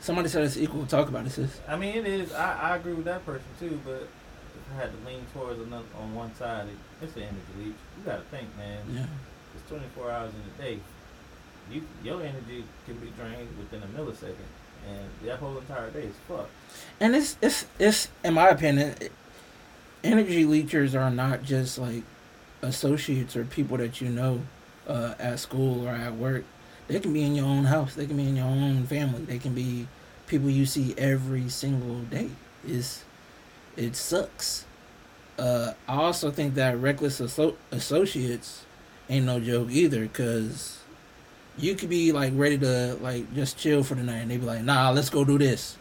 Somebody 0.00 0.28
said 0.28 0.44
it's 0.44 0.56
equal. 0.56 0.86
Talk 0.86 1.08
about 1.08 1.26
it, 1.26 1.30
sis. 1.30 1.60
I 1.68 1.76
mean, 1.76 1.96
it 1.96 2.06
is. 2.06 2.32
I, 2.32 2.72
I 2.72 2.76
agree 2.76 2.94
with 2.94 3.04
that 3.06 3.24
person 3.26 3.44
too, 3.60 3.80
but 3.84 4.02
if 4.02 4.72
I 4.74 4.80
had 4.82 4.90
to 4.92 5.08
lean 5.08 5.24
towards 5.34 5.60
another 5.60 5.84
on 6.00 6.14
one 6.14 6.34
side, 6.34 6.66
it, 6.68 7.04
it's 7.04 7.12
the 7.14 7.22
energy 7.22 7.36
leech. 7.58 7.66
You 7.68 8.04
gotta 8.04 8.22
think, 8.30 8.48
man. 8.56 8.80
Yeah. 8.92 9.06
It's 9.54 9.68
24 9.68 10.10
hours 10.10 10.32
in 10.32 10.64
a 10.64 10.68
day. 10.68 10.78
You 11.70 11.82
your 12.02 12.20
energy 12.22 12.64
can 12.86 12.96
be 12.96 13.12
drained 13.16 13.48
within 13.58 13.82
a 13.82 13.86
millisecond, 13.86 14.50
and 14.88 15.08
that 15.28 15.38
whole 15.38 15.56
entire 15.58 15.90
day 15.90 16.04
is 16.04 16.14
fucked. 16.28 16.50
And 17.00 17.14
it's 17.14 17.36
it's 17.40 17.66
it's 17.78 18.08
in 18.24 18.34
my 18.34 18.48
opinion, 18.48 18.94
it- 19.00 19.12
energy 20.04 20.44
leechers 20.44 20.98
are 21.00 21.10
not 21.10 21.44
just 21.44 21.78
like 21.78 22.02
associates 22.62 23.36
or 23.36 23.44
people 23.44 23.76
that 23.76 24.00
you 24.00 24.08
know 24.08 24.40
uh, 24.88 25.14
at 25.18 25.38
school 25.38 25.86
or 25.86 25.90
at 25.92 26.14
work. 26.14 26.44
They 26.92 27.00
can 27.00 27.14
be 27.14 27.22
in 27.22 27.34
your 27.34 27.46
own 27.46 27.64
house. 27.64 27.94
They 27.94 28.06
can 28.06 28.18
be 28.18 28.28
in 28.28 28.36
your 28.36 28.44
own 28.44 28.84
family. 28.86 29.22
They 29.24 29.38
can 29.38 29.54
be 29.54 29.88
people 30.26 30.50
you 30.50 30.66
see 30.66 30.94
every 30.98 31.48
single 31.48 32.00
day. 32.00 32.28
Is 32.68 33.02
it 33.78 33.96
sucks. 33.96 34.66
Uh, 35.38 35.72
I 35.88 35.94
also 35.94 36.30
think 36.30 36.54
that 36.56 36.78
reckless 36.78 37.18
asso- 37.18 37.56
associates 37.70 38.66
ain't 39.08 39.24
no 39.24 39.40
joke 39.40 39.68
either, 39.70 40.06
cause 40.08 40.80
you 41.56 41.74
could 41.76 41.88
be 41.88 42.12
like 42.12 42.34
ready 42.36 42.58
to 42.58 42.98
like 43.00 43.34
just 43.34 43.56
chill 43.56 43.82
for 43.82 43.94
the 43.94 44.02
night, 44.02 44.18
and 44.18 44.30
they 44.30 44.36
be 44.36 44.44
like, 44.44 44.62
"Nah, 44.62 44.90
let's 44.90 45.08
go 45.08 45.24
do 45.24 45.38
this." 45.38 45.78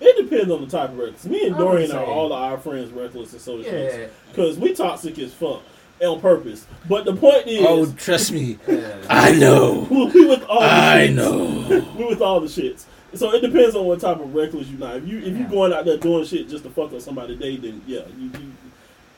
It 0.00 0.30
depends 0.30 0.52
on 0.52 0.60
the 0.60 0.68
type 0.68 0.90
of 0.90 0.98
reckless. 0.98 1.24
Me 1.24 1.48
and 1.48 1.56
Dorian 1.56 1.90
are 1.90 2.04
all 2.04 2.32
of 2.32 2.40
our 2.40 2.58
friends 2.58 2.92
reckless 2.92 3.34
associates 3.34 3.96
Yeah, 3.96 4.06
because 4.30 4.56
we 4.56 4.72
toxic 4.72 5.18
as 5.18 5.34
fuck 5.34 5.62
on 6.02 6.20
purpose. 6.20 6.66
But 6.88 7.04
the 7.04 7.14
point 7.16 7.46
is, 7.46 7.64
Oh, 7.66 7.90
trust 7.92 8.32
me. 8.32 8.58
I 9.08 9.32
know. 9.32 9.86
we 9.90 10.26
with 10.26 10.42
all. 10.44 10.60
The 10.60 10.66
I 10.66 11.08
shits. 11.08 11.14
know. 11.14 11.92
we 11.98 12.04
with 12.06 12.20
all 12.20 12.40
the 12.40 12.46
shits. 12.48 12.84
So 13.14 13.32
it 13.32 13.40
depends 13.40 13.76
on 13.76 13.84
what 13.86 14.00
type 14.00 14.18
of 14.18 14.34
reckless 14.34 14.66
you're 14.68 14.80
not. 14.80 14.96
If 14.96 15.06
you 15.06 15.18
if 15.18 15.26
you 15.28 15.36
Yeah. 15.44 15.48
going 15.50 15.72
out 15.72 15.84
there 15.84 15.96
doing 15.98 16.24
shit 16.24 16.48
just 16.48 16.64
to 16.64 16.70
fuck 16.70 16.92
up 16.92 17.00
somebody 17.00 17.36
day, 17.36 17.56
then 17.56 17.80
yeah, 17.86 18.00
you, 18.18 18.24
you 18.40 18.52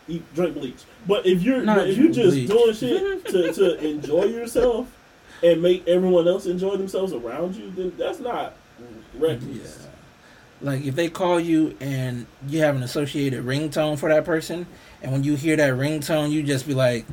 eat 0.09 0.35
drink 0.35 0.55
bleach. 0.55 0.83
But 1.07 1.25
if 1.27 1.43
you're 1.43 1.63
Not 1.63 1.79
but 1.79 1.89
if 1.89 1.97
you 1.97 2.13
drink 2.13 2.15
just 2.15 2.37
bleach. 2.37 2.49
doing 2.49 2.75
shit 2.75 3.25
to, 3.29 3.53
to 3.55 3.87
enjoy 3.89 4.25
yourself 4.25 4.87
and 5.43 5.63
make 5.63 5.87
everyone 5.89 6.29
else 6.29 6.45
enjoy 6.47 6.77
themselves 6.77 7.13
around 7.15 7.57
you, 7.57 7.71
then 7.71 7.93
that's 7.99 8.21
not 8.21 8.55
reckless. 9.19 9.79
Yeah. 9.81 9.91
Like 10.63 10.85
if 10.85 10.95
they 10.95 11.09
call 11.09 11.39
you 11.41 11.77
and 11.81 12.27
you 12.49 12.61
have 12.61 12.77
an 12.77 12.83
associated 12.83 13.45
ringtone 13.45 13.99
for 13.99 14.09
that 14.11 14.25
person, 14.25 14.67
and 15.03 15.13
when 15.13 15.25
you 15.25 15.35
hear 15.37 15.57
that 15.57 15.75
ringtone, 15.75 16.31
you 16.31 16.43
just 16.43 16.67
be 16.67 16.75
like, 16.75 17.07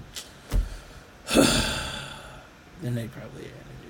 then 1.36 2.96
they 2.96 3.08
probably. 3.08 3.46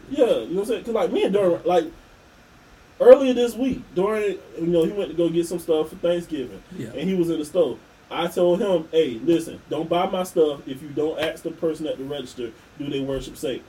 Yeah, 0.09 0.25
you 0.25 0.27
know 0.27 0.39
what 0.41 0.59
I'm 0.61 0.65
saying? 0.65 0.83
Cause 0.85 0.93
like 0.93 1.11
me 1.11 1.23
and 1.23 1.33
Dorian, 1.33 1.61
like 1.65 1.85
earlier 2.99 3.33
this 3.33 3.55
week, 3.55 3.81
Dorian, 3.95 4.37
you 4.59 4.67
know, 4.67 4.83
he 4.83 4.91
went 4.91 5.09
to 5.09 5.15
go 5.17 5.29
get 5.29 5.47
some 5.47 5.59
stuff 5.59 5.89
for 5.89 5.95
Thanksgiving, 5.95 6.61
Yeah. 6.77 6.89
and 6.89 7.09
he 7.09 7.15
was 7.15 7.29
in 7.29 7.39
the 7.39 7.45
store. 7.45 7.77
I 8.11 8.27
told 8.27 8.59
him, 8.61 8.87
"Hey, 8.91 9.19
listen, 9.23 9.59
don't 9.69 9.89
buy 9.89 10.07
my 10.07 10.23
stuff 10.23 10.61
if 10.67 10.81
you 10.83 10.89
don't 10.89 11.19
ask 11.19 11.41
the 11.43 11.49
person 11.51 11.87
at 11.87 11.97
the 11.97 12.03
register 12.03 12.51
do 12.77 12.89
they 12.89 12.99
worship 12.99 13.37
Satan." 13.37 13.63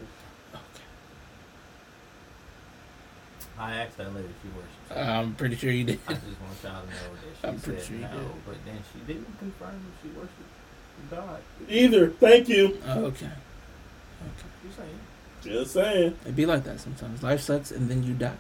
I 3.58 3.74
asked 3.76 3.96
that 3.98 4.14
lady 4.14 4.28
if 4.28 4.34
she 4.42 4.48
worships. 4.48 5.08
I'm 5.08 5.34
pretty 5.34 5.56
sure 5.56 5.70
you 5.70 5.84
did. 5.84 6.00
I 6.08 6.14
just 6.14 6.24
want 6.24 6.62
y'all 6.62 6.82
to 6.82 6.86
know 6.88 6.94
that 7.14 7.40
she 7.40 7.48
I'm 7.48 7.58
said 7.58 7.82
sure 7.82 7.96
no, 7.98 8.08
did. 8.08 8.46
but 8.46 8.56
then 8.66 8.78
she 8.92 9.12
didn't 9.12 9.38
confirm 9.38 9.80
if 9.94 10.02
she 10.02 10.16
worshipped 10.16 11.10
God. 11.10 11.40
Either, 11.68 12.08
thank 12.08 12.48
you. 12.48 12.78
Oh, 12.86 13.04
okay. 13.06 13.26
Okay. 13.26 14.48
You 14.64 14.70
saying? 14.76 15.00
Just 15.42 15.72
saying. 15.74 16.16
It'd 16.22 16.36
be 16.36 16.46
like 16.46 16.64
that 16.64 16.80
sometimes. 16.80 17.22
Life 17.22 17.40
sucks, 17.42 17.70
and 17.70 17.88
then 17.90 18.02
you 18.02 18.14
die. 18.14 18.36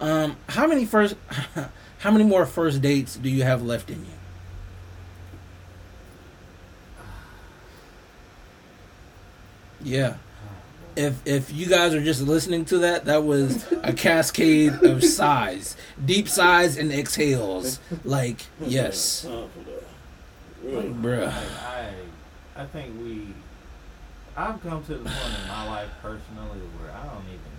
Um, 0.00 0.36
how 0.48 0.66
many 0.66 0.84
first, 0.86 1.16
how 1.98 2.10
many 2.10 2.24
more 2.24 2.46
first 2.46 2.80
dates 2.80 3.16
do 3.16 3.28
you 3.28 3.42
have 3.42 3.62
left 3.62 3.90
in 3.90 3.98
you? 4.00 4.12
Yeah. 9.82 10.16
If 10.96 11.26
if 11.26 11.52
you 11.52 11.66
guys 11.66 11.94
are 11.94 12.02
just 12.02 12.20
listening 12.22 12.64
to 12.66 12.78
that, 12.78 13.04
that 13.06 13.24
was 13.24 13.70
a 13.82 13.92
cascade 13.92 14.72
of 14.82 15.04
sighs, 15.04 15.76
deep 16.04 16.28
sighs 16.28 16.76
and 16.76 16.92
exhales. 16.92 17.78
Like 18.04 18.40
yes, 18.64 19.22
Time 19.22 19.48
for 20.62 20.68
like, 20.68 21.02
bruh. 21.02 21.28
I, 21.32 21.92
I 22.56 22.64
think 22.66 22.94
we. 23.00 23.28
I've 24.36 24.62
come 24.62 24.82
to 24.84 24.94
the 24.94 25.04
point 25.04 25.34
in 25.42 25.48
my 25.48 25.66
life 25.68 25.88
personally 26.02 26.60
where 26.78 26.92
I 26.92 27.04
don't 27.06 27.24
even. 27.28 27.52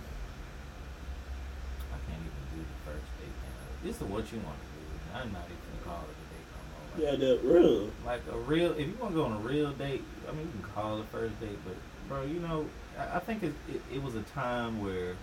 I 1.91 1.97
can't 2.09 2.21
even 2.21 2.43
do 2.55 2.61
the 2.61 2.91
first 2.91 3.05
date. 3.19 3.33
Now. 3.41 3.87
This 3.87 3.95
is 3.95 4.03
what 4.03 4.31
you 4.31 4.39
want 4.39 4.57
to 4.59 4.67
do. 4.67 5.17
I'm 5.17 5.31
not 5.33 5.45
even 5.45 5.57
gonna 5.67 5.83
call 5.85 6.03
it 6.05 6.15
a 6.15 6.25
date 6.31 6.47
no 6.51 6.59
more. 6.71 7.11
Like, 7.11 7.19
Yeah, 7.19 7.27
that 7.27 7.39
real. 7.43 7.89
like 8.05 8.21
a 8.31 8.37
real 8.39 8.71
if 8.73 8.87
you 8.87 8.97
want 8.99 9.13
to 9.13 9.17
go 9.19 9.25
on 9.25 9.33
a 9.33 9.39
real 9.39 9.71
date 9.71 10.03
i 10.27 10.31
mean 10.31 10.47
you 10.55 10.61
can 10.63 10.71
call 10.73 10.97
it 10.97 11.01
a 11.01 11.03
first 11.05 11.39
date 11.41 11.57
but 11.65 11.75
bro 12.07 12.23
you 12.23 12.39
know 12.39 12.65
i, 12.97 13.19
think 13.19 13.43
it, 13.43 13.53
it, 13.69 13.81
it 13.93 14.03
was 14.03 14.15
a 14.15 14.23
time 14.33 14.81
where 14.81 15.15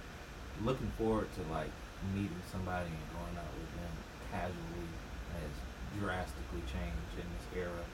looking 0.65 0.91
forward 0.99 1.29
to 1.35 1.43
like 1.53 1.71
meeting 2.15 2.43
somebody 2.51 2.87
and 2.87 3.07
going 3.13 3.37
out 3.39 3.53
with 3.59 3.73
them 3.77 3.95
casually 4.31 4.91
has 5.35 5.53
drastically 6.01 6.63
changed 6.67 7.15
in 7.17 7.27
this 7.37 7.65
era 7.65 7.85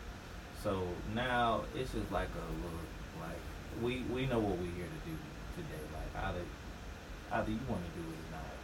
so 0.62 0.82
now 1.14 1.62
it's 1.74 1.92
just 1.92 2.10
like 2.10 2.28
a 2.28 2.46
little 2.62 2.84
like 3.20 3.40
we 3.82 4.02
we 4.14 4.26
know 4.26 4.38
what 4.38 4.56
we're 4.58 4.76
here 4.76 4.88
to 4.88 5.02
do 5.08 5.16
today 5.56 5.82
like 5.92 6.24
i 6.24 6.32
either 7.34 7.50
you 7.50 7.58
want 7.68 7.82
to 7.82 7.92
do 7.98 8.04
it 8.06 8.14
or 8.14 8.30
not. 8.38 8.54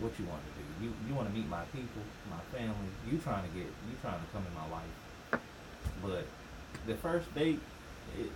What 0.00 0.12
you 0.18 0.26
want 0.28 0.42
to 0.44 0.52
do? 0.60 0.64
You 0.84 0.88
you 1.08 1.14
want 1.14 1.28
to 1.28 1.34
meet 1.34 1.48
my 1.48 1.64
people, 1.72 2.04
my 2.28 2.40
family. 2.56 2.88
You 3.08 3.18
trying 3.18 3.44
to 3.48 3.52
get 3.56 3.68
you 3.68 3.94
trying 4.00 4.20
to 4.20 4.28
come 4.32 4.44
in 4.44 4.54
my 4.54 4.68
life. 4.68 4.94
But 6.02 6.24
the 6.86 6.94
first 6.96 7.32
date, 7.34 7.60
it, 8.18 8.30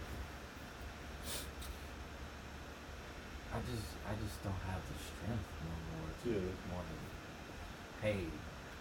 I 3.55 3.59
just 3.71 3.87
I 4.05 4.13
just 4.23 4.43
don't 4.43 4.63
have 4.69 4.83
the 4.83 4.99
strength 4.99 5.49
no 5.63 5.75
more 5.95 6.11
to 6.25 6.31
Yeah. 6.31 6.75
want 6.75 6.87
to. 6.91 8.07
Hey, 8.07 8.27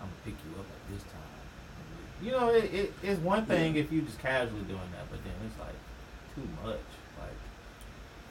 I'm 0.01 0.09
gonna 0.09 0.26
pick 0.26 0.34
you 0.43 0.59
up 0.59 0.65
at 0.65 0.93
this 0.93 1.03
time. 1.03 1.21
You 2.21 2.32
know, 2.32 2.49
it, 2.49 2.74
it 2.74 2.93
it's 3.03 3.19
one 3.21 3.45
thing 3.45 3.76
if 3.76 3.91
you 3.91 4.01
just 4.01 4.19
casually 4.19 4.61
doing 4.63 4.89
that, 4.97 5.09
but 5.11 5.19
then 5.24 5.34
it's 5.45 5.59
like 5.59 5.76
too 6.36 6.47
much. 6.65 6.80
Like 7.19 7.38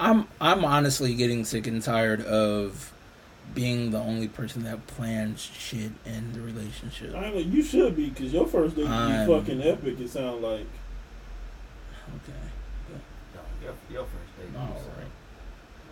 I'm 0.01 0.27
I'm 0.41 0.65
honestly 0.65 1.15
getting 1.15 1.45
sick 1.45 1.67
and 1.67 1.81
tired 1.83 2.23
of 2.23 2.93
being 3.55 3.91
the 3.91 3.99
only 3.99 4.29
person 4.29 4.63
that 4.65 4.87
plans 4.87 5.41
shit 5.43 5.93
in 6.07 6.33
the 6.33 6.41
relationship. 6.41 7.15
I 7.15 7.31
mean, 7.31 7.53
you 7.53 7.63
should 7.63 7.95
be 7.97 8.09
because 8.09 8.33
your 8.33 8.47
first 8.47 8.77
date 8.77 8.87
I'm- 8.89 9.27
be 9.29 9.33
fucking 9.33 9.63
epic. 9.63 10.01
It 10.01 10.09
sound 10.11 10.43
like 10.43 10.67
Okay. 12.17 12.39
no, 13.35 13.41
your 13.63 13.75
your 13.91 14.05
first 14.05 14.33
date, 14.39 14.59
All 14.59 14.69
you 14.69 14.75
say, 14.81 14.89
right. 14.99 15.13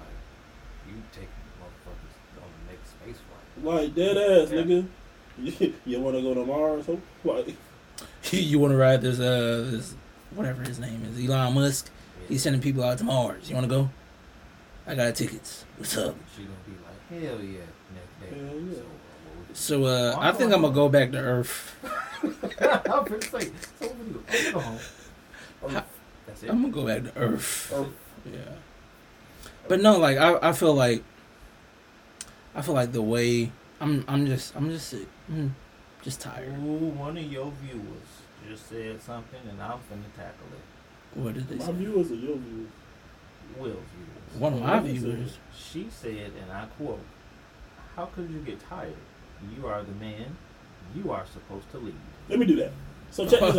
like 0.00 0.18
you 0.88 0.94
take 1.12 1.28
motherfuckers 1.60 2.14
on 2.42 2.48
the 2.48 2.72
next 2.72 2.90
space 2.90 3.20
flight. 3.28 3.49
Like 3.62 3.94
dead 3.94 4.16
ass, 4.16 4.50
Yeah. 4.52 4.62
nigga. 4.62 4.86
You, 5.40 5.72
you 5.86 6.00
want 6.00 6.16
to 6.16 6.22
go 6.22 6.34
to 6.34 6.44
Mars? 6.44 6.84
Ho? 6.86 7.00
Like 7.24 7.54
you 8.30 8.58
want 8.58 8.72
to 8.72 8.76
ride 8.76 9.00
this 9.00 9.18
uh 9.18 9.68
this 9.70 9.94
whatever 10.34 10.62
his 10.62 10.78
name 10.78 11.02
is 11.04 11.24
Elon 11.28 11.54
Musk? 11.54 11.90
He's 12.28 12.42
sending 12.42 12.60
people 12.60 12.84
out 12.84 12.98
to 12.98 13.04
Mars. 13.04 13.48
You 13.48 13.54
want 13.56 13.64
to 13.68 13.74
go? 13.74 13.90
I 14.86 14.94
got 14.94 15.14
tickets. 15.14 15.64
What's 15.78 15.96
up? 15.96 16.14
She 16.36 16.42
gonna 16.42 16.56
be 16.66 16.72
like, 16.84 17.22
hell 17.24 17.40
yeah, 17.42 17.60
next 17.94 18.32
day. 18.34 18.38
Hell 18.38 18.60
yeah. 18.60 18.74
So, 19.54 19.84
uh, 19.84 19.84
So 19.84 19.84
uh, 19.84 20.16
I 20.20 20.32
think 20.32 20.52
I'm 20.52 20.60
gonna 20.62 20.74
go 20.74 20.88
back 20.90 21.10
to 21.12 21.18
Earth. 21.18 21.74
I'm 22.22 23.04
gonna 23.04 23.22
say, 23.22 23.50
so 23.80 23.86
what 23.86 23.96
we 23.96 24.12
do? 24.12 24.52
Go 24.52 24.60
home. 24.60 24.78
I'm- 25.68 25.84
That's 26.26 26.42
it. 26.42 26.50
I'm 26.50 26.60
gonna 26.60 26.72
go 26.74 26.86
back 26.86 27.02
to 27.14 27.18
Earth. 27.18 27.72
Earth. 27.74 27.88
Yeah. 28.30 28.40
But 29.68 29.80
no, 29.80 29.98
like 29.98 30.18
I, 30.18 30.50
I 30.50 30.52
feel 30.52 30.74
like 30.74 31.02
I 32.54 32.62
feel 32.62 32.74
like 32.74 32.92
the 32.92 33.02
way 33.02 33.52
I'm 33.80 34.04
I'm 34.08 34.26
just 34.26 34.54
I'm 34.56 34.70
just. 34.70 34.94
I'm 35.28 35.54
just 36.02 36.20
tired. 36.20 36.48
Ooh, 36.58 36.88
one 36.96 37.16
of 37.18 37.24
your 37.30 37.52
viewers 37.62 38.08
just 38.48 38.68
said 38.68 39.00
something, 39.02 39.40
and 39.48 39.60
I'm 39.62 39.78
finna 39.78 40.10
tackle 40.16 40.46
it. 40.52 41.18
What 41.18 41.34
did 41.34 41.48
they 41.48 41.56
my 41.56 41.64
say? 41.66 41.72
viewers 41.72 42.10
are 42.10 42.14
your 42.14 42.36
viewers. 42.36 42.70
Will's 43.58 43.72
viewers. 43.74 44.40
One 44.40 44.54
of 44.54 44.60
my 44.60 44.74
What 44.76 44.84
did 44.84 44.94
they 44.94 44.98
say? 44.98 45.04
viewers. 45.04 45.38
She 45.56 45.88
said, 45.90 46.32
and 46.42 46.50
I 46.50 46.64
quote, 46.78 47.00
How 47.96 48.06
could 48.06 48.30
you 48.30 48.38
get 48.40 48.66
tired? 48.66 48.94
You 49.56 49.66
are 49.66 49.82
the 49.82 49.92
man. 49.92 50.36
You 50.94 51.10
are 51.12 51.24
supposed 51.32 51.70
to 51.72 51.78
lead. 51.78 51.94
Let 52.28 52.38
me 52.38 52.46
do 52.46 52.56
that. 52.56 52.72
So 53.12 53.26
check 53.28 53.40
this 53.40 53.56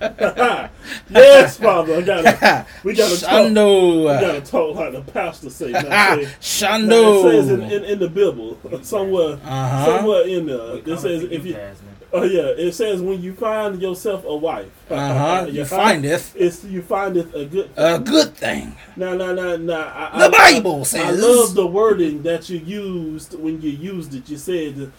out. 0.00 0.70
yes, 1.10 1.56
Father. 1.58 1.96
I 1.96 2.02
got 2.02 2.22
to 2.22 2.66
We 2.82 2.94
gotta 2.94 3.18
talk. 3.20 3.44
We 3.48 3.54
gotta 3.54 4.40
talk 4.42 4.76
like 4.76 4.92
the 4.92 5.00
pastor 5.12 5.50
say. 5.50 5.70
Now, 5.70 6.20
say 6.40 6.66
now, 6.86 7.18
it 7.18 7.22
says 7.32 7.50
in, 7.50 7.62
in, 7.62 7.84
in 7.84 7.98
the 7.98 8.08
Bible 8.08 8.58
somewhere, 8.82 9.38
Uh 9.44 9.68
huh. 9.68 9.84
somewhere 9.86 10.26
in 10.28 10.46
there, 10.46 10.58
We 10.74 10.78
it 10.78 10.84
coming 10.84 10.98
says 11.00 11.22
if 11.24 11.46
you, 11.46 11.52
Jasmine. 11.54 11.96
oh 12.12 12.22
yeah, 12.24 12.42
it 12.42 12.72
says 12.72 13.00
when 13.00 13.22
you 13.22 13.32
find 13.34 13.80
yourself 13.80 14.24
a 14.26 14.36
wife, 14.36 14.70
Uh 14.90 14.96
huh. 15.14 15.46
You 15.46 15.60
you 15.60 15.64
findeth 15.64 16.34
it's 16.36 16.62
you 16.64 16.82
findeth 16.82 17.34
a 17.34 17.46
good. 17.46 17.70
a 17.76 17.98
good 17.98 18.34
thing. 18.34 18.76
No, 18.96 19.16
no, 19.16 19.34
no, 19.34 19.56
no. 19.56 19.66
The 19.66 20.26
I, 20.26 20.28
Bible 20.30 20.80
I 20.80 20.84
says. 20.84 21.00
I 21.06 21.10
love 21.10 21.54
the 21.54 21.66
wording 21.66 22.22
that 22.24 22.48
you 22.50 22.58
used 22.58 23.38
when 23.38 23.60
you 23.62 23.70
used 23.70 24.14
it. 24.14 24.28
You 24.28 24.36
said 24.36 24.76
that 24.76 24.90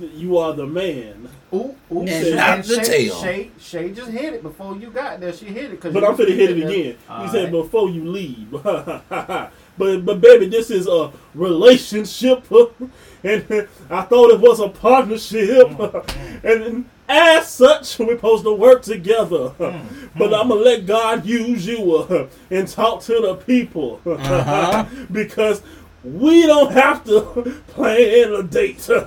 you 0.00 0.38
are 0.38 0.52
the 0.54 0.66
man. 0.66 1.28
Ooh, 1.52 1.74
ooh, 1.92 2.00
And 2.00 2.08
Shay- 2.08 2.34
not 2.36 2.64
the 2.64 2.74
Shay, 2.76 2.84
tail. 3.08 3.14
Shay, 3.22 3.50
Shay 3.58 3.90
just 3.90 4.10
hit 4.10 4.34
it 4.34 4.42
before 4.42 4.76
you 4.76 4.90
got 4.90 5.18
there. 5.20 5.32
She 5.32 5.46
hit 5.46 5.72
it. 5.72 5.80
Cause 5.80 5.92
But 5.92 6.04
I'm 6.04 6.16
finna 6.16 6.34
hit 6.36 6.50
it 6.56 6.64
again. 6.64 6.96
All 7.08 7.24
You 7.24 7.30
said 7.30 7.42
right. 7.44 7.52
before 7.52 7.90
you 7.90 8.04
leave. 8.08 8.50
but 8.52 9.50
but 9.78 10.20
baby, 10.20 10.46
this 10.46 10.70
is 10.70 10.86
a 10.86 11.10
relationship, 11.34 12.44
and 13.24 13.68
I 13.90 14.02
thought 14.02 14.30
it 14.30 14.40
was 14.40 14.60
a 14.60 14.68
partnership, 14.68 15.68
and 16.44 16.84
as 17.08 17.48
such, 17.48 17.98
we're 17.98 18.14
supposed 18.16 18.44
to 18.44 18.52
work 18.54 18.82
together. 18.82 19.52
But 19.58 20.34
I'm 20.34 20.48
gonna 20.48 20.54
let 20.54 20.86
God 20.86 21.26
use 21.26 21.66
you 21.66 21.96
uh, 21.96 22.28
and 22.50 22.68
talk 22.68 23.02
to 23.04 23.20
the 23.20 23.34
people 23.34 24.00
Uh-huh. 24.06 24.84
because 25.10 25.62
we 26.02 26.46
don't 26.46 26.72
have 26.72 27.04
to 27.04 27.62
plan 27.68 28.32
a 28.32 28.42
date. 28.42 28.88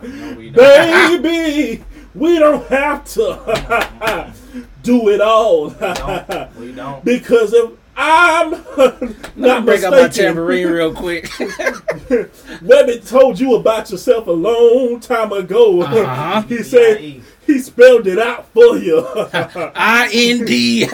No, 0.00 0.34
we. 0.36 0.50
Baby, 0.50 1.84
we 2.14 2.38
don't 2.38 2.66
have 2.68 3.04
to 3.14 4.32
do 4.82 5.08
it 5.10 5.20
all. 5.20 5.68
We 5.68 5.76
don't. 5.78 6.56
We 6.56 6.72
don't. 6.72 7.04
because 7.04 7.52
if 7.52 7.70
I'm 7.96 8.52
Let 8.76 9.00
me 9.02 9.14
not 9.36 9.64
break 9.66 9.82
up 9.82 9.92
my 9.92 10.08
tambourine 10.08 10.68
real 10.68 10.94
quick. 10.94 11.24
Webbie 11.26 13.06
told 13.08 13.38
you 13.38 13.56
about 13.56 13.90
yourself 13.90 14.26
a 14.26 14.32
long 14.32 15.00
time 15.00 15.32
ago. 15.32 15.82
Uh-huh. 15.82 16.42
he 16.42 16.62
said 16.62 16.98
he 17.46 17.58
spelled 17.58 18.06
it 18.06 18.18
out 18.18 18.46
for 18.52 18.76
you. 18.78 19.04
I 19.34 20.08
N 20.12 20.44
D. 20.46 20.86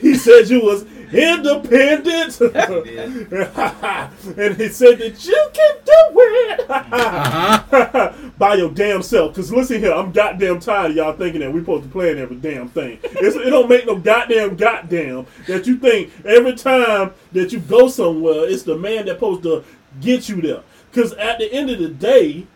he 0.00 0.14
said 0.16 0.48
you 0.50 0.60
was 0.60 0.84
independent. 1.12 2.40
and 4.38 4.56
he 4.56 4.68
said 4.68 4.98
that 4.98 5.24
you 5.24 5.48
can 5.52 5.74
do 5.84 6.20
it 6.20 6.70
Uh-huh. 6.70 8.12
by 8.38 8.54
your 8.54 8.70
damn 8.70 9.02
self. 9.02 9.34
Cause 9.34 9.50
listen 9.52 9.80
here, 9.80 9.92
I'm 9.92 10.12
goddamn 10.12 10.60
tired 10.60 10.90
of 10.92 10.96
y'all 10.96 11.12
thinking 11.16 11.40
that 11.40 11.52
we're 11.52 11.60
supposed 11.60 11.84
to 11.84 11.88
plan 11.90 12.18
every 12.18 12.36
damn 12.36 12.68
thing. 12.68 12.98
It's, 13.02 13.36
it 13.36 13.50
don't 13.50 13.68
make 13.68 13.86
no 13.86 13.96
goddamn 13.96 14.56
goddamn 14.56 15.26
that 15.46 15.66
you 15.66 15.76
think 15.76 16.12
every 16.24 16.54
time 16.54 17.12
that 17.32 17.52
you 17.52 17.60
go 17.60 17.88
somewhere, 17.88 18.48
it's 18.48 18.62
the 18.62 18.76
man 18.76 19.06
that 19.06 19.16
supposed 19.16 19.42
to 19.44 19.64
get 20.00 20.28
you 20.28 20.40
there. 20.42 20.62
Cause 20.92 21.12
at 21.14 21.38
the 21.38 21.52
end 21.52 21.70
of 21.70 21.78
the 21.78 21.88
day, 21.88 22.46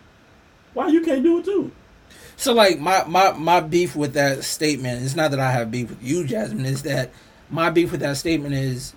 why 0.75 0.89
you 0.89 1.03
can't 1.03 1.23
do 1.23 1.39
it 1.39 1.45
too? 1.45 1.71
So 2.37 2.55
like 2.55 2.79
my, 2.79 3.05
my 3.05 3.33
my 3.33 3.61
beef 3.61 3.95
with 3.95 4.15
that 4.15 4.45
statement. 4.45 5.03
It's 5.05 5.15
not 5.15 5.31
that 5.33 5.41
I 5.41 5.51
have 5.51 5.71
beef 5.71 5.91
with 5.91 6.03
you, 6.03 6.25
Jasmine. 6.27 6.65
Is 6.65 6.83
that 6.85 7.11
my 7.51 7.71
beef 7.71 7.91
with 7.93 8.01
that 8.01 8.17
statement 8.17 8.55
is 8.55 8.95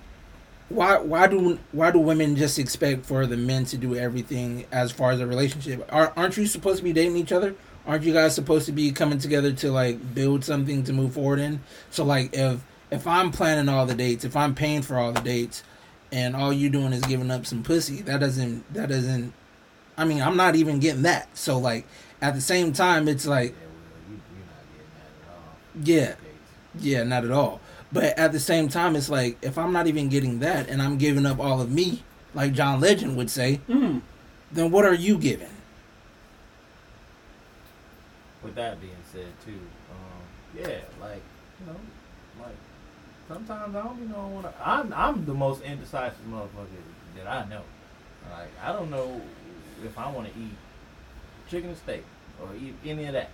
why 0.69 0.97
why 0.97 1.27
do 1.27 1.59
why 1.71 1.91
do 1.91 1.99
women 1.99 2.35
just 2.35 2.57
expect 2.57 3.05
for 3.05 3.25
the 3.25 3.37
men 3.37 3.65
to 3.65 3.77
do 3.77 3.95
everything 3.95 4.65
as 4.71 4.91
far 4.91 5.11
as 5.11 5.19
a 5.19 5.27
relationship? 5.27 5.87
Are, 5.91 6.13
aren't 6.15 6.37
you 6.37 6.45
supposed 6.47 6.77
to 6.77 6.83
be 6.83 6.93
dating 6.93 7.17
each 7.17 7.31
other? 7.31 7.55
Aren't 7.85 8.03
you 8.03 8.13
guys 8.13 8.33
supposed 8.33 8.65
to 8.67 8.71
be 8.71 8.91
coming 8.91 9.19
together 9.19 9.51
to 9.53 9.71
like 9.71 10.15
build 10.15 10.43
something 10.45 10.83
to 10.83 10.93
move 10.93 11.13
forward 11.13 11.39
in? 11.39 11.59
So 11.91 12.03
like 12.05 12.29
if 12.33 12.63
if 12.91 13.07
I'm 13.07 13.31
planning 13.31 13.69
all 13.69 13.85
the 13.85 13.95
dates, 13.95 14.23
if 14.23 14.35
I'm 14.35 14.55
paying 14.55 14.81
for 14.83 14.97
all 14.97 15.11
the 15.11 15.21
dates, 15.21 15.63
and 16.11 16.35
all 16.35 16.53
you 16.53 16.69
doing 16.69 16.93
is 16.93 17.01
giving 17.01 17.31
up 17.31 17.45
some 17.45 17.63
pussy, 17.63 18.01
that 18.03 18.19
doesn't 18.19 18.71
that 18.73 18.89
doesn't. 18.89 19.33
I 19.97 20.05
mean, 20.05 20.21
I'm 20.21 20.37
not 20.37 20.55
even 20.55 20.79
getting 20.79 21.01
that. 21.03 21.35
So 21.37 21.57
like 21.57 21.85
at 22.21 22.35
the 22.35 22.41
same 22.41 22.71
time, 22.73 23.07
it's 23.07 23.27
like 23.27 23.53
Yeah, 23.53 23.67
well, 23.67 23.73
you, 24.09 24.21
you're 24.37 24.45
not 24.45 24.63
getting 24.71 24.91
that 24.95 25.27
at 25.27 25.35
all. 25.35 25.57
yeah, 25.83 26.15
yeah, 26.79 27.03
not 27.03 27.25
at 27.25 27.31
all. 27.31 27.59
But 27.93 28.17
at 28.17 28.31
the 28.31 28.39
same 28.39 28.69
time, 28.69 28.95
it's 28.95 29.09
like 29.09 29.37
if 29.43 29.57
I'm 29.57 29.71
not 29.71 29.85
even 29.87 30.09
getting 30.09 30.39
that, 30.39 30.67
and 30.67 30.81
I'm 30.81 30.97
giving 30.97 31.25
up 31.27 31.39
all 31.39 31.61
of 31.61 31.71
me, 31.71 32.03
like 32.33 32.53
John 32.53 32.79
Legend 32.81 33.15
would 33.15 33.29
say, 33.29 33.61
Mm. 33.69 34.01
then 34.51 34.71
what 34.71 34.83
are 34.83 34.95
you 34.95 35.17
giving? 35.17 35.47
With 38.43 38.55
that 38.55 38.81
being 38.81 38.91
said, 39.11 39.27
too, 39.45 39.51
um, 39.91 40.59
yeah, 40.59 40.79
like 40.99 41.21
you 41.59 41.67
know, 41.67 41.79
like 42.41 42.55
sometimes 43.27 43.75
I 43.75 43.81
don't 43.83 43.97
even 43.97 44.09
know 44.11 44.27
what 44.27 44.53
I, 44.59 44.79
I'm. 44.79 44.91
I'm 44.93 45.25
the 45.25 45.33
most 45.33 45.61
indecisive 45.61 46.17
motherfucker 46.29 46.81
that 47.15 47.27
I 47.27 47.47
know. 47.47 47.61
Like 48.29 48.49
I 48.61 48.73
don't 48.73 48.89
know 48.89 49.21
if 49.85 49.97
I 49.97 50.09
want 50.11 50.33
to 50.33 50.39
eat 50.39 50.55
chicken 51.49 51.69
and 51.69 51.77
steak 51.77 52.03
or 52.41 52.49
eat 52.55 52.73
any 52.85 53.05
of 53.05 53.13
that. 53.13 53.29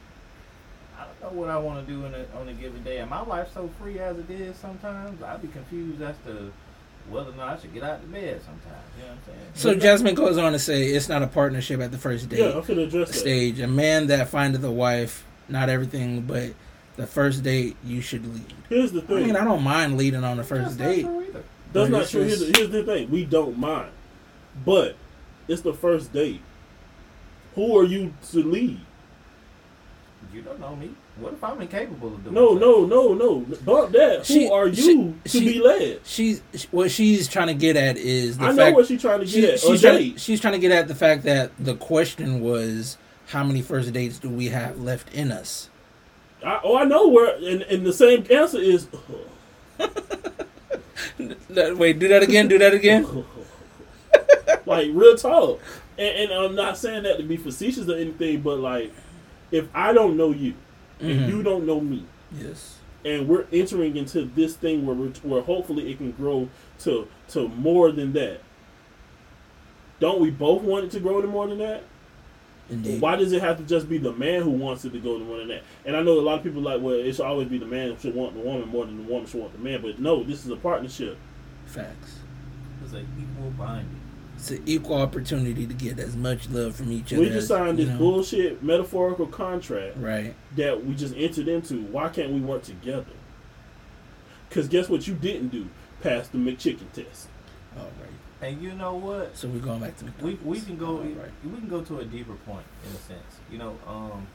I 1.00 1.06
don't 1.22 1.34
know 1.34 1.40
what 1.42 1.50
I 1.50 1.58
want 1.58 1.86
to 1.88 1.92
do 1.94 2.06
in 2.06 2.14
a, 2.14 2.26
on 2.40 2.50
a 2.50 2.54
given 2.54 2.84
day, 2.84 2.98
and 2.98 3.10
my 3.10 3.22
life's 3.22 3.54
so 3.54 3.70
free 3.80 4.00
as 4.00 4.18
it 4.18 4.30
is. 4.30 4.58
Sometimes 4.58 5.22
I'd 5.24 5.42
be 5.42 5.48
confused 5.48 6.02
as 6.02 6.16
to 6.26 6.52
whether 7.10 7.32
or 7.32 7.36
not 7.36 7.48
I 7.58 7.60
should 7.60 7.74
get 7.74 7.84
out 7.84 8.00
of 8.00 8.12
bed. 8.12 8.42
Sometimes, 8.44 8.84
you 8.98 9.04
know 9.04 9.10
what 9.10 9.18
I'm 9.18 9.24
saying? 9.26 9.40
So 9.54 9.76
Jasmine 9.76 10.16
goes 10.16 10.38
on 10.38 10.52
to 10.52 10.60
say 10.60 10.84
it's 10.88 11.08
not 11.10 11.24
a 11.24 11.28
partnership 11.28 11.80
at 11.80 11.92
the 11.92 11.98
first 11.98 12.28
date 12.30 12.40
Yeah, 12.40 12.58
I'm 12.58 12.62
finna 12.64 12.86
address 12.88 13.10
that. 13.12 13.18
stage. 13.18 13.60
A 13.60 13.68
man 13.68 14.08
that 14.08 14.28
findeth 14.28 14.64
a 14.64 14.72
wife, 14.72 15.26
not 15.48 15.70
everything, 15.70 16.22
but 16.22 16.52
the 16.98 17.08
first 17.08 17.44
date 17.44 17.78
you 17.86 18.02
should 18.02 18.26
lead. 18.32 18.54
Here's 18.68 18.92
the 18.92 19.02
thing. 19.02 19.18
I 19.18 19.22
mean, 19.28 19.36
I 19.38 19.44
don't 19.46 19.64
mind 19.64 19.98
leading 19.98 20.24
on 20.26 20.38
the 20.38 20.44
first 20.44 20.78
That's 20.78 20.80
not 20.80 20.86
date. 20.86 21.02
true 21.04 21.22
either. 21.30 21.44
That's 21.72 21.90
not 21.90 22.08
true. 22.10 22.24
Here's, 22.24 22.40
the, 22.42 22.58
here's 22.58 22.70
the 22.72 22.84
thing: 22.84 23.10
we 23.10 23.24
don't 23.26 23.58
mind, 23.58 23.92
but 24.66 24.96
it's 25.48 25.62
the 25.62 25.74
first 25.74 26.12
date. 26.12 26.42
Who 27.56 27.78
are 27.80 27.84
you 27.86 28.14
to 28.32 28.44
lead? 28.44 28.82
You 30.34 30.42
don't 30.44 30.60
know 30.60 30.76
me. 30.76 30.92
What 31.20 31.34
if 31.34 31.44
I'm 31.44 31.60
incapable 31.60 32.10
of 32.10 32.24
doing? 32.24 32.36
No, 32.36 32.54
such? 32.54 32.62
no, 32.62 32.86
no, 32.86 33.14
no. 33.14 33.40
Bump 33.66 33.92
that. 33.94 34.26
She- 34.26 34.46
Who 34.48 34.54
are 34.54 34.72
she- 34.74 34.92
you 34.92 35.16
to 35.24 35.30
she- 35.30 35.54
be 35.54 35.60
led? 35.60 36.02
She's 36.06 36.42
what 36.72 36.92
she's 36.92 37.28
trying 37.28 37.48
to 37.48 37.54
get 37.56 37.76
at 37.76 37.98
is 37.98 38.38
the 38.38 38.46
I 38.46 38.52
know 38.52 38.72
what 38.72 38.86
she's 38.88 39.02
trying 39.02 39.22
to 39.22 39.26
she- 39.28 39.42
get 39.42 39.54
at. 39.56 39.60
she's, 39.60 39.82
trying, 39.82 39.98
date. 39.98 40.20
she's 40.20 40.40
trying 40.40 40.54
to 40.54 40.60
get 40.60 40.72
at 40.72 40.88
the 40.88 40.96
fact 40.96 41.24
that 41.24 41.52
the 41.58 41.76
question 41.76 42.42
was 42.42 42.98
how 43.28 43.44
many 43.44 43.62
first 43.62 43.92
dates 43.92 44.20
do 44.20 44.30
we 44.30 44.48
have 44.50 44.80
left 44.80 45.14
in 45.14 45.32
us? 45.32 45.70
I, 46.46 46.60
oh, 46.64 46.78
I 46.78 46.84
know 46.86 47.08
where. 47.10 47.36
And, 47.36 47.64
and 47.64 47.86
the 47.86 47.94
same 47.94 48.26
answer 48.32 48.60
is. 48.60 48.88
That- 51.50 51.78
Wait, 51.78 52.00
do 52.00 52.08
that 52.10 52.24
again. 52.24 52.48
Do 52.48 52.58
that 52.60 52.74
again. 52.74 53.06
like 54.66 54.88
real 54.94 55.16
talk. 55.18 55.60
And, 55.98 56.32
and 56.32 56.34
I'm 56.34 56.56
not 56.56 56.78
saying 56.78 57.04
that 57.04 57.18
to 57.18 57.24
be 57.24 57.38
facetious 57.38 57.90
or 57.90 57.96
anything, 57.96 58.42
but 58.42 58.60
like, 58.60 58.94
if 59.52 59.68
I 59.74 59.94
don't 59.94 60.18
know 60.18 60.32
you, 60.32 60.54
and 61.00 61.22
Mhm. 61.22 61.30
you 61.30 61.44
don't 61.44 61.66
know 61.66 61.80
me, 61.80 62.04
Yes. 62.38 62.78
and 63.06 63.28
we're 63.28 63.46
entering 63.52 63.96
into 63.98 64.24
this 64.24 64.56
thing 64.56 64.86
where 64.86 64.96
we're, 64.96 65.10
where 65.24 65.42
hopefully 65.42 65.92
it 65.92 65.98
can 65.98 66.12
grow 66.12 66.50
to 66.80 67.08
to 67.30 67.48
more 67.50 67.92
than 67.92 68.14
that. 68.14 68.42
Don't 70.00 70.20
we 70.22 70.30
both 70.30 70.62
want 70.62 70.86
it 70.86 70.92
to 70.92 71.00
grow 71.00 71.22
to 71.22 71.28
more 71.28 71.48
than 71.48 71.58
that? 71.60 71.84
Indeed. 72.70 73.02
Why 73.02 73.16
does 73.16 73.32
it 73.32 73.42
have 73.42 73.58
to 73.58 73.64
just 73.64 73.90
be 73.90 73.98
the 73.98 74.14
man 74.14 74.44
who 74.44 74.52
wants 74.52 74.86
it 74.86 74.92
to 74.94 75.00
go 75.00 75.18
to 75.18 75.26
more 75.26 75.38
than 75.40 75.48
that? 75.50 75.64
And 75.86 75.98
I 75.98 76.04
know 76.04 76.20
a 76.20 76.22
lot 76.22 76.38
of 76.38 76.44
people 76.44 76.62
like, 76.62 76.82
well, 76.82 76.94
it 76.94 77.12
should 77.14 77.26
always 77.26 77.48
be 77.48 77.58
the 77.58 77.66
man 77.66 77.90
who 77.90 77.98
should 78.00 78.14
want 78.16 78.36
the 78.36 78.40
woman 78.42 78.70
more 78.70 78.86
than 78.86 78.98
the 78.98 79.12
woman 79.12 79.28
should 79.28 79.42
want 79.42 79.54
the 79.54 79.60
man. 79.60 79.82
But 79.82 80.00
no, 80.00 80.24
this 80.24 80.46
is 80.46 80.52
a 80.52 80.56
partnership. 80.56 81.18
Facts. 81.66 82.20
It's 82.84 82.94
an 82.94 83.08
equal 83.20 83.52
binding. 83.58 83.99
It's 84.40 84.52
an 84.52 84.64
equal 84.66 84.96
opportunity 85.02 85.68
to 85.68 85.74
get 85.74 86.00
as 86.00 86.16
much 86.16 86.48
love 86.50 86.74
from 86.78 86.94
each 86.94 87.12
other. 87.12 87.22
We 87.24 87.30
just 87.30 87.50
signed 87.50 87.78
this 87.78 87.90
know. 87.90 87.98
bullshit 87.98 88.64
metaphorical 88.64 89.28
contract 89.28 89.98
Right. 89.98 90.34
that 90.56 90.86
we 90.86 90.96
just 90.96 91.14
entered 91.18 91.50
into. 91.50 91.82
Why 91.82 92.08
can't 92.08 92.32
we 92.32 92.40
work 92.40 92.64
together? 92.64 93.06
Because 94.48 94.70
guess 94.70 94.88
what 94.88 95.08
you 95.08 95.14
didn't 95.14 95.50
do? 95.50 95.68
Pass 96.02 96.30
the 96.30 96.38
McChicken 96.38 96.90
test. 96.94 97.28
All 97.78 97.84
right. 97.84 98.50
And 98.50 98.62
you 98.62 98.72
know 98.72 98.96
what? 98.96 99.36
So 99.36 99.50
we're 99.50 99.60
going 99.60 99.82
back 99.82 99.98
to 99.98 100.06
We 100.06 100.12
McDonald's. 100.32 100.46
we 100.46 100.62
can 100.62 100.78
go 100.78 100.88
All 100.88 101.04
right. 101.04 101.32
we 101.44 101.58
can 101.60 101.68
go 101.68 101.82
to 101.82 102.00
a 102.00 102.06
deeper 102.06 102.36
point 102.46 102.64
in 102.90 102.96
a 102.96 103.00
sense. 103.00 103.40
You 103.52 103.58
know, 103.58 103.78
um, 103.86 104.26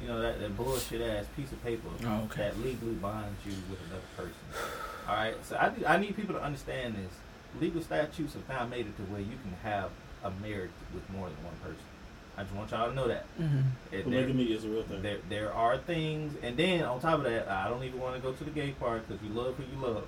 you 0.00 0.06
know 0.06 0.20
that, 0.20 0.38
that 0.38 0.56
bullshit 0.56 1.00
ass 1.02 1.24
piece 1.36 1.50
of 1.50 1.62
paper 1.64 1.88
Oh, 2.06 2.22
okay. 2.30 2.42
that 2.42 2.58
legally 2.60 2.94
binds 2.94 3.44
you 3.44 3.52
with 3.68 3.80
another 3.88 4.04
person. 4.16 4.70
All 5.08 5.16
right, 5.16 5.34
so 5.44 5.56
I, 5.56 5.72
I 5.94 5.98
need 5.98 6.14
people 6.14 6.36
to 6.36 6.42
understand 6.42 6.94
this. 6.94 7.12
Legal 7.60 7.82
statutes 7.82 8.34
have 8.34 8.48
now 8.48 8.66
made 8.66 8.86
it 8.86 8.96
to 8.96 9.02
where 9.04 9.20
you 9.20 9.36
can 9.42 9.52
have 9.62 9.90
a 10.24 10.30
marriage 10.42 10.70
with 10.94 11.08
more 11.10 11.28
than 11.28 11.44
one 11.44 11.54
person. 11.62 11.82
I 12.36 12.42
just 12.42 12.54
want 12.54 12.70
y'all 12.70 12.88
to 12.88 12.94
know 12.94 13.08
that. 13.08 13.24
Mhm. 13.40 13.62
It- 13.90 13.90
there, 13.90 14.02
Polygamy 14.02 14.44
is 14.52 14.64
a 14.64 14.68
real 14.68 14.82
thing. 14.84 15.02
there, 15.02 15.18
there 15.28 15.52
are 15.52 15.76
things, 15.78 16.36
and 16.42 16.56
then 16.56 16.84
on 16.84 17.00
top 17.00 17.18
of 17.18 17.24
that, 17.24 17.48
I 17.48 17.68
don't 17.68 17.82
even 17.82 17.98
want 18.00 18.14
to 18.14 18.20
go 18.20 18.32
to 18.32 18.44
the 18.44 18.50
gay 18.50 18.70
part 18.72 19.08
because 19.08 19.22
you 19.26 19.32
love 19.34 19.56
who 19.56 19.64
you 19.64 19.82
love. 19.84 20.06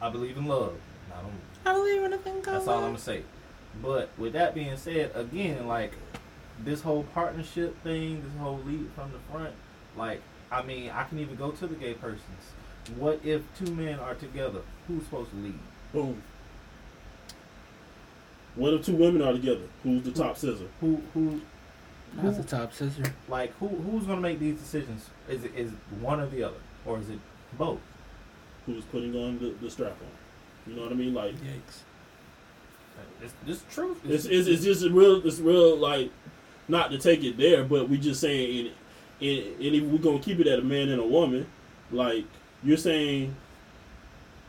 I 0.00 0.08
believe 0.10 0.36
in 0.36 0.46
love. 0.46 0.74
I 1.12 1.20
don't 1.22 1.32
I 1.64 1.72
believe 1.74 2.02
in 2.02 2.12
a 2.12 2.18
thing 2.18 2.40
called 2.42 2.56
that's 2.56 2.68
all 2.68 2.74
I'm 2.76 2.80
love. 2.82 2.90
gonna 2.92 2.98
say. 2.98 3.22
But 3.82 4.10
with 4.18 4.32
that 4.34 4.54
being 4.54 4.76
said, 4.76 5.10
again, 5.14 5.66
like 5.66 5.92
this 6.62 6.82
whole 6.82 7.04
partnership 7.14 7.80
thing, 7.82 8.22
this 8.22 8.36
whole 8.40 8.60
lead 8.64 8.90
from 8.94 9.10
the 9.12 9.18
front, 9.30 9.54
like 9.96 10.20
I 10.52 10.62
mean, 10.62 10.90
I 10.90 11.04
can 11.04 11.18
even 11.18 11.36
go 11.36 11.50
to 11.50 11.66
the 11.66 11.74
gay 11.74 11.94
persons. 11.94 12.52
What 12.96 13.20
if 13.24 13.42
two 13.58 13.72
men 13.74 13.98
are 13.98 14.14
together? 14.14 14.60
Who's 14.86 15.04
supposed 15.04 15.30
to 15.30 15.36
lead? 15.36 15.58
Boom. 15.92 16.22
What 18.54 18.74
if 18.74 18.84
two 18.84 18.94
women 18.94 19.22
are 19.22 19.32
together? 19.32 19.62
Who's 19.82 20.02
the 20.02 20.12
top 20.12 20.36
scissor? 20.36 20.66
Who 20.80 21.00
who 21.14 21.40
That's 22.16 22.36
the 22.36 22.44
top 22.44 22.72
scissor. 22.72 23.02
like 23.28 23.54
who 23.56 23.68
who's 23.68 24.04
gonna 24.04 24.20
make 24.20 24.38
these 24.38 24.58
decisions? 24.58 25.08
Is 25.28 25.44
it 25.44 25.52
is 25.56 25.72
it 25.72 25.78
one 26.00 26.20
or 26.20 26.26
the 26.26 26.44
other, 26.44 26.56
or 26.84 26.98
is 26.98 27.08
it 27.08 27.18
both? 27.56 27.80
Who's 28.66 28.84
putting 28.84 29.16
on 29.16 29.38
the, 29.38 29.54
the 29.60 29.70
strap 29.70 29.92
on? 30.00 30.70
You 30.70 30.76
know 30.76 30.82
what 30.82 30.92
I 30.92 30.94
mean? 30.94 31.14
Like 31.14 31.34
Yikes. 31.36 31.80
It's 33.22 33.32
this 33.46 33.64
truth. 33.70 33.98
it's, 34.04 34.26
it's, 34.26 34.46
it's 34.46 34.62
just 34.62 34.84
real 34.84 35.26
it's 35.26 35.38
real 35.38 35.76
like 35.76 36.10
not 36.68 36.90
to 36.90 36.98
take 36.98 37.24
it 37.24 37.38
there, 37.38 37.64
but 37.64 37.88
we 37.88 37.96
just 37.96 38.20
saying 38.20 38.66
and, 39.20 39.28
and, 39.28 39.46
and 39.56 39.74
if 39.74 39.82
we're 39.84 39.98
gonna 39.98 40.18
keep 40.18 40.40
it 40.40 40.46
at 40.46 40.58
a 40.58 40.62
man 40.62 40.90
and 40.90 41.00
a 41.00 41.06
woman, 41.06 41.46
like 41.90 42.26
you're 42.62 42.76
saying 42.76 43.34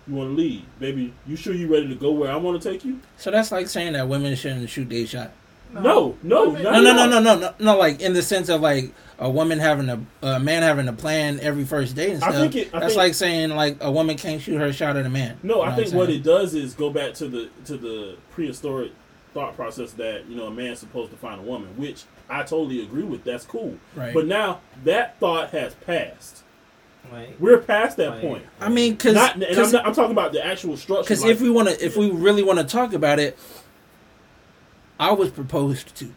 you 0.07 0.15
want 0.15 0.31
to 0.31 0.35
lead, 0.35 0.65
baby. 0.79 1.13
You 1.27 1.35
sure 1.35 1.53
you 1.53 1.67
ready 1.71 1.87
to 1.89 1.95
go 1.95 2.11
where 2.11 2.31
I 2.31 2.35
want 2.35 2.61
to 2.61 2.71
take 2.71 2.83
you? 2.85 2.99
So 3.17 3.31
that's 3.31 3.51
like 3.51 3.67
saying 3.67 3.93
that 3.93 4.07
women 4.07 4.35
shouldn't 4.35 4.69
shoot 4.69 4.89
their 4.89 5.05
shot. 5.07 5.31
No, 5.71 6.15
no, 6.21 6.51
no, 6.51 6.51
No, 6.51 6.81
no, 6.81 6.81
no, 6.93 7.07
no, 7.07 7.19
no, 7.19 7.39
no, 7.39 7.53
no. 7.59 7.77
Like 7.77 7.99
in 7.99 8.13
the 8.13 8.21
sense 8.21 8.47
of 8.49 8.61
like 8.61 8.93
a 9.17 9.27
woman 9.27 9.57
having 9.57 9.89
a 9.89 9.99
a 10.21 10.39
man 10.39 10.61
having 10.61 10.87
a 10.87 10.93
plan 10.93 11.39
every 11.39 11.65
first 11.65 11.95
date 11.95 12.11
and 12.13 12.23
I 12.23 12.29
stuff. 12.29 12.41
think 12.41 12.55
it- 12.55 12.69
I 12.75 12.79
that's 12.81 12.93
think- 12.93 12.97
like 12.99 13.13
saying 13.15 13.49
like 13.55 13.77
a 13.81 13.91
woman 13.91 14.15
can't 14.15 14.39
shoot 14.39 14.57
her 14.59 14.71
shot 14.71 14.97
at 14.97 15.05
a 15.05 15.09
man. 15.09 15.39
No, 15.41 15.63
I 15.63 15.73
think 15.75 15.89
I'm 15.91 15.97
what 15.97 16.09
it 16.11 16.21
does 16.21 16.53
is 16.53 16.75
go 16.75 16.91
back 16.91 17.15
to 17.15 17.27
the 17.27 17.49
to 17.65 17.77
the 17.77 18.17
prehistoric 18.31 18.91
thought 19.33 19.55
process 19.55 19.93
that 19.93 20.25
you 20.29 20.35
know 20.35 20.45
a 20.45 20.51
man's 20.51 20.77
supposed 20.77 21.09
to 21.09 21.17
find 21.17 21.39
a 21.39 21.43
woman, 21.43 21.69
which 21.75 22.03
I 22.29 22.43
totally 22.43 22.83
agree 22.83 23.01
with. 23.03 23.23
That's 23.23 23.45
cool. 23.45 23.75
Right. 23.95 24.13
But 24.13 24.27
now 24.27 24.59
that 24.83 25.19
thought 25.19 25.49
has 25.51 25.73
passed. 25.73 26.42
Right. 27.11 27.39
We're 27.39 27.59
past 27.59 27.97
that 27.97 28.09
Right. 28.09 28.21
point. 28.21 28.45
I 28.59 28.69
mean, 28.69 28.93
because 28.93 29.15
I'm, 29.15 29.39
not, 29.39 29.85
I'm 29.85 29.93
talking 29.93 30.11
about 30.11 30.31
the 30.33 30.43
actual 30.45 30.77
structure. 30.77 31.03
Because 31.03 31.21
like- 31.21 31.31
if 31.31 31.41
we 31.41 31.49
want 31.49 31.69
to, 31.69 31.85
if 31.85 31.95
we 31.95 32.09
really 32.09 32.43
want 32.43 32.59
to 32.59 32.65
talk 32.65 32.93
about 32.93 33.19
it, 33.19 33.37
I 34.99 35.11
was 35.11 35.29
proposed 35.29 35.95
to. 35.97 36.13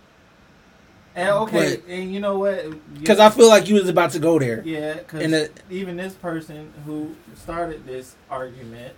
And 1.14 1.28
okay, 1.30 1.76
But- 1.76 1.88
and 1.90 2.12
you 2.12 2.20
know 2.20 2.38
what? 2.38 2.94
Because 2.94 3.18
I 3.18 3.30
feel 3.30 3.48
like 3.48 3.68
you 3.68 3.74
was 3.76 3.88
about 3.88 4.10
to 4.12 4.18
go 4.18 4.38
there. 4.38 4.62
Yeah, 4.64 4.94
because 4.94 5.22
And 5.32 5.50
even 5.70 5.96
this 5.96 6.14
person 6.14 6.72
who 6.84 7.14
started 7.34 7.86
this 7.86 8.14
argument, 8.30 8.94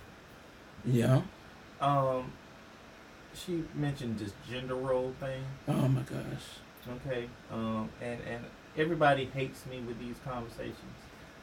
Yeah. 0.85 1.21
um, 1.81 2.31
she 3.33 3.63
mentioned 3.73 4.19
this 4.19 4.33
gender 4.49 4.75
role 4.75 5.13
thing. 5.19 5.43
Oh 5.67 5.87
my 5.87 6.01
gosh. 6.01 6.97
Okay, 7.07 7.27
um, 7.51 7.89
and 8.01 8.19
and 8.29 8.43
everybody 8.77 9.25
hates 9.33 9.65
me 9.65 9.79
with 9.79 9.99
these 9.99 10.15
conversations 10.25 10.75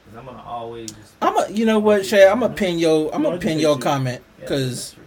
because 0.06 0.18
I'm 0.18 0.24
gonna 0.26 0.42
always. 0.46 0.90
Just, 0.90 1.14
I'm 1.20 1.36
a, 1.36 1.50
you 1.50 1.66
know 1.66 1.78
what, 1.78 2.06
Shay? 2.06 2.26
I'm 2.28 2.40
gonna 2.40 2.54
pin 2.54 2.78
your, 2.78 3.14
I'm 3.14 3.22
No, 3.22 3.30
gonna 3.30 3.40
pin 3.40 3.54
hate 3.54 3.60
your 3.62 3.78
comment 3.78 4.22
because 4.40 4.90
that's 4.90 4.94
true. 4.94 5.02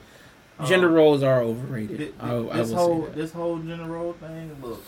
Um, 0.59 0.65
gender 0.67 0.89
roles 0.89 1.23
are 1.23 1.41
overrated. 1.41 1.97
thi- 1.97 2.05
thi- 2.07 2.13
I, 2.19 2.35
I 2.37 2.57
this 2.57 2.69
will 2.69 2.75
whole 2.77 3.01
say 3.01 3.05
that. 3.07 3.15
this 3.15 3.31
whole 3.31 3.57
gender 3.59 3.85
role 3.85 4.13
thing. 4.13 4.55
Look, 4.61 4.83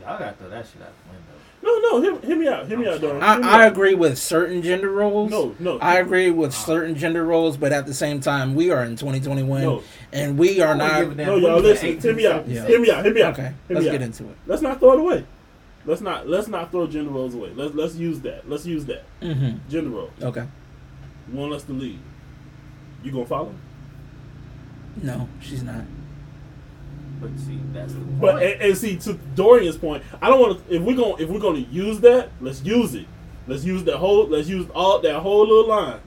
y'all 0.00 0.18
got 0.18 0.30
to 0.38 0.44
throw 0.44 0.50
that 0.50 0.66
shit 0.66 0.80
out 0.82 0.92
the 1.04 1.10
window. 1.12 1.32
no, 1.62 1.98
no, 1.98 2.00
hear, 2.02 2.20
hear 2.20 2.36
me 2.36 2.46
out. 2.46 2.68
Hear 2.68 2.78
me 2.78 2.86
out, 2.86 3.00
Don. 3.00 3.20
I, 3.20 3.36
me 3.38 3.42
I 3.44 3.64
out. 3.66 3.72
agree 3.72 3.94
with 3.96 4.16
certain 4.18 4.62
gender 4.62 4.90
roles. 4.90 5.30
No, 5.32 5.56
no. 5.58 5.78
I 5.80 5.96
agree 5.98 6.30
with 6.30 6.54
certain 6.54 6.94
gender 6.94 7.24
roles, 7.24 7.56
but 7.56 7.72
at 7.72 7.86
the 7.86 7.94
same 7.94 8.20
time, 8.20 8.54
we 8.54 8.70
are 8.70 8.84
in 8.84 8.94
2021, 8.94 9.62
No, 9.62 9.82
and 10.12 10.38
we 10.38 10.60
are 10.60 10.76
don't 10.76 10.78
give 10.78 11.12
a 11.12 11.14
not. 11.14 11.16
damn 11.16 11.26
no, 11.26 11.36
y'all 11.36 11.60
listen. 11.60 11.86
ain't 11.88 12.02
Hear 12.04 12.14
me 12.14 12.26
out. 12.28 12.46
Yeah. 12.46 12.66
Hear 12.66 12.80
me 12.80 12.90
out. 12.92 13.04
Hear 13.04 13.14
me 13.14 13.22
out. 13.22 13.32
Okay, 13.32 13.52
Hear 13.66 13.74
let's 13.76 13.86
get 13.86 13.94
out. 13.96 14.00
into 14.02 14.24
it. 14.28 14.36
Let's 14.46 14.62
not 14.62 14.78
throw 14.78 14.92
it 14.92 15.00
away. 15.00 15.24
Let's 15.86 16.00
not. 16.00 16.28
Let's 16.28 16.48
not 16.48 16.70
throw 16.72 16.86
gender 16.86 17.10
roles 17.10 17.34
away. 17.34 17.52
Let's 17.54 17.74
let's 17.74 17.94
use 17.94 18.20
that. 18.20 18.48
Let's 18.48 18.66
use 18.66 18.84
that 18.86 19.04
hmm 19.22 19.52
gender 19.68 19.90
role. 19.90 20.10
Okay. 20.20 20.46
You 21.30 21.38
want 21.38 21.52
us 21.52 21.62
to 21.64 21.72
lead. 21.72 21.98
You 23.02 23.12
gonna 23.12 23.26
follow? 23.26 23.54
No, 25.02 25.28
she's 25.40 25.62
not. 25.62 25.84
But 27.20 27.30
see, 27.38 27.58
that's 27.72 27.92
the 27.92 28.00
point. 28.00 28.20
But 28.20 28.42
and, 28.42 28.62
and 28.62 28.76
see 28.76 28.96
to 28.96 29.14
Dorian's 29.34 29.78
point, 29.78 30.02
I 30.20 30.28
don't 30.28 30.40
want 30.40 30.66
to. 30.66 30.74
If 30.74 30.82
we're 30.82 30.96
gonna 30.96 31.22
if 31.22 31.28
we're 31.28 31.38
gonna 31.40 31.60
use 31.60 32.00
that, 32.00 32.30
let's 32.40 32.62
use 32.62 32.94
it. 32.94 33.06
Let's 33.46 33.64
use 33.64 33.84
that 33.84 33.98
whole. 33.98 34.26
Let's 34.26 34.48
use 34.48 34.68
all 34.74 34.98
that 35.00 35.20
whole 35.20 35.46
little 35.46 35.68
line. 35.68 36.00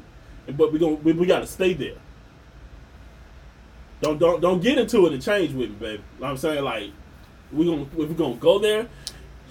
But 0.57 0.73
we 0.73 0.79
gonna 0.79 0.95
we, 0.95 1.13
we 1.13 1.25
got 1.25 1.39
to 1.39 1.47
stay 1.47 1.73
there. 1.73 1.95
Don't 4.01 4.17
don't 4.17 4.41
don't 4.41 4.61
get 4.61 4.77
into 4.77 5.05
it 5.07 5.13
and 5.13 5.21
change 5.21 5.53
with 5.53 5.69
me, 5.69 5.75
baby. 5.75 6.03
I'm 6.21 6.37
saying 6.37 6.63
like 6.63 6.91
we 7.51 7.65
gonna 7.65 7.83
if 7.83 8.09
we're 8.09 8.13
gonna 8.13 8.35
go 8.35 8.59
there. 8.59 8.87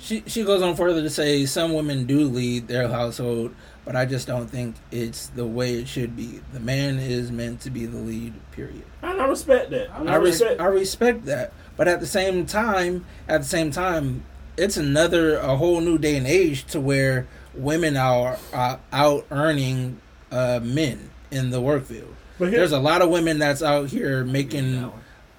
She 0.01 0.23
she 0.27 0.45
goes 0.45 0.63
on 0.63 0.77
further 0.77 1.03
to 1.03 1.11
say 1.11 1.45
some 1.47 1.73
women 1.75 2.05
do 2.07 2.21
lead 2.29 2.69
their 2.69 2.89
household, 2.89 3.55
but 3.85 3.97
I 3.97 4.05
just 4.07 4.27
don't 4.27 4.49
think 4.49 4.77
it's 4.91 5.27
the 5.29 5.45
way 5.47 5.75
it 5.75 5.89
should 5.89 6.17
be. 6.17 6.41
The 6.53 6.61
man 6.61 6.99
is 6.99 7.31
meant 7.33 7.61
to 7.63 7.71
be 7.71 7.87
the 7.87 7.99
lead. 7.99 8.35
Period. 8.53 8.85
And 9.03 9.21
I 9.21 9.27
respect 9.27 9.71
that. 9.71 9.91
I 9.93 10.05
I, 10.05 10.17
res- 10.17 10.41
respect. 10.41 10.61
I 10.61 10.67
respect 10.67 11.25
that, 11.27 11.53
but 11.77 11.89
at 11.89 12.01
the 12.01 12.07
same 12.07 12.47
time, 12.47 13.05
at 13.29 13.39
the 13.43 13.47
same 13.47 13.71
time, 13.71 14.25
it's 14.57 14.77
another 14.77 15.37
a 15.39 15.57
whole 15.57 15.81
new 15.81 15.99
day 15.99 16.17
and 16.17 16.27
age 16.27 16.65
to 16.67 16.81
where 16.81 17.27
women 17.55 17.97
are, 17.97 18.39
are 18.53 18.79
out 18.93 19.27
earning 19.31 20.01
uh, 20.31 20.61
men 20.63 21.11
in 21.31 21.51
the 21.51 21.61
work 21.61 21.85
field. 21.85 22.15
but 22.39 22.49
here, 22.49 22.59
There's 22.59 22.73
a 22.73 22.79
lot 22.81 23.03
of 23.03 23.11
women 23.11 23.39
that's 23.39 23.63
out 23.63 23.89
here 23.89 24.25
making 24.25 24.91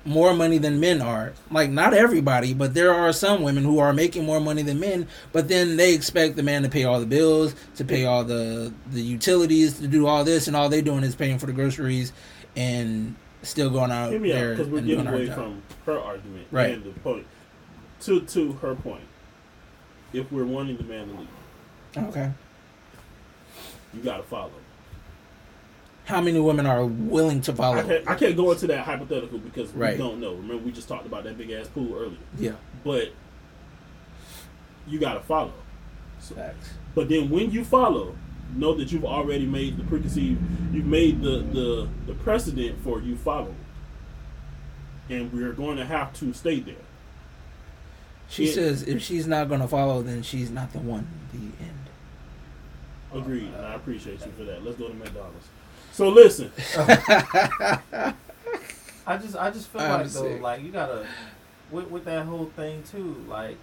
more 0.10 0.34
money 0.34 0.58
than 0.58 0.80
men 0.80 1.02
are. 1.02 1.34
Like 1.52 1.70
not 1.70 1.94
everybody, 1.94 2.54
but 2.56 2.74
there 2.74 2.94
are 2.94 3.14
some 3.14 3.44
women 3.44 3.64
who 3.64 3.78
are 3.78 3.94
making 3.94 4.26
more 4.26 4.40
money 4.40 4.64
than 4.64 4.80
men, 4.80 5.08
but 5.32 5.48
then 5.48 5.78
they 5.78 5.94
expect 5.94 6.36
the 6.36 6.42
man 6.44 6.64
to 6.64 6.70
pay 6.70 6.84
all 6.84 7.00
the 7.00 7.06
bills, 7.06 7.54
to 7.76 7.86
pay 7.86 8.06
all 8.06 8.24
the 8.24 8.74
the 8.92 9.02
utilities, 9.02 9.80
to 9.80 9.88
do 9.88 10.08
all 10.08 10.24
this 10.24 10.48
and 10.48 10.56
all 10.56 10.68
they're 10.68 10.82
doing 10.82 11.04
is 11.04 11.16
paying 11.16 11.38
for 11.38 11.46
the 11.46 11.54
groceries 11.54 12.12
and 12.56 13.16
still 13.44 13.70
going 13.70 13.92
out 13.92 14.10
hear 14.12 14.20
me 14.20 14.32
there 14.32 14.56
because 14.56 14.68
we're 14.68 14.82
getting 14.82 15.08
away 15.08 15.28
from 15.30 15.62
her 15.86 16.00
argument 16.00 16.48
Right. 16.52 16.72
and 16.74 16.84
the 16.84 17.00
point. 17.02 17.26
To 18.02 18.22
to 18.22 18.54
her 18.54 18.74
point, 18.76 19.04
if 20.12 20.32
we're 20.32 20.46
wanting 20.46 20.78
the 20.78 20.84
man 20.84 21.08
to 21.08 21.20
leave. 21.20 22.08
Okay. 22.10 22.32
you 23.94 24.02
got 24.02 24.18
to 24.18 24.24
follow. 24.24 24.52
How 26.10 26.22
many 26.22 26.40
women 26.40 26.66
are 26.66 26.84
willing 26.86 27.40
to 27.42 27.54
follow? 27.54 27.78
I 27.78 27.84
can't, 27.84 28.10
I 28.10 28.16
can't 28.16 28.36
go 28.36 28.52
into 28.52 28.66
that 28.66 28.80
hypothetical 28.84 29.38
because 29.38 29.70
Right. 29.74 29.92
we 29.92 29.98
don't 30.00 30.20
know. 30.20 30.34
Remember, 30.34 30.58
we 30.58 30.72
just 30.72 30.88
talked 30.88 31.06
about 31.06 31.24
that 31.26 31.38
big 31.38 31.52
ass 31.52 31.68
pool 31.68 31.94
earlier. 31.96 32.18
Yeah, 32.40 32.54
But 32.84 33.10
you 34.88 34.98
got 35.00 35.14
to 35.14 35.20
follow. 35.20 35.54
facts. 36.20 36.72
But 36.96 37.10
then 37.10 37.30
when 37.30 37.52
you 37.52 37.64
follow, 37.64 38.16
know 38.56 38.74
that 38.74 38.92
you've 38.92 39.06
already 39.06 39.46
made 39.46 39.78
the 39.78 39.84
preconceived, 39.84 40.42
you've 40.74 40.88
made 40.88 41.22
the 41.22 41.42
the, 41.54 41.88
the 42.08 42.14
precedent 42.16 42.80
for 42.84 43.00
you 43.00 43.16
following. 43.16 43.56
And 45.12 45.32
we're 45.32 45.54
going 45.54 45.78
to 45.78 45.86
have 45.86 46.12
to 46.22 46.34
stay 46.34 46.60
there. 46.60 46.74
She 48.30 48.48
Yeah. 48.48 48.54
says 48.54 48.82
if 48.82 49.00
she's 49.04 49.28
not 49.28 49.48
going 49.48 49.62
to 49.62 49.68
follow, 49.68 50.02
then 50.02 50.24
she's 50.24 50.50
not 50.50 50.74
the 50.74 50.80
one. 50.80 51.08
The 51.34 51.38
end. 51.64 51.76
Agreed. 53.14 53.54
and 53.56 53.64
I 53.64 53.76
appreciate 53.76 54.26
you 54.26 54.32
for 54.36 54.44
that. 54.46 54.66
Let's 54.66 54.80
go 54.80 54.88
to 54.88 54.94
McDonald's. 54.96 55.48
So 56.00 56.08
listen, 56.08 56.50
I 56.78 58.14
just 59.18 59.36
I 59.36 59.52
just 59.52 59.68
feel 59.68 59.82
I'm 59.82 60.04
like 60.04 60.08
though, 60.08 60.38
like 60.38 60.64
you 60.64 60.72
gotta 60.72 61.06
with 61.70 61.92
with 61.92 62.06
that 62.06 62.26
whole 62.26 62.46
thing 62.56 62.84
too, 62.84 63.22
like 63.28 63.58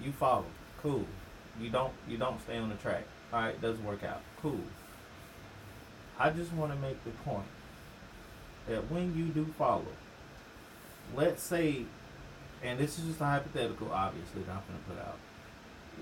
you 0.00 0.10
follow, 0.10 0.46
cool. 0.82 1.04
You 1.60 1.70
don't 1.70 1.92
you 2.08 2.18
don't 2.18 2.40
stay 2.40 2.56
on 2.58 2.68
the 2.68 2.74
track. 2.74 3.04
Alright, 3.32 3.62
doesn't 3.62 3.84
work 3.84 4.02
out. 4.02 4.22
Cool. 4.42 4.58
I 6.18 6.30
just 6.30 6.52
wanna 6.52 6.74
make 6.74 7.04
the 7.04 7.10
point 7.10 7.46
that 8.66 8.90
when 8.90 9.16
you 9.16 9.26
do 9.26 9.44
follow, 9.56 9.86
let's 11.14 11.44
say 11.44 11.84
and 12.60 12.76
this 12.76 12.98
is 12.98 13.04
just 13.04 13.20
a 13.20 13.24
hypothetical 13.24 13.92
obviously 13.92 14.42
that 14.42 14.50
I'm 14.50 14.62
gonna 14.66 14.80
put 14.88 14.98
out. 14.98 15.18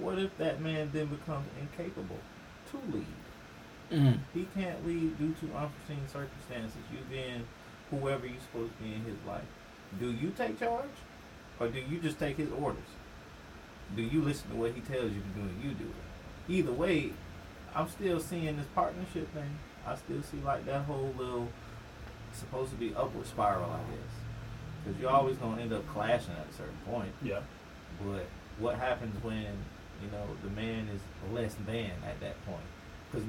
What 0.01 0.19
if 0.19 0.39
that 0.39 0.63
man 0.63 0.89
then 0.95 1.09
becomes 1.09 1.49
incapable 1.61 2.21
to 2.71 2.79
lead? 2.97 3.05
Mm. 3.93 4.19
he 4.35 4.47
can't 4.57 4.85
leave 4.87 5.17
due 5.19 5.33
to 5.41 5.57
unforeseen 5.57 6.07
circumstances. 6.09 6.77
You 6.93 6.99
being 7.11 7.47
whoever 7.91 8.27
you're 8.27 8.41
supposed 8.41 8.77
to 8.79 8.83
be 8.83 8.95
in 8.95 9.05
his 9.05 9.17
life. 9.27 9.45
Do 10.01 10.11
you 10.11 10.31
take 10.37 10.59
charge, 10.59 10.91
or 11.61 11.69
do 11.69 11.79
you 11.81 11.99
just 12.01 12.19
take 12.19 12.37
his 12.37 12.51
orders? 12.51 12.83
Do 13.95 14.03
you 14.03 14.23
listen 14.23 14.51
to 14.51 14.57
what 14.57 14.73
he 14.73 14.81
tells 14.81 15.13
you 15.13 15.21
to 15.21 15.41
do 15.41 15.41
and 15.43 15.63
you 15.65 15.71
do 15.71 15.85
it? 15.85 16.53
Either 16.53 16.73
way, 16.73 17.13
I'm 17.75 17.89
still 17.89 18.19
seeing 18.19 18.57
this 18.57 18.67
partnership 18.75 19.33
thing. 19.33 19.59
I 19.87 19.95
still 19.95 20.23
see 20.23 20.39
like 20.45 20.67
that 20.67 20.83
whole 20.87 21.15
little 21.17 21.49
supposed 22.33 22.71
to 22.73 22.77
be 22.77 22.93
upward 22.97 23.27
spiral, 23.27 23.71
I 23.71 23.79
guess, 23.91 24.15
because 24.85 25.01
you're 25.01 25.11
always 25.11 25.37
gonna 25.37 25.63
end 25.63 25.73
up 25.73 25.87
clashing 25.89 26.33
at 26.35 26.53
a 26.53 26.57
certain 26.57 26.77
point. 26.91 27.13
yeah, 27.23 27.41
But 28.05 28.27
what 28.59 28.75
happens 28.77 29.23
when 29.23 29.47
you 30.03 30.11
know 30.11 30.27
the 30.43 30.51
man 30.51 30.89
is 30.89 31.01
less 31.33 31.55
than 31.67 31.93
at 32.05 32.19
that 32.21 32.45
point? 32.45 32.61
Because 33.11 33.27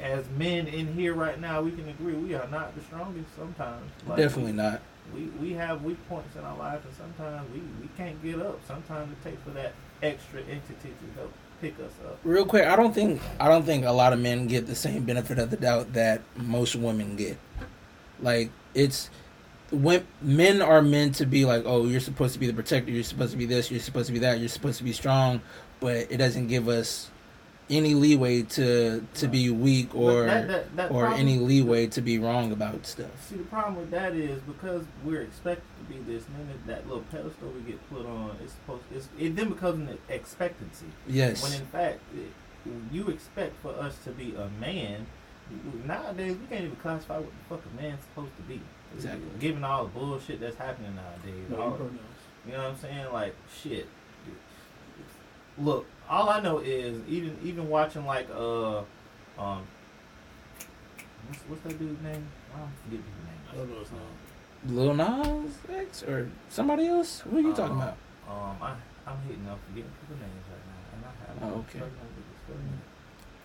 as 0.00 0.24
men 0.38 0.66
in 0.66 0.92
here 0.94 1.14
right 1.14 1.40
now, 1.40 1.62
we 1.62 1.70
can 1.70 1.88
agree 1.88 2.14
we 2.14 2.34
are 2.34 2.48
not 2.48 2.74
the 2.74 2.82
strongest. 2.82 3.26
Sometimes, 3.36 3.90
Like, 4.06 4.18
Definitely 4.18 4.52
not. 4.52 4.80
We 5.14 5.24
we 5.40 5.52
have 5.52 5.82
weak 5.82 5.98
points 6.08 6.34
in 6.34 6.42
our 6.42 6.56
life, 6.56 6.80
and 6.84 6.94
sometimes 6.94 7.46
we 7.52 7.60
we 7.80 7.88
can't 7.96 8.20
get 8.22 8.40
up. 8.40 8.58
Sometimes 8.66 9.12
it 9.12 9.22
takes 9.22 9.42
for 9.42 9.50
that 9.50 9.74
extra 10.02 10.40
entity 10.40 10.88
to 10.88 11.20
help 11.20 11.32
pick 11.60 11.74
us 11.78 11.92
up. 12.06 12.18
Real 12.24 12.46
quick, 12.46 12.64
I 12.64 12.74
don't 12.74 12.94
think 12.94 13.20
I 13.38 13.48
don't 13.48 13.64
think 13.64 13.84
a 13.84 13.92
lot 13.92 14.14
of 14.14 14.18
men 14.18 14.46
get 14.46 14.66
the 14.66 14.74
same 14.74 15.04
benefit 15.04 15.38
of 15.38 15.50
the 15.50 15.58
doubt 15.58 15.92
that 15.92 16.22
most 16.36 16.74
women 16.74 17.16
get. 17.16 17.36
Like 18.20 18.50
it's 18.72 19.10
when 19.70 20.06
men 20.22 20.62
are 20.62 20.82
meant 20.82 21.16
to 21.16 21.26
be 21.26 21.44
like, 21.44 21.64
oh, 21.66 21.84
you're 21.86 22.00
supposed 22.00 22.32
to 22.34 22.40
be 22.40 22.46
the 22.46 22.54
protector, 22.54 22.90
you're 22.90 23.02
supposed 23.02 23.32
to 23.32 23.38
be 23.38 23.46
this, 23.46 23.70
you're 23.70 23.80
supposed 23.80 24.06
to 24.06 24.12
be 24.12 24.20
that, 24.20 24.38
you're 24.38 24.48
supposed 24.48 24.78
to 24.78 24.84
be 24.84 24.92
strong, 24.92 25.40
but 25.80 25.96
it 26.10 26.16
doesn't 26.18 26.48
give 26.48 26.68
us 26.68 27.10
any 27.70 27.94
leeway 27.94 28.42
to 28.42 29.06
to 29.14 29.26
be 29.28 29.48
weak 29.50 29.94
or 29.94 30.24
that- 30.26 30.48
that- 30.48 30.76
that 30.76 30.90
or 30.90 31.00
problem- 31.02 31.20
any 31.20 31.38
leeway 31.38 31.86
to 31.86 32.00
be 32.02 32.18
wrong 32.18 32.52
about 32.52 32.84
stuff. 32.86 33.10
See, 33.28 33.36
the 33.36 33.44
problem 33.44 33.76
with 33.76 33.90
that 33.90 34.14
is 34.14 34.40
because 34.42 34.84
we're 35.04 35.22
expected 35.22 35.64
to 35.78 35.94
be 35.94 36.00
this, 36.12 36.24
and 36.26 36.36
then 36.36 36.48
that- 36.48 36.66
that 36.66 36.86
little 36.88 37.04
pedestal 37.10 37.48
we 37.50 37.60
get 37.62 37.90
put 37.90 38.04
on, 38.06 38.36
it's 38.42 38.52
supposed. 38.52 38.82
It's, 38.94 39.08
it 39.18 39.34
then 39.36 39.48
becomes 39.50 39.88
an 39.90 39.98
expectancy. 40.08 40.86
Yes. 41.06 41.42
When 41.42 41.52
in 41.58 41.66
fact, 41.68 42.00
it, 42.14 42.32
you 42.92 43.08
expect 43.08 43.56
for 43.62 43.70
us 43.78 43.96
to 44.04 44.10
be 44.10 44.34
a 44.34 44.48
man. 44.60 45.06
Nowadays, 45.86 46.36
we 46.38 46.46
can't 46.46 46.64
even 46.64 46.76
classify 46.76 47.18
what 47.18 47.26
the 47.30 47.54
fuck 47.56 47.62
a 47.66 47.82
man's 47.82 48.02
supposed 48.04 48.34
to 48.36 48.42
be. 48.42 48.60
Exactly. 48.94 49.22
Given 49.40 49.64
all 49.64 49.84
the 49.84 49.90
bullshit 49.90 50.40
that's 50.40 50.56
happening 50.56 50.94
nowadays. 50.94 51.50
no 51.50 51.56
all- 51.56 51.78
you 52.46 52.52
know 52.52 52.58
what 52.58 52.66
I'm 52.72 52.76
saying? 52.78 53.12
Like 53.12 53.34
shit. 53.62 53.86
Look, 55.58 55.86
all 56.08 56.28
I 56.30 56.40
know 56.40 56.58
is 56.58 56.98
even 57.08 57.36
even 57.42 57.68
watching 57.68 58.04
like 58.06 58.28
uh 58.34 58.78
um 59.38 59.66
what's, 61.28 61.42
what's 61.48 61.62
that 61.62 61.78
dude's 61.78 62.02
name? 62.02 62.26
I 62.54 62.58
don't 62.58 62.70
forget 62.84 63.00
his 63.00 63.16
name. 63.24 63.40
I 63.50 63.56
don't 63.56 63.70
know 63.70 63.78
his 63.80 63.90
name. 63.92 64.00
Lil 64.66 64.94
Nas 64.94 65.58
X 65.70 66.02
or 66.04 66.30
somebody 66.48 66.86
else? 66.86 67.20
Who 67.20 67.36
are 67.36 67.40
you 67.40 67.52
talking 67.54 67.72
Um, 67.76 67.82
about? 67.82 67.96
Um, 68.28 68.56
I 68.62 68.74
I'm 69.06 69.18
hitting 69.28 69.46
up 69.48 69.58
forgetting 69.68 69.90
people's 70.00 70.20
names 70.20 70.44
right 70.50 70.64
now, 70.66 70.80
and 70.94 71.04
I 71.04 71.08
have 71.20 71.36
Oh, 71.42 71.46
I'm 71.46 71.60
okay. 71.60 71.78
struggling 71.78 72.12
with 72.16 72.26
this 72.26 72.40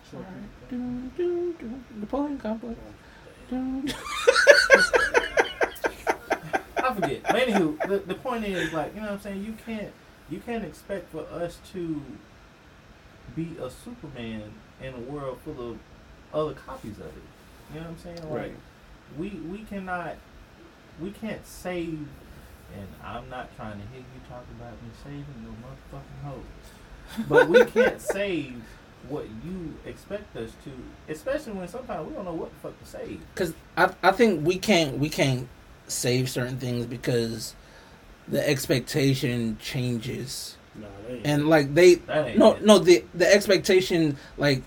stuff. 0.08 0.24
Dun, 0.70 1.12
dun, 1.16 1.54
dun. 1.58 1.84
Napoleon 2.00 2.38
Complex. 2.38 2.78
Dun, 3.50 3.86
dun. 3.86 3.94
I 6.82 6.94
forget. 6.94 7.22
But 7.24 7.36
anywho, 7.36 7.88
the, 7.88 7.98
the 7.98 8.14
point 8.14 8.44
is 8.44 8.72
like, 8.72 8.94
you 8.94 9.00
know 9.00 9.06
what 9.08 9.12
I'm 9.14 9.20
saying, 9.20 9.44
you 9.44 9.54
can't 9.66 9.92
you 10.30 10.40
can't 10.40 10.64
expect 10.64 11.10
for 11.12 11.26
us 11.26 11.58
to 11.72 12.00
be 13.44 13.56
a 13.62 13.70
Superman 13.70 14.52
in 14.82 14.94
a 14.94 14.98
world 14.98 15.38
full 15.44 15.72
of 15.72 15.78
other 16.32 16.54
copies 16.54 16.98
of 16.98 17.06
it. 17.06 17.12
You 17.74 17.80
know 17.80 17.86
what 17.86 17.90
I'm 17.90 17.98
saying? 17.98 18.30
Like 18.30 18.40
Right. 18.40 18.56
we 19.18 19.28
we 19.50 19.58
cannot 19.64 20.16
we 21.00 21.10
can't 21.10 21.46
save 21.46 22.06
and 22.76 22.88
I'm 23.02 23.28
not 23.28 23.54
trying 23.56 23.80
to 23.80 23.86
hear 23.88 23.98
you 24.00 24.20
talk 24.28 24.44
about 24.58 24.72
me 24.82 24.90
saving 25.02 25.24
your 25.42 25.54
motherfucking 25.64 26.24
hoes. 26.24 27.26
But 27.28 27.48
we 27.48 27.64
can't 27.64 28.00
save 28.18 28.62
what 29.08 29.26
you 29.44 29.74
expect 29.86 30.36
us 30.36 30.52
to, 30.64 30.70
especially 31.12 31.52
when 31.52 31.66
sometimes 31.66 32.08
we 32.08 32.14
don't 32.14 32.24
know 32.24 32.34
what 32.34 32.50
the 32.50 32.68
fuck 32.68 32.78
to 32.78 32.86
save. 32.86 33.20
Cause 33.34 33.54
I 33.76 33.92
I 34.02 34.12
think 34.12 34.46
we 34.46 34.58
can't 34.58 34.98
we 34.98 35.08
can't 35.08 35.48
save 35.88 36.28
certain 36.30 36.58
things 36.58 36.86
because 36.86 37.54
the 38.28 38.46
expectation 38.48 39.58
changes 39.60 40.56
And 41.24 41.48
like 41.48 41.74
they 41.74 41.96
no 42.36 42.52
it. 42.54 42.64
no 42.64 42.78
the 42.78 43.04
the 43.14 43.32
expectation 43.32 44.16
like 44.38 44.62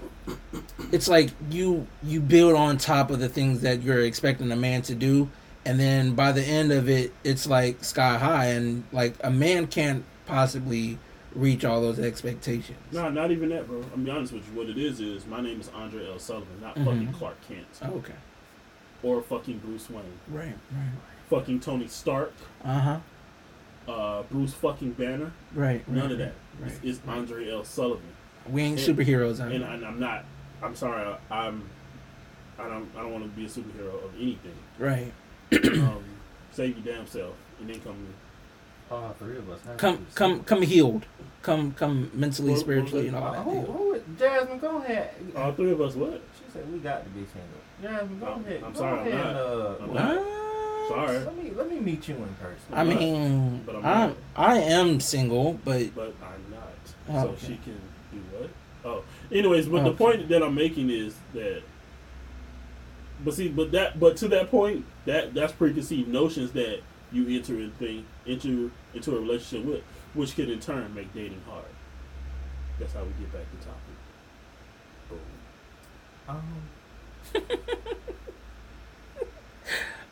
it's 0.92 1.08
like 1.08 1.30
you 1.50 1.88
you 2.04 2.20
build 2.20 2.56
on 2.56 2.78
top 2.78 3.10
of 3.10 3.20
the 3.20 3.30
things 3.30 3.62
that 3.62 3.82
you're 3.82 4.02
expecting 4.02 4.52
a 4.52 4.56
man 4.56 4.82
to 4.84 4.96
do 4.96 5.30
and 5.66 5.80
then 5.80 6.14
by 6.16 6.32
the 6.32 6.44
end 6.44 6.72
of 6.72 6.90
it 6.90 7.14
it's 7.24 7.48
like 7.48 7.84
sky 7.84 8.18
high 8.18 8.48
and 8.48 8.84
like 8.92 9.16
a 9.24 9.32
man 9.32 9.68
can't 9.68 10.04
possibly 10.26 10.98
reach 11.34 11.64
all 11.66 11.82
those 11.82 11.98
expectations 12.00 12.78
Nah, 12.92 13.10
not 13.10 13.32
even 13.32 13.50
that, 13.50 13.66
bro. 13.68 13.84
I'm 13.94 14.04
be 14.04 14.12
honest 14.12 14.34
with 14.34 14.48
you. 14.48 14.58
What 14.60 14.70
it 14.70 14.78
is 14.78 15.00
is 15.00 15.26
my 15.26 15.42
name 15.42 15.60
is 15.60 15.70
Andre 15.74 16.06
L. 16.08 16.20
Sullivan, 16.20 16.62
not 16.62 16.76
Mhm. 16.76 16.86
fucking 16.86 17.14
Clark 17.14 17.38
Kent 17.48 17.66
oh, 17.84 17.96
okay 17.96 18.14
or 19.02 19.22
fucking 19.22 19.58
Bruce 19.60 19.90
Wayne. 19.90 20.04
right 20.30 20.46
right 20.72 20.90
Fucking 21.30 21.62
Tony 21.62 21.88
Stark, 21.88 22.34
uh-huh 22.64 23.00
uh, 23.88 24.24
Bruce 24.32 24.54
fucking 24.54 24.92
Banner. 24.94 25.32
right 25.54 25.88
None 25.88 26.04
right, 26.04 26.12
of 26.12 26.18
that. 26.20 26.34
right, 26.60 26.72
It's, 26.72 26.80
it's 27.00 27.08
right. 27.08 27.18
Andre 27.18 27.50
L. 27.52 27.64
Sullivan, 27.64 28.04
we 28.50 28.62
ain't 28.62 28.80
And- 28.88 28.98
superheroes 28.98 29.40
out 29.40 29.52
and, 29.52 29.64
here. 29.64 29.68
and 29.74 29.86
I'm 29.86 30.00
not. 30.00 30.26
I'm 30.62 30.76
sorry. 30.76 31.06
I, 31.32 31.48
I'm. 31.48 31.64
I 32.58 32.68
don't. 32.70 32.90
I 32.96 33.02
don't 33.02 33.12
want 33.12 33.24
to 33.26 33.30
be 33.32 33.46
a 33.46 33.50
superhero 33.50 34.04
of 34.04 34.14
anything. 34.16 34.54
right 34.80 35.12
um, 35.52 36.04
save 36.52 36.78
your 36.86 36.96
damn 36.96 37.08
self, 37.08 37.34
and 37.60 37.70
then 37.70 37.80
come. 37.82 37.98
All 38.92 39.16
three 39.18 39.38
of 39.38 39.50
us 39.50 39.60
have 39.66 39.78
come 39.78 39.98
to. 40.06 40.14
come 40.14 40.44
come 40.44 40.62
healed 40.62 41.06
come 41.42 41.72
come 41.74 42.12
mentally 42.14 42.52
Well, 42.52 42.60
spiritually 42.60 43.08
and 43.08 43.16
well, 43.16 43.24
all 43.26 43.30
Uh, 43.32 43.34
that 43.34 43.44
who, 43.44 43.72
who, 43.72 44.02
Jasmine, 44.20 44.60
go 44.60 44.78
ahead. 44.78 45.10
All 45.36 45.52
three 45.54 45.72
of 45.72 45.82
us. 45.82 45.96
What? 45.96 46.22
She 46.38 46.52
said 46.52 46.72
we 46.72 46.80
got 46.80 47.04
to 47.04 47.10
be 47.10 47.22
single. 47.26 47.42
Jasmine, 47.82 48.20
go 48.20 48.26
I'm- 48.28 48.46
ahead. 48.46 48.64
I'm 48.64 48.74
go 48.74 48.80
sorry, 48.80 49.12
I'm 49.14 49.18
not. 49.20 49.36
uh, 49.36 49.76
I'm 49.82 49.94
well, 49.94 50.16
not. 50.16 50.43
What? 50.88 51.08
Sorry, 51.08 51.20
Let 51.20 51.38
me 51.38 51.52
let 51.52 51.70
me 51.70 51.80
meet 51.80 52.08
you 52.08 52.16
in 52.16 52.34
person. 52.36 52.74
I 52.74 52.82
I'm 52.82 52.90
mean, 52.90 53.64
But 53.66 53.76
I'm 53.78 53.86
I 53.86 54.08
not. 54.08 54.16
I 54.36 54.58
am 54.60 55.00
single, 55.00 55.54
but 55.66 55.94
but 55.96 56.14
I'm 56.22 56.52
not. 56.52 57.26
Oh, 57.26 57.36
so 57.36 57.48
she 57.48 57.58
can 57.64 57.80
do 58.12 58.20
what? 58.32 58.50
Oh, 58.86 59.04
anyways, 59.32 59.68
but 59.68 59.84
the 59.84 59.94
point 59.94 60.28
that 60.30 60.44
I'm 60.44 60.56
making 60.56 60.90
is 60.90 61.16
that. 61.34 61.62
But 63.24 63.34
see, 63.36 63.48
but 63.48 63.72
that, 63.72 64.00
but 64.00 64.18
to 64.18 64.28
that 64.30 64.52
point, 64.52 64.86
that 65.06 65.34
that's 65.34 65.54
preconceived 65.54 66.10
notions 66.10 66.52
that 66.54 66.82
you 67.12 67.28
enter 67.30 67.56
in 67.60 67.72
thing, 67.72 68.06
enter 68.28 68.70
into 68.94 69.16
a 69.16 69.20
relationship 69.20 69.66
with, 69.66 69.84
which 70.14 70.36
can 70.36 70.50
in 70.50 70.60
turn 70.60 70.94
make 70.94 71.14
dating 71.14 71.42
hard. 71.48 71.64
That's 72.80 72.94
how 72.94 73.04
we 73.04 73.12
get 73.20 73.32
back 73.32 73.46
to 73.52 73.58
topic. 73.66 73.98
Boom. 75.10 75.20
Um, 76.28 78.08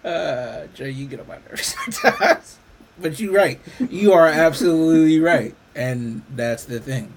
uh, 0.03 0.67
Joe, 0.73 0.85
you 0.85 1.05
get 1.07 1.19
on 1.19 1.27
my 1.27 1.37
nerves 1.49 1.75
sometimes. 2.01 2.57
but 2.99 3.19
you're 3.19 3.33
right. 3.33 3.59
You 3.89 4.13
are 4.13 4.27
absolutely 4.27 5.19
right, 5.19 5.55
and 5.75 6.21
that's 6.35 6.65
the 6.65 6.79
thing. 6.79 7.13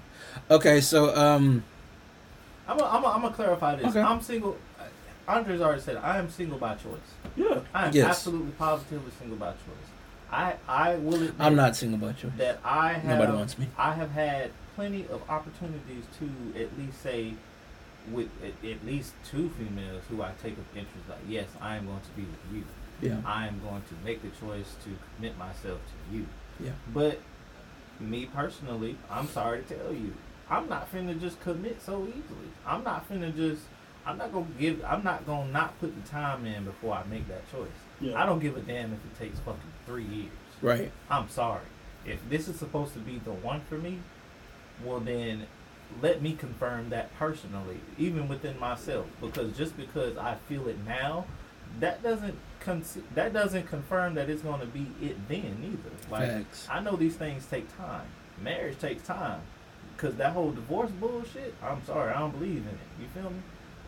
Okay, 0.51 0.81
so 0.81 1.15
um, 1.15 1.63
I'm 2.67 2.77
gonna 2.77 2.89
I'm 2.97 3.05
I'm 3.05 3.21
gonna 3.21 3.33
clarify 3.33 3.75
this. 3.75 3.87
Okay. 3.87 4.01
I'm 4.01 4.21
single. 4.21 4.57
Andre's 5.27 5.59
already 5.61 5.81
said 5.81 5.97
I 5.97 6.17
am 6.19 6.29
single 6.29 6.59
by 6.59 6.75
choice. 6.75 6.99
Yeah. 7.35 7.61
I 7.73 7.87
am 7.87 7.93
Yes. 7.93 8.09
absolutely 8.09 8.51
positively 8.51 9.11
single 9.19 9.37
by 9.37 9.51
choice. 9.51 9.89
I 10.31 10.53
I 10.67 10.95
will 10.95 11.15
admit 11.15 11.33
I'm 11.39 11.55
not 11.55 11.75
single 11.75 11.97
by 11.97 12.13
choice. 12.13 12.31
that 12.37 12.59
I 12.63 12.93
have 12.93 13.17
Nobody 13.19 13.35
wants 13.37 13.57
me. 13.57 13.67
I 13.77 13.93
have 13.93 14.11
had 14.11 14.51
plenty 14.75 15.05
of 15.09 15.21
opportunities 15.29 16.03
to 16.19 16.59
at 16.61 16.77
least 16.77 17.01
say 17.01 17.33
with 18.11 18.29
at, 18.43 18.69
at 18.69 18.85
least 18.85 19.13
two 19.29 19.49
females 19.49 20.03
who 20.09 20.21
I 20.21 20.31
take 20.41 20.53
of 20.53 20.65
interest 20.75 21.09
like 21.09 21.19
yes 21.27 21.47
I 21.61 21.75
am 21.77 21.85
going 21.85 22.01
to 22.01 22.09
be 22.11 22.23
with 22.23 22.53
you. 22.53 22.63
Yeah. 23.01 23.17
I 23.25 23.47
am 23.47 23.59
going 23.61 23.81
to 23.81 23.95
make 24.05 24.21
the 24.21 24.29
choice 24.39 24.75
to 24.83 24.89
commit 25.15 25.37
myself 25.37 25.79
to 25.79 26.15
you. 26.15 26.25
Yeah. 26.59 26.71
But 26.93 27.19
me 27.99 28.25
personally, 28.25 28.97
I'm 29.09 29.27
sorry 29.27 29.63
to 29.63 29.75
tell 29.75 29.93
you, 29.93 30.13
I'm 30.49 30.69
not 30.69 30.91
finna 30.91 31.19
just 31.19 31.39
commit 31.41 31.81
so 31.81 32.03
easily. 32.07 32.49
I'm 32.65 32.83
not 32.83 33.09
finna 33.09 33.35
just. 33.35 33.63
I'm 34.05 34.19
not 34.19 34.31
gonna 34.31 34.45
give. 34.59 34.85
I'm 34.85 35.03
not 35.03 35.25
gonna 35.25 35.51
not 35.51 35.79
put 35.79 35.95
the 35.95 36.09
time 36.09 36.45
in 36.45 36.65
before 36.65 36.93
I 36.93 37.03
make 37.05 37.27
that 37.27 37.49
choice. 37.51 37.67
Yeah. 37.99 38.21
I 38.21 38.25
don't 38.25 38.39
give 38.39 38.55
a 38.55 38.61
damn 38.61 38.93
if 38.93 38.99
it 38.99 39.17
takes 39.17 39.39
fucking 39.39 39.59
three 39.85 40.03
years. 40.03 40.31
Right. 40.61 40.91
I'm 41.09 41.27
sorry. 41.29 41.63
If 42.05 42.19
this 42.29 42.47
is 42.47 42.57
supposed 42.57 42.93
to 42.93 42.99
be 42.99 43.17
the 43.17 43.31
one 43.31 43.61
for 43.61 43.79
me, 43.79 43.99
well 44.83 44.99
then 44.99 45.47
let 46.01 46.21
me 46.21 46.33
confirm 46.33 46.89
that 46.89 47.15
personally, 47.17 47.79
even 47.97 48.27
within 48.27 48.59
myself. 48.59 49.05
Because 49.21 49.55
just 49.57 49.77
because 49.77 50.17
I 50.17 50.35
feel 50.47 50.67
it 50.67 50.77
now, 50.85 51.25
that 51.79 52.03
doesn't 52.03 52.35
con- 52.59 52.83
that 53.13 53.33
doesn't 53.33 53.67
confirm 53.67 54.15
that 54.15 54.29
it's 54.29 54.41
going 54.41 54.59
to 54.59 54.65
be 54.67 54.87
it 55.01 55.27
then 55.27 55.57
either. 55.63 56.11
Like 56.11 56.29
Facts. 56.29 56.67
I 56.69 56.79
know 56.81 56.95
these 56.95 57.15
things 57.15 57.45
take 57.45 57.75
time. 57.77 58.05
Marriage 58.41 58.79
takes 58.79 59.03
time. 59.03 59.41
Cause 59.97 60.15
that 60.15 60.33
whole 60.33 60.51
divorce 60.51 60.91
bullshit, 60.91 61.55
I'm 61.63 61.83
sorry, 61.85 62.13
I 62.13 62.19
don't 62.19 62.31
believe 62.31 62.57
in 62.57 62.67
it. 62.67 63.01
You 63.01 63.07
feel 63.13 63.29
me? 63.29 63.37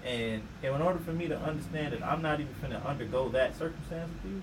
And, 0.06 0.42
and 0.64 0.76
in 0.76 0.82
order 0.82 1.00
for 1.00 1.12
me 1.12 1.28
to 1.28 1.38
understand 1.38 1.92
that 1.94 2.02
I'm 2.02 2.22
not 2.22 2.40
even 2.40 2.54
gonna 2.62 2.82
undergo 2.86 3.28
that 3.30 3.58
circumstance 3.58 4.10
with 4.24 4.32
you, 4.32 4.42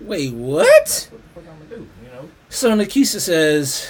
Wait, 0.00 0.32
what? 0.34 0.66
what 0.66 1.20
the 1.34 1.40
fuck 1.40 1.44
I'm 1.48 1.58
gonna 1.68 1.76
do, 1.76 1.88
you 2.02 2.08
know? 2.12 2.28
So 2.48 2.72
Nikisa 2.72 3.20
says, 3.20 3.88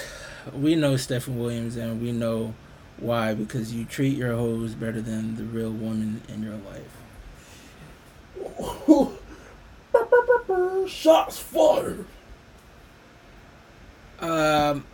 "We 0.51 0.75
know 0.75 0.97
Stephen 0.97 1.39
Williams, 1.39 1.75
and 1.77 2.01
we 2.01 2.11
know 2.11 2.53
why 2.97 3.33
because 3.33 3.73
you 3.73 3.85
treat 3.85 4.17
your 4.17 4.33
hoes 4.33 4.75
better 4.75 5.01
than 5.01 5.35
the 5.35 5.43
real 5.43 5.71
woman 5.71 6.21
in 6.27 6.43
your 6.43 6.57
life." 6.57 6.97
Shots 10.87 11.39
fired. 11.39 12.05
Um, 14.19 14.85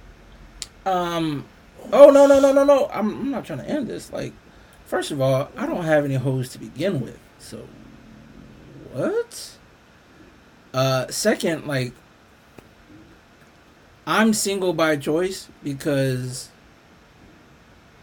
um, 0.85 1.45
oh 1.93 2.09
no 2.09 2.25
no 2.25 2.39
no 2.39 2.51
no 2.51 2.63
no! 2.63 2.89
I'm, 2.91 3.09
I'm 3.09 3.31
not 3.31 3.45
trying 3.45 3.59
to 3.59 3.69
end 3.69 3.87
this. 3.87 4.11
Like, 4.11 4.33
first 4.85 5.11
of 5.11 5.21
all, 5.21 5.49
I 5.55 5.65
don't 5.65 5.83
have 5.83 6.05
any 6.05 6.15
hoes 6.15 6.49
to 6.49 6.59
begin 6.59 7.01
with. 7.01 7.19
So, 7.37 7.67
what? 8.91 9.51
Uh, 10.73 11.07
second, 11.09 11.67
like, 11.67 11.93
I'm 14.09 14.33
single 14.33 14.73
by 14.73 14.95
choice 14.95 15.49
because 15.63 16.49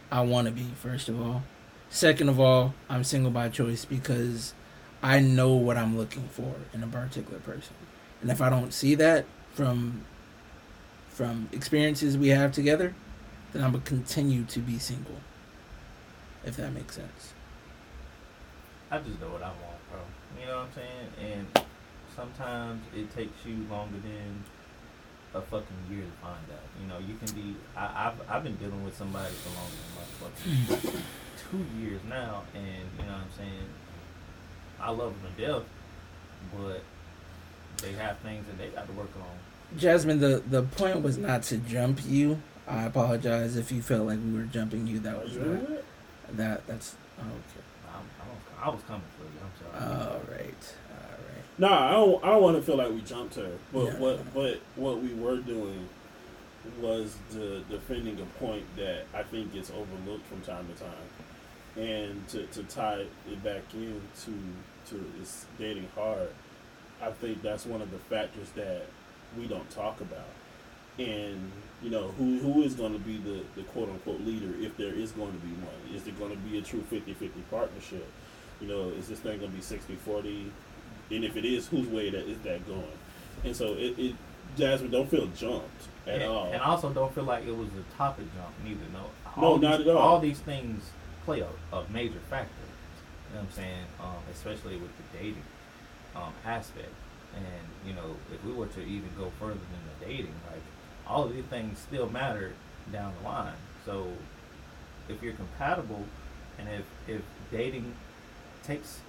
I 0.08 0.20
want 0.20 0.46
to 0.46 0.52
be. 0.52 0.62
First 0.80 1.08
of 1.08 1.20
all, 1.20 1.42
second 1.90 2.28
of 2.28 2.38
all, 2.38 2.74
I'm 2.88 3.02
single 3.02 3.32
by 3.32 3.48
choice 3.48 3.84
because 3.84 4.54
I 5.02 5.18
know 5.18 5.54
what 5.54 5.76
I'm 5.76 5.98
looking 5.98 6.28
for 6.28 6.54
in 6.72 6.84
a 6.84 6.86
particular 6.86 7.40
person, 7.40 7.74
and 8.22 8.30
if 8.30 8.40
I 8.40 8.50
don't 8.50 8.72
see 8.72 8.94
that 8.94 9.24
from 9.52 10.04
from 11.08 11.48
experiences 11.50 12.16
we 12.16 12.28
have 12.28 12.52
together, 12.52 12.94
then 13.52 13.64
I'm 13.64 13.72
gonna 13.72 13.82
continue 13.82 14.44
to 14.44 14.60
be 14.60 14.78
single. 14.78 15.16
If 16.44 16.56
that 16.56 16.72
makes 16.72 16.94
sense. 16.94 17.34
I 18.92 18.98
just 19.00 19.20
know 19.20 19.30
what 19.30 19.42
I 19.42 19.48
want, 19.48 19.90
bro. 19.90 19.98
You 20.40 20.46
know 20.46 20.58
what 20.58 20.66
I'm 20.66 20.72
saying? 20.72 21.46
And 21.56 21.64
sometimes 22.14 22.84
it 22.94 23.12
takes 23.12 23.44
you 23.44 23.66
longer 23.68 23.98
than 23.98 24.44
a 25.36 25.42
fucking 25.42 25.76
year 25.90 26.02
to 26.02 26.26
find 26.26 26.44
out. 26.52 26.66
You 26.80 26.88
know, 26.88 26.98
you 26.98 27.16
can 27.16 27.34
be. 27.34 27.56
I, 27.76 28.08
I've 28.08 28.30
I've 28.30 28.42
been 28.42 28.56
dealing 28.56 28.84
with 28.84 28.96
somebody 28.96 29.32
for 29.34 29.50
longer 29.54 29.76
than 29.84 30.82
fucking 30.82 31.02
two 31.50 31.64
years 31.78 32.00
now, 32.08 32.44
and 32.54 32.64
you 32.64 33.04
know 33.04 33.12
what 33.12 33.20
I'm 33.20 33.32
saying. 33.36 33.68
I 34.80 34.90
love 34.90 35.14
them 35.22 35.32
to 35.36 35.46
death, 35.46 35.62
but 36.56 36.82
they 37.82 37.92
have 37.92 38.18
things 38.18 38.46
that 38.46 38.58
they 38.58 38.68
got 38.68 38.86
to 38.86 38.92
work 38.92 39.10
on. 39.16 39.78
Jasmine, 39.78 40.20
the 40.20 40.42
the 40.48 40.62
point 40.62 41.02
was 41.02 41.18
not 41.18 41.42
to 41.44 41.58
jump 41.58 42.00
you. 42.06 42.40
I 42.68 42.84
apologize 42.84 43.56
if 43.56 43.70
you 43.70 43.80
felt 43.82 44.06
like 44.06 44.18
we 44.24 44.32
were 44.36 44.44
jumping 44.44 44.86
you. 44.86 44.98
That 45.00 45.22
was 45.22 45.36
not. 45.36 45.82
That 46.32 46.66
that's 46.66 46.96
oh, 47.18 47.22
okay. 47.22 47.64
I'm, 47.94 48.02
I, 48.20 48.28
was, 48.28 48.42
I 48.62 48.68
was 48.70 48.82
coming 48.86 49.02
for 49.16 49.24
you. 49.24 49.40
I'm 49.42 49.88
sorry. 49.88 50.10
All 50.10 50.20
right. 50.30 50.74
Nah, 51.58 51.88
I 51.88 51.92
don't. 51.92 52.24
I 52.24 52.28
don't 52.30 52.42
want 52.42 52.56
to 52.56 52.62
feel 52.62 52.76
like 52.76 52.90
we 52.90 53.00
jumped 53.00 53.34
her. 53.36 53.52
But 53.72 53.84
Yeah. 53.86 53.98
what? 53.98 54.34
But 54.34 54.60
what 54.76 55.02
we 55.02 55.14
were 55.14 55.38
doing 55.38 55.88
was 56.80 57.16
the 57.30 57.62
defending 57.70 58.20
a 58.20 58.26
point 58.38 58.64
that 58.76 59.04
I 59.14 59.22
think 59.22 59.52
gets 59.52 59.70
overlooked 59.70 60.26
from 60.26 60.40
time 60.42 60.66
to 60.68 60.74
time, 60.84 61.82
and 61.82 62.28
to, 62.28 62.44
to 62.46 62.62
tie 62.64 63.04
it 63.30 63.44
back 63.44 63.62
in 63.72 64.00
to 64.24 64.32
to 64.90 65.04
dating 65.58 65.88
hard. 65.94 66.28
I 67.02 67.10
think 67.10 67.42
that's 67.42 67.66
one 67.66 67.82
of 67.82 67.90
the 67.90 67.98
factors 67.98 68.50
that 68.56 68.86
we 69.38 69.46
don't 69.46 69.68
talk 69.70 70.00
about. 70.00 70.28
And 70.98 71.52
you 71.82 71.90
know 71.90 72.08
who 72.18 72.38
who 72.38 72.62
is 72.62 72.74
going 72.74 72.92
to 72.92 72.98
be 72.98 73.18
the, 73.18 73.42
the 73.54 73.62
quote 73.62 73.88
unquote 73.88 74.20
leader 74.22 74.52
if 74.60 74.76
there 74.76 74.94
is 74.94 75.12
going 75.12 75.32
to 75.32 75.38
be 75.38 75.52
one? 75.54 75.94
Is 75.96 76.06
it 76.06 76.18
going 76.18 76.30
to 76.32 76.38
be 76.38 76.58
a 76.58 76.62
true 76.62 76.82
50-50 76.90 77.30
partnership? 77.50 78.06
You 78.60 78.68
know, 78.68 78.88
is 78.88 79.08
this 79.08 79.18
thing 79.20 79.38
going 79.38 79.50
to 79.52 79.56
be 79.56 79.62
60-40? 79.62 80.48
And 81.10 81.24
if 81.24 81.36
it 81.36 81.44
is, 81.44 81.68
whose 81.68 81.86
way 81.88 82.10
that 82.10 82.28
is 82.28 82.38
that 82.40 82.66
going? 82.66 82.82
And 83.44 83.54
so 83.54 83.74
it, 83.74 83.98
it 83.98 84.14
Jasmine 84.56 84.90
don't 84.90 85.08
feel 85.08 85.26
jumped 85.28 85.88
at 86.06 86.14
and, 86.14 86.24
all. 86.24 86.46
and 86.52 86.60
also 86.60 86.90
don't 86.90 87.14
feel 87.14 87.24
like 87.24 87.46
it 87.46 87.56
was 87.56 87.68
a 87.68 87.96
topic 87.96 88.24
jump 88.34 88.52
neither. 88.64 88.80
No, 88.92 89.04
No, 89.36 89.46
all 89.48 89.58
not 89.58 89.78
these, 89.78 89.86
at 89.88 89.96
all. 89.96 90.02
All 90.02 90.20
these 90.20 90.40
things 90.40 90.90
play 91.24 91.40
a, 91.40 91.76
a 91.76 91.84
major 91.92 92.20
factor. 92.30 92.52
You 93.30 93.34
know 93.36 93.40
what 93.40 93.48
I'm 93.48 93.52
saying? 93.52 93.84
Um, 94.00 94.16
especially 94.32 94.76
with 94.76 94.90
the 94.96 95.18
dating 95.18 95.42
um, 96.14 96.32
aspect. 96.44 96.92
And 97.34 97.86
you 97.86 97.92
know, 97.94 98.16
if 98.32 98.42
we 98.44 98.52
were 98.52 98.66
to 98.66 98.80
even 98.80 99.10
go 99.18 99.30
further 99.38 99.54
than 99.54 99.82
the 100.00 100.06
dating, 100.06 100.34
like 100.50 100.62
all 101.06 101.24
of 101.24 101.34
these 101.34 101.44
things 101.44 101.78
still 101.78 102.08
matter 102.08 102.52
down 102.92 103.12
the 103.20 103.28
line. 103.28 103.52
So 103.84 104.08
if 105.08 105.22
you're 105.22 105.34
compatible, 105.34 106.04
and 106.58 106.68
if 106.68 106.84
if 107.06 107.22
dating 107.50 107.94
takes 108.64 109.00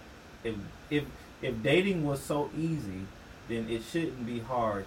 if 0.44 0.56
if 0.90 1.06
if 1.42 1.62
dating 1.62 2.06
was 2.06 2.22
so 2.22 2.50
easy, 2.58 3.06
then 3.48 3.70
it 3.70 3.84
shouldn't 3.84 4.26
be 4.26 4.40
hard 4.40 4.86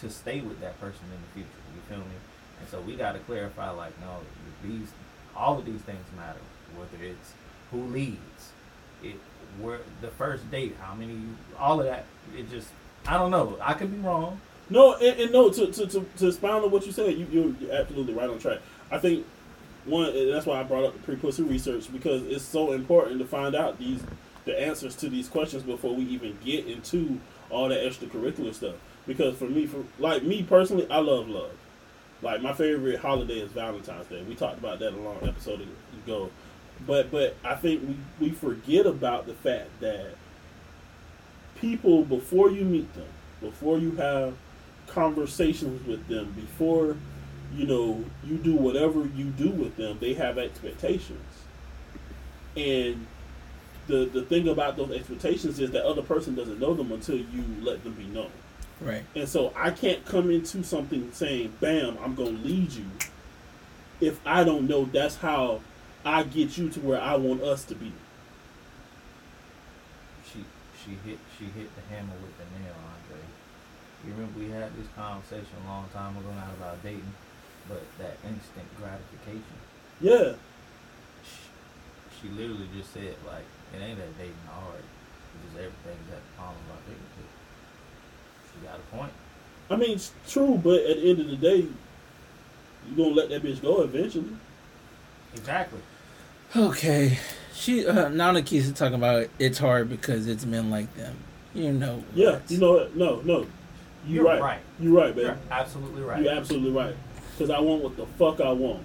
to 0.00 0.10
stay 0.10 0.40
with 0.40 0.60
that 0.60 0.78
person 0.80 1.04
in 1.04 1.20
the 1.20 1.34
future. 1.34 1.62
You 1.74 1.80
feel 1.88 2.04
me? 2.04 2.16
And 2.60 2.68
so 2.68 2.80
we 2.80 2.96
got 2.96 3.12
to 3.12 3.18
clarify, 3.20 3.70
like, 3.70 3.98
no, 4.00 4.18
these, 4.62 4.88
all 5.34 5.58
of 5.58 5.64
these 5.64 5.80
things 5.80 6.04
matter. 6.16 6.38
Whether 6.76 7.04
it's 7.04 7.32
who 7.70 7.82
leads, 7.84 8.52
it, 9.02 9.16
where 9.60 9.80
the 10.00 10.08
first 10.08 10.50
date, 10.50 10.76
how 10.80 10.94
many, 10.94 11.18
all 11.58 11.80
of 11.80 11.86
that. 11.86 12.04
It 12.36 12.50
just, 12.50 12.68
I 13.06 13.14
don't 13.18 13.30
know. 13.30 13.58
I 13.60 13.74
could 13.74 13.90
be 13.90 13.98
wrong. 13.98 14.40
No, 14.68 14.94
and, 14.94 15.20
and 15.20 15.32
no, 15.32 15.50
to, 15.50 15.66
to, 15.66 15.86
to, 15.86 16.06
to 16.18 16.28
expound 16.28 16.64
on 16.64 16.70
what 16.70 16.84
you 16.84 16.92
said, 16.92 17.16
you, 17.16 17.26
you're, 17.30 17.54
you're 17.60 17.72
absolutely 17.72 18.14
right 18.14 18.28
on 18.28 18.38
track. 18.38 18.58
I 18.90 18.98
think 18.98 19.24
one, 19.84 20.12
that's 20.30 20.44
why 20.44 20.60
I 20.60 20.64
brought 20.64 20.84
up 20.84 20.92
the 20.94 20.98
pre-pussy 21.00 21.44
research 21.44 21.90
because 21.92 22.22
it's 22.24 22.44
so 22.44 22.72
important 22.72 23.20
to 23.20 23.26
find 23.26 23.54
out 23.54 23.78
these 23.78 24.02
the 24.46 24.58
answers 24.58 24.96
to 24.96 25.10
these 25.10 25.28
questions 25.28 25.62
before 25.62 25.94
we 25.94 26.04
even 26.04 26.38
get 26.42 26.66
into 26.66 27.20
all 27.50 27.68
the 27.68 27.74
extracurricular 27.74 28.54
stuff. 28.54 28.76
Because 29.06 29.36
for 29.36 29.44
me, 29.44 29.66
for 29.66 29.84
like 29.98 30.22
me 30.22 30.42
personally, 30.42 30.86
I 30.90 30.98
love 30.98 31.28
love. 31.28 31.52
Like 32.22 32.40
my 32.40 32.54
favorite 32.54 32.98
holiday 33.00 33.40
is 33.40 33.52
Valentine's 33.52 34.06
Day. 34.06 34.22
We 34.22 34.34
talked 34.34 34.58
about 34.58 34.78
that 34.78 34.94
a 34.94 34.96
long 34.96 35.18
episode 35.22 35.66
ago. 36.04 36.30
But 36.86 37.10
but 37.10 37.36
I 37.44 37.54
think 37.56 37.82
we, 37.86 37.96
we 38.26 38.32
forget 38.32 38.86
about 38.86 39.26
the 39.26 39.34
fact 39.34 39.68
that 39.80 40.14
people 41.60 42.04
before 42.04 42.50
you 42.50 42.64
meet 42.64 42.92
them, 42.94 43.08
before 43.40 43.78
you 43.78 43.92
have 43.92 44.34
conversations 44.86 45.86
with 45.86 46.06
them, 46.08 46.32
before 46.32 46.96
you 47.54 47.66
know 47.66 48.04
you 48.24 48.36
do 48.36 48.54
whatever 48.54 49.06
you 49.06 49.26
do 49.26 49.50
with 49.50 49.76
them, 49.76 49.98
they 50.00 50.14
have 50.14 50.38
expectations. 50.38 51.20
And 52.56 53.06
the 53.86 54.06
the 54.06 54.22
thing 54.22 54.48
about 54.48 54.76
those 54.76 54.90
expectations 54.90 55.58
is 55.60 55.70
that 55.70 55.84
other 55.84 56.02
person 56.02 56.34
doesn't 56.34 56.58
know 56.58 56.74
them 56.74 56.92
until 56.92 57.16
you 57.16 57.44
let 57.62 57.82
them 57.84 57.94
be 57.94 58.04
known. 58.04 58.30
Right. 58.80 59.04
And 59.14 59.28
so 59.28 59.52
I 59.56 59.70
can't 59.70 60.04
come 60.04 60.30
into 60.30 60.62
something 60.62 61.10
saying, 61.12 61.54
"Bam, 61.60 61.96
I'm 62.02 62.14
going 62.14 62.36
to 62.36 62.42
lead 62.42 62.72
you," 62.72 62.84
if 64.00 64.20
I 64.26 64.44
don't 64.44 64.66
know 64.66 64.84
that's 64.84 65.16
how 65.16 65.60
I 66.04 66.24
get 66.24 66.58
you 66.58 66.68
to 66.70 66.80
where 66.80 67.00
I 67.00 67.16
want 67.16 67.42
us 67.42 67.64
to 67.64 67.74
be. 67.74 67.92
She, 70.30 70.44
she 70.84 70.90
hit, 71.08 71.18
she 71.38 71.46
hit 71.46 71.68
the 71.74 71.94
hammer 71.94 72.14
with 72.22 72.36
the 72.38 72.44
nail, 72.58 72.74
Andre. 72.74 73.24
You 74.06 74.12
remember 74.12 74.38
we 74.38 74.50
had 74.50 74.76
this 74.76 74.86
conversation 74.94 75.56
a 75.64 75.68
long 75.68 75.88
time 75.92 76.16
ago 76.16 76.28
now 76.30 76.50
about 76.58 76.82
dating, 76.82 77.14
but 77.68 77.82
that 77.98 78.18
instant 78.24 78.66
gratification. 78.78 79.42
Yeah, 80.00 80.34
she 82.20 82.28
literally 82.28 82.68
just 82.76 82.92
said 82.92 83.14
like 83.26 83.44
it 83.76 83.84
ain't 83.84 83.98
that 83.98 84.18
dating 84.18 84.34
hard. 84.50 84.78
It's 84.78 85.44
just 85.44 85.56
everything's 85.56 86.12
at 86.12 86.20
the 86.22 86.38
palm 86.38 86.54
of 86.54 86.76
our 86.76 86.82
fingertips. 86.84 87.34
She 88.52 88.66
got 88.66 88.78
a 88.78 88.96
point. 88.96 89.12
I 89.68 89.76
mean, 89.76 89.90
it's 89.96 90.12
true, 90.28 90.60
but 90.62 90.80
at 90.80 90.96
the 90.96 91.10
end 91.10 91.20
of 91.20 91.28
the 91.28 91.36
day, 91.36 91.66
you're 92.88 92.96
gonna 92.96 93.14
let 93.14 93.28
that 93.30 93.42
bitch 93.42 93.60
go 93.60 93.82
eventually. 93.82 94.36
Exactly. 95.34 95.80
Okay. 96.54 97.18
She 97.52 97.86
uh, 97.86 98.08
now 98.10 98.32
Nikisa 98.32 98.74
talking 98.74 98.94
about 98.94 99.28
it's 99.38 99.58
hard 99.58 99.88
because 99.88 100.26
it's 100.28 100.44
men 100.44 100.70
like 100.70 100.94
them. 100.94 101.16
You 101.54 101.72
know. 101.72 102.04
Yeah, 102.14 102.32
what? 102.32 102.50
you 102.50 102.58
know 102.58 102.72
what? 102.72 102.96
No, 102.96 103.20
no, 103.22 103.40
you 104.06 104.16
You're 104.16 104.24
right. 104.24 104.40
right. 104.40 104.60
You're 104.78 104.92
right, 104.92 105.16
man. 105.16 105.24
You're 105.24 105.38
absolutely 105.50 106.02
right. 106.02 106.22
You're 106.22 106.32
absolutely 106.32 106.70
right. 106.70 106.94
Because 107.32 107.50
I 107.50 107.60
want 107.60 107.82
what 107.82 107.96
the 107.96 108.06
fuck 108.18 108.40
I 108.40 108.52
want, 108.52 108.82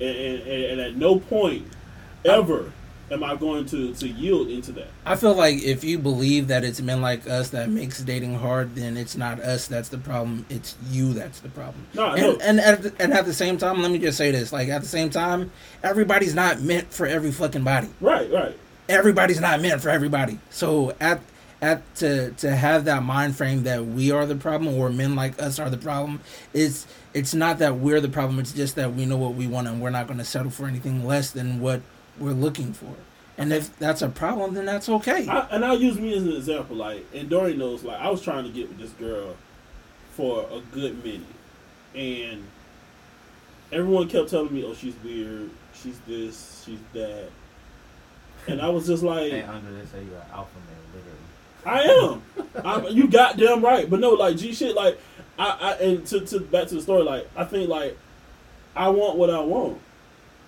and, 0.00 0.16
and, 0.16 0.42
and, 0.42 0.64
and 0.64 0.80
at 0.80 0.96
no 0.96 1.20
point 1.20 1.66
ever 2.24 2.72
am 3.10 3.22
I 3.22 3.36
going 3.36 3.66
to, 3.66 3.94
to 3.94 4.08
yield 4.08 4.48
into 4.48 4.72
that. 4.72 4.88
I 5.04 5.16
feel 5.16 5.34
like 5.34 5.62
if 5.62 5.84
you 5.84 5.98
believe 5.98 6.48
that 6.48 6.64
it's 6.64 6.80
men 6.80 7.00
like 7.00 7.28
us 7.28 7.50
that 7.50 7.68
makes 7.68 8.00
dating 8.02 8.36
hard, 8.36 8.74
then 8.74 8.96
it's 8.96 9.16
not 9.16 9.40
us 9.40 9.68
that's 9.68 9.88
the 9.88 9.98
problem. 9.98 10.46
It's 10.48 10.74
you 10.90 11.12
that's 11.12 11.40
the 11.40 11.48
problem. 11.48 11.86
No, 11.94 12.06
I 12.06 12.20
know. 12.20 12.32
and 12.32 12.42
and 12.42 12.60
at, 12.60 12.82
the, 12.82 12.92
and 12.98 13.12
at 13.12 13.24
the 13.24 13.34
same 13.34 13.58
time, 13.58 13.82
let 13.82 13.90
me 13.90 13.98
just 13.98 14.18
say 14.18 14.30
this: 14.30 14.52
like 14.52 14.68
at 14.68 14.82
the 14.82 14.88
same 14.88 15.10
time, 15.10 15.50
everybody's 15.82 16.34
not 16.34 16.60
meant 16.60 16.92
for 16.92 17.06
every 17.06 17.32
fucking 17.32 17.64
body. 17.64 17.88
Right, 18.00 18.30
right. 18.30 18.56
Everybody's 18.88 19.40
not 19.40 19.60
meant 19.60 19.80
for 19.80 19.88
everybody. 19.88 20.38
So 20.50 20.94
at 21.00 21.20
at 21.62 21.94
to 21.96 22.32
to 22.32 22.54
have 22.54 22.84
that 22.84 23.02
mind 23.02 23.34
frame 23.34 23.62
that 23.62 23.84
we 23.84 24.10
are 24.10 24.26
the 24.26 24.36
problem 24.36 24.74
or 24.74 24.90
men 24.90 25.14
like 25.14 25.40
us 25.40 25.58
are 25.58 25.70
the 25.70 25.78
problem 25.78 26.20
it's 26.52 26.86
it's 27.14 27.32
not 27.32 27.58
that 27.58 27.76
we're 27.76 27.98
the 27.98 28.10
problem 28.10 28.38
it's 28.38 28.52
just 28.52 28.76
that 28.76 28.92
we 28.92 29.06
know 29.06 29.16
what 29.16 29.32
we 29.32 29.46
want 29.46 29.66
and 29.66 29.80
we're 29.80 29.88
not 29.88 30.06
going 30.06 30.18
to 30.18 30.24
settle 30.24 30.50
for 30.50 30.66
anything 30.66 31.06
less 31.06 31.30
than 31.30 31.58
what 31.58 31.80
we're 32.18 32.32
looking 32.32 32.72
for 32.72 32.94
and 33.38 33.52
if 33.52 33.76
that's 33.78 34.02
a 34.02 34.08
problem 34.08 34.54
then 34.54 34.64
that's 34.64 34.88
okay 34.88 35.28
I, 35.28 35.46
and 35.50 35.64
I'll 35.64 35.78
use 35.78 35.98
me 35.98 36.16
as 36.16 36.22
an 36.22 36.32
example. 36.32 36.76
Like, 36.76 37.04
and 37.14 37.28
Dorian 37.28 37.58
knows, 37.58 37.82
like, 37.84 38.00
I 38.00 38.08
was 38.10 38.22
trying 38.22 38.44
to 38.44 38.50
get 38.50 38.68
with 38.68 38.78
this 38.78 38.90
girl 38.92 39.36
for 40.16 40.46
a 40.50 40.60
good 40.72 41.04
minute, 41.04 41.20
and 41.94 42.42
everyone 43.70 44.08
kept 44.08 44.30
telling 44.30 44.52
me, 44.52 44.64
"Oh, 44.64 44.74
she's 44.74 44.94
weird. 45.04 45.50
She's 45.74 45.98
this. 46.06 46.64
She's 46.64 46.78
that." 46.94 47.28
And 48.48 48.60
I 48.60 48.68
was 48.68 48.86
just 48.86 49.02
like, 49.02 49.32
And 49.32 49.50
under 49.50 49.72
they 49.72 49.84
say 49.86 50.04
you're 50.04 50.20
an 50.20 50.26
alpha 50.32 50.56
male, 50.68 51.02
literally. 51.64 52.22
I 52.54 52.62
am. 52.62 52.64
I'm, 52.64 52.96
you 52.96 53.08
goddamn 53.08 53.62
right. 53.62 53.90
But 53.90 54.00
no, 54.00 54.10
like 54.10 54.36
G 54.36 54.54
shit, 54.54 54.74
like 54.74 55.00
I, 55.38 55.48
I 55.60 55.82
and 55.82 56.06
to, 56.06 56.20
to 56.20 56.40
back 56.40 56.68
to 56.68 56.76
the 56.76 56.82
story, 56.82 57.02
like 57.02 57.28
I 57.36 57.44
think 57.44 57.68
like 57.68 57.98
I 58.74 58.88
want 58.88 59.18
what 59.18 59.30
I 59.30 59.40
want. 59.40 59.80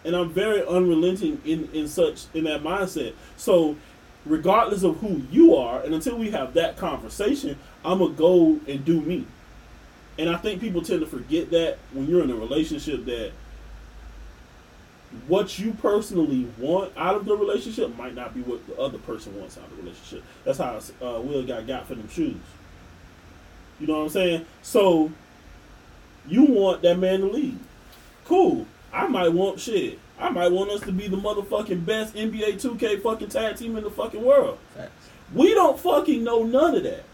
And 0.08 0.16
I'm 0.16 0.30
very 0.30 0.66
unrelenting 0.66 1.38
in, 1.44 1.68
in 1.74 1.86
such 1.86 2.24
in 2.32 2.44
that 2.44 2.62
mindset. 2.62 3.12
So 3.36 3.76
regardless 4.24 4.82
of 4.82 4.96
who 4.96 5.20
you 5.30 5.54
are, 5.54 5.82
and 5.82 5.94
until 5.94 6.16
we 6.16 6.30
have 6.30 6.54
that 6.54 6.78
conversation, 6.78 7.58
I'ma 7.84 8.06
go 8.06 8.58
and 8.66 8.86
do 8.86 9.02
me. 9.02 9.26
And 10.18 10.30
I 10.30 10.38
think 10.38 10.62
people 10.62 10.80
tend 10.80 11.00
to 11.00 11.06
forget 11.06 11.50
that 11.50 11.76
when 11.92 12.06
you're 12.08 12.24
in 12.24 12.30
a 12.30 12.34
relationship 12.34 13.04
that 13.04 13.32
what 15.26 15.58
you 15.58 15.72
personally 15.74 16.48
want 16.56 16.90
out 16.96 17.14
of 17.14 17.26
the 17.26 17.36
relationship 17.36 17.94
might 17.98 18.14
not 18.14 18.34
be 18.34 18.40
what 18.40 18.66
the 18.66 18.80
other 18.80 18.96
person 18.96 19.38
wants 19.38 19.58
out 19.58 19.64
of 19.64 19.76
the 19.76 19.82
relationship. 19.82 20.24
That's 20.42 20.56
how 20.56 20.80
uh, 21.06 21.20
Will 21.20 21.44
got 21.44 21.66
got 21.66 21.86
for 21.86 21.96
them 21.96 22.08
shoes. 22.08 22.36
You 23.78 23.86
know 23.86 23.98
what 23.98 24.04
I'm 24.04 24.08
saying? 24.08 24.46
So 24.62 25.12
you 26.26 26.46
want 26.46 26.80
that 26.80 26.98
man 26.98 27.20
to 27.20 27.26
leave. 27.26 27.58
Cool. 28.24 28.66
I 28.98 29.06
might 29.06 29.28
want 29.28 29.60
shit. 29.60 29.96
I 30.18 30.28
might 30.30 30.50
want 30.50 30.70
us 30.70 30.80
to 30.80 30.90
be 30.90 31.06
the 31.06 31.16
motherfucking 31.16 31.86
best 31.86 32.14
NBA 32.16 32.54
2K 32.54 33.00
fucking 33.00 33.28
tag 33.28 33.56
team 33.56 33.76
in 33.76 33.84
the 33.84 33.90
fucking 33.90 34.24
world. 34.24 34.58
Facts. 34.74 34.90
We 35.32 35.54
don't 35.54 35.78
fucking 35.78 36.24
know 36.24 36.42
none 36.42 36.74
of 36.74 36.82
that 36.82 37.04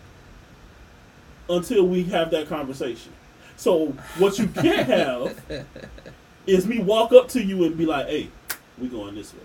until 1.50 1.86
we 1.86 2.04
have 2.04 2.30
that 2.30 2.48
conversation. 2.48 3.12
So 3.56 3.88
what 4.16 4.38
you 4.38 4.46
can't 4.48 4.86
have 4.86 5.38
is 6.46 6.66
me 6.66 6.78
walk 6.78 7.12
up 7.12 7.28
to 7.30 7.42
you 7.42 7.64
and 7.64 7.76
be 7.76 7.84
like, 7.84 8.06
"Hey, 8.06 8.28
we 8.78 8.88
going 8.88 9.14
this 9.14 9.34
way," 9.34 9.40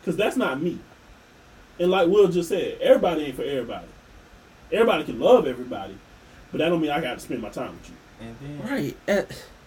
because 0.00 0.16
that's 0.16 0.38
not 0.38 0.62
me. 0.62 0.78
And 1.78 1.90
like 1.90 2.08
Will 2.08 2.28
just 2.28 2.48
said, 2.48 2.78
everybody 2.80 3.24
ain't 3.24 3.36
for 3.36 3.42
everybody. 3.42 3.86
Everybody 4.70 5.04
can 5.04 5.20
love 5.20 5.46
everybody, 5.46 5.96
but 6.50 6.58
that 6.58 6.70
don't 6.70 6.80
mean 6.80 6.90
I 6.90 7.02
got 7.02 7.14
to 7.14 7.20
spend 7.20 7.42
my 7.42 7.50
time 7.50 7.72
with 7.72 7.90
you. 7.90 7.96
And 8.20 8.36
then 8.40 8.70
right 8.70 8.96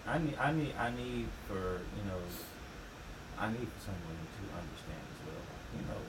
I 0.06 0.18
need, 0.18 0.36
I 0.38 0.52
need, 0.52 0.74
I 0.78 0.90
need 0.90 1.26
for 1.48 1.54
you 1.54 2.04
know, 2.08 2.20
I 3.38 3.48
need 3.48 3.68
for 3.68 3.80
someone 3.80 4.16
to 4.36 4.42
understand 4.54 5.02
as 5.12 5.26
well. 5.26 5.44
You 5.74 5.82
know, 5.88 6.00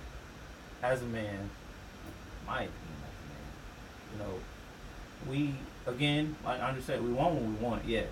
as 0.84 1.02
a 1.02 1.06
man, 1.06 1.49
my 2.45 2.61
opinion 2.61 2.98
as 3.03 3.15
a 3.24 3.28
man, 3.34 3.48
you 4.14 4.19
know, 4.24 4.40
we 5.30 5.56
again, 5.91 6.36
like 6.45 6.61
Andre 6.61 6.82
said, 6.82 7.03
we 7.03 7.11
want 7.11 7.36
what 7.36 7.44
we 7.44 7.56
want, 7.56 7.86
yes, 7.86 8.10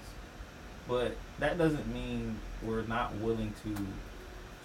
but 0.88 1.16
that 1.40 1.57
doesn't 1.57 1.94
mean 1.94 2.40
we're 2.64 2.84
not 2.84 3.14
willing 3.16 3.53
to 3.64 3.76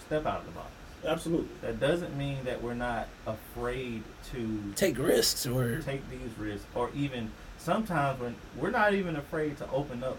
step 0.06 0.26
out 0.26 0.40
of 0.40 0.46
the 0.46 0.52
box. 0.52 0.70
Absolutely. 1.04 1.48
That 1.62 1.80
doesn't 1.80 2.16
mean 2.16 2.44
that 2.44 2.62
we're 2.62 2.74
not 2.74 3.08
afraid 3.26 4.02
to 4.32 4.72
take 4.76 4.98
risks 4.98 5.46
or 5.46 5.80
take 5.80 6.08
these 6.10 6.30
risks, 6.38 6.66
or 6.74 6.90
even 6.94 7.30
sometimes 7.58 8.20
when 8.20 8.34
we're 8.56 8.70
not 8.70 8.94
even 8.94 9.16
afraid 9.16 9.56
to 9.58 9.70
open 9.70 10.02
up 10.02 10.18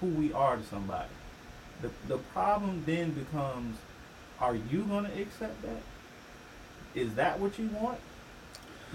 who 0.00 0.06
we 0.06 0.32
are 0.32 0.56
to 0.56 0.64
somebody. 0.64 1.08
The 1.82 1.90
the 2.08 2.18
problem 2.18 2.82
then 2.86 3.12
becomes, 3.12 3.78
are 4.40 4.54
you 4.54 4.82
going 4.82 5.04
to 5.04 5.20
accept 5.20 5.62
that? 5.62 5.82
Is 6.94 7.14
that 7.14 7.38
what 7.38 7.58
you 7.58 7.68
want? 7.68 7.98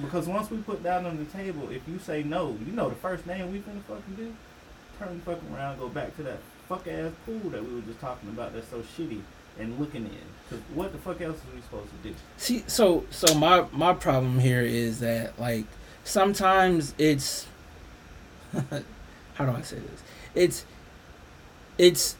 Because 0.02 0.28
once 0.28 0.52
we 0.52 0.58
put 0.58 0.84
that 0.84 1.06
on 1.06 1.18
the 1.18 1.26
table, 1.26 1.70
if 1.70 1.88
you 1.88 2.00
say 2.00 2.22
no, 2.22 2.58
you 2.66 2.74
know 2.74 2.90
the 2.90 2.96
first 2.96 3.24
thing 3.24 3.52
we 3.52 3.60
finna 3.60 3.82
fucking 3.84 4.16
do, 4.16 4.36
turn 5.00 5.18
the 5.20 5.24
fucking 5.24 5.56
around, 5.56 5.80
go 5.80 5.88
back 5.88 6.16
to 6.18 6.24
that 6.24 6.40
fuck 6.68 6.88
ass 6.88 7.12
pool 7.26 7.50
that 7.52 7.64
we 7.64 7.76
were 7.76 7.82
just 7.82 8.00
talking 8.00 8.30
about 8.30 8.54
that's 8.54 8.68
so 8.70 8.82
shitty 8.82 9.22
and 9.60 9.80
looking 9.80 10.04
in. 10.06 10.12
Cause 10.50 10.60
what 10.74 10.92
the 10.92 10.98
fuck 10.98 11.22
else 11.22 11.38
are 11.38 11.56
we 11.56 11.62
supposed 11.62 11.90
to 11.90 12.10
do? 12.10 12.16
see 12.38 12.64
so 12.68 13.06
so 13.10 13.34
my 13.36 13.66
my 13.72 13.94
problem 13.94 14.40
here 14.40 14.62
is 14.62 15.00
that 15.00 15.40
like 15.40 15.66
sometimes 16.04 16.94
it's 16.98 17.48
how 18.54 19.46
do 19.46 19.52
I 19.52 19.62
say 19.62 19.78
this? 19.78 20.02
It's 20.34 20.66
it's 21.78 22.16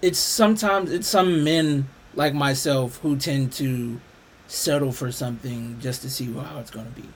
it's 0.00 0.18
sometimes 0.18 0.90
it's 0.90 1.08
some 1.08 1.44
men 1.44 1.88
like 2.14 2.34
myself 2.34 2.98
who 2.98 3.16
tend 3.16 3.52
to 3.52 4.00
settle 4.48 4.92
for 4.92 5.10
something 5.10 5.78
just 5.80 6.02
to 6.02 6.10
see 6.10 6.30
how 6.32 6.58
it's 6.58 6.70
going 6.70 6.86
to 6.86 7.00
be, 7.00 7.08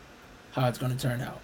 how 0.52 0.68
it's 0.68 0.78
going 0.78 0.96
to 0.96 0.98
turn 0.98 1.20
out. 1.20 1.40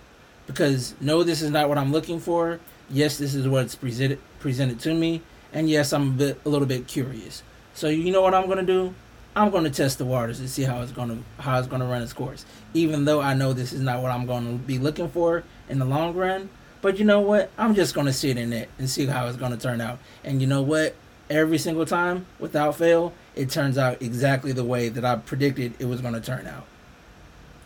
Because 0.46 0.94
no, 1.00 1.22
this 1.22 1.42
is 1.42 1.50
not 1.50 1.68
what 1.68 1.78
I'm 1.78 1.92
looking 1.92 2.18
for. 2.18 2.60
Yes, 2.90 3.18
this 3.18 3.34
is 3.34 3.46
what's 3.46 3.74
presented 3.74 4.18
presented 4.40 4.80
to 4.80 4.94
me, 4.94 5.22
and 5.52 5.68
yes, 5.68 5.92
I'm 5.92 6.08
a 6.08 6.12
bit 6.12 6.40
a 6.44 6.48
little 6.48 6.66
bit 6.66 6.86
curious. 6.86 7.42
So 7.74 7.88
you 7.88 8.12
know 8.12 8.22
what 8.22 8.34
I'm 8.34 8.46
going 8.46 8.58
to 8.58 8.64
do? 8.64 8.94
I'm 9.34 9.50
going 9.50 9.64
to 9.64 9.70
test 9.70 9.96
the 9.96 10.04
waters 10.04 10.40
and 10.40 10.48
see 10.50 10.62
how 10.62 10.82
it's 10.82 10.92
going 10.92 11.08
to 11.08 11.42
how 11.42 11.58
it's 11.58 11.68
going 11.68 11.80
to 11.80 11.86
run 11.86 12.02
its 12.02 12.12
course. 12.12 12.44
Even 12.74 13.04
though 13.04 13.20
I 13.20 13.34
know 13.34 13.52
this 13.52 13.72
is 13.72 13.80
not 13.80 14.02
what 14.02 14.10
I'm 14.10 14.26
going 14.26 14.46
to 14.46 14.64
be 14.64 14.78
looking 14.78 15.08
for 15.08 15.44
in 15.68 15.78
the 15.78 15.84
long 15.84 16.14
run, 16.14 16.50
but 16.82 16.98
you 16.98 17.04
know 17.04 17.20
what? 17.20 17.50
I'm 17.56 17.74
just 17.74 17.94
to 18.08 18.12
sit 18.12 18.36
in 18.36 18.52
it 18.52 18.68
and 18.78 18.90
see 18.90 19.06
how 19.06 19.26
it's 19.28 19.38
to 19.52 19.56
turn 19.56 19.80
out. 19.80 19.98
And 20.24 20.40
you 20.40 20.48
know 20.48 20.62
what? 20.62 20.94
Every 21.30 21.56
single 21.56 21.86
time, 21.86 22.26
without 22.38 22.76
fail, 22.76 23.14
it 23.34 23.48
turns 23.48 23.78
out 23.78 24.02
exactly 24.02 24.52
the 24.52 24.64
way 24.64 24.88
that 24.90 25.04
I 25.04 25.16
predicted 25.16 25.74
it 25.78 25.86
was 25.86 26.02
to 26.14 26.20
turn 26.20 26.46
out. 26.46 26.66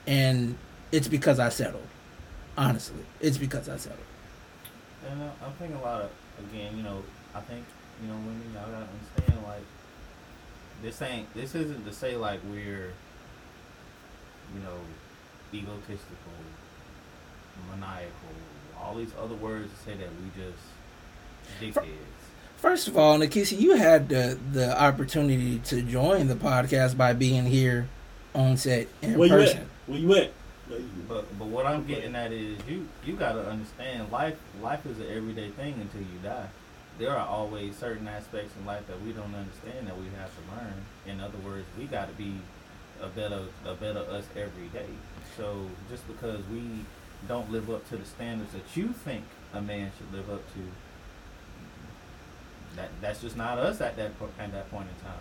And 0.06 0.56
it's 0.93 1.09
because 1.09 1.40
I 1.40 1.48
settled. 1.48 1.86
Honestly, 2.56 3.02
it's 3.20 3.38
because 3.38 3.68
I 3.68 3.78
settled. 3.78 4.01
And 5.10 5.22
uh, 5.22 5.30
I'm 5.44 5.52
thinking 5.52 5.76
a 5.76 5.82
lot 5.82 6.02
of 6.02 6.10
again, 6.51 6.76
you 6.76 6.82
know, 6.82 7.02
I 7.34 7.40
think 7.40 7.64
you 8.02 8.09
know 8.09 8.14
women 8.14 8.43
y'all 8.55 8.70
gotta 8.70 8.86
understand 8.86 9.43
like 9.47 9.64
this 10.82 11.01
ain't 11.02 11.32
this 11.34 11.55
isn't 11.55 11.84
to 11.86 11.93
say 11.93 12.16
like 12.16 12.40
we're 12.51 12.93
you 14.55 14.60
know 14.60 14.78
egotistical, 15.52 16.36
maniacal, 17.70 18.36
all 18.82 18.94
these 18.94 19.12
other 19.20 19.35
words 19.35 19.70
to 19.73 19.78
say 19.90 19.97
that 19.97 20.09
we 20.09 20.43
just 20.43 21.77
dickheads. 21.77 21.86
First 22.57 22.89
of 22.89 22.97
all, 22.97 23.19
Nikisi, 23.19 23.59
you 23.59 23.77
had 23.77 24.09
the 24.09 24.39
the 24.53 24.81
opportunity 24.81 25.59
to 25.61 25.82
join 25.82 26.28
the 26.28 26.35
podcast 26.35 26.97
by 26.97 27.12
being 27.12 27.44
here 27.44 27.89
on 28.35 28.57
set 28.57 28.89
in 29.03 29.19
Where 29.19 29.28
you 29.28 29.35
person. 29.35 29.59
at? 29.59 29.66
Where 29.86 29.98
you 29.98 30.15
at? 30.15 30.32
But 31.09 31.39
but 31.39 31.47
what 31.47 31.66
I'm 31.66 31.86
getting 31.86 32.15
at 32.16 32.32
is 32.32 32.59
you 32.69 32.89
you 33.05 33.15
gotta 33.15 33.47
understand 33.48 34.11
life 34.11 34.36
life 34.62 34.85
is 34.86 34.98
an 34.98 35.07
everyday 35.15 35.51
thing 35.51 35.74
until 35.81 36.01
you 36.01 36.19
die. 36.23 36.48
There 36.98 37.11
are 37.16 37.27
always 37.27 37.77
certain 37.77 38.09
aspects 38.09 38.53
in 38.59 38.65
life 38.65 38.86
that 38.89 39.01
we 39.03 39.12
don't 39.12 39.35
understand 39.35 39.86
that 39.86 39.97
we 39.98 40.07
have 40.19 40.31
to 40.35 40.57
learn. 40.57 40.74
In 41.07 41.20
other 41.20 41.39
words, 41.44 41.66
we 41.78 41.85
gotta 41.85 42.12
be 42.12 42.35
a 43.03 43.09
better 43.09 43.43
a 43.65 43.74
better 43.74 44.01
us 44.11 44.24
every 44.35 44.69
day. 44.73 44.89
So 45.36 45.66
just 45.90 46.07
because 46.09 46.40
we 46.51 46.62
don't 47.28 47.51
live 47.51 47.70
up 47.70 47.89
to 47.89 47.97
the 47.97 48.05
standards 48.05 48.53
that 48.53 48.77
you 48.77 48.89
think 48.89 49.24
a 49.53 49.61
man 49.61 49.90
should 49.97 50.12
live 50.12 50.31
up 50.31 50.43
to, 50.55 50.61
that 52.77 52.90
that's 53.01 53.20
just 53.20 53.36
not 53.36 53.59
us 53.59 53.81
at 53.81 53.97
that 53.97 54.12
at 54.39 54.53
that 54.53 54.70
point 54.70 54.89
in 54.89 55.05
time. 55.05 55.19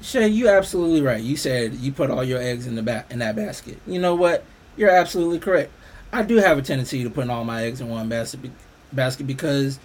Shay, 0.00 0.28
you 0.28 0.48
absolutely 0.48 1.00
right. 1.00 1.22
You 1.22 1.36
said 1.36 1.74
you 1.74 1.92
put 1.92 2.10
all 2.10 2.24
your 2.24 2.40
eggs 2.40 2.66
in 2.66 2.74
the 2.74 2.82
ba- 2.82 3.04
in 3.10 3.20
that 3.20 3.36
basket. 3.36 3.78
You 3.86 4.00
know 4.00 4.14
what? 4.14 4.44
You're 4.76 4.90
absolutely 4.90 5.38
correct. 5.38 5.70
I 6.12 6.22
do 6.22 6.36
have 6.36 6.58
a 6.58 6.62
tendency 6.62 7.02
to 7.04 7.10
put 7.10 7.28
all 7.30 7.44
my 7.44 7.62
eggs 7.64 7.80
in 7.80 7.88
one 7.88 8.08
basket 8.08 8.42
be- 8.42 8.52
basket 8.92 9.26
because 9.26 9.78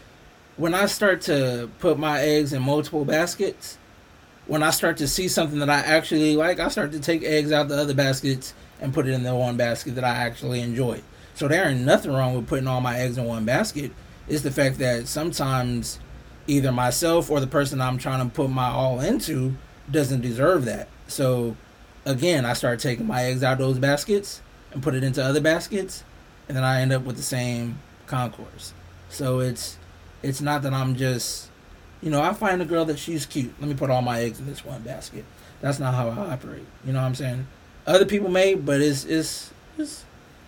when 0.57 0.73
I 0.73 0.87
start 0.87 1.21
to 1.23 1.69
put 1.79 1.99
my 1.99 2.19
eggs 2.19 2.51
in 2.51 2.63
multiple 2.63 3.05
baskets, 3.05 3.77
when 4.47 4.63
I 4.63 4.71
start 4.71 4.97
to 4.97 5.07
see 5.07 5.27
something 5.27 5.59
that 5.59 5.69
I 5.69 5.79
actually 5.79 6.35
like, 6.35 6.59
I 6.59 6.69
start 6.69 6.91
to 6.93 6.99
take 6.99 7.23
eggs 7.23 7.51
out 7.51 7.67
the 7.67 7.77
other 7.77 7.93
baskets 7.93 8.53
and 8.81 8.93
put 8.93 9.07
it 9.07 9.11
in 9.11 9.23
the 9.23 9.35
one 9.35 9.57
basket 9.57 9.95
that 9.95 10.03
I 10.03 10.15
actually 10.15 10.61
enjoy. 10.61 11.01
So 11.37 11.47
there 11.47 11.69
ain't 11.69 11.81
nothing 11.81 12.11
wrong 12.11 12.33
with 12.33 12.47
putting 12.47 12.67
all 12.67 12.81
my 12.81 12.97
eggs 12.97 13.15
in 13.15 13.25
one 13.25 13.45
basket. 13.45 13.91
It's 14.27 14.41
the 14.41 14.49
fact 14.49 14.79
that 14.79 15.07
sometimes 15.07 15.99
either 16.47 16.71
myself 16.71 17.29
or 17.29 17.39
the 17.39 17.45
person 17.45 17.79
I'm 17.79 17.99
trying 17.99 18.27
to 18.27 18.33
put 18.33 18.49
my 18.49 18.69
all 18.69 18.99
into 19.01 19.53
doesn't 19.91 20.21
deserve 20.21 20.65
that. 20.65 20.87
So 21.07 21.55
again, 22.05 22.43
I 22.43 22.53
start 22.53 22.79
taking 22.79 23.05
my 23.05 23.23
eggs 23.25 23.43
out 23.43 23.53
of 23.53 23.59
those 23.59 23.77
baskets 23.77 24.41
and 24.71 24.81
put 24.81 24.95
it 24.95 25.03
into 25.03 25.23
other 25.23 25.39
baskets, 25.39 26.03
and 26.47 26.57
then 26.57 26.63
I 26.63 26.81
end 26.81 26.91
up 26.91 27.03
with 27.03 27.17
the 27.17 27.21
same 27.21 27.77
concourse. 28.07 28.73
So 29.09 29.39
it's 29.39 29.77
it's 30.23 30.41
not 30.41 30.63
that 30.63 30.73
I'm 30.73 30.95
just 30.95 31.51
you 32.01 32.09
know, 32.09 32.23
I 32.23 32.33
find 32.33 32.63
a 32.63 32.65
girl 32.65 32.85
that 32.85 32.97
she's 32.97 33.27
cute. 33.27 33.53
Let 33.59 33.69
me 33.69 33.75
put 33.75 33.91
all 33.91 34.01
my 34.01 34.21
eggs 34.21 34.39
in 34.39 34.47
this 34.47 34.65
one 34.65 34.81
basket. 34.81 35.23
That's 35.61 35.77
not 35.77 35.93
how 35.93 36.09
I 36.09 36.33
operate. 36.33 36.65
You 36.83 36.93
know 36.93 36.99
what 36.99 37.05
I'm 37.05 37.15
saying? 37.15 37.45
Other 37.85 38.05
people 38.05 38.29
may, 38.29 38.55
but 38.55 38.81
it's 38.81 39.05
it's 39.05 39.51
it's 39.77 40.03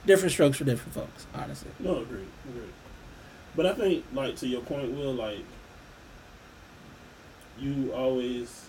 different 0.05 0.31
strokes 0.31 0.57
for 0.57 0.63
different 0.63 0.93
folks, 0.93 1.27
honestly. 1.33 1.71
No, 1.79 1.97
agree, 2.01 2.25
agree. 2.49 2.69
But 3.55 3.65
I 3.65 3.73
think, 3.73 4.05
like 4.13 4.35
to 4.37 4.47
your 4.47 4.61
point, 4.61 4.91
Will, 4.91 5.13
like 5.13 5.43
you 7.59 7.91
always, 7.93 8.65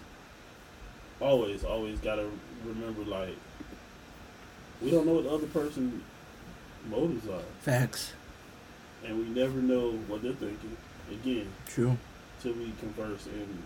always, 1.20 1.64
always 1.64 1.98
gotta 2.00 2.26
remember, 2.64 3.02
like 3.04 3.36
we 4.82 4.90
don't 4.90 5.06
know 5.06 5.14
what 5.14 5.24
the 5.24 5.30
other 5.30 5.46
person 5.48 6.02
motives 6.88 7.28
are, 7.28 7.42
Facts. 7.60 8.12
and 9.04 9.18
we 9.18 9.24
never 9.40 9.58
know 9.60 9.92
what 10.08 10.22
they're 10.22 10.32
thinking. 10.32 10.76
Again, 11.10 11.48
True. 11.66 11.96
till 12.40 12.52
we 12.54 12.72
converse. 12.80 13.26
And 13.26 13.62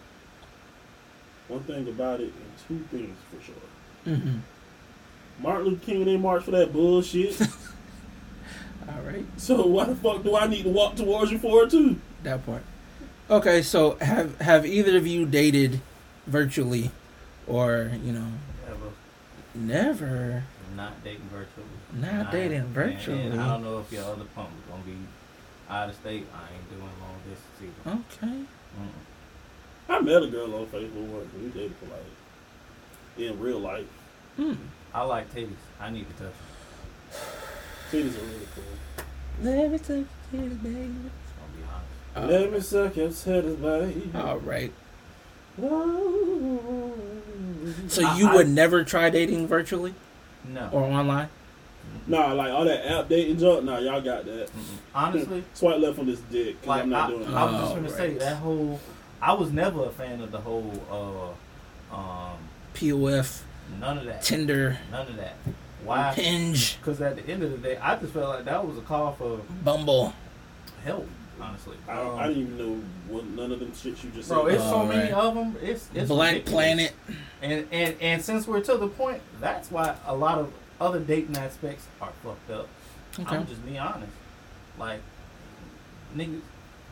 one 1.48 1.60
thing 1.60 1.86
about 1.88 2.20
it, 2.20 2.32
and 2.32 2.52
two 2.68 2.84
things 2.96 3.16
for 3.30 3.42
sure. 3.44 3.54
Mm-hmm. 4.16 4.38
Martin 5.40 5.64
Luther 5.66 5.84
King 5.84 6.04
didn't 6.04 6.22
march 6.22 6.44
for 6.44 6.50
that 6.52 6.72
bullshit. 6.72 7.40
All 8.88 9.00
right. 9.02 9.24
so 9.36 9.66
why 9.66 9.84
the 9.84 9.96
fuck 9.96 10.22
do 10.22 10.36
I 10.36 10.46
need 10.46 10.64
to 10.64 10.68
walk 10.70 10.96
towards 10.96 11.30
you 11.32 11.38
for 11.38 11.64
it 11.64 11.70
too? 11.70 11.96
That 12.22 12.44
part. 12.46 12.62
Okay, 13.30 13.62
so 13.62 13.96
have 14.00 14.38
have 14.40 14.66
either 14.66 14.96
of 14.96 15.06
you 15.06 15.24
dated 15.26 15.80
virtually, 16.26 16.90
or 17.46 17.90
you 18.04 18.12
know, 18.12 18.26
Ever. 18.68 18.90
never? 19.54 20.44
Not 20.76 21.02
dating 21.04 21.28
virtually. 21.32 21.66
Not 21.94 22.32
dating 22.32 22.58
and- 22.60 22.68
virtually. 22.68 23.20
And, 23.22 23.40
I 23.40 23.48
don't 23.54 23.62
know 23.64 23.78
if 23.78 23.90
your 23.92 24.04
other 24.04 24.24
pump 24.34 24.50
is 24.58 24.70
gonna 24.70 24.82
be 24.82 24.96
out 25.70 25.88
of 25.88 25.94
state. 25.94 26.26
I 26.34 26.52
ain't 26.54 26.68
doing 26.68 26.82
long 26.82 27.16
distance 27.28 27.72
either. 27.86 27.96
Okay. 28.26 28.36
Mm-mm. 28.36 29.88
I 29.88 30.00
met 30.00 30.22
a 30.22 30.26
girl 30.26 30.54
on 30.56 30.66
Facebook 30.66 31.06
once. 31.08 31.28
We 31.40 31.48
dated 31.48 31.76
for 31.76 31.86
like 31.86 32.02
in 33.30 33.38
real 33.40 33.58
life. 33.60 33.86
Hmm. 34.36 34.54
I 34.94 35.02
like 35.02 35.32
titties. 35.34 35.50
I 35.80 35.90
need 35.90 36.06
to 36.08 36.12
touch 36.24 36.32
them. 36.32 37.20
Titties 37.90 38.16
are 38.16 38.24
really 38.24 38.48
cool. 38.54 38.64
Let 39.42 39.70
me 39.72 39.78
take 39.78 40.06
you, 40.32 40.38
baby. 40.40 40.94
Just 41.02 41.34
gonna 41.36 41.52
be 41.56 41.62
honest. 41.74 42.16
Uh, 42.16 42.26
Let 42.26 42.52
me 42.52 42.60
suck 42.60 42.96
your 42.96 43.08
titties, 43.08 43.60
baby. 43.60 44.10
all 44.14 44.38
right. 44.38 44.72
So 47.88 48.00
you 48.16 48.28
I- 48.28 48.34
would 48.34 48.48
never 48.48 48.84
try 48.84 49.10
dating 49.10 49.46
virtually 49.48 49.94
No. 50.44 50.68
or 50.72 50.82
online? 50.84 51.28
Nah, 52.06 52.32
like 52.32 52.50
all 52.52 52.64
that 52.64 52.86
app 52.90 53.08
dating 53.08 53.38
junk. 53.38 53.64
Nah, 53.64 53.78
y'all 53.78 54.00
got 54.00 54.24
that. 54.26 54.46
Mm-mm. 54.48 54.76
Honestly, 54.94 55.44
Swipe 55.54 55.80
left 55.80 55.98
on 55.98 56.06
this 56.06 56.20
dick. 56.30 56.60
'cause 56.60 56.68
like 56.68 56.82
I'm 56.82 56.90
not 56.90 57.08
I, 57.08 57.12
doing 57.12 57.26
I 57.28 57.30
that. 57.30 57.52
was 57.52 57.60
just 57.60 57.72
Oh, 57.72 57.74
gonna 57.76 57.90
say 57.90 58.14
that 58.14 58.36
whole. 58.36 58.80
I 59.22 59.32
was 59.32 59.52
never 59.52 59.84
a 59.84 59.90
fan 59.90 60.20
of 60.20 60.30
the 60.30 60.40
whole. 60.40 61.34
uh 61.92 61.94
um 61.96 62.36
POF, 62.74 63.42
None 63.80 63.98
of 63.98 64.04
that. 64.06 64.22
Tinder, 64.22 64.78
None 64.90 65.06
of 65.08 65.16
that. 65.16 65.36
Why? 65.84 66.12
Hinge, 66.14 66.78
Because 66.78 67.00
at 67.02 67.16
the 67.16 67.30
end 67.30 67.42
of 67.42 67.50
the 67.50 67.58
day, 67.58 67.76
I 67.76 67.96
just 67.96 68.12
felt 68.14 68.28
like 68.30 68.44
that 68.46 68.66
was 68.66 68.78
a 68.78 68.80
call 68.82 69.12
for 69.12 69.38
Bumble. 69.62 70.14
help. 70.84 71.06
Honestly, 71.40 71.76
I, 71.88 71.98
Um, 71.98 72.18
I 72.18 72.28
didn't 72.28 72.42
even 72.44 72.56
know 72.58 72.80
what 73.08 73.24
none 73.26 73.50
of 73.52 73.58
them 73.58 73.74
shit 73.74 74.02
you 74.04 74.10
just 74.10 74.28
Bro, 74.28 74.46
said. 74.46 74.54
it's 74.54 74.62
so 74.64 74.76
All 74.76 74.86
many 74.86 75.10
of 75.12 75.34
them. 75.34 75.56
It's 75.60 75.88
it's 75.92 76.08
Blank 76.08 76.46
ridiculous. 76.46 76.52
Planet. 76.52 76.92
And 77.42 77.66
and 77.72 77.96
and 78.00 78.22
since 78.22 78.46
we're 78.46 78.60
to 78.60 78.76
the 78.78 78.86
point, 78.86 79.20
that's 79.40 79.70
why 79.70 79.96
a 80.06 80.14
lot 80.14 80.38
of 80.38 80.52
other 80.80 81.00
dating 81.00 81.36
aspects 81.36 81.86
are 82.00 82.12
fucked 82.22 82.50
up. 82.50 82.68
Okay. 83.18 83.36
I'm 83.36 83.46
just 83.48 83.64
being 83.66 83.78
honest. 83.78 84.12
Like 84.78 85.00
niggas, 86.16 86.40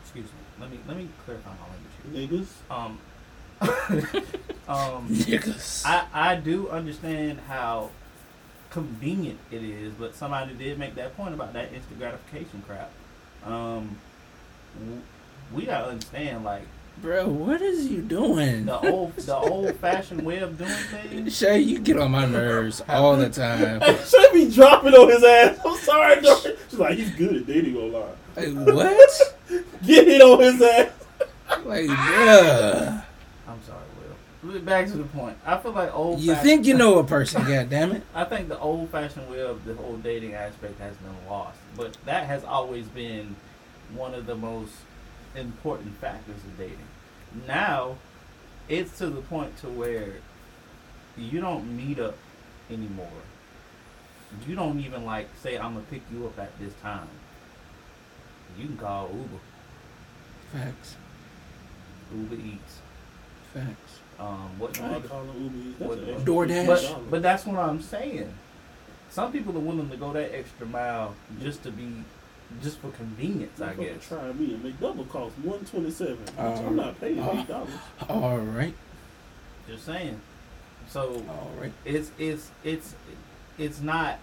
excuse 0.03 0.25
me. 0.25 0.31
Let 0.59 0.69
me 0.71 0.79
let 0.89 0.97
me 0.97 1.07
clarify 1.25 1.49
my 1.49 2.13
language 2.13 2.47
Niggas. 2.69 2.75
Um, 2.75 2.99
um, 4.67 5.07
Niggas. 5.09 5.85
I 5.85 6.05
I 6.13 6.35
do 6.35 6.69
understand 6.69 7.39
how 7.47 7.89
convenient 8.69 9.39
it 9.51 9.63
is, 9.63 9.93
but 9.93 10.15
somebody 10.15 10.53
did 10.53 10.79
make 10.79 10.95
that 10.95 11.15
point 11.15 11.33
about 11.33 11.53
that 11.53 11.73
instant 11.73 11.99
gratification 11.99 12.63
crap. 12.67 12.91
Um, 13.45 13.97
we 15.53 15.65
gotta 15.65 15.89
understand 15.89 16.43
like 16.43 16.63
Bro, 17.01 17.27
what 17.29 17.61
is 17.61 17.87
you 17.87 18.01
doing? 18.01 18.65
the 18.65 18.79
old 18.79 19.15
the 19.15 19.35
old 19.35 19.75
fashioned 19.77 20.23
way 20.23 20.39
of 20.39 20.57
doing 20.57 20.69
things. 20.69 21.35
Shay, 21.37 21.59
you 21.59 21.79
get 21.79 21.97
on 21.97 22.11
my 22.11 22.25
nerves 22.25 22.81
all 22.87 23.17
the 23.17 23.29
time. 23.29 23.81
Should 24.05 24.31
be 24.31 24.49
dropping 24.49 24.93
on 24.93 25.09
his 25.09 25.23
ass. 25.23 25.59
I'm 25.65 25.75
sorry, 25.77 26.21
Dorothy. 26.21 26.55
She's 26.69 26.79
like, 26.79 26.97
he's 26.97 27.11
good 27.15 27.35
at 27.35 27.47
dating 27.47 27.75
online. 27.75 28.15
Like, 28.35 28.75
what? 28.75 29.37
Get 29.85 30.07
it 30.07 30.21
on 30.21 30.39
his 30.39 30.61
ass. 30.61 30.91
Like, 31.65 31.85
bruh. 31.85 33.03
I'm 33.47 33.63
sorry, 33.63 33.81
Will. 33.99 34.15
But 34.31 34.32
Back 34.43 34.87
to 34.87 34.97
the 34.97 35.05
point. 35.05 35.37
I 35.45 35.57
feel 35.57 35.71
like 35.71 35.93
old. 35.93 36.19
You 36.19 36.35
think 36.35 36.65
you 36.65 36.73
know 36.75 36.99
a 36.99 37.03
person, 37.03 37.43
God 37.47 37.69
damn 37.69 37.93
it. 37.93 38.03
I 38.13 38.25
think 38.25 38.49
the 38.49 38.59
old 38.59 38.89
fashioned 38.89 39.29
way 39.29 39.39
of 39.39 39.63
the 39.63 39.73
whole 39.73 39.95
dating 39.97 40.33
aspect 40.33 40.79
has 40.79 40.95
been 40.97 41.15
lost, 41.29 41.57
but 41.77 41.95
that 42.05 42.25
has 42.25 42.43
always 42.43 42.85
been 42.87 43.37
one 43.95 44.13
of 44.13 44.25
the 44.25 44.35
most 44.35 44.73
important 45.33 45.95
factors 45.97 46.35
of 46.35 46.57
dating. 46.57 46.77
Now, 47.47 47.95
it's 48.67 48.97
to 48.97 49.07
the 49.09 49.21
point 49.21 49.55
to 49.57 49.69
where 49.69 50.15
you 51.17 51.39
don't 51.39 51.75
meet 51.77 51.99
up 51.99 52.17
anymore. 52.69 53.07
You 54.45 54.55
don't 54.55 54.79
even 54.81 55.05
like 55.05 55.29
say 55.41 55.57
I'm 55.57 55.75
gonna 55.75 55.85
pick 55.89 56.01
you 56.11 56.25
up 56.25 56.37
at 56.37 56.57
this 56.59 56.73
time. 56.81 57.07
You 58.57 58.67
can 58.67 58.77
call 58.77 59.09
Uber, 59.13 59.39
Facts. 60.51 60.95
Uber 62.13 62.35
Eats. 62.35 62.79
Facts. 63.53 63.92
Um, 64.19 64.57
what 64.59 64.79
I 64.79 64.85
ain't 64.85 64.95
other- 64.95 65.07
calling 65.07 65.29
Uber 65.43 65.57
Eats. 65.69 65.79
That's 65.79 65.89
What- 66.19 66.25
DoorDash? 66.25 66.67
But 66.67 67.11
but 67.11 67.21
that's 67.21 67.45
what 67.45 67.57
I'm 67.57 67.81
saying. 67.81 68.33
Some 69.09 69.31
people 69.31 69.55
are 69.57 69.59
willing 69.61 69.89
to 69.89 69.97
go 69.97 70.11
that 70.13 70.33
extra 70.33 70.65
mile 70.65 71.15
just 71.41 71.61
to 71.63 71.71
be, 71.71 72.03
just 72.63 72.79
for 72.79 72.89
convenience, 72.91 73.61
I 73.61 73.73
Motherfucker 73.73 73.77
guess. 73.95 74.07
Try 74.07 74.31
me 74.33 74.53
and 74.55 74.63
McDouble 74.63 75.07
cost 75.09 75.35
one 75.39 75.59
twenty 75.65 75.91
seven. 75.91 76.19
Um, 76.37 76.45
I'm 76.65 76.75
not 76.75 76.99
paying 76.99 77.19
uh, 77.19 77.31
eight 77.33 77.47
dollars. 77.47 77.69
All 78.09 78.37
right. 78.39 78.73
Just 79.67 79.85
saying. 79.85 80.19
So 80.89 81.23
All 81.29 81.51
right. 81.59 81.71
it's 81.85 82.11
it's 82.17 82.49
it's 82.63 82.95
it's 83.57 83.81
not 83.81 84.19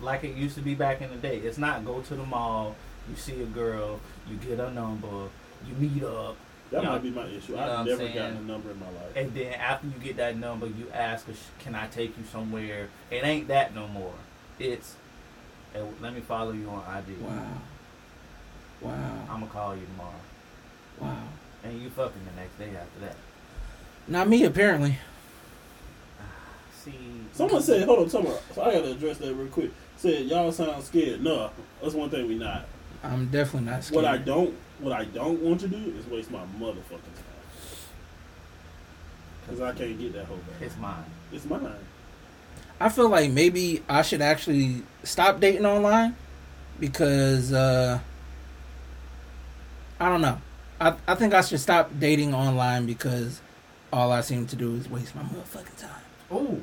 like 0.00 0.24
it 0.24 0.36
used 0.36 0.54
to 0.56 0.60
be 0.62 0.74
back 0.74 1.00
in 1.00 1.10
the 1.10 1.16
day. 1.16 1.38
It's 1.38 1.58
not 1.58 1.84
go 1.84 2.00
to 2.00 2.14
the 2.14 2.24
mall, 2.24 2.76
you 3.08 3.16
see 3.16 3.40
a 3.42 3.46
girl, 3.46 4.00
you 4.28 4.36
get 4.36 4.60
a 4.60 4.70
number, 4.70 5.28
you 5.66 5.74
meet 5.78 6.02
up, 6.04 6.36
That 6.70 6.82
Yeah. 6.82 6.88
might 6.90 7.02
be 7.02 7.10
my 7.10 7.26
issue. 7.26 7.52
You 7.52 7.58
know 7.58 7.76
I've 7.78 7.86
never 7.86 8.08
gotten 8.08 8.36
a 8.36 8.40
number 8.40 8.70
in 8.70 8.80
my 8.80 8.86
life. 8.86 9.16
and 9.16 9.32
then 9.34 9.52
after 9.54 9.86
you 9.86 9.92
get 10.02 10.16
that 10.16 10.36
number, 10.36 10.66
you 10.66 10.88
ask, 10.92 11.26
"Can 11.60 11.74
I 11.74 11.86
take 11.88 12.16
you 12.18 12.24
somewhere?" 12.30 12.88
It 13.10 13.22
ain't 13.24 13.48
that 13.48 13.74
no 13.74 13.86
more. 13.86 14.14
It's, 14.58 14.94
hey, 15.72 15.82
let 16.00 16.14
me 16.14 16.20
follow 16.20 16.52
you 16.52 16.68
on 16.70 16.82
IG. 16.96 17.16
Wow. 17.20 17.46
Wow. 18.80 18.92
I'm 19.30 19.40
gonna 19.40 19.46
call 19.52 19.76
you 19.76 19.82
tomorrow. 19.86 20.20
Wow. 21.00 21.16
And 21.62 21.80
you 21.80 21.90
fucking 21.90 22.20
the 22.34 22.40
next 22.40 22.58
day 22.58 22.76
after 22.78 23.00
that. 23.00 23.16
Not 24.08 24.28
me, 24.28 24.44
apparently. 24.44 24.98
See, 26.84 26.92
Someone 27.32 27.62
said, 27.62 27.84
hold 27.84 28.00
on, 28.00 28.10
someone. 28.10 28.36
So 28.54 28.62
I 28.62 28.74
gotta 28.74 28.90
address 28.92 29.18
that 29.18 29.34
real 29.34 29.48
quick. 29.48 29.70
Said 29.96 30.26
y'all 30.26 30.52
sound 30.52 30.82
scared. 30.84 31.22
No, 31.22 31.50
that's 31.82 31.94
one 31.94 32.10
thing 32.10 32.28
we 32.28 32.34
not. 32.36 32.66
I'm 33.02 33.26
definitely 33.26 33.70
not 33.70 33.84
scared. 33.84 34.02
What 34.02 34.12
I 34.12 34.18
don't, 34.18 34.54
what 34.80 34.92
I 34.92 35.04
don't 35.04 35.40
want 35.40 35.60
to 35.60 35.68
do 35.68 35.94
is 35.98 36.06
waste 36.06 36.30
my 36.30 36.42
motherfucking 36.58 36.88
time. 36.90 37.34
Cause 39.48 39.60
I 39.60 39.72
can't 39.72 39.98
get 39.98 40.14
that 40.14 40.24
whole 40.24 40.38
back. 40.38 40.62
it's 40.62 40.76
mine. 40.78 41.04
It's 41.32 41.44
mine. 41.44 41.74
I 42.80 42.88
feel 42.88 43.08
like 43.08 43.30
maybe 43.30 43.82
I 43.88 44.02
should 44.02 44.22
actually 44.22 44.82
stop 45.02 45.40
dating 45.40 45.66
online 45.66 46.16
because 46.80 47.52
uh 47.52 48.00
I 50.00 50.08
don't 50.08 50.22
know. 50.22 50.40
I 50.80 50.94
I 51.06 51.14
think 51.14 51.34
I 51.34 51.42
should 51.42 51.60
stop 51.60 51.90
dating 51.98 52.34
online 52.34 52.86
because 52.86 53.40
all 53.92 54.10
I 54.10 54.22
seem 54.22 54.46
to 54.46 54.56
do 54.56 54.74
is 54.74 54.90
waste 54.90 55.14
my 55.14 55.22
motherfucking 55.22 55.78
time. 55.78 56.02
Oh, 56.30 56.60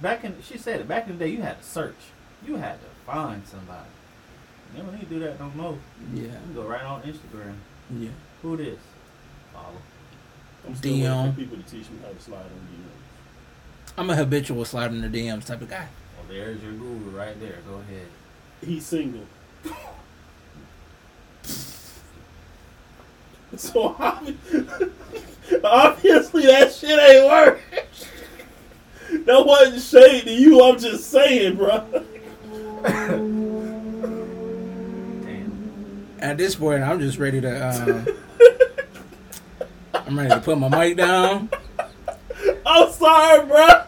back 0.00 0.22
in 0.22 0.36
she 0.42 0.58
said 0.58 0.80
it. 0.80 0.88
Back 0.88 1.06
in 1.08 1.18
the 1.18 1.24
day, 1.24 1.30
you 1.30 1.42
had 1.42 1.60
to 1.60 1.66
search. 1.66 1.96
You 2.46 2.56
had 2.56 2.78
to 2.80 2.86
find 3.04 3.46
somebody. 3.46 3.88
You 4.74 4.82
don't 4.82 4.92
need 4.92 5.00
to 5.00 5.06
do 5.06 5.18
that 5.20 5.38
no 5.40 5.50
more. 5.56 5.78
Yeah, 6.14 6.22
You 6.24 6.54
go 6.54 6.62
right 6.64 6.82
on 6.82 7.02
Instagram. 7.02 7.54
yeah. 7.96 8.10
Who 8.42 8.56
this? 8.56 8.78
Follow. 9.52 9.66
I'm 10.66 10.74
still 10.74 10.92
waiting 10.92 11.32
for 11.32 11.38
people 11.38 11.56
to 11.58 11.62
teach 11.64 11.88
me 11.90 11.98
how 12.02 12.08
to 12.12 12.20
slide 12.20 12.38
on 12.38 12.44
the 12.44 12.76
DMs. 12.76 13.98
I'm 13.98 14.10
a 14.10 14.16
habitual 14.16 14.64
slide 14.64 14.90
in 14.92 15.00
the 15.00 15.08
DMs 15.08 15.46
type 15.46 15.62
of 15.62 15.70
guy. 15.70 15.88
Well, 16.18 16.26
there's 16.28 16.62
your 16.62 16.72
guru 16.72 17.10
right 17.16 17.38
there. 17.40 17.58
Go 17.68 17.76
ahead. 17.76 18.06
He's 18.64 18.84
single. 18.84 19.22
so 23.56 23.94
obvi- 23.94 24.36
obviously 25.64 26.46
that 26.46 26.72
shit 26.72 26.98
ain't 26.98 27.26
work. 27.30 27.60
That 29.24 29.46
wasn't 29.46 29.80
shade 29.82 30.24
to 30.24 30.32
you. 30.32 30.60
I'm 30.62 30.78
just 30.78 31.10
saying, 31.10 31.56
bro. 31.56 31.84
Damn. 36.26 36.30
At 36.32 36.38
this 36.38 36.54
point, 36.56 36.82
I'm 36.82 36.98
just 37.00 37.18
ready 37.18 37.40
to. 37.40 37.68
Um, 37.68 38.06
I'm 39.94 40.18
ready 40.18 40.30
to 40.30 40.40
put 40.40 40.58
my 40.58 40.68
mic 40.68 40.96
down. 40.96 41.48
I'm 42.64 42.92
sorry, 42.92 43.46
bro. 43.46 43.82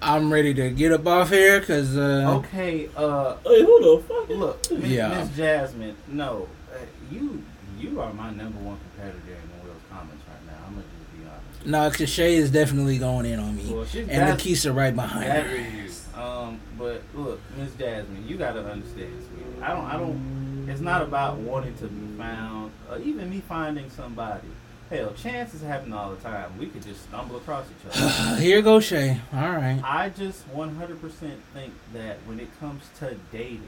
I'm 0.00 0.32
ready 0.32 0.52
to 0.54 0.70
get 0.70 0.92
up 0.92 1.06
off 1.06 1.30
here 1.30 1.60
because 1.60 1.96
uh, 1.96 2.38
Okay. 2.38 2.88
Uh, 2.96 3.36
Hey, 3.44 3.62
who 3.62 3.96
the 3.98 4.02
fuck? 4.02 4.28
look, 4.30 4.70
Miss, 4.72 4.90
Yeah. 4.90 5.08
Miss 5.24 5.36
Jasmine. 5.36 5.96
No, 6.08 6.48
uh, 6.72 6.78
you 7.10 7.42
you 7.78 8.00
are 8.00 8.12
my 8.12 8.30
number 8.30 8.58
one 8.60 8.78
competitor 8.96 9.18
in 9.28 9.60
the 9.60 9.64
Will's 9.68 9.80
comments 9.90 10.22
right 10.28 10.46
now. 10.46 10.66
I'm 10.66 10.74
gonna 10.74 10.84
just 10.98 11.12
be 11.12 11.28
honest. 11.28 11.66
no, 11.66 11.90
because 11.90 12.10
Shay 12.10 12.34
is 12.34 12.50
definitely 12.50 12.98
going 12.98 13.26
in 13.26 13.38
on 13.38 13.56
me, 13.56 13.72
Well, 13.72 13.86
and 13.94 14.08
got- 14.08 14.38
Nikisa 14.38 14.74
right 14.74 14.94
behind 14.94 15.30
That 15.30 15.46
her. 15.46 15.56
is. 15.84 16.04
Um, 16.16 16.58
but 16.76 17.02
look, 17.14 17.40
Miss 17.56 17.72
Jasmine, 17.74 18.24
you 18.26 18.36
gotta 18.36 18.60
understand, 18.64 19.12
sweetie. 19.28 19.62
I 19.62 19.68
don't, 19.68 19.84
I 19.84 19.92
don't. 19.98 20.51
It's 20.72 20.80
not 20.80 21.02
about 21.02 21.36
wanting 21.36 21.76
to 21.76 21.86
be 21.86 22.16
found, 22.16 22.72
or 22.90 22.98
even 22.98 23.28
me 23.28 23.40
finding 23.46 23.90
somebody. 23.90 24.48
Hell, 24.88 25.12
chances 25.14 25.60
happen 25.62 25.92
all 25.92 26.10
the 26.10 26.16
time. 26.16 26.50
We 26.58 26.66
could 26.66 26.82
just 26.82 27.02
stumble 27.04 27.36
across 27.36 27.66
each 27.66 27.94
other. 27.94 28.36
Here 28.40 28.62
goes 28.62 28.84
Shay. 28.84 29.20
All 29.34 29.50
right. 29.50 29.80
I 29.84 30.08
just 30.08 30.50
100% 30.54 30.98
think 31.52 31.74
that 31.92 32.16
when 32.26 32.40
it 32.40 32.48
comes 32.58 32.84
to 33.00 33.16
dating, 33.30 33.62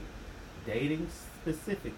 dating 0.66 1.08
specifically, 1.42 1.92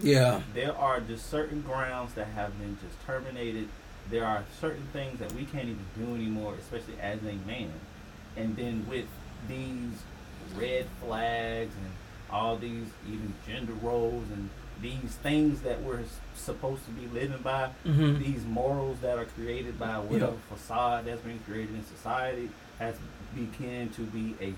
Yeah. 0.00 0.40
there 0.54 0.76
are 0.76 1.00
just 1.00 1.28
certain 1.28 1.62
grounds 1.62 2.14
that 2.14 2.28
have 2.28 2.56
been 2.58 2.78
just 2.84 3.04
terminated. 3.04 3.68
There 4.10 4.24
are 4.24 4.44
certain 4.60 4.86
things 4.92 5.18
that 5.18 5.32
we 5.32 5.44
can't 5.44 5.68
even 5.68 5.84
do 5.96 6.14
anymore, 6.14 6.54
especially 6.60 6.98
as 7.00 7.20
a 7.22 7.34
man. 7.46 7.72
And 8.36 8.56
then 8.56 8.86
with 8.88 9.06
these 9.48 9.90
red 10.56 10.86
flags 11.00 11.72
and 11.74 11.90
all 12.32 12.56
these 12.56 12.86
even 13.06 13.34
gender 13.46 13.72
roles 13.82 14.24
and 14.32 14.48
these 14.80 15.14
things 15.22 15.60
that 15.60 15.80
we're 15.82 16.00
supposed 16.34 16.84
to 16.86 16.90
be 16.92 17.06
living 17.08 17.40
by, 17.42 17.66
hmm 17.84 18.18
these 18.18 18.44
morals 18.46 18.96
that 19.02 19.16
are 19.18 19.26
created 19.26 19.78
by 19.78 19.98
whatever 19.98 20.32
facade 20.52 21.04
that's 21.04 21.20
been 21.20 21.38
created 21.46 21.74
in 21.74 21.84
society 21.84 22.48
has 22.78 22.94
begun 23.34 23.88
to 23.90 24.02
be 24.02 24.34
a 24.40 24.52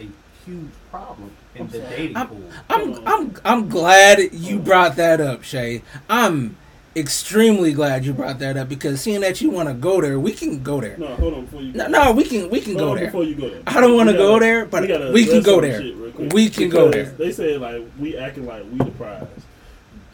a 0.00 0.08
huge 0.46 0.70
problem 0.90 1.30
in 1.56 1.62
I'm 1.62 1.68
the 1.68 1.78
sorry. 1.80 1.96
dating 1.96 2.16
I'm- 2.16 2.28
pool. 2.28 2.50
I'm 2.70 3.06
I'm 3.08 3.36
I'm 3.44 3.68
glad 3.68 4.32
you 4.32 4.58
brought 4.60 4.96
that 4.96 5.20
up, 5.20 5.42
Shay. 5.42 5.82
I'm 6.08 6.56
extremely 6.96 7.72
glad 7.72 8.04
you 8.04 8.12
brought 8.12 8.38
that 8.40 8.56
up 8.56 8.68
because 8.68 9.00
seeing 9.00 9.20
that 9.20 9.40
you 9.40 9.50
want 9.50 9.68
to 9.68 9.74
go 9.74 10.00
there, 10.00 10.18
we 10.18 10.32
can 10.32 10.62
go 10.62 10.80
there. 10.80 10.96
No, 10.96 11.06
hold 11.16 11.34
on 11.34 11.44
before 11.44 11.62
you. 11.62 11.72
No, 11.72 11.86
no, 11.88 12.12
we 12.12 12.24
can 12.24 12.50
we 12.50 12.60
can 12.60 12.72
hold 12.74 12.78
go 12.78 12.90
on 12.90 12.96
there. 12.96 13.06
before 13.06 13.24
you 13.24 13.34
go 13.34 13.48
there. 13.50 13.62
I 13.66 13.80
don't 13.80 13.96
want 13.96 14.08
to 14.10 14.16
go 14.16 14.38
there, 14.38 14.66
but 14.66 14.86
gotta 14.86 15.12
we 15.12 15.26
can 15.26 15.42
go 15.42 15.60
there. 15.60 15.80
shit 15.80 15.94
real 15.96 16.12
quick. 16.12 16.32
We 16.32 16.48
can 16.48 16.68
go 16.68 16.90
there. 16.90 17.04
They 17.06 17.32
say 17.32 17.56
like 17.58 17.82
we 17.98 18.16
acting 18.16 18.46
like 18.46 18.64
we 18.70 18.78
the 18.78 18.90
prize. 18.92 19.26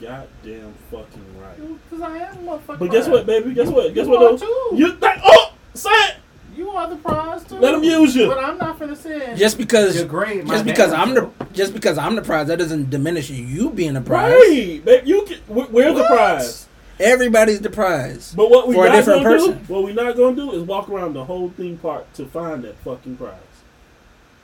Goddamn 0.00 0.74
fucking 0.90 1.40
right. 1.40 1.56
Because 1.90 2.02
I 2.02 2.18
am 2.18 2.48
a 2.48 2.58
motherfucker. 2.58 2.78
But 2.78 2.90
guess 2.90 3.08
what, 3.08 3.26
baby? 3.26 3.54
Guess 3.54 3.68
what? 3.68 3.94
Guess 3.94 4.06
You 4.06 4.12
what? 4.12 4.22
are 4.22 4.36
though? 4.36 4.70
too. 4.70 4.76
You 4.76 4.92
think? 4.96 5.18
Oh, 5.24 5.52
say 5.72 5.90
it. 5.90 6.16
You 6.56 6.70
are 6.70 6.88
the 6.88 6.96
prize 6.96 7.44
too. 7.44 7.56
Let 7.56 7.74
'em 7.74 7.82
use 7.84 8.14
you. 8.14 8.28
But 8.28 8.38
I'm 8.42 8.58
not 8.58 8.78
finna 8.78 8.96
say 8.96 9.34
Just 9.36 9.58
because 9.58 9.96
degrade 9.96 10.44
my 10.44 10.54
just 10.54 10.64
because 10.64 10.90
damn 10.92 11.00
I'm 11.00 11.14
the 11.14 11.30
just 11.52 11.72
because 11.74 11.98
I'm 11.98 12.14
the 12.16 12.22
prize, 12.22 12.46
that 12.48 12.58
doesn't 12.58 12.90
diminish 12.90 13.30
you 13.30 13.70
being 13.70 13.94
the 13.94 14.00
prize. 14.00 14.32
Right, 14.32 14.84
baby. 14.84 15.08
You 15.08 15.24
can, 15.24 15.38
we- 15.48 15.64
we're 15.64 15.92
the 15.94 16.04
prize. 16.04 16.66
Everybody's 17.00 17.60
the 17.60 17.70
prize. 17.70 18.32
But 18.36 18.50
what 18.50 18.68
we 18.68 18.74
For 18.74 18.86
not 18.88 19.04
gonna 19.04 19.22
person. 19.22 19.58
do? 19.66 19.72
What 19.72 19.82
we 19.84 19.92
not 19.92 20.16
gonna 20.16 20.36
do 20.36 20.52
is 20.52 20.62
walk 20.62 20.88
around 20.88 21.14
the 21.14 21.24
whole 21.24 21.50
theme 21.56 21.76
park 21.78 22.12
to 22.14 22.26
find 22.26 22.62
that 22.64 22.76
fucking 22.84 23.16
prize. 23.16 23.32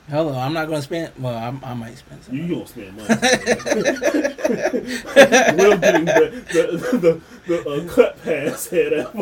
Hello, 0.09 0.37
I'm 0.37 0.51
not 0.51 0.67
gonna 0.67 0.81
spend. 0.81 1.13
Well, 1.17 1.37
I'm, 1.37 1.61
I 1.63 1.73
might 1.73 1.97
spend 1.97 2.23
some. 2.25 2.35
You 2.35 2.47
gonna 2.55 2.67
spend 2.67 2.97
money? 2.97 3.07
we'll 5.55 5.77
getting 5.77 6.05
the 6.05 6.43
the 6.51 6.97
the, 6.97 7.21
the 7.47 7.69
uh, 7.69 7.93
cut 7.93 8.21
pass 8.23 8.67
head 8.67 8.93
out. 8.93 9.15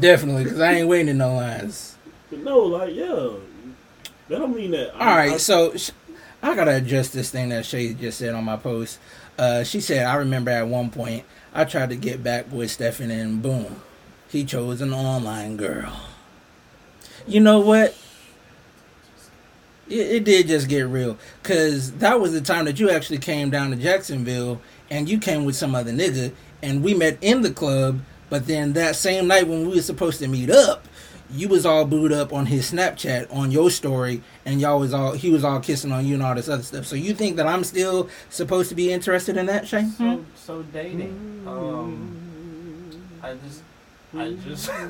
Definitely, 0.00 0.44
because 0.44 0.60
I 0.60 0.72
ain't 0.74 0.88
waiting 0.88 1.08
in 1.08 1.18
no 1.18 1.34
lines. 1.34 1.95
But 2.36 2.44
no, 2.44 2.58
like 2.58 2.94
yeah, 2.94 3.30
that 4.28 4.38
don't 4.38 4.54
mean 4.54 4.72
that. 4.72 4.94
All 4.94 5.16
right, 5.16 5.40
so 5.40 5.76
sh- 5.76 5.90
I 6.42 6.54
gotta 6.54 6.76
adjust 6.76 7.12
this 7.12 7.30
thing 7.30 7.48
that 7.48 7.64
Shay 7.64 7.94
just 7.94 8.18
said 8.18 8.34
on 8.34 8.44
my 8.44 8.56
post. 8.56 8.98
Uh, 9.38 9.64
she 9.64 9.80
said, 9.80 10.06
"I 10.06 10.16
remember 10.16 10.50
at 10.50 10.68
one 10.68 10.90
point 10.90 11.24
I 11.54 11.64
tried 11.64 11.90
to 11.90 11.96
get 11.96 12.22
back 12.22 12.50
with 12.52 12.70
Stefan, 12.70 13.10
and 13.10 13.40
boom, 13.40 13.80
he 14.28 14.44
chose 14.44 14.80
an 14.80 14.92
online 14.92 15.56
girl." 15.56 15.98
You 17.26 17.40
know 17.40 17.60
what? 17.60 17.96
It, 19.88 19.94
it 19.94 20.24
did 20.24 20.48
just 20.48 20.68
get 20.68 20.82
real, 20.82 21.16
cause 21.42 21.92
that 21.92 22.20
was 22.20 22.32
the 22.32 22.40
time 22.40 22.66
that 22.66 22.78
you 22.78 22.90
actually 22.90 23.18
came 23.18 23.50
down 23.50 23.70
to 23.70 23.76
Jacksonville, 23.76 24.60
and 24.90 25.08
you 25.08 25.18
came 25.18 25.44
with 25.44 25.56
some 25.56 25.74
other 25.74 25.92
nigga, 25.92 26.32
and 26.62 26.82
we 26.82 26.92
met 26.92 27.18
in 27.22 27.42
the 27.42 27.50
club. 27.50 28.00
But 28.28 28.48
then 28.48 28.72
that 28.72 28.96
same 28.96 29.28
night 29.28 29.46
when 29.46 29.68
we 29.68 29.76
were 29.76 29.82
supposed 29.82 30.18
to 30.18 30.26
meet 30.26 30.50
up, 30.50 30.84
you 31.30 31.48
was 31.48 31.66
all 31.66 31.84
booed 31.84 32.12
up 32.12 32.32
on 32.32 32.46
his 32.46 32.72
Snapchat 32.72 33.32
on 33.34 33.50
your 33.50 33.70
story, 33.70 34.22
and 34.44 34.60
y'all 34.60 34.78
was 34.78 34.94
all 34.94 35.12
he 35.12 35.30
was 35.30 35.44
all 35.44 35.60
kissing 35.60 35.92
on 35.92 36.06
you 36.06 36.14
and 36.14 36.22
all 36.22 36.34
this 36.34 36.48
other 36.48 36.62
stuff. 36.62 36.86
So 36.86 36.96
you 36.96 37.14
think 37.14 37.36
that 37.36 37.46
I'm 37.46 37.64
still 37.64 38.08
supposed 38.30 38.68
to 38.70 38.74
be 38.74 38.92
interested 38.92 39.36
in 39.36 39.46
that, 39.46 39.66
Shay? 39.66 39.86
So, 39.98 40.24
so 40.34 40.62
dating. 40.62 41.44
Um, 41.46 43.02
I 43.22 43.34
just, 43.34 43.62
I 44.16 44.32
just, 44.32 44.70
I 44.70 44.88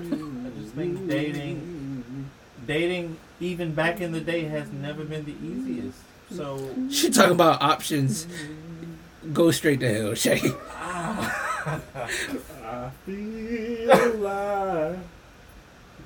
just 0.59 0.75
think 0.75 1.09
dating, 1.09 2.31
dating, 2.67 3.17
even 3.41 3.75
back 3.75 4.01
in 4.01 4.13
the 4.13 4.21
day, 4.21 4.45
has 4.45 4.71
never 4.73 5.05
been 5.05 5.25
the 5.25 5.35
easiest. 5.43 5.99
So, 6.31 6.75
She 6.91 7.09
talking 7.11 7.33
about 7.33 7.63
options. 7.63 8.27
Go 9.33 9.51
straight 9.53 9.81
to 9.81 9.95
hell, 9.95 10.15
Shay. 10.15 10.41
I 10.77 12.91
feel 13.05 14.15
like 14.17 14.99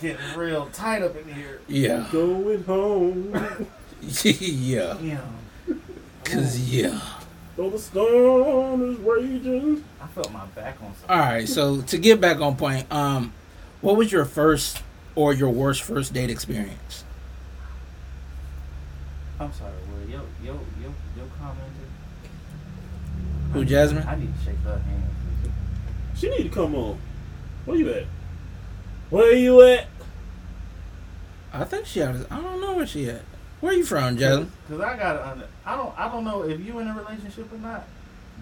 getting 0.01 0.37
real 0.37 0.67
tight 0.73 1.03
up 1.03 1.17
in 1.17 1.33
here. 1.35 1.61
Yeah, 1.69 2.05
I'm 2.07 2.11
going 2.13 2.65
home. 2.65 3.33
yeah, 4.01 4.99
Yeah. 4.99 5.21
cause 6.25 6.59
yeah. 6.59 7.01
Though 7.57 7.71
the 7.71 7.79
storm 7.79 8.91
is 8.93 8.99
raging. 9.01 9.85
I 10.01 10.07
felt 10.09 10.33
my 10.33 10.47
back 10.47 10.77
on 10.83 10.95
something. 10.95 11.11
All 11.11 11.19
right, 11.19 11.49
so 11.49 11.83
to 11.83 11.99
get 11.99 12.21
back 12.21 12.41
on 12.41 12.57
point, 12.57 12.91
um, 12.91 13.33
what 13.83 13.97
was 13.97 14.11
your 14.11 14.25
first 14.25 14.83
or 15.15 15.35
your 15.35 15.51
worst 15.51 15.83
first 15.83 16.13
date 16.15 16.31
experience? 16.31 17.05
I'm 19.39 19.53
sorry, 19.53 19.73
Will. 19.93 20.11
Yo, 20.11 20.21
yo, 20.45 20.53
yo, 20.83 20.95
yo, 21.17 21.25
commented. 21.39 21.67
Who, 23.53 23.65
Jasmine? 23.65 24.07
I 24.07 24.17
need 24.17 24.33
to 24.39 24.45
shake 24.45 24.59
her 24.65 24.79
hand. 24.79 25.03
She 26.17 26.29
need 26.31 26.45
to 26.45 26.49
come 26.51 26.75
on. 26.75 26.99
Where 27.65 27.77
you 27.77 27.91
at? 27.93 28.05
Where 29.11 29.35
you 29.35 29.61
at? 29.63 29.87
I 31.53 31.65
think 31.65 31.87
she 31.87 32.01
had. 32.01 32.27
I 32.31 32.41
don't 32.41 32.61
know 32.61 32.75
where 32.75 32.87
she 32.87 33.09
at. 33.11 33.23
Where 33.61 33.73
you 33.73 33.85
from, 33.85 34.17
Jasmine? 34.17 34.51
Cause 34.69 34.81
I 34.81 34.97
gotta 34.97 35.29
under. 35.29 35.47
I 35.67 35.77
don't. 35.77 35.99
I 35.99 36.09
don't 36.09 36.25
know 36.25 36.43
if 36.45 36.61
you 36.61 36.79
in 36.79 36.87
a 36.89 36.95
relationship 36.95 37.53
or 37.53 37.59
not. 37.59 37.85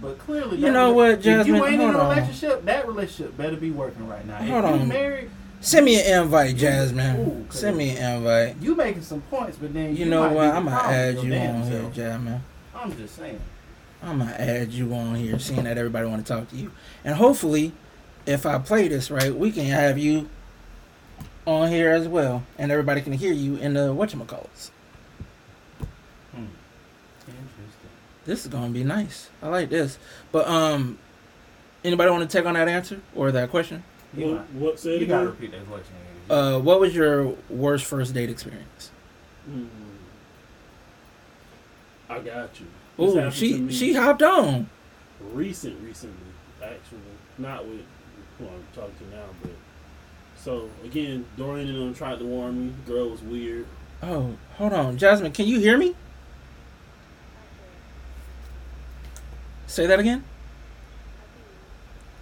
But 0.01 0.19
clearly, 0.19 0.59
You 0.59 0.70
know 0.70 0.93
rela- 0.93 0.95
what, 0.95 1.27
If 1.27 1.47
you 1.49 1.57
ain't 1.65 1.74
in 1.74 1.81
Hold 1.81 1.95
a 1.97 1.99
on. 1.99 2.09
relationship, 2.11 2.65
that 2.66 2.86
relationship 2.86 3.36
better 3.36 3.57
be 3.57 3.73
working 3.73 4.07
right 4.07 4.24
now. 4.27 4.36
Hold 4.36 4.65
if 4.65 4.70
you 4.77 4.82
on. 4.82 4.89
married, 4.89 5.31
Send 5.61 5.86
me 5.86 6.01
an 6.01 6.23
invite, 6.23 6.55
Jasmine. 6.57 7.16
Ooh, 7.19 7.47
Send 7.51 7.77
me 7.77 7.97
an 7.97 8.19
invite. 8.19 8.57
you 8.61 8.77
making 8.77 9.03
some 9.03 9.23
points, 9.23 9.57
but 9.61 9.74
then 9.74 9.97
You 9.97 10.05
you, 10.05 10.11
know 10.11 10.31
what? 10.32 10.51
I'm 10.55 10.66
gonna 10.66 10.77
add 10.77 11.16
you 11.16 11.23
your 11.23 11.31
damn 11.31 11.57
on 11.57 11.62
here, 11.69 11.81
self. 11.81 11.95
Jasmine. 11.95 12.40
I'm 12.77 12.97
just 12.97 13.16
saying. 13.16 13.40
I'm 14.01 14.19
gonna 14.20 14.31
add 14.39 14.70
you 14.70 14.95
on 14.95 15.16
here, 15.16 15.36
seeing 15.40 15.65
that 15.65 15.77
everybody 15.77 16.07
want 16.07 16.24
to 16.24 16.32
talk 16.32 16.49
to 16.51 16.57
you, 16.57 16.70
and 17.05 17.16
hopefully, 17.16 17.73
if 18.24 18.47
I 18.47 18.59
play 18.59 18.86
this 18.86 19.11
right, 19.11 19.35
we 19.35 19.51
can 19.51 19.65
have 19.65 19.99
you 19.99 20.28
on 21.49 21.70
here 21.70 21.91
as 21.91 22.07
well, 22.07 22.45
and 22.59 22.70
everybody 22.70 23.01
can 23.01 23.15
hear 23.15 23.33
you 23.33 23.57
in 23.57 23.73
the 23.75 23.95
whatchamacallits. 23.95 24.70
Hmm. 26.33 26.45
Interesting. 27.27 27.91
This 28.27 28.45
is 28.45 28.49
gonna 28.53 28.70
be 28.70 28.85
nice. 28.85 29.31
I 29.43 29.49
like 29.49 29.70
this. 29.70 29.99
But 30.31 30.47
um, 30.47 30.99
anybody 31.83 32.11
want 32.11 32.29
to 32.29 32.37
take 32.39 32.47
on 32.47 32.55
that 32.55 32.69
answer 32.69 33.01
or 33.16 33.33
that 33.33 33.51
question? 33.51 33.83
You, 34.15 34.33
What, 34.35 34.51
what 34.53 34.81
said 34.81 35.01
you 35.01 35.07
gotta 35.07 35.27
repeat 35.29 35.53
that 35.53 35.66
question. 35.66 35.95
Uh, 36.29 36.59
what 36.59 36.81
was 36.81 36.95
your 36.95 37.35
worst 37.49 37.87
first 37.87 38.12
date 38.12 38.29
experience? 38.29 38.91
Mm. 39.51 39.69
I 42.11 42.19
got 42.20 42.61
you. 42.61 42.66
Oh, 42.99 43.31
she 43.31 43.70
she 43.70 43.95
hopped 43.95 44.23
on. 44.23 44.69
recent, 45.33 45.83
recently, 45.83 46.16
actually, 46.62 47.01
not 47.39 47.65
with 47.66 47.81
who 48.39 48.47
I'm 48.47 48.65
talking 48.75 48.93
to 49.11 49.16
now, 49.16 49.25
but 49.43 49.53
so 50.39 50.70
again, 50.85 51.27
Dorian 51.36 51.69
and 51.69 51.78
them 51.78 51.94
tried 51.94 52.19
to 52.19 52.24
warn 52.24 52.66
me. 52.66 52.73
The 52.85 52.93
girl 52.93 53.10
was 53.10 53.23
weird. 53.23 53.66
Oh, 54.02 54.36
hold 54.56 54.73
on, 54.73 54.97
Jasmine, 54.97 55.32
can 55.32 55.47
you 55.47 55.59
hear 55.59 55.77
me? 55.77 55.94
Say 59.66 59.86
that 59.86 59.98
again. 60.01 60.24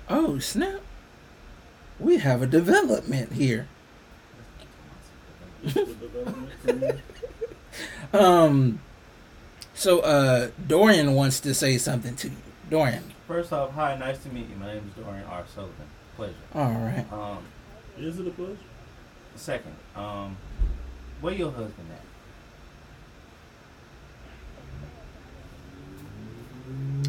Oh 0.08 0.38
snap! 0.38 0.80
We 1.98 2.18
have 2.18 2.42
a 2.42 2.46
development 2.46 3.32
here. 3.32 3.68
It's 5.62 5.74
the 5.74 5.84
development 5.84 6.52
for 6.64 6.72
me. 6.74 6.90
Um, 8.12 8.80
so 9.74 10.00
uh, 10.00 10.50
Dorian 10.66 11.14
wants 11.14 11.40
to 11.40 11.54
say 11.54 11.78
something 11.78 12.16
to 12.16 12.28
you. 12.28 12.36
Dorian. 12.70 13.12
First 13.26 13.52
off, 13.52 13.72
hi, 13.72 13.96
nice 13.96 14.18
to 14.22 14.28
meet 14.28 14.48
you. 14.48 14.56
My 14.56 14.74
name 14.74 14.90
is 14.96 15.04
Dorian 15.04 15.24
R. 15.24 15.44
Sullivan. 15.52 15.86
Pleasure. 16.16 16.34
All 16.54 16.72
right. 16.72 17.04
Um, 17.12 17.38
Is 17.98 18.18
it 18.18 18.26
a 18.26 18.30
pleasure? 18.30 18.56
second, 19.36 19.74
um, 19.94 20.34
where 21.20 21.34
your 21.34 21.50
husband 21.50 21.88
at? 21.92 22.00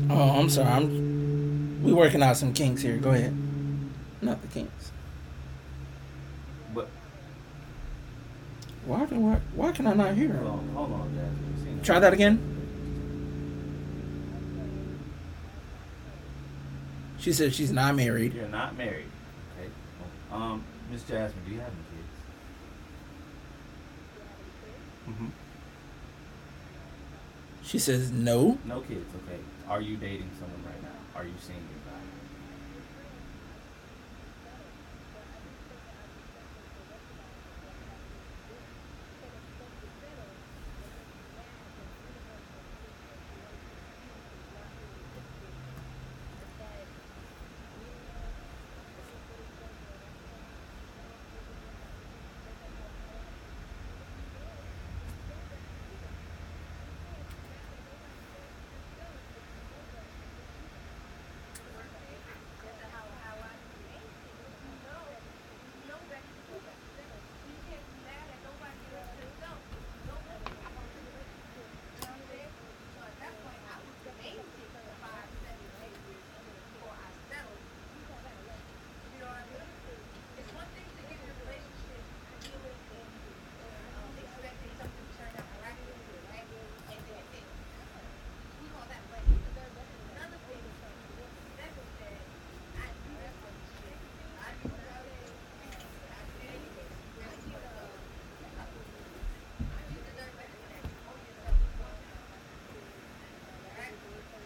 Oh, 0.10 0.40
I'm 0.40 0.50
sorry. 0.50 0.68
I'm. 0.68 1.84
We 1.84 1.94
working 1.94 2.22
out 2.22 2.36
some 2.38 2.54
kinks 2.54 2.82
here. 2.82 2.98
Go 2.98 3.12
ahead. 3.12 3.34
Not 4.22 4.42
the 4.42 4.48
kinks. 4.50 4.92
But 6.74 6.90
Why 8.86 9.06
can 9.06 9.24
why, 9.24 9.40
why 9.56 9.72
can 9.72 9.88
I 9.88 9.94
not 9.94 10.16
hear 10.16 10.34
hold 10.34 10.48
on, 10.60 10.70
hold 10.74 10.92
on, 10.94 11.14
Jasmine. 11.16 11.82
Try 11.84 12.00
that 12.00 12.14
again. 12.14 12.40
She 17.20 17.32
said 17.34 17.54
she's 17.54 17.72
not 17.72 17.96
married. 17.96 18.34
You're 18.34 18.48
not 18.48 18.78
married. 18.78 19.06
Okay. 19.60 19.70
Um, 20.32 20.64
Miss 20.90 21.04
Jasmine, 21.04 21.44
do 21.46 21.52
you 21.52 21.60
have 21.60 21.68
any 21.68 21.84
kids? 21.92 22.18
Mm-hmm. 25.10 25.28
She 27.64 27.80
says 27.80 28.12
no. 28.12 28.58
No 28.64 28.80
kids. 28.80 29.14
Okay. 29.26 29.40
Are 29.68 29.82
you 29.82 29.98
dating 29.98 30.30
someone 30.40 30.64
right 30.64 30.82
now? 30.82 31.20
Are 31.20 31.26
you 31.26 31.34
seeing 31.42 31.60
anybody? 31.60 31.98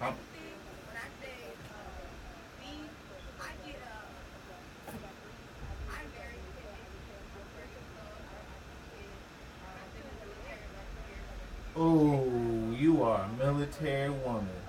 Um, 0.01 0.15
oh, 11.81 12.75
you 12.77 13.01
are 13.03 13.21
a 13.23 13.43
military 13.43 14.09
woman. 14.09 14.60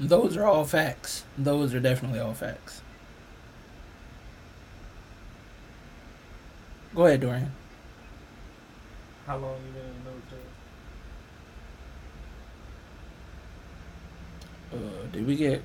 Those 0.00 0.36
are 0.38 0.46
all 0.46 0.64
facts. 0.64 1.24
Those 1.36 1.74
are 1.74 1.80
definitely 1.80 2.20
all 2.20 2.32
facts. 2.32 2.80
Go 6.94 7.04
ahead, 7.06 7.20
Dorian. 7.20 7.52
How 9.26 9.36
long 9.36 9.56
you 9.66 9.72
been 9.72 9.82
in 9.84 9.92
the 10.04 10.10
military? 10.10 10.40
Uh, 14.72 15.06
did 15.12 15.26
we 15.26 15.36
get? 15.36 15.62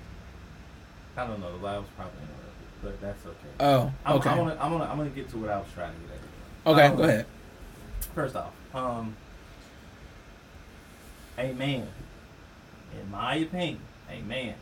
I 1.16 1.26
don't 1.26 1.40
know. 1.40 1.54
The 1.54 1.60
was 1.64 1.86
probably 1.96 2.20
interrupted, 2.20 2.84
but 2.84 3.00
that's 3.02 3.26
okay. 3.26 3.38
Oh, 3.62 3.90
I'm, 4.06 4.16
okay. 4.18 4.30
I'm, 4.30 4.38
gonna, 4.38 4.58
I'm, 4.60 4.72
gonna, 4.74 4.84
I'm 4.84 4.98
gonna 4.98 5.10
get 5.12 5.30
to 5.30 5.38
what 5.38 5.50
I 5.50 5.58
was 5.60 5.68
trying 5.74 5.94
to 5.94 6.00
get 6.02 6.12
at. 6.12 6.20
Okay, 6.74 6.88
Um, 6.88 6.98
go 6.98 7.04
ahead. 7.04 7.26
First 8.14 8.36
off, 8.36 8.52
um, 8.74 9.16
a 11.38 11.54
man, 11.54 11.88
in 13.00 13.10
my 13.10 13.36
opinion, 13.36 13.80
a 14.18 14.22
man 14.24 14.56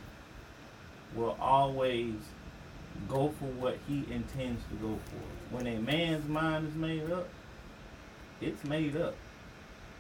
will 1.16 1.38
always 1.40 2.14
go 3.08 3.34
for 3.40 3.46
what 3.46 3.78
he 3.88 4.06
intends 4.12 4.64
to 4.70 4.76
go 4.76 5.00
for. 5.06 5.56
When 5.56 5.68
a 5.68 5.78
man's 5.80 6.28
mind 6.28 6.68
is 6.68 6.76
made 6.76 7.10
up, 7.12 7.28
it's 8.42 8.64
made 8.64 8.96
up. 8.96 9.16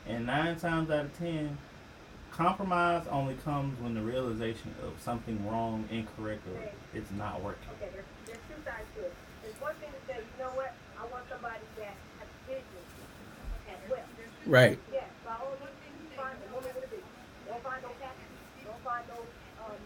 And 0.07 0.25
nine 0.25 0.57
times 0.57 0.89
out 0.89 1.05
of 1.05 1.17
ten, 1.17 1.57
compromise 2.31 3.05
only 3.09 3.35
comes 3.35 3.79
when 3.79 3.93
the 3.93 4.01
realization 4.01 4.73
of 4.83 4.93
something 5.01 5.47
wrong, 5.47 5.87
incorrect, 5.91 6.41
or 6.47 6.69
it's 6.97 7.11
not 7.11 7.41
working. 7.41 7.69
Okay, 7.77 7.89
there's, 7.93 8.05
there's 8.25 8.37
two 8.49 8.63
sides 8.65 8.85
to 8.95 9.05
it. 9.05 9.13
There's 9.43 9.61
one 9.61 9.75
thing 9.75 9.89
to 9.89 10.13
say, 10.13 10.19
you 10.19 10.43
know 10.43 10.51
what, 10.51 10.73
I 10.99 11.05
want 11.11 11.23
somebody 11.29 11.59
that 11.77 11.95
has 12.19 12.27
vision 12.47 12.63
as 13.69 13.89
well. 13.89 13.99
Right. 14.45 14.79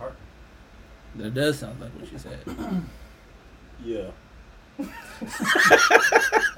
partner. 0.00 0.16
That 1.16 1.34
does 1.34 1.58
sound 1.58 1.80
like 1.80 1.90
what 1.92 2.08
she 2.08 2.18
said. 2.18 2.38
Yeah. 3.82 4.10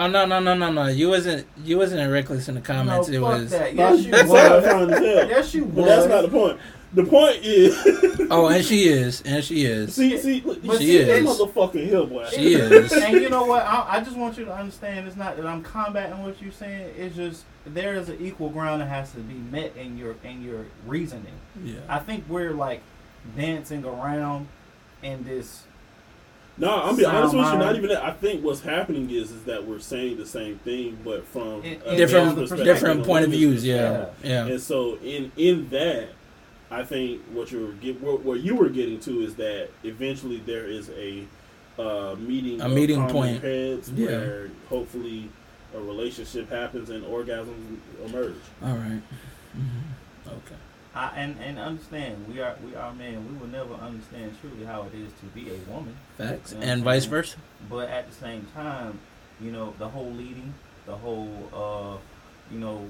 Oh 0.00 0.06
no 0.06 0.24
no 0.24 0.40
no 0.40 0.54
no 0.54 0.72
no! 0.72 0.86
You 0.86 1.10
wasn't 1.10 1.46
you 1.62 1.76
wasn't 1.76 2.10
reckless 2.10 2.48
in 2.48 2.54
the 2.54 2.62
comments. 2.62 3.10
no, 3.10 3.14
it 3.14 3.20
fuck 3.20 3.40
was 3.42 3.50
that. 3.50 3.74
Yes, 3.74 4.00
you 4.02 4.10
that's 4.10 4.30
was. 4.30 4.50
not 4.50 4.64
fine 4.64 4.90
as 4.90 4.98
hell. 4.98 5.28
Yes, 5.28 5.54
you 5.54 5.64
But 5.66 5.84
that's 5.84 6.06
not 6.06 6.22
the 6.22 6.28
point. 6.28 6.58
The 6.94 7.04
point 7.04 7.36
is. 7.42 8.26
oh, 8.30 8.48
and 8.48 8.64
she 8.64 8.88
is, 8.88 9.20
and 9.26 9.44
she 9.44 9.66
is. 9.66 9.94
see, 9.94 10.16
see, 10.16 10.40
But 10.40 10.78
she 10.78 10.86
she 10.86 10.96
is 10.96 11.08
is. 11.08 11.24
motherfucking 11.26 11.84
hill 11.86 12.06
boy. 12.06 12.26
She 12.32 12.54
is. 12.54 12.90
and 12.94 13.20
you 13.20 13.28
know 13.28 13.44
what? 13.44 13.62
I, 13.62 13.98
I 13.98 14.00
just 14.00 14.16
want 14.16 14.38
you 14.38 14.46
to 14.46 14.54
understand. 14.54 15.06
It's 15.06 15.16
not 15.16 15.36
that 15.36 15.44
I'm 15.44 15.62
combating 15.62 16.22
what 16.22 16.40
you're 16.40 16.50
saying. 16.50 16.94
It's 16.96 17.14
just 17.14 17.44
there 17.66 17.94
is 17.94 18.08
an 18.08 18.16
equal 18.20 18.48
ground 18.48 18.80
that 18.80 18.88
has 18.88 19.12
to 19.12 19.18
be 19.18 19.34
met 19.34 19.76
in 19.76 19.98
your 19.98 20.16
in 20.24 20.42
your 20.42 20.64
reasoning. 20.86 21.34
Yeah. 21.62 21.80
I 21.90 21.98
think 21.98 22.24
we're 22.26 22.52
like 22.52 22.80
dancing 23.36 23.84
around 23.84 24.48
in 25.02 25.24
this. 25.24 25.64
No, 26.60 26.82
I'm 26.82 26.96
be 26.96 27.04
honest 27.04 27.34
with 27.34 27.44
you. 27.46 27.58
Not 27.58 27.74
even 27.76 27.88
that. 27.88 28.04
I 28.04 28.12
think 28.12 28.44
what's 28.44 28.60
happening 28.60 29.10
is 29.10 29.30
is 29.30 29.44
that 29.44 29.66
we're 29.66 29.78
saying 29.80 30.18
the 30.18 30.26
same 30.26 30.58
thing, 30.58 30.98
but 31.02 31.26
from 31.26 31.62
In- 31.64 31.80
a 31.86 31.96
different 31.96 32.36
different 32.56 33.04
point 33.04 33.24
of 33.24 33.30
views. 33.30 33.64
Yeah, 33.64 34.06
yeah. 34.22 34.46
And 34.46 34.60
so 34.60 34.96
in 35.02 35.32
in 35.36 35.68
that, 35.70 36.08
I 36.70 36.84
think 36.84 37.22
what 37.32 37.50
you're 37.50 37.72
get 37.72 38.00
what, 38.00 38.22
what 38.22 38.40
you 38.40 38.54
were 38.56 38.68
getting 38.68 39.00
to 39.00 39.22
is 39.22 39.34
that 39.36 39.70
eventually 39.84 40.38
there 40.44 40.66
is 40.66 40.90
a 40.90 41.24
uh, 41.78 42.14
meeting 42.18 42.60
A 42.60 42.68
meeting 42.68 43.08
point. 43.08 43.42
heads 43.42 43.90
Yeah. 43.90 44.08
where 44.18 44.50
hopefully 44.68 45.30
a 45.74 45.80
relationship 45.80 46.50
happens 46.50 46.90
and 46.90 47.04
orgasms 47.04 47.78
emerge. 48.04 48.34
All 48.62 48.74
right. 48.74 49.00
Mhm. 49.56 50.28
Okay. 50.28 50.56
I, 50.94 51.12
and 51.16 51.36
and 51.40 51.58
understand 51.58 52.26
we 52.28 52.40
are 52.40 52.56
we 52.64 52.74
are 52.74 52.92
men. 52.92 53.26
We 53.32 53.38
will 53.38 53.46
never 53.46 53.74
understand 53.74 54.36
truly 54.40 54.64
how 54.64 54.82
it 54.82 54.94
is 54.94 55.12
to 55.20 55.26
be 55.26 55.50
a 55.50 55.70
woman. 55.70 55.96
Facts. 56.18 56.52
You 56.52 56.58
know 56.58 56.66
And 56.66 56.82
vice 56.82 57.04
versa. 57.04 57.38
But 57.68 57.88
at 57.88 58.08
the 58.08 58.14
same 58.14 58.46
time, 58.54 58.98
you 59.40 59.52
know, 59.52 59.74
the 59.78 59.88
whole 59.88 60.10
leading, 60.10 60.52
the 60.86 60.96
whole, 60.96 61.48
uh, 61.54 62.52
you 62.52 62.58
know, 62.58 62.88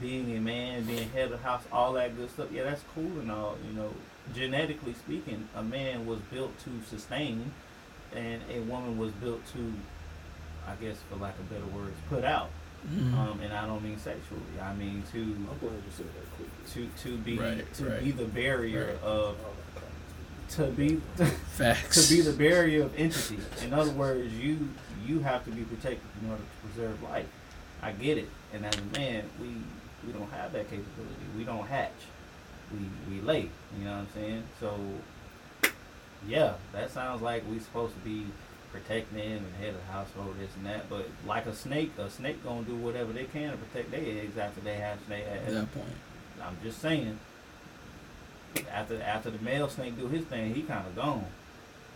being 0.00 0.36
a 0.36 0.40
man, 0.40 0.84
being 0.84 1.08
head 1.10 1.26
of 1.26 1.30
the 1.32 1.38
house, 1.38 1.62
all 1.70 1.92
that 1.94 2.16
good 2.16 2.30
stuff. 2.30 2.48
Yeah, 2.50 2.64
that's 2.64 2.82
cool 2.94 3.20
and 3.20 3.30
all. 3.30 3.56
You 3.66 3.74
know, 3.74 3.92
genetically 4.34 4.94
speaking, 4.94 5.48
a 5.54 5.62
man 5.62 6.06
was 6.06 6.20
built 6.32 6.58
to 6.64 6.70
sustain, 6.88 7.52
and 8.14 8.42
a 8.50 8.60
woman 8.60 8.98
was 8.98 9.12
built 9.12 9.46
to, 9.52 9.72
I 10.66 10.74
guess, 10.82 10.96
for 11.10 11.16
lack 11.16 11.38
of 11.38 11.50
better 11.50 11.66
words, 11.66 11.96
put 12.08 12.24
out. 12.24 12.50
Mhm. 12.88 13.14
Um, 13.18 13.40
and 13.40 13.52
I 13.52 13.66
don't 13.66 13.82
mean 13.82 13.98
sexually. 13.98 14.40
I 14.62 14.72
mean 14.74 15.02
to 15.12 15.18
I'm 15.20 15.58
glad 15.58 15.72
you 15.72 15.90
said 15.90 16.06
that 16.06 16.36
quickly. 16.36 16.88
to 17.02 17.02
to 17.10 17.16
be 17.18 17.38
Right, 17.38 17.74
to 17.74 17.84
right. 17.84 18.04
be 18.04 18.10
the 18.12 18.24
barrier 18.26 18.86
Right. 18.94 19.02
of 19.02 19.36
to 20.50 20.66
be 20.68 21.00
Facts. 21.52 22.06
to 22.08 22.14
be 22.14 22.20
the 22.20 22.32
barrier 22.32 22.84
of 22.84 22.94
entity. 22.98 23.38
In 23.62 23.72
other 23.72 23.90
words, 23.90 24.32
you 24.34 24.68
you 25.04 25.20
have 25.20 25.44
to 25.44 25.50
be 25.50 25.62
protected 25.62 26.00
in 26.22 26.30
order 26.30 26.42
to 26.42 26.68
preserve 26.68 27.02
life. 27.02 27.26
I 27.82 27.92
get 27.92 28.18
it, 28.18 28.28
and 28.52 28.64
as 28.64 28.74
a 28.76 28.98
man, 28.98 29.24
we 29.40 29.48
we 30.06 30.12
don't 30.12 30.30
have 30.30 30.52
that 30.52 30.70
capability. 30.70 31.14
We 31.36 31.42
don't 31.44 31.66
hatch. 31.66 31.90
We 32.72 32.88
we 33.16 33.20
lay. 33.20 33.50
You 33.78 33.84
know 33.84 33.90
what 33.92 33.98
I'm 33.98 34.08
saying? 34.14 34.44
So 34.60 34.78
yeah, 36.26 36.54
that 36.72 36.90
sounds 36.90 37.22
like 37.22 37.42
we 37.50 37.58
supposed 37.58 37.94
to 37.94 38.00
be 38.00 38.26
protecting 38.80 39.20
and 39.20 39.54
head 39.60 39.70
of 39.70 39.80
the 39.86 39.92
household, 39.92 40.34
this 40.38 40.50
and 40.56 40.66
that. 40.66 40.88
But 40.88 41.08
like 41.26 41.46
a 41.46 41.54
snake, 41.54 41.92
a 41.98 42.10
snake 42.10 42.42
gonna 42.44 42.62
do 42.62 42.74
whatever 42.76 43.12
they 43.12 43.24
can 43.24 43.52
to 43.52 43.56
protect 43.56 43.90
their 43.90 44.00
eggs 44.00 44.36
after 44.38 44.60
they 44.60 44.74
hatch 44.76 44.98
their 45.08 45.18
At 45.26 45.42
eggs. 45.44 45.54
that 45.54 45.72
point. 45.74 45.86
I'm 46.42 46.56
just 46.62 46.80
saying. 46.80 47.18
After 48.72 49.00
after 49.02 49.30
the 49.30 49.42
male 49.44 49.68
snake 49.68 49.98
do 49.98 50.08
his 50.08 50.24
thing, 50.24 50.54
he 50.54 50.62
kind 50.62 50.86
of 50.86 50.96
gone. 50.96 51.24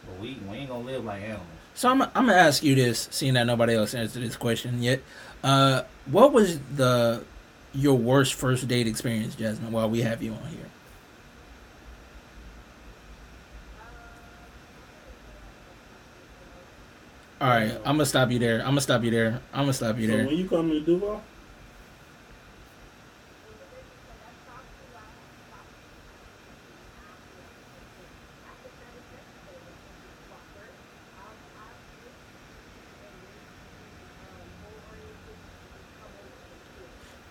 But 0.07 0.21
we 0.21 0.39
we 0.49 0.59
ain't 0.59 0.69
gonna 0.71 0.85
live 0.85 1.05
like 1.05 1.23
animals. 1.23 1.47
So 1.75 1.89
I'm, 1.89 2.03
I'm 2.03 2.11
gonna 2.27 2.35
ask 2.35 2.63
you 2.63 2.75
this, 2.75 3.09
seeing 3.11 3.35
that 3.35 3.47
nobody 3.47 3.75
else 3.75 3.95
answered 3.95 4.23
this 4.23 4.37
question 4.37 4.83
yet. 4.83 5.01
Uh, 5.43 5.83
what 6.07 6.33
was 6.33 6.59
the 6.77 7.25
your 7.73 7.95
worst 7.97 8.35
first 8.35 8.67
date 8.69 8.87
experience, 8.87 9.35
Jasmine? 9.37 9.73
While 9.73 9.89
we 9.89 10.01
have 10.03 10.23
you 10.23 10.33
on 10.33 10.47
here, 10.49 10.67
all 17.41 17.49
right, 17.49 17.73
I'm 17.85 17.97
gonna 17.97 18.07
stop 18.07 18.31
you 18.31 18.39
there. 18.39 18.59
I'm 18.61 18.67
gonna 18.77 18.81
stop 18.81 19.03
you 19.03 19.11
there. 19.11 19.41
I'm 19.53 19.63
gonna 19.63 19.73
stop 19.73 19.99
you 19.99 20.09
So 20.09 20.17
there. 20.17 20.27
when 20.27 20.37
you 20.37 20.49
come 20.49 20.71
to 20.71 20.81
Duval, 20.81 21.23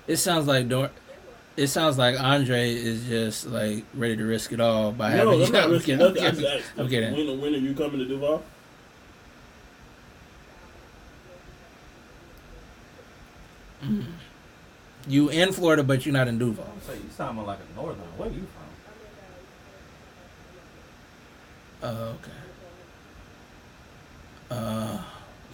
It 0.08 0.18
sounds 0.18 0.48
like 0.48 0.68
Dor- 0.68 0.92
It 1.56 1.68
sounds 1.68 1.98
like 1.98 2.20
Andre 2.20 2.72
is 2.74 3.06
just 3.06 3.48
like 3.48 3.84
ready 3.94 4.16
to 4.18 4.24
risk 4.26 4.52
it 4.54 4.60
all 4.60 4.92
by 4.92 5.12
no, 5.12 5.18
having 5.18 5.34
I'm 5.34 5.48
you. 5.48 5.52
not 5.54 5.64
I'm 5.66 5.72
risking 5.72 5.98
nothing. 5.98 6.24
I'm 6.24 6.28
I 6.28 6.30
just 6.32 6.42
kidding. 6.42 6.60
asked, 6.60 6.72
I'm 6.78 6.90
kidding. 6.90 7.14
When, 7.28 7.42
when 7.42 7.54
are 7.56 7.58
you 7.58 7.74
coming 7.76 8.00
to 8.00 8.06
Duval? 8.06 8.44
Mm. 13.84 14.06
You 15.08 15.30
in 15.30 15.52
Florida, 15.54 15.84
but 15.84 16.06
you're 16.06 16.14
not 16.14 16.28
in 16.28 16.38
Duval. 16.38 16.66
So 16.86 16.94
you 16.94 17.10
sound 17.16 17.38
more 17.38 17.46
like 17.46 17.60
a 17.60 17.76
northern. 17.76 18.00
Where 18.18 18.30
are 18.30 18.32
you 18.32 18.46
from? 21.82 21.90
Oh, 21.90 22.16
okay. 22.16 22.32
Uh, 24.52 25.02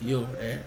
you 0.01 0.17
over 0.21 0.33
there? 0.37 0.63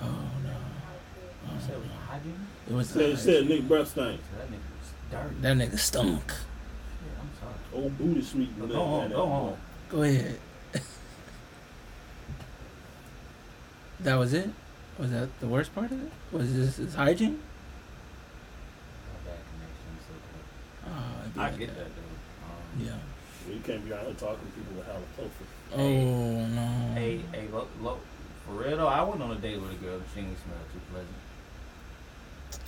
Oh 0.00 0.06
no! 0.42 1.54
You 1.54 1.60
said 1.60 1.70
it 1.70 1.76
Oh, 1.76 1.80
was 1.80 1.88
hygiene? 2.08 2.46
it 2.68 2.72
was 2.72 2.88
Said, 2.88 3.18
said 3.18 3.48
Nick 3.48 3.68
breath 3.68 3.94
dirty. 5.22 5.34
that 5.40 5.56
nigga 5.56 5.78
stunk. 5.78 6.22
Yeah, 6.26 7.20
I'm 7.20 7.30
sorry. 7.40 7.82
Old 7.84 7.98
booty 7.98 8.22
sweet. 8.22 8.58
But 8.58 8.68
go 8.70 8.80
on, 8.82 9.10
go 9.10 9.22
on. 9.24 9.56
Go 9.90 10.02
ahead. 10.02 10.38
that 14.00 14.16
was 14.16 14.32
it. 14.34 14.50
Was 14.98 15.10
that 15.10 15.28
the 15.40 15.46
worst 15.46 15.74
part 15.74 15.90
of 15.90 16.00
it? 16.04 16.12
Was 16.32 16.54
this 16.54 16.76
his 16.76 16.94
hygiene? 16.94 17.40
Got 19.24 19.24
bad 19.24 19.40
connection, 19.50 19.98
so 20.06 20.12
Oh, 20.88 21.20
it'd 21.22 21.34
be 21.34 21.40
I 21.40 21.42
like 21.50 21.58
get 21.58 21.68
that 21.76 21.86
though. 21.86 22.46
Um, 22.46 22.86
Yeah. 22.86 23.52
You 23.52 23.60
can't 23.60 23.84
be 23.84 23.92
out 23.92 24.04
here 24.06 24.14
talking 24.14 24.38
to 24.46 24.52
people 24.52 24.74
with 24.76 24.86
halitosis. 24.86 25.48
Oh 25.74 26.46
no. 26.46 26.94
Hey, 26.94 27.20
hey, 27.32 27.46
look, 27.52 27.68
look, 27.82 27.98
for 28.46 28.52
real 28.52 28.76
though, 28.76 28.86
I 28.86 29.02
went 29.02 29.20
on 29.22 29.32
a 29.32 29.34
date 29.36 29.60
with 29.60 29.72
a 29.72 29.74
girl 29.74 29.98
that 29.98 30.06
she 30.14 30.20
didn't 30.22 30.38
smell 30.44 30.56
too 30.72 30.80
pleasant. 30.90 31.10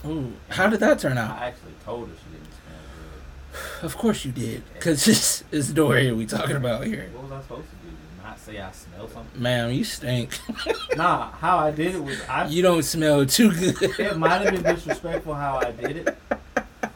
Ooh, 0.06 0.32
how 0.48 0.68
did 0.68 0.80
that 0.80 0.98
turn 0.98 1.18
out? 1.18 1.30
I 1.38 1.46
actually 1.48 1.72
told 1.84 2.08
her 2.08 2.14
she 2.14 2.30
didn't 2.36 2.52
smell 2.52 3.70
good. 3.80 3.84
Of 3.84 3.96
course 3.96 4.24
you 4.24 4.32
did, 4.32 4.62
cause 4.80 5.04
this 5.04 5.44
is 5.50 5.72
Dory 5.72 6.12
we 6.12 6.26
talking 6.26 6.56
about 6.56 6.84
here. 6.86 7.10
What 7.14 7.24
was 7.24 7.32
I 7.32 7.40
supposed 7.42 7.68
to 7.70 7.76
do? 7.76 7.92
Not 8.22 8.38
say 8.38 8.60
I 8.60 8.70
smell 8.72 9.08
something? 9.08 9.40
Ma'am, 9.42 9.70
you 9.70 9.84
stink. 9.84 10.38
nah, 10.96 11.30
how 11.30 11.58
I 11.58 11.70
did 11.70 11.94
it 11.94 12.02
was 12.02 12.20
I. 12.28 12.46
you 12.46 12.62
don't 12.62 12.82
smell 12.82 13.24
too 13.26 13.52
good. 13.52 14.00
It 14.00 14.16
might 14.18 14.40
have 14.42 14.52
been 14.52 14.74
disrespectful 14.74 15.34
how 15.34 15.58
I 15.58 15.70
did 15.70 15.96
it, 15.98 16.16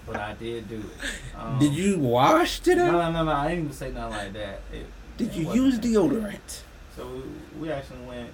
but 0.07 0.17
I 0.17 0.35
did 0.35 0.69
do 0.69 0.77
it. 0.77 1.39
Um, 1.39 1.59
Did 1.59 1.73
you 1.73 1.99
wash 1.99 2.61
today? 2.61 2.87
no, 2.91 3.11
no, 3.12 3.25
no. 3.25 3.33
I 3.33 3.49
didn't 3.49 3.65
even 3.65 3.73
say 3.77 3.93
nothing 3.93 4.17
like 4.17 4.33
that. 4.35 4.61
It, 4.73 4.87
Did 5.17 5.29
it 5.29 5.35
you 5.35 5.53
use 5.55 5.79
deodorant? 5.79 6.62
So 6.97 7.07
we, 7.07 7.61
we 7.61 7.71
actually 7.73 8.01
went, 8.07 8.29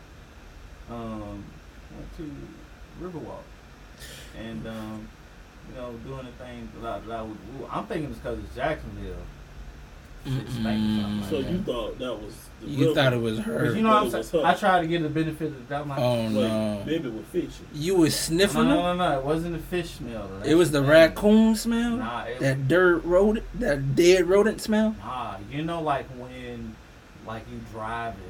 um, 0.90 1.44
went 1.94 2.16
to 2.16 2.34
Riverwalk, 3.00 3.42
and 4.38 4.66
um, 4.66 5.08
you 5.70 5.74
know, 5.80 5.92
doing 6.04 6.26
the 6.26 6.44
thing. 6.44 6.68
Blah, 6.80 6.98
blah, 7.00 7.24
blah. 7.24 7.68
I'm 7.70 7.86
thinking 7.86 8.10
it's 8.10 8.18
because 8.18 8.38
it's 8.38 8.54
Jacksonville. 8.54 9.16
shit 10.24 10.48
stank 10.48 11.20
like 11.22 11.30
So 11.30 11.42
that. 11.42 11.50
you 11.50 11.58
thought 11.62 11.98
that 11.98 12.14
was 12.22 12.34
the 12.60 12.66
You 12.68 12.94
thought 12.94 13.12
it 13.12 13.20
was 13.20 13.38
her. 13.40 13.74
you 13.74 13.82
know 13.82 13.88
what 13.90 14.14
I'm 14.14 14.22
saying? 14.22 14.44
I 14.44 14.54
tried 14.54 14.80
to 14.82 14.86
get 14.88 15.02
the 15.02 15.08
benefit 15.08 15.48
of 15.48 15.68
that. 15.68 15.86
like, 15.88 15.98
Oh 15.98 16.24
Wait, 16.24 16.32
no. 16.32 16.82
baby 16.86 17.08
was 17.10 17.24
fishing. 17.26 17.66
You 17.74 17.96
was 17.96 18.14
sniffing 18.18 18.64
no, 18.68 18.90
it? 18.92 18.94
no, 18.96 19.10
no, 19.10 19.18
it 19.18 19.24
wasn't 19.24 19.56
a 19.56 19.58
fish 19.58 19.90
smell. 19.90 20.28
though. 20.28 20.48
It 20.48 20.54
was 20.54 20.70
the 20.70 20.80
That's 20.80 20.90
raccoon 20.90 21.54
smell? 21.56 21.96
Nah, 21.98 22.22
it, 22.24 22.40
That 22.40 22.66
dirt 22.68 23.04
rodent, 23.04 23.44
that 23.60 23.94
dead 23.94 24.26
rodent 24.26 24.60
smell? 24.60 24.94
Nah, 25.00 25.36
you 25.50 25.62
know, 25.64 25.80
like 25.82 26.06
when, 26.18 26.74
like 27.26 27.42
you 27.50 27.60
driving, 27.72 28.20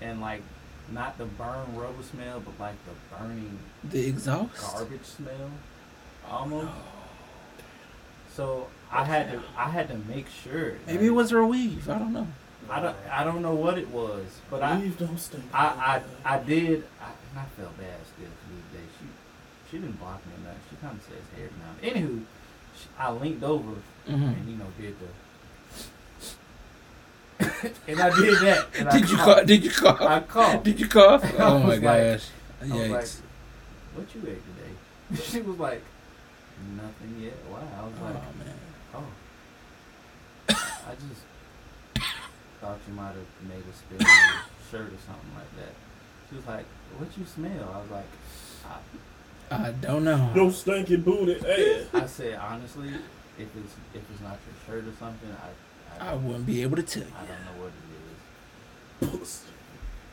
and 0.00 0.20
like 0.20 0.42
not 0.92 1.18
the 1.18 1.24
burn 1.26 1.76
rubber 1.76 2.02
smell, 2.02 2.40
but 2.40 2.58
like 2.58 2.76
the 2.86 2.92
burning 3.16 3.58
The 3.84 4.06
exhaust? 4.08 4.60
garbage 4.60 5.04
smell, 5.04 5.50
almost. 6.28 6.68
So 8.34 8.68
I 8.90 9.04
had 9.04 9.32
to, 9.32 9.42
I 9.56 9.68
had 9.70 9.88
to 9.88 9.96
make 10.08 10.26
sure. 10.28 10.74
Maybe 10.86 11.06
it 11.06 11.10
was 11.10 11.30
her 11.30 11.44
weave. 11.44 11.88
I 11.88 11.98
don't 11.98 12.12
know. 12.12 12.28
I 12.70 12.80
don't, 12.80 12.96
I 13.10 13.24
don't 13.24 13.42
know 13.42 13.54
what 13.54 13.78
it 13.78 13.88
was, 13.88 14.26
but 14.50 14.62
I, 14.62 14.78
don't 14.98 15.18
stink. 15.18 15.44
I, 15.54 16.00
I, 16.24 16.34
I 16.36 16.38
did. 16.38 16.84
I, 17.00 17.06
and 17.30 17.38
I 17.40 17.44
felt 17.60 17.76
bad 17.78 17.96
still 18.14 18.26
to 18.26 18.54
this 18.54 18.80
day. 18.80 18.86
She, 19.00 19.06
she 19.70 19.78
didn't 19.78 19.98
block 19.98 20.20
me 20.26 20.32
or 20.34 20.44
nothing. 20.48 20.60
She 20.70 20.76
kind 20.76 20.98
of 20.98 21.02
says 21.04 21.24
hair 21.36 21.48
now. 21.58 21.88
Anywho, 21.88 22.22
she, 22.76 22.86
I 22.98 23.10
leaned 23.12 23.42
over 23.44 23.72
hmm 24.06 24.12
and 24.12 24.48
you 24.48 24.56
know 24.56 24.66
did 24.80 24.94
the. 25.00 25.06
and 27.88 28.00
I 28.00 28.10
did 28.20 28.38
that. 28.40 28.66
And 28.78 28.88
I 28.88 28.98
Did 28.98 29.10
you 29.10 29.16
cough? 29.16 29.46
Did 29.46 29.64
you 29.64 29.70
cough? 29.70 30.00
I 30.00 30.20
cough? 30.20 30.28
coughed. 30.28 30.64
Did 30.64 30.80
you 30.80 30.88
cough? 30.88 31.24
Oh 31.38 31.58
my 31.60 31.66
was 31.66 31.80
like- 31.82 31.82
gosh. 31.82 32.28
I 32.60 32.64
was 32.64 32.88
like, 32.90 33.08
"What 33.94 34.14
you 34.14 34.20
ate 34.22 34.42
today?" 34.42 35.22
she 35.22 35.40
was 35.42 35.58
like, 35.58 35.82
"Nothing 36.76 37.22
yet." 37.22 37.34
Wow. 37.50 37.58
I 37.58 37.84
was 37.84 37.94
like, 38.02 38.14
Oh 38.14 38.28
like, 38.28 38.46
man. 38.46 38.58
"Oh." 38.94 39.04
I 40.48 40.92
just 40.94 41.22
thought 42.60 42.78
you 42.88 42.94
might 42.94 43.14
have 43.14 43.48
made 43.48 43.62
a 43.62 43.76
spill 43.76 43.98
on 44.06 44.16
your 44.16 44.42
shirt 44.70 44.92
or 44.92 44.98
something 45.06 45.34
like 45.36 45.56
that. 45.58 45.74
She 46.28 46.36
was 46.36 46.46
like, 46.46 46.64
"What 46.96 47.08
you 47.16 47.24
smell?" 47.24 47.72
I 47.74 47.78
was 47.78 47.90
like, 47.90 48.10
I, 49.52 49.68
I 49.68 49.70
don't 49.72 50.02
know. 50.04 50.32
No 50.34 50.50
stinking 50.50 51.02
booty 51.02 51.36
ass. 51.36 51.86
I 51.94 52.06
said 52.06 52.34
honestly, 52.38 52.88
if 53.38 53.48
it's 53.56 53.74
if 53.94 54.02
it's 54.10 54.20
not 54.20 54.38
your 54.44 54.56
shirt 54.66 54.88
or 54.88 54.96
something, 54.98 55.30
I 55.30 55.48
I, 56.00 56.12
I 56.12 56.14
wouldn't 56.14 56.46
be 56.46 56.62
able 56.62 56.76
to 56.76 56.82
tell 56.82 57.02
you. 57.02 57.12
I 57.16 57.20
don't 57.26 57.44
know 57.44 57.62
what 57.62 57.72
it 59.10 59.14
is. 59.14 59.18
Pussy. 59.20 59.44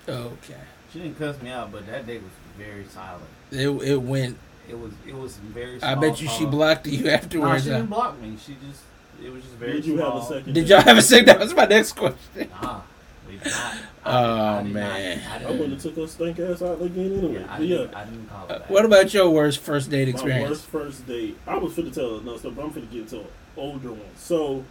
Okay. 0.07 0.61
She 0.93 0.99
didn't 0.99 1.17
cuss 1.17 1.41
me 1.41 1.49
out, 1.49 1.71
but 1.71 1.85
that 1.87 2.05
day 2.07 2.17
was 2.17 2.31
very 2.57 2.85
silent. 2.85 3.25
It 3.51 3.67
it 3.69 3.97
went. 4.01 4.37
It 4.69 4.79
was 4.79 4.91
it 5.07 5.15
was 5.15 5.37
very. 5.37 5.81
I 5.83 5.95
bet 5.95 6.21
you 6.21 6.27
she 6.29 6.45
blocked 6.45 6.87
you 6.87 7.03
Nah, 7.05 7.11
afterwards. 7.11 7.63
she 7.63 7.69
didn't 7.69 7.87
block 7.87 8.19
me. 8.21 8.35
She 8.43 8.55
just 8.67 8.81
it 9.23 9.31
was 9.31 9.43
just 9.43 9.55
very. 9.55 9.73
Did 9.73 9.85
you 9.85 9.97
have 9.97 10.15
a 10.15 10.21
second? 10.23 10.53
Did 10.53 10.69
y'all 10.69 10.81
have 10.81 10.97
a 10.97 11.01
sick? 11.01 11.25
That 11.25 11.39
was 11.39 11.53
my 11.53 11.65
next 11.65 11.93
question. 11.93 12.49
Nah, 12.61 12.81
we 13.27 13.37
did 13.37 13.45
not. 13.45 13.75
Oh, 14.05 14.63
did 14.63 14.65
not- 14.65 14.65
man. 14.67 15.21
I 15.29 15.35
I 15.35 15.39
didn't, 15.39 15.59
wou't 15.59 15.71
have 15.71 15.81
took 15.81 15.95
her 15.97 16.07
stink 16.07 16.39
ass 16.39 16.61
out 16.61 16.81
again 16.81 17.17
anyway. 17.17 17.33
yeah, 17.41 17.47
I 17.53 17.59
yeah. 17.59 17.77
didn't, 17.77 17.95
I 17.95 18.03
didn't 18.05 18.29
call 18.29 18.45
it 18.45 18.51
Uh, 18.51 18.59
back. 18.59 18.69
what 18.69 18.85
about 18.85 19.13
your 19.13 19.29
worst 19.29 19.59
first 19.59 19.89
date 19.89 20.07
experience? 20.09 20.43
My 20.43 20.51
experience? 20.53 20.73
worst 20.85 20.97
first 20.97 21.07
date. 21.07 21.37
I 21.47 21.57
was 21.57 21.73
finna 21.73 21.93
tell 21.93 22.17
another 22.19 22.37
stuff, 22.39 22.53
but 22.55 22.65
I'm 22.65 22.71
finna 22.71 22.91
get 22.91 23.01
into 23.01 23.19
an 23.19 23.25
older 23.57 23.89
one. 23.89 24.01
So, 24.17 24.63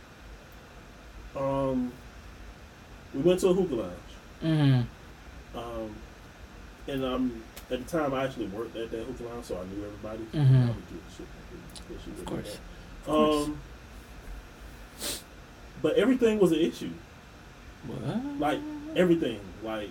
um, 1.37 1.93
we 3.15 3.21
went 3.23 3.41
to 3.41 3.49
a 3.49 3.55
hookah 3.55 3.75
lounge. 3.75 3.93
Mm-hmm. 4.43 5.59
Um, 5.59 5.95
and 6.89 7.05
um, 7.05 7.43
at 7.71 7.87
the 7.87 7.99
time 7.99 8.13
I 8.15 8.25
actually 8.25 8.47
worked 8.47 8.77
at 8.77 8.91
that 8.91 9.05
hookah 9.05 9.25
lounge, 9.25 9.45
so 9.47 9.57
I 9.59 9.65
knew 9.75 9.85
everybody. 9.85 10.25
Mhm. 10.33 10.65
I 10.65 10.67
would 10.67 10.89
get 10.89 11.01
shit, 11.17 12.19
Of 12.19 12.25
course. 12.25 12.59
Of 13.01 13.07
course. 13.07 13.47
Um, 13.49 13.59
but 15.83 15.97
everything 15.97 16.39
was 16.39 16.53
an 16.53 16.61
issue. 16.61 16.91
What? 17.87 18.39
Like 18.41 18.61
everything. 18.97 19.41
Like 19.63 19.91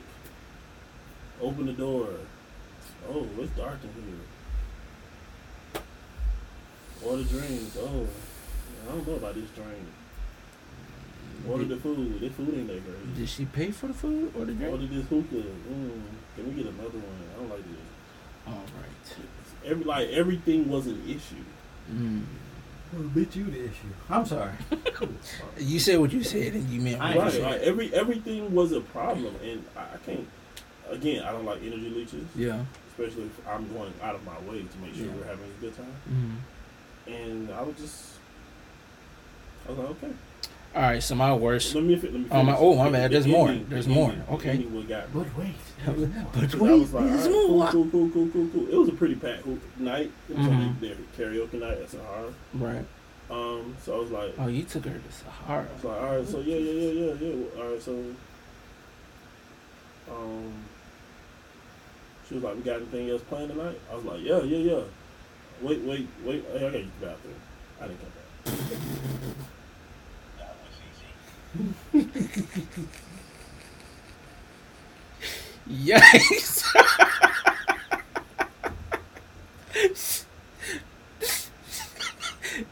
open 1.41 1.65
the 1.65 1.73
door. 1.73 2.07
Oh, 3.09 3.27
it's 3.39 3.51
dark 3.51 3.77
in 3.83 4.03
here. 4.03 5.81
Order 7.03 7.23
drinks. 7.23 7.77
Oh, 7.79 8.07
I 8.87 8.91
don't 8.91 9.07
know 9.07 9.15
about 9.15 9.35
this 9.35 9.49
drink. 9.51 9.87
Order 11.49 11.65
the 11.65 11.77
food. 11.77 12.19
This 12.19 12.31
food 12.33 12.53
ain't 12.55 12.67
that 12.67 12.85
great. 12.85 13.15
Did 13.15 13.29
she 13.29 13.45
pay 13.45 13.71
for 13.71 13.87
the 13.87 13.93
food 13.93 14.31
or 14.37 14.45
the 14.45 14.53
drink? 14.53 14.71
Order 14.71 14.87
this 14.87 15.05
hookah. 15.07 15.35
Mm, 15.35 16.01
can 16.35 16.47
we 16.47 16.51
get 16.63 16.71
another 16.73 16.89
one? 16.99 17.27
I 17.35 17.39
don't 17.39 17.49
like 17.49 17.63
this. 17.63 18.47
All 18.47 18.53
right. 18.53 19.27
Every 19.65 19.83
like 19.85 20.09
everything 20.09 20.69
was 20.69 20.87
an 20.87 21.01
issue. 21.07 21.43
Mm. 21.91 22.23
Well, 22.93 23.03
bitch, 23.09 23.35
you 23.35 23.45
the 23.45 23.63
issue. 23.65 23.87
I'm 24.09 24.25
sorry. 24.25 24.51
You 25.57 25.79
said 25.79 25.99
what 25.99 26.13
you 26.13 26.23
said, 26.23 26.53
and 26.53 26.69
you 26.69 26.79
meant 26.79 27.01
I 27.01 27.07
what 27.07 27.15
you 27.15 27.21
Right, 27.21 27.31
said. 27.33 27.41
like 27.43 27.61
every 27.61 27.93
everything 27.93 28.53
was 28.53 28.71
a 28.71 28.79
problem, 28.81 29.35
and 29.43 29.63
I, 29.75 29.81
I 29.81 29.97
can't. 30.05 30.27
Again, 30.89 31.23
I 31.23 31.31
don't 31.31 31.45
like 31.45 31.61
energy 31.61 31.89
leeches, 31.89 32.25
Yeah. 32.35 32.63
especially 32.89 33.23
if 33.23 33.47
I'm 33.47 33.67
going 33.73 33.93
out 34.01 34.15
of 34.15 34.23
my 34.25 34.37
way 34.49 34.59
to 34.63 34.77
make 34.79 34.93
sure 34.95 35.05
Yeah. 35.07 35.11
we're 35.13 35.25
having 35.25 35.45
a 35.45 35.61
good 35.61 35.75
time. 35.75 35.95
Mm-hmm. 36.09 37.11
And 37.13 37.51
I 37.51 37.61
was 37.63 37.75
just, 37.77 38.05
I 39.67 39.71
was 39.71 39.79
like, 39.79 39.89
okay. 39.89 40.13
All 40.75 40.81
right. 40.81 41.03
So 41.03 41.15
my 41.15 41.33
worst. 41.33 41.75
Let 41.75 41.83
me 41.83 41.95
fi- 41.95 42.07
let 42.09 42.19
me. 42.21 42.25
Oh, 42.31 42.43
my- 42.43 42.57
oh, 42.57 42.75
my 42.75 42.85
The- 42.85 42.91
bad. 42.91 43.11
the 43.11 43.13
There's 43.15 43.27
more. 43.27 43.49
ending- 43.49 43.65
There's 43.69 43.85
the 43.87 43.93
more. 43.93 44.09
ending- 44.11 44.27
Okay. 44.31 44.49
ending 44.51 44.87
got 44.87 45.13
me. 45.13 45.23
But 45.23 45.37
wait. 45.37 45.53
But 45.85 45.95
there's 45.97 46.09
more. 46.15 46.25
but 46.33 46.41
'Cause 46.41 46.55
I 46.55 46.57
wait, 46.57 46.79
was 46.79 46.93
like, 46.93 47.05
there's 47.05 47.27
all 47.27 47.59
right, 47.61 47.71
cool, 47.71 47.85
more. 47.85 47.89
cool, 47.89 47.89
cool, 47.91 48.09
cool, 48.09 48.29
cool, 48.33 48.47
cool. 48.53 48.67
It 48.73 48.75
was 48.77 48.89
a 48.89 48.93
pretty 48.93 49.15
packed 49.15 49.45
night. 49.77 50.11
It 50.29 50.37
was 50.37 50.47
Mhm. 50.47 50.79
their 50.79 50.95
karaoke 51.17 51.59
night 51.59 51.77
at 51.77 51.89
Sahara. 51.89 52.33
Right. 52.55 52.85
Um, 53.29 53.75
so 53.83 53.95
I 53.95 53.99
was 53.99 54.11
like, 54.11 54.33
Oh, 54.39 54.47
you 54.47 54.63
took 54.63 54.85
her 54.85 54.91
to 54.99 55.11
Sahara. 55.11 55.67
I 55.69 55.73
was 55.75 55.83
like, 55.83 56.01
all 56.01 56.15
right, 56.17 56.27
so 56.27 56.39
yeah, 56.39 56.57
yeah, 56.57 56.71
yeah, 56.81 57.13
yeah, 57.13 57.13
yeah. 57.27 57.61
All 57.61 57.69
right, 57.71 57.81
so, 57.81 57.91
um, 60.11 60.53
she 62.27 62.35
was 62.35 62.43
like, 62.43 62.55
we 62.55 62.61
got 62.61 62.75
anything 62.77 63.09
else 63.09 63.21
planned 63.23 63.49
tonight? 63.49 63.79
I 63.91 63.95
was 63.95 64.05
like, 64.05 64.21
yeah, 64.23 64.41
yeah, 64.43 64.57
yeah. 64.57 64.81
Wait, 65.61 65.81
wait, 65.81 66.07
wait. 66.25 66.43
Hey, 66.51 66.57
I 66.57 66.59
gotta 66.61 66.79
use 66.79 66.89
the 66.99 67.05
bathroom. 67.07 67.35
I 67.81 67.87
didn't 67.87 67.99
come 68.01 68.09
back. 69.35 69.35
Yikes. 75.69 76.63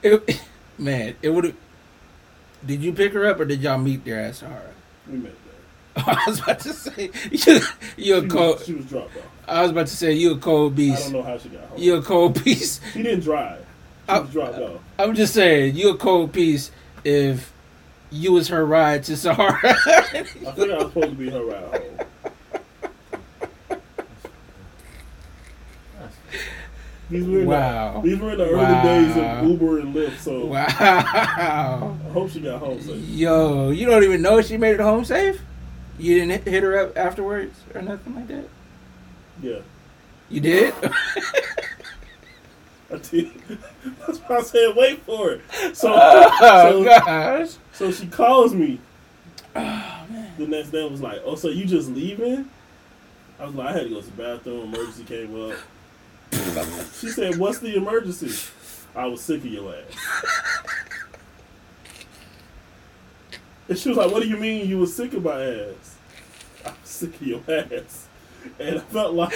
it, 0.04 0.42
man, 0.78 1.16
it 1.22 1.30
would 1.30 1.46
have. 1.46 1.56
Did 2.66 2.84
you 2.84 2.94
pick 2.94 3.14
her 3.14 3.26
up 3.26 3.40
or 3.40 3.46
did 3.46 3.62
y'all 3.62 3.78
meet 3.80 4.06
there 4.06 4.20
at 4.20 4.36
Sahara? 4.36 4.62
We 5.10 5.18
met 5.18 5.34
there. 5.96 6.04
I 6.08 6.24
was 6.28 6.40
about 6.42 6.60
to 6.60 6.74
say 6.74 7.10
you, 7.32 7.60
you 7.98 8.16
a 8.18 8.22
She 8.22 8.28
cold. 8.28 8.58
was, 8.58 8.66
she 8.66 8.74
was 8.74 8.86
dropped 8.86 9.18
off. 9.18 9.24
I 9.48 9.62
was 9.64 9.72
about 9.72 9.88
to 9.88 9.96
say 9.98 10.14
you 10.14 10.34
a 10.34 10.38
cold 10.38 10.76
beast. 10.76 11.00
I 11.00 11.04
don't 11.06 11.14
know 11.14 11.24
how 11.24 11.38
she 11.38 11.50
got 11.50 11.62
home. 11.64 11.80
You're 11.82 11.98
a 12.00 12.04
cold 12.04 12.44
piece. 12.44 12.80
She 12.94 13.02
didn't 13.04 13.22
drive. 13.22 13.60
She 14.08 14.12
I- 14.14 14.20
was 14.20 14.30
dropped 14.30 14.58
off. 14.60 14.82
I'm 15.00 15.16
just 15.16 15.34
saying 15.34 15.76
you're 15.76 15.96
a 15.96 15.98
cold 15.98 16.34
piece 16.34 16.72
if 17.04 17.52
you 18.12 18.34
was 18.34 18.48
her 18.50 18.66
ride 18.66 19.04
to 19.06 19.18
Sahara. 19.18 19.60
I 19.64 20.02
think 20.04 20.46
I 20.46 20.54
was 20.78 20.94
supposed 20.94 21.10
to 21.10 21.16
be 21.16 21.30
her 21.30 21.44
ride 21.44 21.64
home. 21.64 21.98
These 27.10 27.26
were 27.28 27.40
in 27.42 27.46
wow. 27.46 28.00
the, 28.02 28.10
these 28.10 28.20
were 28.20 28.32
in 28.32 28.38
the 28.38 28.46
early 28.46 28.56
Wow. 28.58 28.84
days 28.84 29.18
of 29.18 29.50
Uber 29.50 29.80
and 29.80 29.94
Lyft, 29.94 30.18
so 30.20 30.46
Wow. 30.46 31.98
I 32.08 32.12
hope 32.14 32.30
she 32.30 32.40
got 32.40 32.60
home 32.60 32.80
safe. 32.82 33.06
Yo, 33.10 33.72
you 33.72 33.86
don't 33.86 34.04
even 34.06 34.22
know 34.22 34.42
she 34.42 34.56
made 34.56 34.76
it 34.76 34.80
home 34.80 35.04
safe? 35.04 35.42
You 36.00 36.16
didn't 36.16 36.30
hit- 36.32 36.48
hit 36.48 36.64
her 36.64 36.80
up 36.80 36.98
afterwards 36.98 37.60
or 37.76 37.82
nothing 37.82 38.16
like 38.16 38.28
that? 38.30 38.46
Yeah, 39.44 39.60
You 40.30 40.40
did? 40.40 40.74
I 40.84 41.38
did. 42.98 43.32
That's 44.08 44.20
why 44.20 44.38
I 44.38 44.42
said 44.44 44.74
wait 44.76 45.02
for 45.04 45.32
it. 45.32 45.42
So, 45.76 45.92
oh, 45.94 46.32
so, 46.40 46.84
gosh. 46.84 47.50
So 47.74 47.92
she 47.92 48.08
calls 48.08 48.54
me 48.54 48.80
Oh, 49.56 50.06
man. 50.10 50.32
the 50.38 50.48
next 50.48 50.70
day 50.70 50.82
and 50.82 50.92
was 50.92 51.02
like, 51.02 51.22
"Oh, 51.26 51.36
so 51.36 51.50
you 51.50 51.66
just 51.66 51.90
leaving?" 51.90 52.50
I 53.40 53.46
was 53.46 53.56
like, 53.56 53.68
"I 53.70 53.72
had 53.74 53.84
to 53.84 53.90
go 53.90 54.02
to 54.02 54.06
the 54.06 54.12
bathroom. 54.24 54.74
Emergency 54.74 55.04
came 55.04 55.50
up." 55.52 55.58
she 57.00 57.10
said, 57.10 57.38
"What's 57.38 57.60
the 57.60 57.76
emergency?" 57.76 58.32
I 58.96 59.06
was 59.08 59.22
sick 59.22 59.40
of 59.40 59.46
your 59.46 59.74
ass. 59.74 59.96
And 63.70 63.78
she 63.78 63.90
was 63.90 63.98
like, 63.98 64.12
"What 64.12 64.22
do 64.24 64.30
you 64.30 64.38
mean 64.38 64.68
you 64.68 64.78
was 64.80 64.96
sick 64.96 65.14
of 65.14 65.24
my 65.24 65.42
ass?" 65.44 65.96
I 66.66 66.70
was 66.70 66.78
sick 66.90 67.16
of 67.16 67.22
your 67.28 67.42
ass, 67.50 68.08
and 68.60 68.78
I 68.78 68.80
felt 68.82 69.14
like 69.14 69.34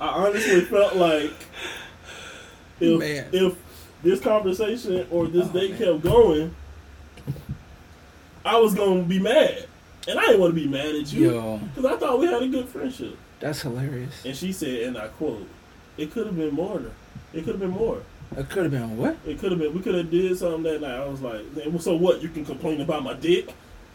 I 0.00 0.08
honestly 0.08 0.60
felt 0.62 0.96
like 0.96 1.32
if 2.80 2.98
Man. 2.98 3.28
if 3.32 3.54
this 4.02 4.20
conversation 4.20 5.06
or 5.10 5.26
this 5.26 5.48
Oh, 5.48 5.52
date 5.52 5.70
man. 5.72 5.78
kept 5.78 6.02
going, 6.02 6.54
I 8.44 8.58
was 8.58 8.74
gonna 8.74 9.02
be 9.02 9.18
mad, 9.18 9.66
and 10.06 10.18
I 10.18 10.22
didn't 10.26 10.40
want 10.40 10.54
to 10.54 10.60
be 10.60 10.68
mad 10.68 10.94
at 10.94 11.12
you 11.12 11.30
Yo, 11.32 11.58
because 11.74 11.84
I 11.84 11.96
thought 11.96 12.18
we 12.20 12.26
had 12.26 12.42
a 12.42 12.48
good 12.48 12.68
friendship. 12.68 13.16
that's 13.40 13.62
hilarious. 13.62 14.24
And 14.24 14.36
she 14.36 14.52
said, 14.52 14.82
and 14.84 14.96
I 14.98 15.08
quote, 15.08 15.46
"It 15.96 16.10
could 16.12 16.26
have 16.26 16.36
been 16.36 16.54
more. 16.54 16.82
It 17.32 17.44
could 17.44 17.54
have 17.54 17.60
been 17.60 17.70
more." 17.70 18.02
It 18.36 18.48
could 18.50 18.64
have 18.64 18.72
been 18.72 18.96
what? 18.96 19.16
It 19.24 19.38
could 19.38 19.52
have 19.52 19.60
been. 19.60 19.72
We 19.72 19.80
could 19.80 19.94
have 19.94 20.10
did 20.10 20.36
something 20.36 20.64
that 20.64 20.80
night. 20.80 20.96
I 21.00 21.06
was 21.06 21.20
like, 21.22 21.42
so 21.80 21.94
what? 21.96 22.20
You 22.20 22.28
can 22.28 22.44
complain 22.44 22.80
about 22.80 23.04
my 23.04 23.14
dick 23.14 23.54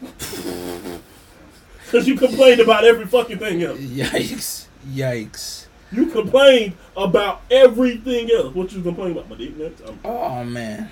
because 1.84 2.08
you 2.08 2.16
complained 2.16 2.60
about 2.60 2.84
every 2.84 3.04
fucking 3.06 3.38
thing 3.38 3.62
else. 3.62 3.78
Yikes! 3.78 4.66
Yikes! 4.88 5.66
You 5.92 6.06
complained 6.06 6.74
about 6.96 7.42
everything 7.50 8.30
else. 8.30 8.54
What 8.54 8.72
you 8.72 8.82
complain 8.82 9.12
about? 9.12 9.28
My 9.28 9.36
nuts. 9.36 9.82
I'm, 9.86 9.98
Oh 10.04 10.42
man, 10.44 10.88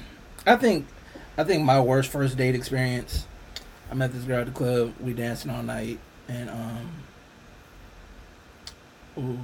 I 0.46 0.56
think, 0.56 0.86
I 1.38 1.44
think 1.44 1.64
my 1.64 1.80
worst 1.80 2.10
first 2.10 2.36
date 2.36 2.54
experience. 2.54 3.26
I 3.90 3.94
met 3.94 4.12
this 4.12 4.24
girl 4.24 4.40
at 4.40 4.46
the 4.46 4.52
club. 4.52 4.94
We 5.00 5.14
dancing 5.14 5.50
all 5.50 5.62
night, 5.62 5.98
and 6.28 6.50
um. 6.50 6.90
Ooh, 9.18 9.38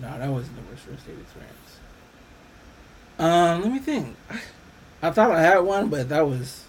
no, 0.00 0.18
that 0.18 0.30
wasn't 0.30 0.56
the 0.56 0.70
worst 0.70 0.84
first 0.84 1.06
date 1.06 1.16
experience. 1.20 1.78
Um, 3.18 3.62
let 3.62 3.72
me 3.72 3.78
think. 3.78 4.16
I 5.02 5.10
thought 5.10 5.32
I 5.32 5.40
had 5.40 5.58
one, 5.58 5.88
but 5.88 6.08
that 6.10 6.26
was. 6.26 6.64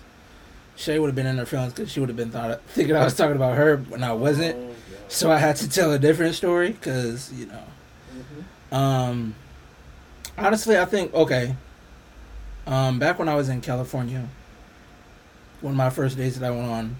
Shay 0.75 0.97
would 0.97 1.07
have 1.07 1.15
been 1.15 1.27
in 1.27 1.37
her 1.37 1.45
feelings 1.45 1.73
because 1.73 1.91
she 1.91 1.99
would 1.99 2.09
have 2.09 2.15
been 2.17 2.31
thought 2.31 2.59
thinking 2.69 2.95
I 2.95 3.03
was 3.03 3.15
talking 3.15 3.35
about 3.35 3.57
her 3.57 3.77
when 3.77 4.03
I 4.03 4.13
wasn't. 4.13 4.55
Oh, 4.55 4.73
So 5.07 5.31
I 5.31 5.37
had 5.37 5.55
to 5.57 5.69
tell 5.69 5.91
a 5.91 5.99
different 5.99 6.35
story 6.35 6.71
because 6.71 7.31
you 7.33 7.45
know. 7.45 7.63
Um, 8.73 9.35
honestly, 10.37 10.77
I 10.77 10.85
think 10.85 11.13
okay. 11.13 11.55
Um, 12.65 12.97
back 12.97 13.19
when 13.19 13.29
I 13.29 13.35
was 13.35 13.49
in 13.49 13.61
California, 13.61 14.27
one 15.61 15.71
of 15.73 15.77
my 15.77 15.89
first 15.89 16.17
dates 16.17 16.37
that 16.37 16.47
I 16.47 16.51
went 16.51 16.69
on, 16.69 16.95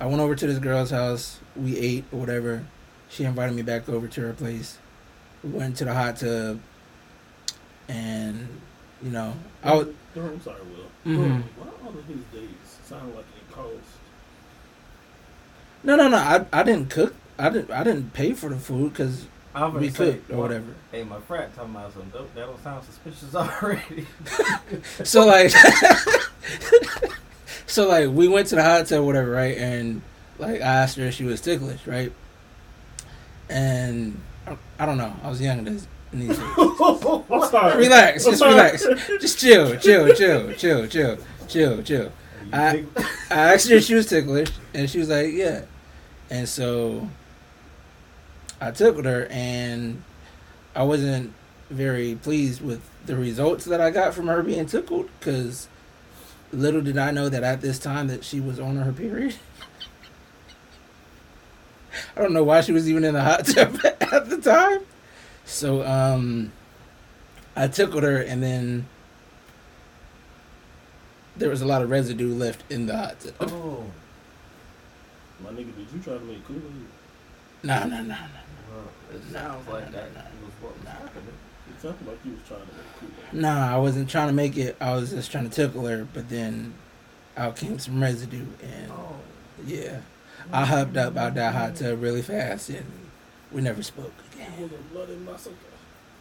I 0.00 0.06
went 0.06 0.20
over 0.20 0.34
to 0.34 0.46
this 0.46 0.58
girl's 0.58 0.90
house. 0.90 1.38
We 1.56 1.78
ate 1.78 2.04
or 2.12 2.20
whatever. 2.20 2.64
She 3.08 3.24
invited 3.24 3.54
me 3.56 3.62
back 3.62 3.88
over 3.88 4.06
to 4.06 4.20
her 4.20 4.32
place. 4.34 4.78
We 5.42 5.50
went 5.50 5.76
to 5.78 5.84
the 5.86 5.94
hot 5.94 6.16
tub, 6.18 6.60
and 7.88 8.48
you 9.02 9.10
know, 9.10 9.34
I 9.64 9.74
was 9.74 9.88
I'm 10.16 10.40
sorry, 10.42 10.60
Will. 10.62 11.12
Mhm. 11.12 11.42
Why 11.56 11.66
all 11.86 11.96
of 11.98 12.04
his 12.04 12.18
dates 12.32 12.76
sound 12.84 13.14
like 13.14 13.24
it 13.36 13.52
cost? 13.54 13.70
no, 15.84 15.96
no, 15.96 16.08
no. 16.08 16.16
I 16.18 16.44
I 16.52 16.62
didn't 16.64 16.90
cook. 16.90 17.14
I 17.38 17.48
didn't 17.50 17.70
I 17.70 17.82
didn't 17.84 18.12
pay 18.12 18.34
for 18.34 18.50
the 18.50 18.56
food 18.56 18.92
because 18.92 19.26
I 19.58 19.64
was 19.64 19.72
gonna 19.72 19.80
we 19.80 19.90
say, 19.90 20.12
cooked 20.12 20.30
or 20.30 20.32
well, 20.34 20.42
whatever. 20.42 20.74
Hey, 20.92 21.02
my 21.04 21.20
frat 21.20 21.54
talking 21.56 21.74
about 21.74 21.92
some 21.92 22.08
dope. 22.10 22.32
That 22.34 22.46
don't 22.46 22.62
sound 22.62 22.84
suspicious 22.84 23.34
already. 23.34 24.06
so 25.04 25.26
like 25.26 25.50
so 27.66 27.88
like 27.88 28.08
we 28.10 28.28
went 28.28 28.46
to 28.48 28.56
the 28.56 28.62
hot 28.62 28.86
tub 28.86 29.04
whatever 29.04 29.30
right 29.30 29.56
and 29.58 30.02
like 30.38 30.60
i 30.60 30.64
asked 30.64 30.96
her 30.96 31.04
if 31.04 31.14
she 31.14 31.24
was 31.24 31.40
ticklish 31.40 31.86
right 31.86 32.12
and 33.50 34.18
i, 34.46 34.56
I 34.78 34.86
don't 34.86 34.98
know 34.98 35.14
i 35.22 35.28
was 35.28 35.40
young 35.40 35.58
in 35.58 35.64
these 35.64 35.86
in 36.12 36.20
these 36.20 36.38
days. 36.38 36.40
I'm 36.56 37.48
sorry. 37.50 37.76
relax 37.76 38.24
I'm 38.26 38.32
just 38.32 38.42
relax 38.42 38.86
just 39.20 39.38
chill 39.38 39.76
chill 39.76 40.14
chill 40.14 40.52
chill 40.54 40.86
chill 40.86 41.18
chill 41.48 41.82
chill 41.82 42.12
I- 42.52 42.84
i 43.30 43.54
asked 43.54 43.68
her 43.68 43.76
if 43.76 43.84
she 43.84 43.94
was 43.94 44.06
ticklish 44.06 44.50
and 44.74 44.88
she 44.88 44.98
was 44.98 45.08
like 45.10 45.32
yeah 45.32 45.62
and 46.30 46.48
so 46.48 47.08
i 48.60 48.70
tickled 48.70 49.04
her 49.04 49.26
and 49.30 50.02
i 50.74 50.82
wasn't 50.82 51.32
very 51.70 52.14
pleased 52.14 52.62
with 52.62 52.80
the 53.06 53.16
results 53.16 53.64
that 53.66 53.80
I 53.80 53.90
got 53.90 54.14
from 54.14 54.26
her 54.28 54.42
being 54.42 54.66
tickled 54.66 55.08
because 55.18 55.68
little 56.52 56.80
did 56.80 56.96
I 56.96 57.10
know 57.10 57.28
that 57.28 57.42
at 57.42 57.60
this 57.60 57.78
time 57.78 58.06
that 58.08 58.24
she 58.24 58.40
was 58.40 58.58
on 58.58 58.76
her 58.76 58.92
period. 58.92 59.34
I 62.16 62.20
don't 62.20 62.32
know 62.32 62.44
why 62.44 62.60
she 62.60 62.72
was 62.72 62.88
even 62.88 63.04
in 63.04 63.14
the 63.14 63.22
hot 63.22 63.46
tub 63.46 63.78
at 63.84 64.28
the 64.30 64.38
time. 64.38 64.80
So 65.44 65.84
um 65.86 66.52
I 67.56 67.68
tickled 67.68 68.02
her 68.02 68.18
and 68.18 68.42
then 68.42 68.86
there 71.36 71.50
was 71.50 71.62
a 71.62 71.66
lot 71.66 71.82
of 71.82 71.90
residue 71.90 72.34
left 72.34 72.70
in 72.70 72.86
the 72.86 72.96
hot 72.96 73.20
tub. 73.20 73.34
oh, 73.40 73.84
My 75.42 75.50
nigga, 75.50 75.74
did 75.76 75.86
you 75.94 76.00
try 76.02 76.14
to 76.14 76.20
make 76.20 76.44
Kool-Aid? 76.46 76.62
No, 77.62 77.84
no, 77.84 78.02
no, 78.02 78.02
no. 78.02 78.16
It 79.12 79.22
sounds 79.32 79.68
like 79.68 79.90
that 79.92 80.10
was 80.42 80.52
what 80.60 80.78
was 80.78 80.86
happening. 80.86 81.34
It 81.70 81.82
sounded 81.82 82.06
like 82.06 82.18
you 82.24 82.32
was 82.32 82.40
trying 82.46 82.60
to. 82.60 83.36
Nah, 83.36 83.74
I 83.74 83.78
wasn't 83.78 84.08
trying 84.08 84.28
to 84.28 84.34
make 84.34 84.56
it. 84.56 84.76
I 84.80 84.94
was 84.94 85.10
just 85.10 85.30
trying 85.30 85.48
to 85.48 85.54
tickle 85.54 85.86
her, 85.86 86.06
but 86.12 86.28
then 86.28 86.74
out 87.36 87.56
came 87.56 87.78
some 87.78 88.02
residue, 88.02 88.46
and 88.62 88.90
oh. 88.90 89.16
yeah, 89.66 90.00
I 90.52 90.64
hopped 90.64 90.96
up 90.96 91.16
out 91.16 91.34
that 91.34 91.54
hot 91.54 91.76
tub 91.76 92.02
really 92.02 92.22
fast, 92.22 92.70
and 92.70 92.86
we 93.52 93.60
never 93.60 93.82
spoke 93.82 94.12
again. 94.32 94.52
It 94.58 94.62
was 94.62 94.72
a 94.72 94.82
bloody 94.92 95.16
massacre. 95.16 95.56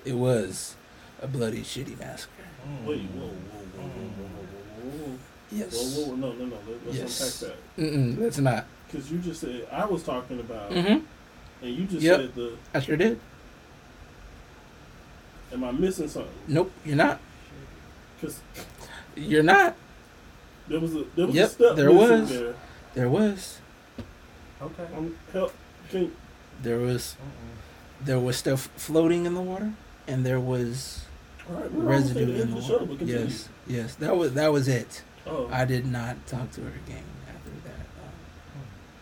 It 0.05 0.13
was 0.13 0.75
a 1.21 1.27
bloody 1.27 1.61
shitty 1.61 1.99
massacre. 1.99 2.31
Mm. 2.67 2.85
Wait, 2.85 3.01
whoa, 3.01 3.27
whoa, 3.27 3.81
whoa, 3.81 3.87
whoa, 3.87 4.09
whoa, 4.09 4.91
whoa, 4.91 5.07
whoa. 5.07 5.17
Yes. 5.51 5.97
Whoa, 5.97 6.05
whoa, 6.05 6.15
no, 6.15 6.33
no, 6.33 6.45
no. 6.45 6.57
Let's 6.85 6.97
yes. 6.97 7.41
unpack 7.41 7.57
that. 7.75 7.81
Mm-mm, 7.81 8.19
let's 8.19 8.37
not. 8.37 8.65
Because 8.87 9.11
you 9.11 9.17
just 9.19 9.41
said 9.41 9.67
I 9.71 9.85
was 9.85 10.03
talking 10.03 10.39
about. 10.39 10.71
Mm-hmm 10.71 11.05
and 11.61 11.73
you 11.75 11.85
just 11.85 12.01
Yep. 12.01 12.19
said 12.19 12.35
the, 12.35 12.53
I 12.73 12.79
sure 12.79 12.97
did. 12.97 13.19
am 15.53 15.63
I 15.63 15.71
missing 15.71 16.07
something? 16.07 16.31
Nope, 16.47 16.71
you're 16.85 16.95
not. 16.95 17.19
Because 18.19 18.39
You're 19.15 19.43
not. 19.43 19.75
there 20.67 20.79
was 20.79 20.95
a, 20.95 21.03
there 21.15 21.27
was 21.27 21.35
Yep, 21.35 21.47
a 21.47 21.51
step 21.51 21.75
there 21.75 21.91
missing 21.91 22.19
was. 22.21 22.29
there. 22.29 22.55
There 22.95 23.09
was. 23.09 23.59
Okay. 24.61 24.87
Um, 24.95 25.15
help, 25.33 25.53
can, 25.89 26.11
There 26.63 26.79
was. 26.79 27.15
Mm-mm. 27.21 28.05
There 28.05 28.19
was 28.19 28.37
stuff 28.37 28.69
floating 28.75 29.25
in 29.25 29.33
the 29.35 29.41
water, 29.41 29.73
and 30.07 30.25
there 30.25 30.39
was 30.39 31.05
all 31.49 31.55
right, 31.61 31.71
we're 31.71 31.93
almost 31.93 32.11
at 32.11 32.15
residue 32.17 32.41
in 32.41 32.51
the 32.51 32.55
the 32.61 32.73
water. 32.73 32.85
but 32.85 32.97
continue. 32.99 33.23
Yes, 33.23 33.49
yes. 33.67 33.95
That 33.95 34.15
was 34.17 34.33
that 34.33 34.51
was 34.53 34.67
it. 34.67 35.03
Oh, 35.25 35.49
I 35.51 35.65
did 35.65 35.85
not 35.85 36.25
talk 36.27 36.51
to 36.53 36.61
her 36.61 36.67
again 36.85 37.03
after 37.27 37.49
that. 37.65 37.85
Um, 38.03 38.11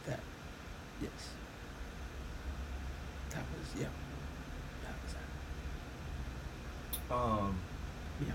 that 0.07 0.19
yes. 1.01 1.11
That 3.31 3.43
was 3.51 3.81
yeah. 3.81 3.87
That 4.83 4.93
was 5.03 5.13
that. 5.13 5.27
Um, 7.15 7.55
Yeah. 8.19 8.33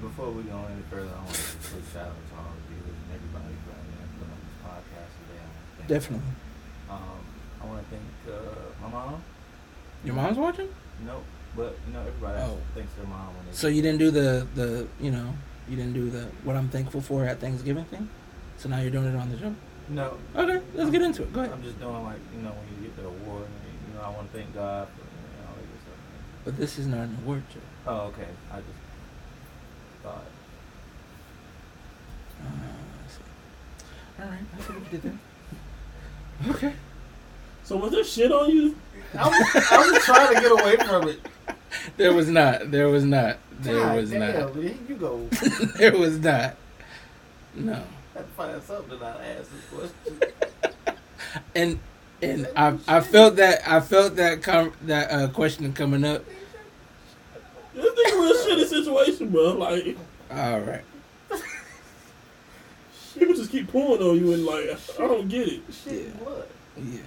before 0.00 0.30
we 0.30 0.42
go 0.44 0.56
any 0.72 0.82
further, 0.90 1.08
I 1.12 1.20
want 1.24 1.34
to 1.34 1.42
quick 1.70 1.84
shout 1.92 2.08
out 2.08 2.16
to 2.16 2.34
all 2.36 2.52
the 2.56 2.62
viewers 2.72 2.96
and 3.04 3.10
everybody 3.16 3.52
who 3.52 3.60
got 3.68 3.80
input 3.84 4.28
on 4.32 4.40
this 4.40 4.56
podcast 4.64 5.10
today. 5.20 5.44
I 5.44 5.86
Definitely. 5.86 6.32
Um, 6.90 7.20
I 7.62 7.66
want 7.66 7.78
to 7.82 7.86
thank 7.92 8.08
uh, 8.28 8.82
my 8.82 8.88
mom. 8.88 9.22
Your 10.04 10.14
mom's 10.14 10.38
watching? 10.38 10.68
No, 11.04 11.22
but 11.56 11.76
you 11.86 11.92
know 11.92 12.00
everybody 12.00 12.40
Oh. 12.40 12.58
thanks 12.74 12.92
their 12.94 13.06
mom 13.06 13.28
when 13.36 13.46
they. 13.46 13.52
So 13.52 13.68
you 13.68 13.82
didn't 13.82 13.98
do 13.98 14.10
the 14.10 14.46
the 14.54 14.86
you 15.00 15.10
know 15.10 15.34
you 15.68 15.76
didn't 15.76 15.94
do 15.94 16.08
the 16.10 16.24
what 16.44 16.56
I'm 16.56 16.68
thankful 16.68 17.00
for 17.00 17.24
at 17.26 17.40
Thanksgiving 17.40 17.84
thing. 17.86 18.08
So 18.58 18.68
now 18.70 18.80
you're 18.80 18.90
doing 18.90 19.06
it 19.12 19.16
on 19.16 19.28
the 19.30 19.38
show. 19.38 19.54
no. 19.90 20.16
Okay, 20.34 20.60
let's 20.74 20.90
get 20.90 21.02
into 21.02 21.22
it. 21.24 21.32
Go 21.32 21.40
ahead. 21.40 21.52
I'm 21.52 21.62
just 21.62 21.78
doing 21.80 22.02
like 22.04 22.20
you 22.34 22.42
know 22.42 22.52
when 22.56 22.66
you 22.72 22.88
get 22.88 22.96
the 22.96 23.06
award, 23.06 23.48
you 23.88 23.94
know 23.98 24.02
I 24.04 24.10
want 24.10 24.30
to 24.32 24.38
thank 24.38 24.54
God 24.54 24.88
for 24.88 25.00
you 25.04 25.42
know, 25.42 25.48
all 25.50 25.54
that 25.56 25.66
good 25.66 25.80
stuff. 25.84 26.00
But 26.46 26.56
this 26.56 26.78
is 26.78 26.86
not 26.86 27.00
an 27.00 27.18
award 27.24 27.42
show. 27.52 27.58
Oh, 27.88 28.00
okay. 28.06 28.28
I 28.52 28.56
just 28.58 28.68
thought. 30.04 30.24
Uh, 32.40 32.46
let's. 33.02 33.18
All 34.20 34.26
right, 34.26 34.38
I 34.56 34.60
see 34.62 34.72
what 34.72 34.84
you 34.84 34.98
did 34.98 35.02
there. 35.02 35.18
Okay. 36.54 36.72
so 37.64 37.76
was 37.78 37.90
there 37.92 38.04
shit 38.04 38.30
on 38.30 38.48
you? 38.50 38.76
I 39.18 39.26
was, 39.26 39.70
I 39.72 39.90
was 39.90 40.04
trying 40.04 40.34
to 40.34 40.40
get 40.40 40.52
away 40.52 40.76
from 40.76 41.08
it. 41.08 41.18
There 41.96 42.12
was 42.12 42.28
not. 42.28 42.70
There 42.70 42.88
was 42.90 43.04
not. 43.04 43.38
There 43.60 43.80
God 43.80 43.96
was 43.96 44.10
damn, 44.10 44.20
not. 44.20 44.54
man, 44.54 44.86
You 44.88 44.94
go. 44.96 45.26
there 45.78 45.98
was 45.98 46.18
not. 46.20 46.56
No. 47.54 47.72
Have 47.72 47.82
to 48.14 48.22
find 48.36 48.62
something 48.62 48.98
to 48.98 49.04
not 49.04 49.20
ask 49.20 49.50
this 49.50 49.90
question. 50.04 50.32
And 51.54 51.80
and 52.22 52.48
I 52.56 52.76
I 52.88 53.00
felt 53.00 53.36
that 53.36 53.66
I 53.68 53.80
felt 53.80 54.16
that 54.16 54.42
com- 54.42 54.72
that 54.82 55.10
uh, 55.10 55.28
question 55.28 55.72
coming 55.74 56.04
up. 56.04 56.24
This 57.76 57.92
nigga 57.92 58.20
real 58.20 58.34
shitty 58.34 58.66
situation, 58.66 59.28
bro. 59.30 59.52
Like 59.52 59.96
All 60.30 60.60
right. 60.60 60.82
people 63.18 63.34
just 63.34 63.50
keep 63.50 63.70
pulling 63.70 64.00
on 64.02 64.16
you, 64.16 64.32
and 64.32 64.44
like 64.46 64.70
I 64.98 65.06
don't 65.06 65.28
get 65.28 65.46
it. 65.48 65.60
Shit, 65.84 66.06
Yeah. 66.06 66.24
blood. 66.24 66.48
Yeah. 66.76 67.00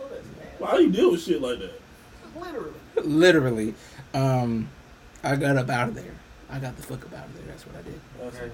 Oh, 0.00 0.08
that's 0.10 0.24
nasty. 0.24 0.56
Why 0.58 0.78
you 0.78 0.90
deal 0.90 1.10
with 1.12 1.22
shit 1.22 1.40
like 1.42 1.58
that? 1.60 1.80
Literally. 2.40 2.72
Literally. 2.96 3.74
Um, 4.14 4.68
I 5.22 5.36
got 5.36 5.56
up 5.56 5.68
out 5.70 5.88
of 5.88 5.94
there. 5.94 6.14
I 6.50 6.58
got 6.58 6.76
the 6.76 6.82
fuck 6.82 7.04
up 7.04 7.12
out 7.14 7.26
of 7.26 7.34
there. 7.34 7.44
That's 7.46 7.64
what 7.66 7.76
I 7.76 7.82
did. 7.82 8.00
Okay. 8.22 8.52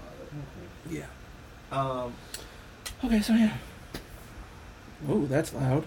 Yeah. 0.91 1.07
Um. 1.71 2.13
Okay. 3.05 3.21
So 3.21 3.33
yeah. 3.35 3.57
Oh, 5.09 5.25
that's 5.27 5.53
loud. 5.55 5.85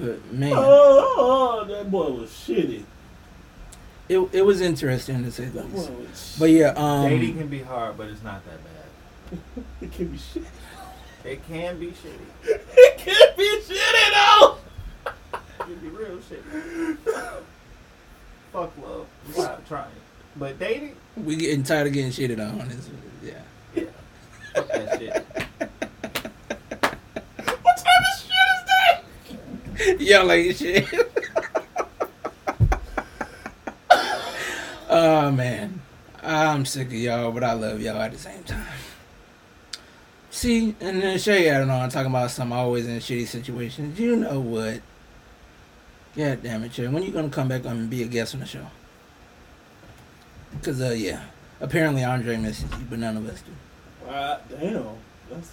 But 0.00 0.32
man, 0.32 0.52
Oh, 0.54 1.64
that 1.68 1.90
boy 1.90 2.10
was 2.10 2.30
shitty. 2.30 2.82
it 4.08 4.18
it 4.32 4.42
was 4.42 4.60
interesting 4.60 5.24
to 5.24 5.30
say 5.32 5.46
the 5.46 5.62
That 5.62 5.72
boy 5.72 5.80
least. 6.00 6.38
But 6.38 6.50
yeah, 6.50 6.74
um, 6.76 7.08
dating 7.08 7.38
can 7.38 7.48
be 7.48 7.62
hard, 7.62 7.96
but 7.96 8.08
it's 8.08 8.22
not 8.22 8.42
that 8.44 8.58
bad. 8.62 9.64
it 9.80 9.92
can 9.92 10.08
be 10.08 10.18
shit. 10.18 10.44
It 11.24 11.46
can 11.48 11.78
be 11.78 11.88
shitty. 11.88 12.26
It 12.78 12.98
can 12.98 13.36
be 13.36 13.60
shitty 13.66 14.12
though. 14.14 14.56
It 15.34 15.40
can 15.60 15.76
be 15.76 15.88
real 15.88 16.18
shitty. 16.18 16.96
fuck 18.52 18.72
love. 18.82 19.06
I'm 19.38 19.64
trying. 19.66 19.90
But 20.36 20.58
dating, 20.58 20.96
We 21.16 21.36
getting 21.36 21.62
tired 21.62 21.86
of 21.86 21.92
getting 21.94 22.10
shitted 22.10 22.38
on. 22.40 22.70
It's, 22.70 22.88
yeah. 23.24 23.32
yeah. 23.74 23.84
Fuck 24.54 24.68
that 24.68 24.98
shit. 24.98 25.26
Y'all 29.98 30.28
shit. 30.52 30.86
oh 34.88 35.30
man, 35.30 35.82
I'm 36.22 36.64
sick 36.64 36.86
of 36.88 36.94
y'all, 36.94 37.30
but 37.30 37.44
I 37.44 37.52
love 37.52 37.82
y'all 37.82 38.00
at 38.00 38.12
the 38.12 38.18
same 38.18 38.42
time. 38.44 38.64
See, 40.30 40.74
and 40.80 41.02
then 41.02 41.18
Shay 41.18 41.50
I 41.50 41.58
don't 41.58 41.68
know. 41.68 41.74
I'm 41.74 41.90
talking 41.90 42.10
about 42.10 42.30
some 42.30 42.52
always 42.52 42.86
in 42.86 42.98
shitty 42.98 43.26
situations. 43.26 43.98
You 44.00 44.16
know 44.16 44.40
what? 44.40 44.80
God 46.16 46.42
damn 46.42 46.64
it, 46.64 46.72
Shay. 46.72 46.88
When 46.88 47.02
you 47.02 47.10
gonna 47.10 47.28
come 47.28 47.48
back 47.48 47.66
and 47.66 47.90
be 47.90 48.02
a 48.02 48.06
guest 48.06 48.34
on 48.34 48.40
the 48.40 48.46
show? 48.46 48.66
Cause 50.62 50.80
uh, 50.80 50.94
yeah, 50.96 51.20
apparently 51.60 52.02
Andre 52.02 52.38
misses 52.38 52.70
you, 52.70 52.86
but 52.88 52.98
none 52.98 53.18
of 53.18 53.28
us 53.28 53.42
do. 53.42 53.52
Ah, 54.08 54.38
damn. 54.48 54.86
That's 55.30 55.52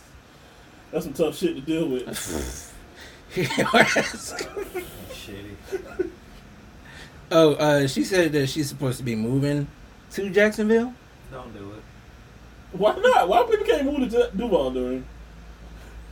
that's 0.91 1.05
some 1.05 1.13
tough 1.13 1.35
shit 1.35 1.55
to 1.55 1.61
deal 1.61 1.89
with. 1.89 2.69
Shitty. 3.33 5.55
oh, 7.31 7.53
uh, 7.55 7.87
she 7.87 8.03
said 8.03 8.31
that 8.33 8.47
she's 8.47 8.69
supposed 8.69 8.97
to 8.97 9.03
be 9.03 9.15
moving 9.15 9.67
to 10.11 10.29
Jacksonville. 10.29 10.93
Don't 11.31 11.53
do 11.53 11.71
it. 11.71 12.77
Why 12.77 12.95
not? 12.95 13.27
Why 13.27 13.43
people 13.43 13.65
can't 13.65 13.85
move 13.85 13.99
to 13.99 14.07
Du- 14.09 14.31
Duval 14.37 14.71
during? 14.71 15.05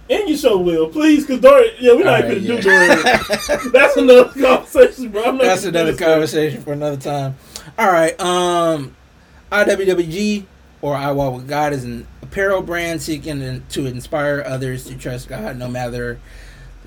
And 0.10 0.28
you 0.28 0.36
show 0.36 0.58
will, 0.58 0.90
please, 0.90 1.26
because 1.26 1.42
Dory, 1.42 1.72
yeah, 1.80 1.94
we're 1.94 2.04
not 2.04 2.24
All 2.24 2.30
right, 2.30 2.34
gonna 2.36 2.40
yeah. 2.40 2.56
do 2.56 2.62
Dorian. 2.62 3.00
That's 3.72 3.96
another 3.98 4.26
conversation, 4.30 5.10
bro. 5.10 5.24
I'm 5.24 5.38
not 5.38 5.44
That's 5.46 5.64
another 5.64 5.92
this. 5.92 6.02
conversation 6.02 6.62
for 6.64 6.74
another 6.74 6.98
time. 6.98 7.36
All 7.78 7.92
right. 7.92 8.20
Um, 8.20 8.96
IWWG 9.52 10.46
or 10.82 10.96
I 10.96 11.12
Walk 11.12 11.36
with 11.36 11.48
God 11.48 11.72
is 11.72 11.86
an 11.86 12.08
apparel 12.22 12.62
brand 12.62 13.02
seeking 13.02 13.64
to 13.70 13.86
inspire 13.86 14.44
others 14.46 14.84
to 14.86 14.98
trust 14.98 15.30
God 15.30 15.56
no 15.58 15.70
matter 15.70 15.92
the 15.92 16.18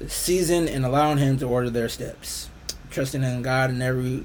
season 0.06 0.68
and 0.68 0.84
allowing 0.84 1.18
Him 1.18 1.38
to 1.38 1.46
order 1.46 1.70
their 1.70 1.88
steps. 1.88 2.50
Trusting 2.90 3.22
in 3.22 3.42
God 3.42 3.70
in 3.70 3.80
every 3.82 4.24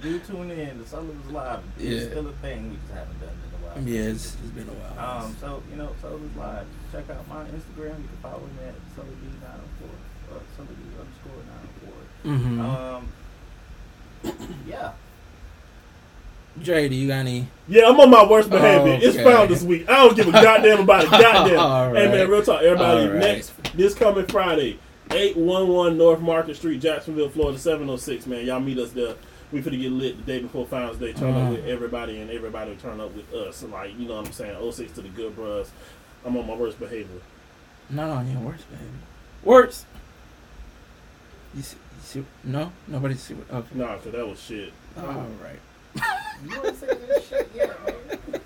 do 0.00 0.20
tune 0.20 0.52
in. 0.52 0.78
The 0.78 0.86
Sullivan's 0.86 1.32
Live 1.32 1.58
is 1.80 2.04
Yeah. 2.04 2.10
still 2.10 2.28
a 2.28 2.32
thing. 2.34 2.70
We 2.70 2.76
just 2.76 2.92
haven't 2.92 3.20
done 3.20 3.30
it 3.30 3.47
while. 3.74 3.84
Yeah, 3.88 4.00
it's, 4.02 4.34
it's 4.42 4.52
been 4.54 4.68
a 4.68 4.72
while. 4.72 5.24
Um, 5.24 5.36
so 5.40 5.62
you 5.70 5.76
know, 5.76 5.90
Sullivan's 6.00 6.36
Live. 6.36 6.66
Check 6.92 7.08
out 7.10 7.26
my 7.28 7.44
Instagram. 7.44 7.98
You 7.98 8.08
can 8.08 8.18
follow 8.22 8.40
me 8.40 8.66
at 8.68 8.74
Sully 8.96 9.08
B 9.20 9.26
nine 9.42 9.60
oh 9.60 9.68
four. 9.80 10.36
Uh, 10.36 10.40
Sully 10.56 10.68
B 10.68 10.82
underscore 10.98 11.42
nine 11.48 11.68
four. 11.82 11.96
hmm 12.32 12.60
Um, 12.60 13.08
yeah. 14.66 14.92
Dre, 16.62 16.88
do 16.88 16.94
you 16.96 17.06
got 17.06 17.18
any? 17.20 17.46
Yeah, 17.68 17.84
I'm 17.86 18.00
on 18.00 18.10
my 18.10 18.24
worst 18.28 18.50
behavior. 18.50 18.94
Oh, 19.00 19.06
It's 19.06 19.16
Founders 19.16 19.64
Week. 19.64 19.88
I 19.88 19.98
don't 19.98 20.16
give 20.16 20.26
a 20.26 20.32
goddamn 20.32 20.80
about 20.80 21.04
it. 21.04 21.10
Goddamn. 21.10 21.58
All 21.60 21.94
Hey 21.94 22.08
man, 22.08 22.28
real 22.28 22.42
talk. 22.42 22.62
Everybody, 22.62 23.02
All 23.02 23.08
right. 23.10 23.18
next 23.20 23.52
this 23.76 23.94
coming 23.94 24.26
Friday, 24.26 24.78
eight 25.12 25.36
one 25.36 25.68
one 25.68 25.96
North 25.96 26.20
Market 26.20 26.56
Street, 26.56 26.80
Jacksonville, 26.80 27.28
Florida, 27.28 27.58
seven 27.58 27.88
oh 27.88 27.96
six. 27.96 28.26
Man, 28.26 28.44
y'all 28.44 28.58
meet 28.58 28.78
us 28.78 28.90
there. 28.90 29.14
We 29.50 29.62
finna 29.62 29.80
get 29.80 29.92
lit 29.92 30.16
the 30.18 30.22
day 30.32 30.40
before 30.42 30.66
Founders 30.66 30.98
Day. 30.98 31.12
Turn 31.12 31.30
Uh-huh. 31.34 31.46
up 31.46 31.50
with 31.52 31.66
everybody, 31.66 32.20
and 32.20 32.30
everybody 32.30 32.76
turn 32.76 33.00
up 33.00 33.14
with 33.14 33.32
us. 33.32 33.62
Like 33.62 33.98
you 33.98 34.06
know 34.08 34.16
what 34.16 34.26
I'm 34.26 34.32
saying. 34.32 34.72
06 34.72 34.92
to 34.92 35.00
the 35.02 35.08
good 35.08 35.34
bros. 35.34 35.70
I'm 36.24 36.36
on 36.36 36.46
my 36.46 36.54
worst 36.54 36.78
behavior. 36.78 37.20
Not 37.90 38.10
on 38.10 38.30
your 38.30 38.40
worst, 38.40 38.68
baby. 38.70 38.82
Worst. 39.42 39.86
You 41.54 41.62
see, 41.62 41.76
you 41.96 42.02
see? 42.02 42.24
No, 42.44 42.72
nobody 42.86 43.14
see. 43.14 43.34
What, 43.34 43.50
okay. 43.58 43.68
Nah, 43.74 43.96
cause 43.96 44.12
that 44.12 44.28
was 44.28 44.40
shit. 44.40 44.72
All 44.98 45.04
right. 45.06 45.58
You 46.46 46.64
ain't 46.64 46.76
saying 46.76 46.98
this 47.08 47.28
shit 47.28 47.50
yet, 47.54 47.86
man. 47.86 48.40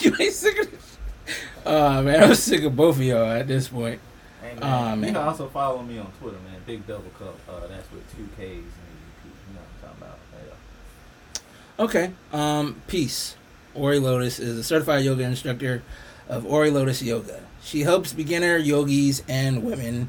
you 0.00 0.16
ain't 0.20 0.32
sick 0.34 0.58
of 0.60 0.70
this. 0.70 0.98
Uh 1.64 2.02
man, 2.02 2.24
I'm 2.24 2.34
sick 2.34 2.64
of 2.64 2.74
both 2.74 2.96
of 2.96 3.02
y'all 3.04 3.30
at 3.30 3.46
this 3.46 3.68
point. 3.68 4.00
Hey, 4.42 4.54
man. 4.58 4.62
Aw, 4.64 4.94
You 4.96 5.06
can 5.06 5.16
also 5.16 5.46
follow 5.48 5.80
me 5.80 5.96
on 5.98 6.10
Twitter, 6.20 6.38
man. 6.38 6.60
Big 6.66 6.84
Double 6.88 7.08
Cup. 7.16 7.38
Uh, 7.48 7.68
that's 7.68 7.88
with 7.92 8.04
two 8.16 8.28
K's 8.36 8.56
and 8.58 8.58
a 8.58 8.58
UP. 8.58 9.24
You 9.24 9.54
know 9.54 9.60
what 9.60 9.68
I'm 9.70 9.88
talking 9.88 10.02
about. 10.02 10.18
Yeah. 10.34 11.40
Okay. 11.82 12.12
Um, 12.32 12.80
peace. 12.86 13.34
Ori 13.74 13.98
Lotus 13.98 14.38
is 14.38 14.56
a 14.56 14.62
certified 14.62 15.04
yoga 15.04 15.24
instructor 15.24 15.82
of 16.28 16.46
Ori 16.46 16.70
Lotus 16.70 17.02
Yoga. 17.02 17.40
She 17.60 17.80
helps 17.80 18.12
beginner 18.12 18.56
yogis 18.56 19.24
and 19.26 19.64
women 19.64 20.08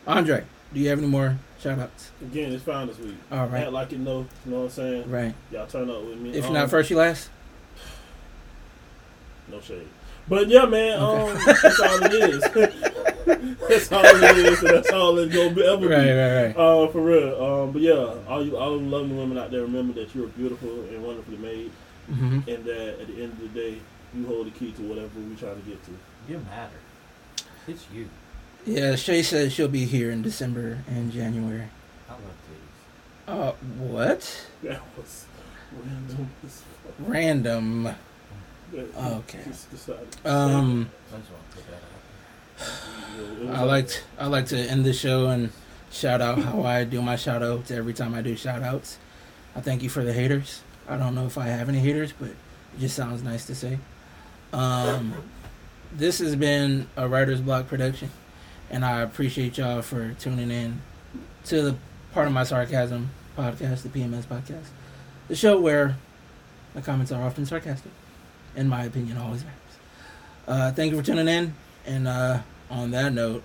Andre, 0.06 0.44
do 0.74 0.80
you 0.80 0.90
have 0.90 1.00
any 1.00 1.08
more 1.08 1.38
shout 1.60 1.80
outs? 1.80 2.12
Again, 2.22 2.54
it's 2.54 2.64
Founders 2.64 2.98
Week. 3.00 3.16
All 3.32 3.48
right. 3.48 3.64
Act 3.64 3.72
like 3.72 3.92
you 3.92 3.98
know. 3.98 4.26
You 4.46 4.52
know 4.52 4.58
what 4.60 4.64
I'm 4.66 4.70
saying? 4.72 5.10
Right. 5.12 5.34
Y'all 5.52 5.68
turn 5.68 5.90
up 5.90 6.04
with 6.06 6.18
me. 6.18 6.32
If 6.38 6.46
Um, 6.46 6.54
not 6.54 6.70
first, 6.70 6.90
you 6.90 6.98
last? 6.98 7.30
No 9.50 9.62
shade. 9.62 9.88
But 10.30 10.50
yeah, 10.50 10.66
man, 10.66 11.00
Okay. 11.00 11.32
um, 11.32 11.56
that's 11.64 11.80
all 11.80 12.04
it 12.04 12.14
is. 12.14 12.42
that's 13.70 13.92
all 13.94 14.04
it 14.06 14.38
is, 14.38 14.60
and 14.62 14.70
that's 14.76 14.92
all 14.92 15.18
it's 15.20 15.34
gonna 15.34 15.52
be 15.56 15.64
ever 15.66 15.88
Right, 15.88 16.04
be. 16.04 16.12
right, 16.12 16.46
right. 16.48 16.58
Uh, 16.58 16.88
for 16.90 17.00
real. 17.02 17.42
Um, 17.44 17.72
but 17.72 17.82
yeah, 17.82 18.14
all 18.28 18.44
you, 18.46 18.58
all 18.58 18.78
the 18.78 18.84
lovely 18.84 19.16
women 19.16 19.38
out 19.38 19.52
there, 19.52 19.62
remember 19.62 19.94
that 19.94 20.14
you're 20.14 20.28
beautiful 20.28 20.70
and 20.90 21.02
wonderfully 21.02 21.38
made, 21.38 21.72
hmm 22.08 22.40
and 22.46 22.66
that 22.66 23.00
at 23.02 23.08
the 23.08 23.24
end 23.24 23.32
of 23.34 23.40
the 23.40 23.48
day, 23.48 23.78
you 24.14 24.26
hold 24.28 24.48
the 24.48 24.52
key 24.52 24.74
to 24.74 24.82
whatever 24.82 25.18
we 25.18 25.34
trying 25.36 25.56
to 25.62 25.70
get 25.70 25.82
to. 25.86 25.92
You 26.28 26.40
matter. 26.40 26.72
It's 27.68 27.86
you. 27.94 28.10
Yeah, 28.66 28.96
Shay 28.96 29.24
says 29.24 29.54
she'll 29.54 29.68
be 29.68 29.86
here 29.86 30.12
in 30.12 30.22
December 30.22 30.80
and 30.88 31.12
January. 31.12 31.64
I 32.10 32.14
love 32.14 32.22
titties. 32.48 33.50
Uh, 33.50 33.52
what? 33.80 34.48
That 34.64 34.82
was 34.98 35.26
random. 35.86 36.30
Random. 37.00 37.84
That- 37.84 37.96
Okay. 38.98 39.40
Just 39.48 39.72
decided. 39.72 40.08
Um, 40.26 40.90
I 41.14 41.18
just 41.20 41.32
want 41.32 41.52
to 41.52 41.56
put 41.58 41.66
that 41.68 41.74
out. 41.76 43.18
You 43.18 43.24
know, 43.24 43.44
it 43.44 43.50
was 43.50 43.58
I 43.60 43.64
liked 43.64 44.04
I 44.20 44.28
like 44.28 44.46
to 44.48 44.58
end 44.58 44.84
the 44.86 44.92
show 44.92 45.28
and 45.30 45.52
shout 45.90 46.20
out 46.22 46.40
how 46.40 46.64
I 46.64 46.84
do 46.84 47.02
my 47.02 47.16
shout 47.16 47.42
outs 47.42 47.72
every 47.72 47.94
time 47.94 48.14
I 48.14 48.22
do 48.22 48.36
shout 48.36 48.62
outs. 48.64 48.98
I 49.56 49.62
thank 49.62 49.84
you 49.84 49.90
for 49.90 50.04
the 50.04 50.12
haters. 50.12 50.62
I 50.90 50.98
don't 50.98 51.16
know 51.16 51.26
if 51.26 51.38
I 51.38 51.46
have 51.48 51.70
any 51.70 51.80
haters, 51.80 52.12
but 52.20 52.30
it 52.30 52.36
just 52.80 52.96
sounds 52.96 53.24
nice 53.24 53.46
to 53.48 53.56
say. 53.56 53.80
Um, 54.52 55.14
this 55.98 56.20
has 56.20 56.36
been 56.36 56.88
a 56.96 57.08
writer's 57.08 57.42
block 57.42 57.68
production, 57.68 58.10
and 58.70 58.86
I 58.86 59.02
appreciate 59.02 59.58
y'all 59.58 59.82
for 59.82 60.14
tuning 60.20 60.52
in 60.52 60.82
to 61.46 61.62
the 61.62 61.76
Pardon 62.14 62.34
My 62.34 62.44
Sarcasm 62.44 63.10
podcast, 63.38 63.84
the 63.84 63.90
PMS 63.90 64.24
podcast, 64.26 64.68
the 65.28 65.36
show 65.36 65.60
where 65.60 65.98
my 66.76 66.82
comments 66.82 67.12
are 67.12 67.22
often 67.24 67.46
sarcastic, 67.46 67.92
and 68.56 68.70
my 68.70 68.84
opinion 68.84 69.18
always 69.18 69.44
matters. 69.44 69.58
Uh, 70.48 70.72
thank 70.72 70.92
you 70.92 70.98
for 71.00 71.06
tuning 71.06 71.28
in, 71.28 71.54
and 71.86 72.08
uh, 72.08 72.40
on 72.70 72.92
that 72.92 73.14
note, 73.14 73.44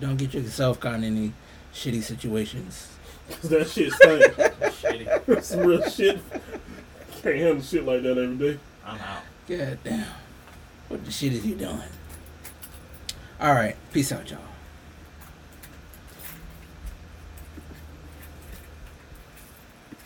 don't 0.00 0.16
get 0.16 0.34
yourself 0.34 0.78
caught 0.80 0.94
in 0.96 1.04
any 1.04 1.32
shitty 1.74 2.02
situations. 2.02 2.88
'Cause 3.30 3.50
that 3.50 3.68
shit 3.68 3.92
stink. 3.92 4.22
Shitty. 4.34 5.26
That's 5.26 5.46
some 5.46 5.60
real 5.60 5.88
shit. 5.88 6.20
Can't 7.22 7.36
handle 7.36 7.62
shit 7.62 7.84
like 7.84 8.02
that 8.02 8.18
every 8.18 8.36
day. 8.36 8.58
I'm 8.84 8.98
out. 8.98 9.22
God 9.48 9.78
damn. 9.84 10.06
What 10.92 11.06
the 11.06 11.10
shit 11.10 11.32
is 11.32 11.46
you 11.46 11.54
doing? 11.54 11.80
All 13.40 13.54
right. 13.54 13.76
Peace 13.94 14.12
out, 14.12 14.30
y'all. 14.30 14.51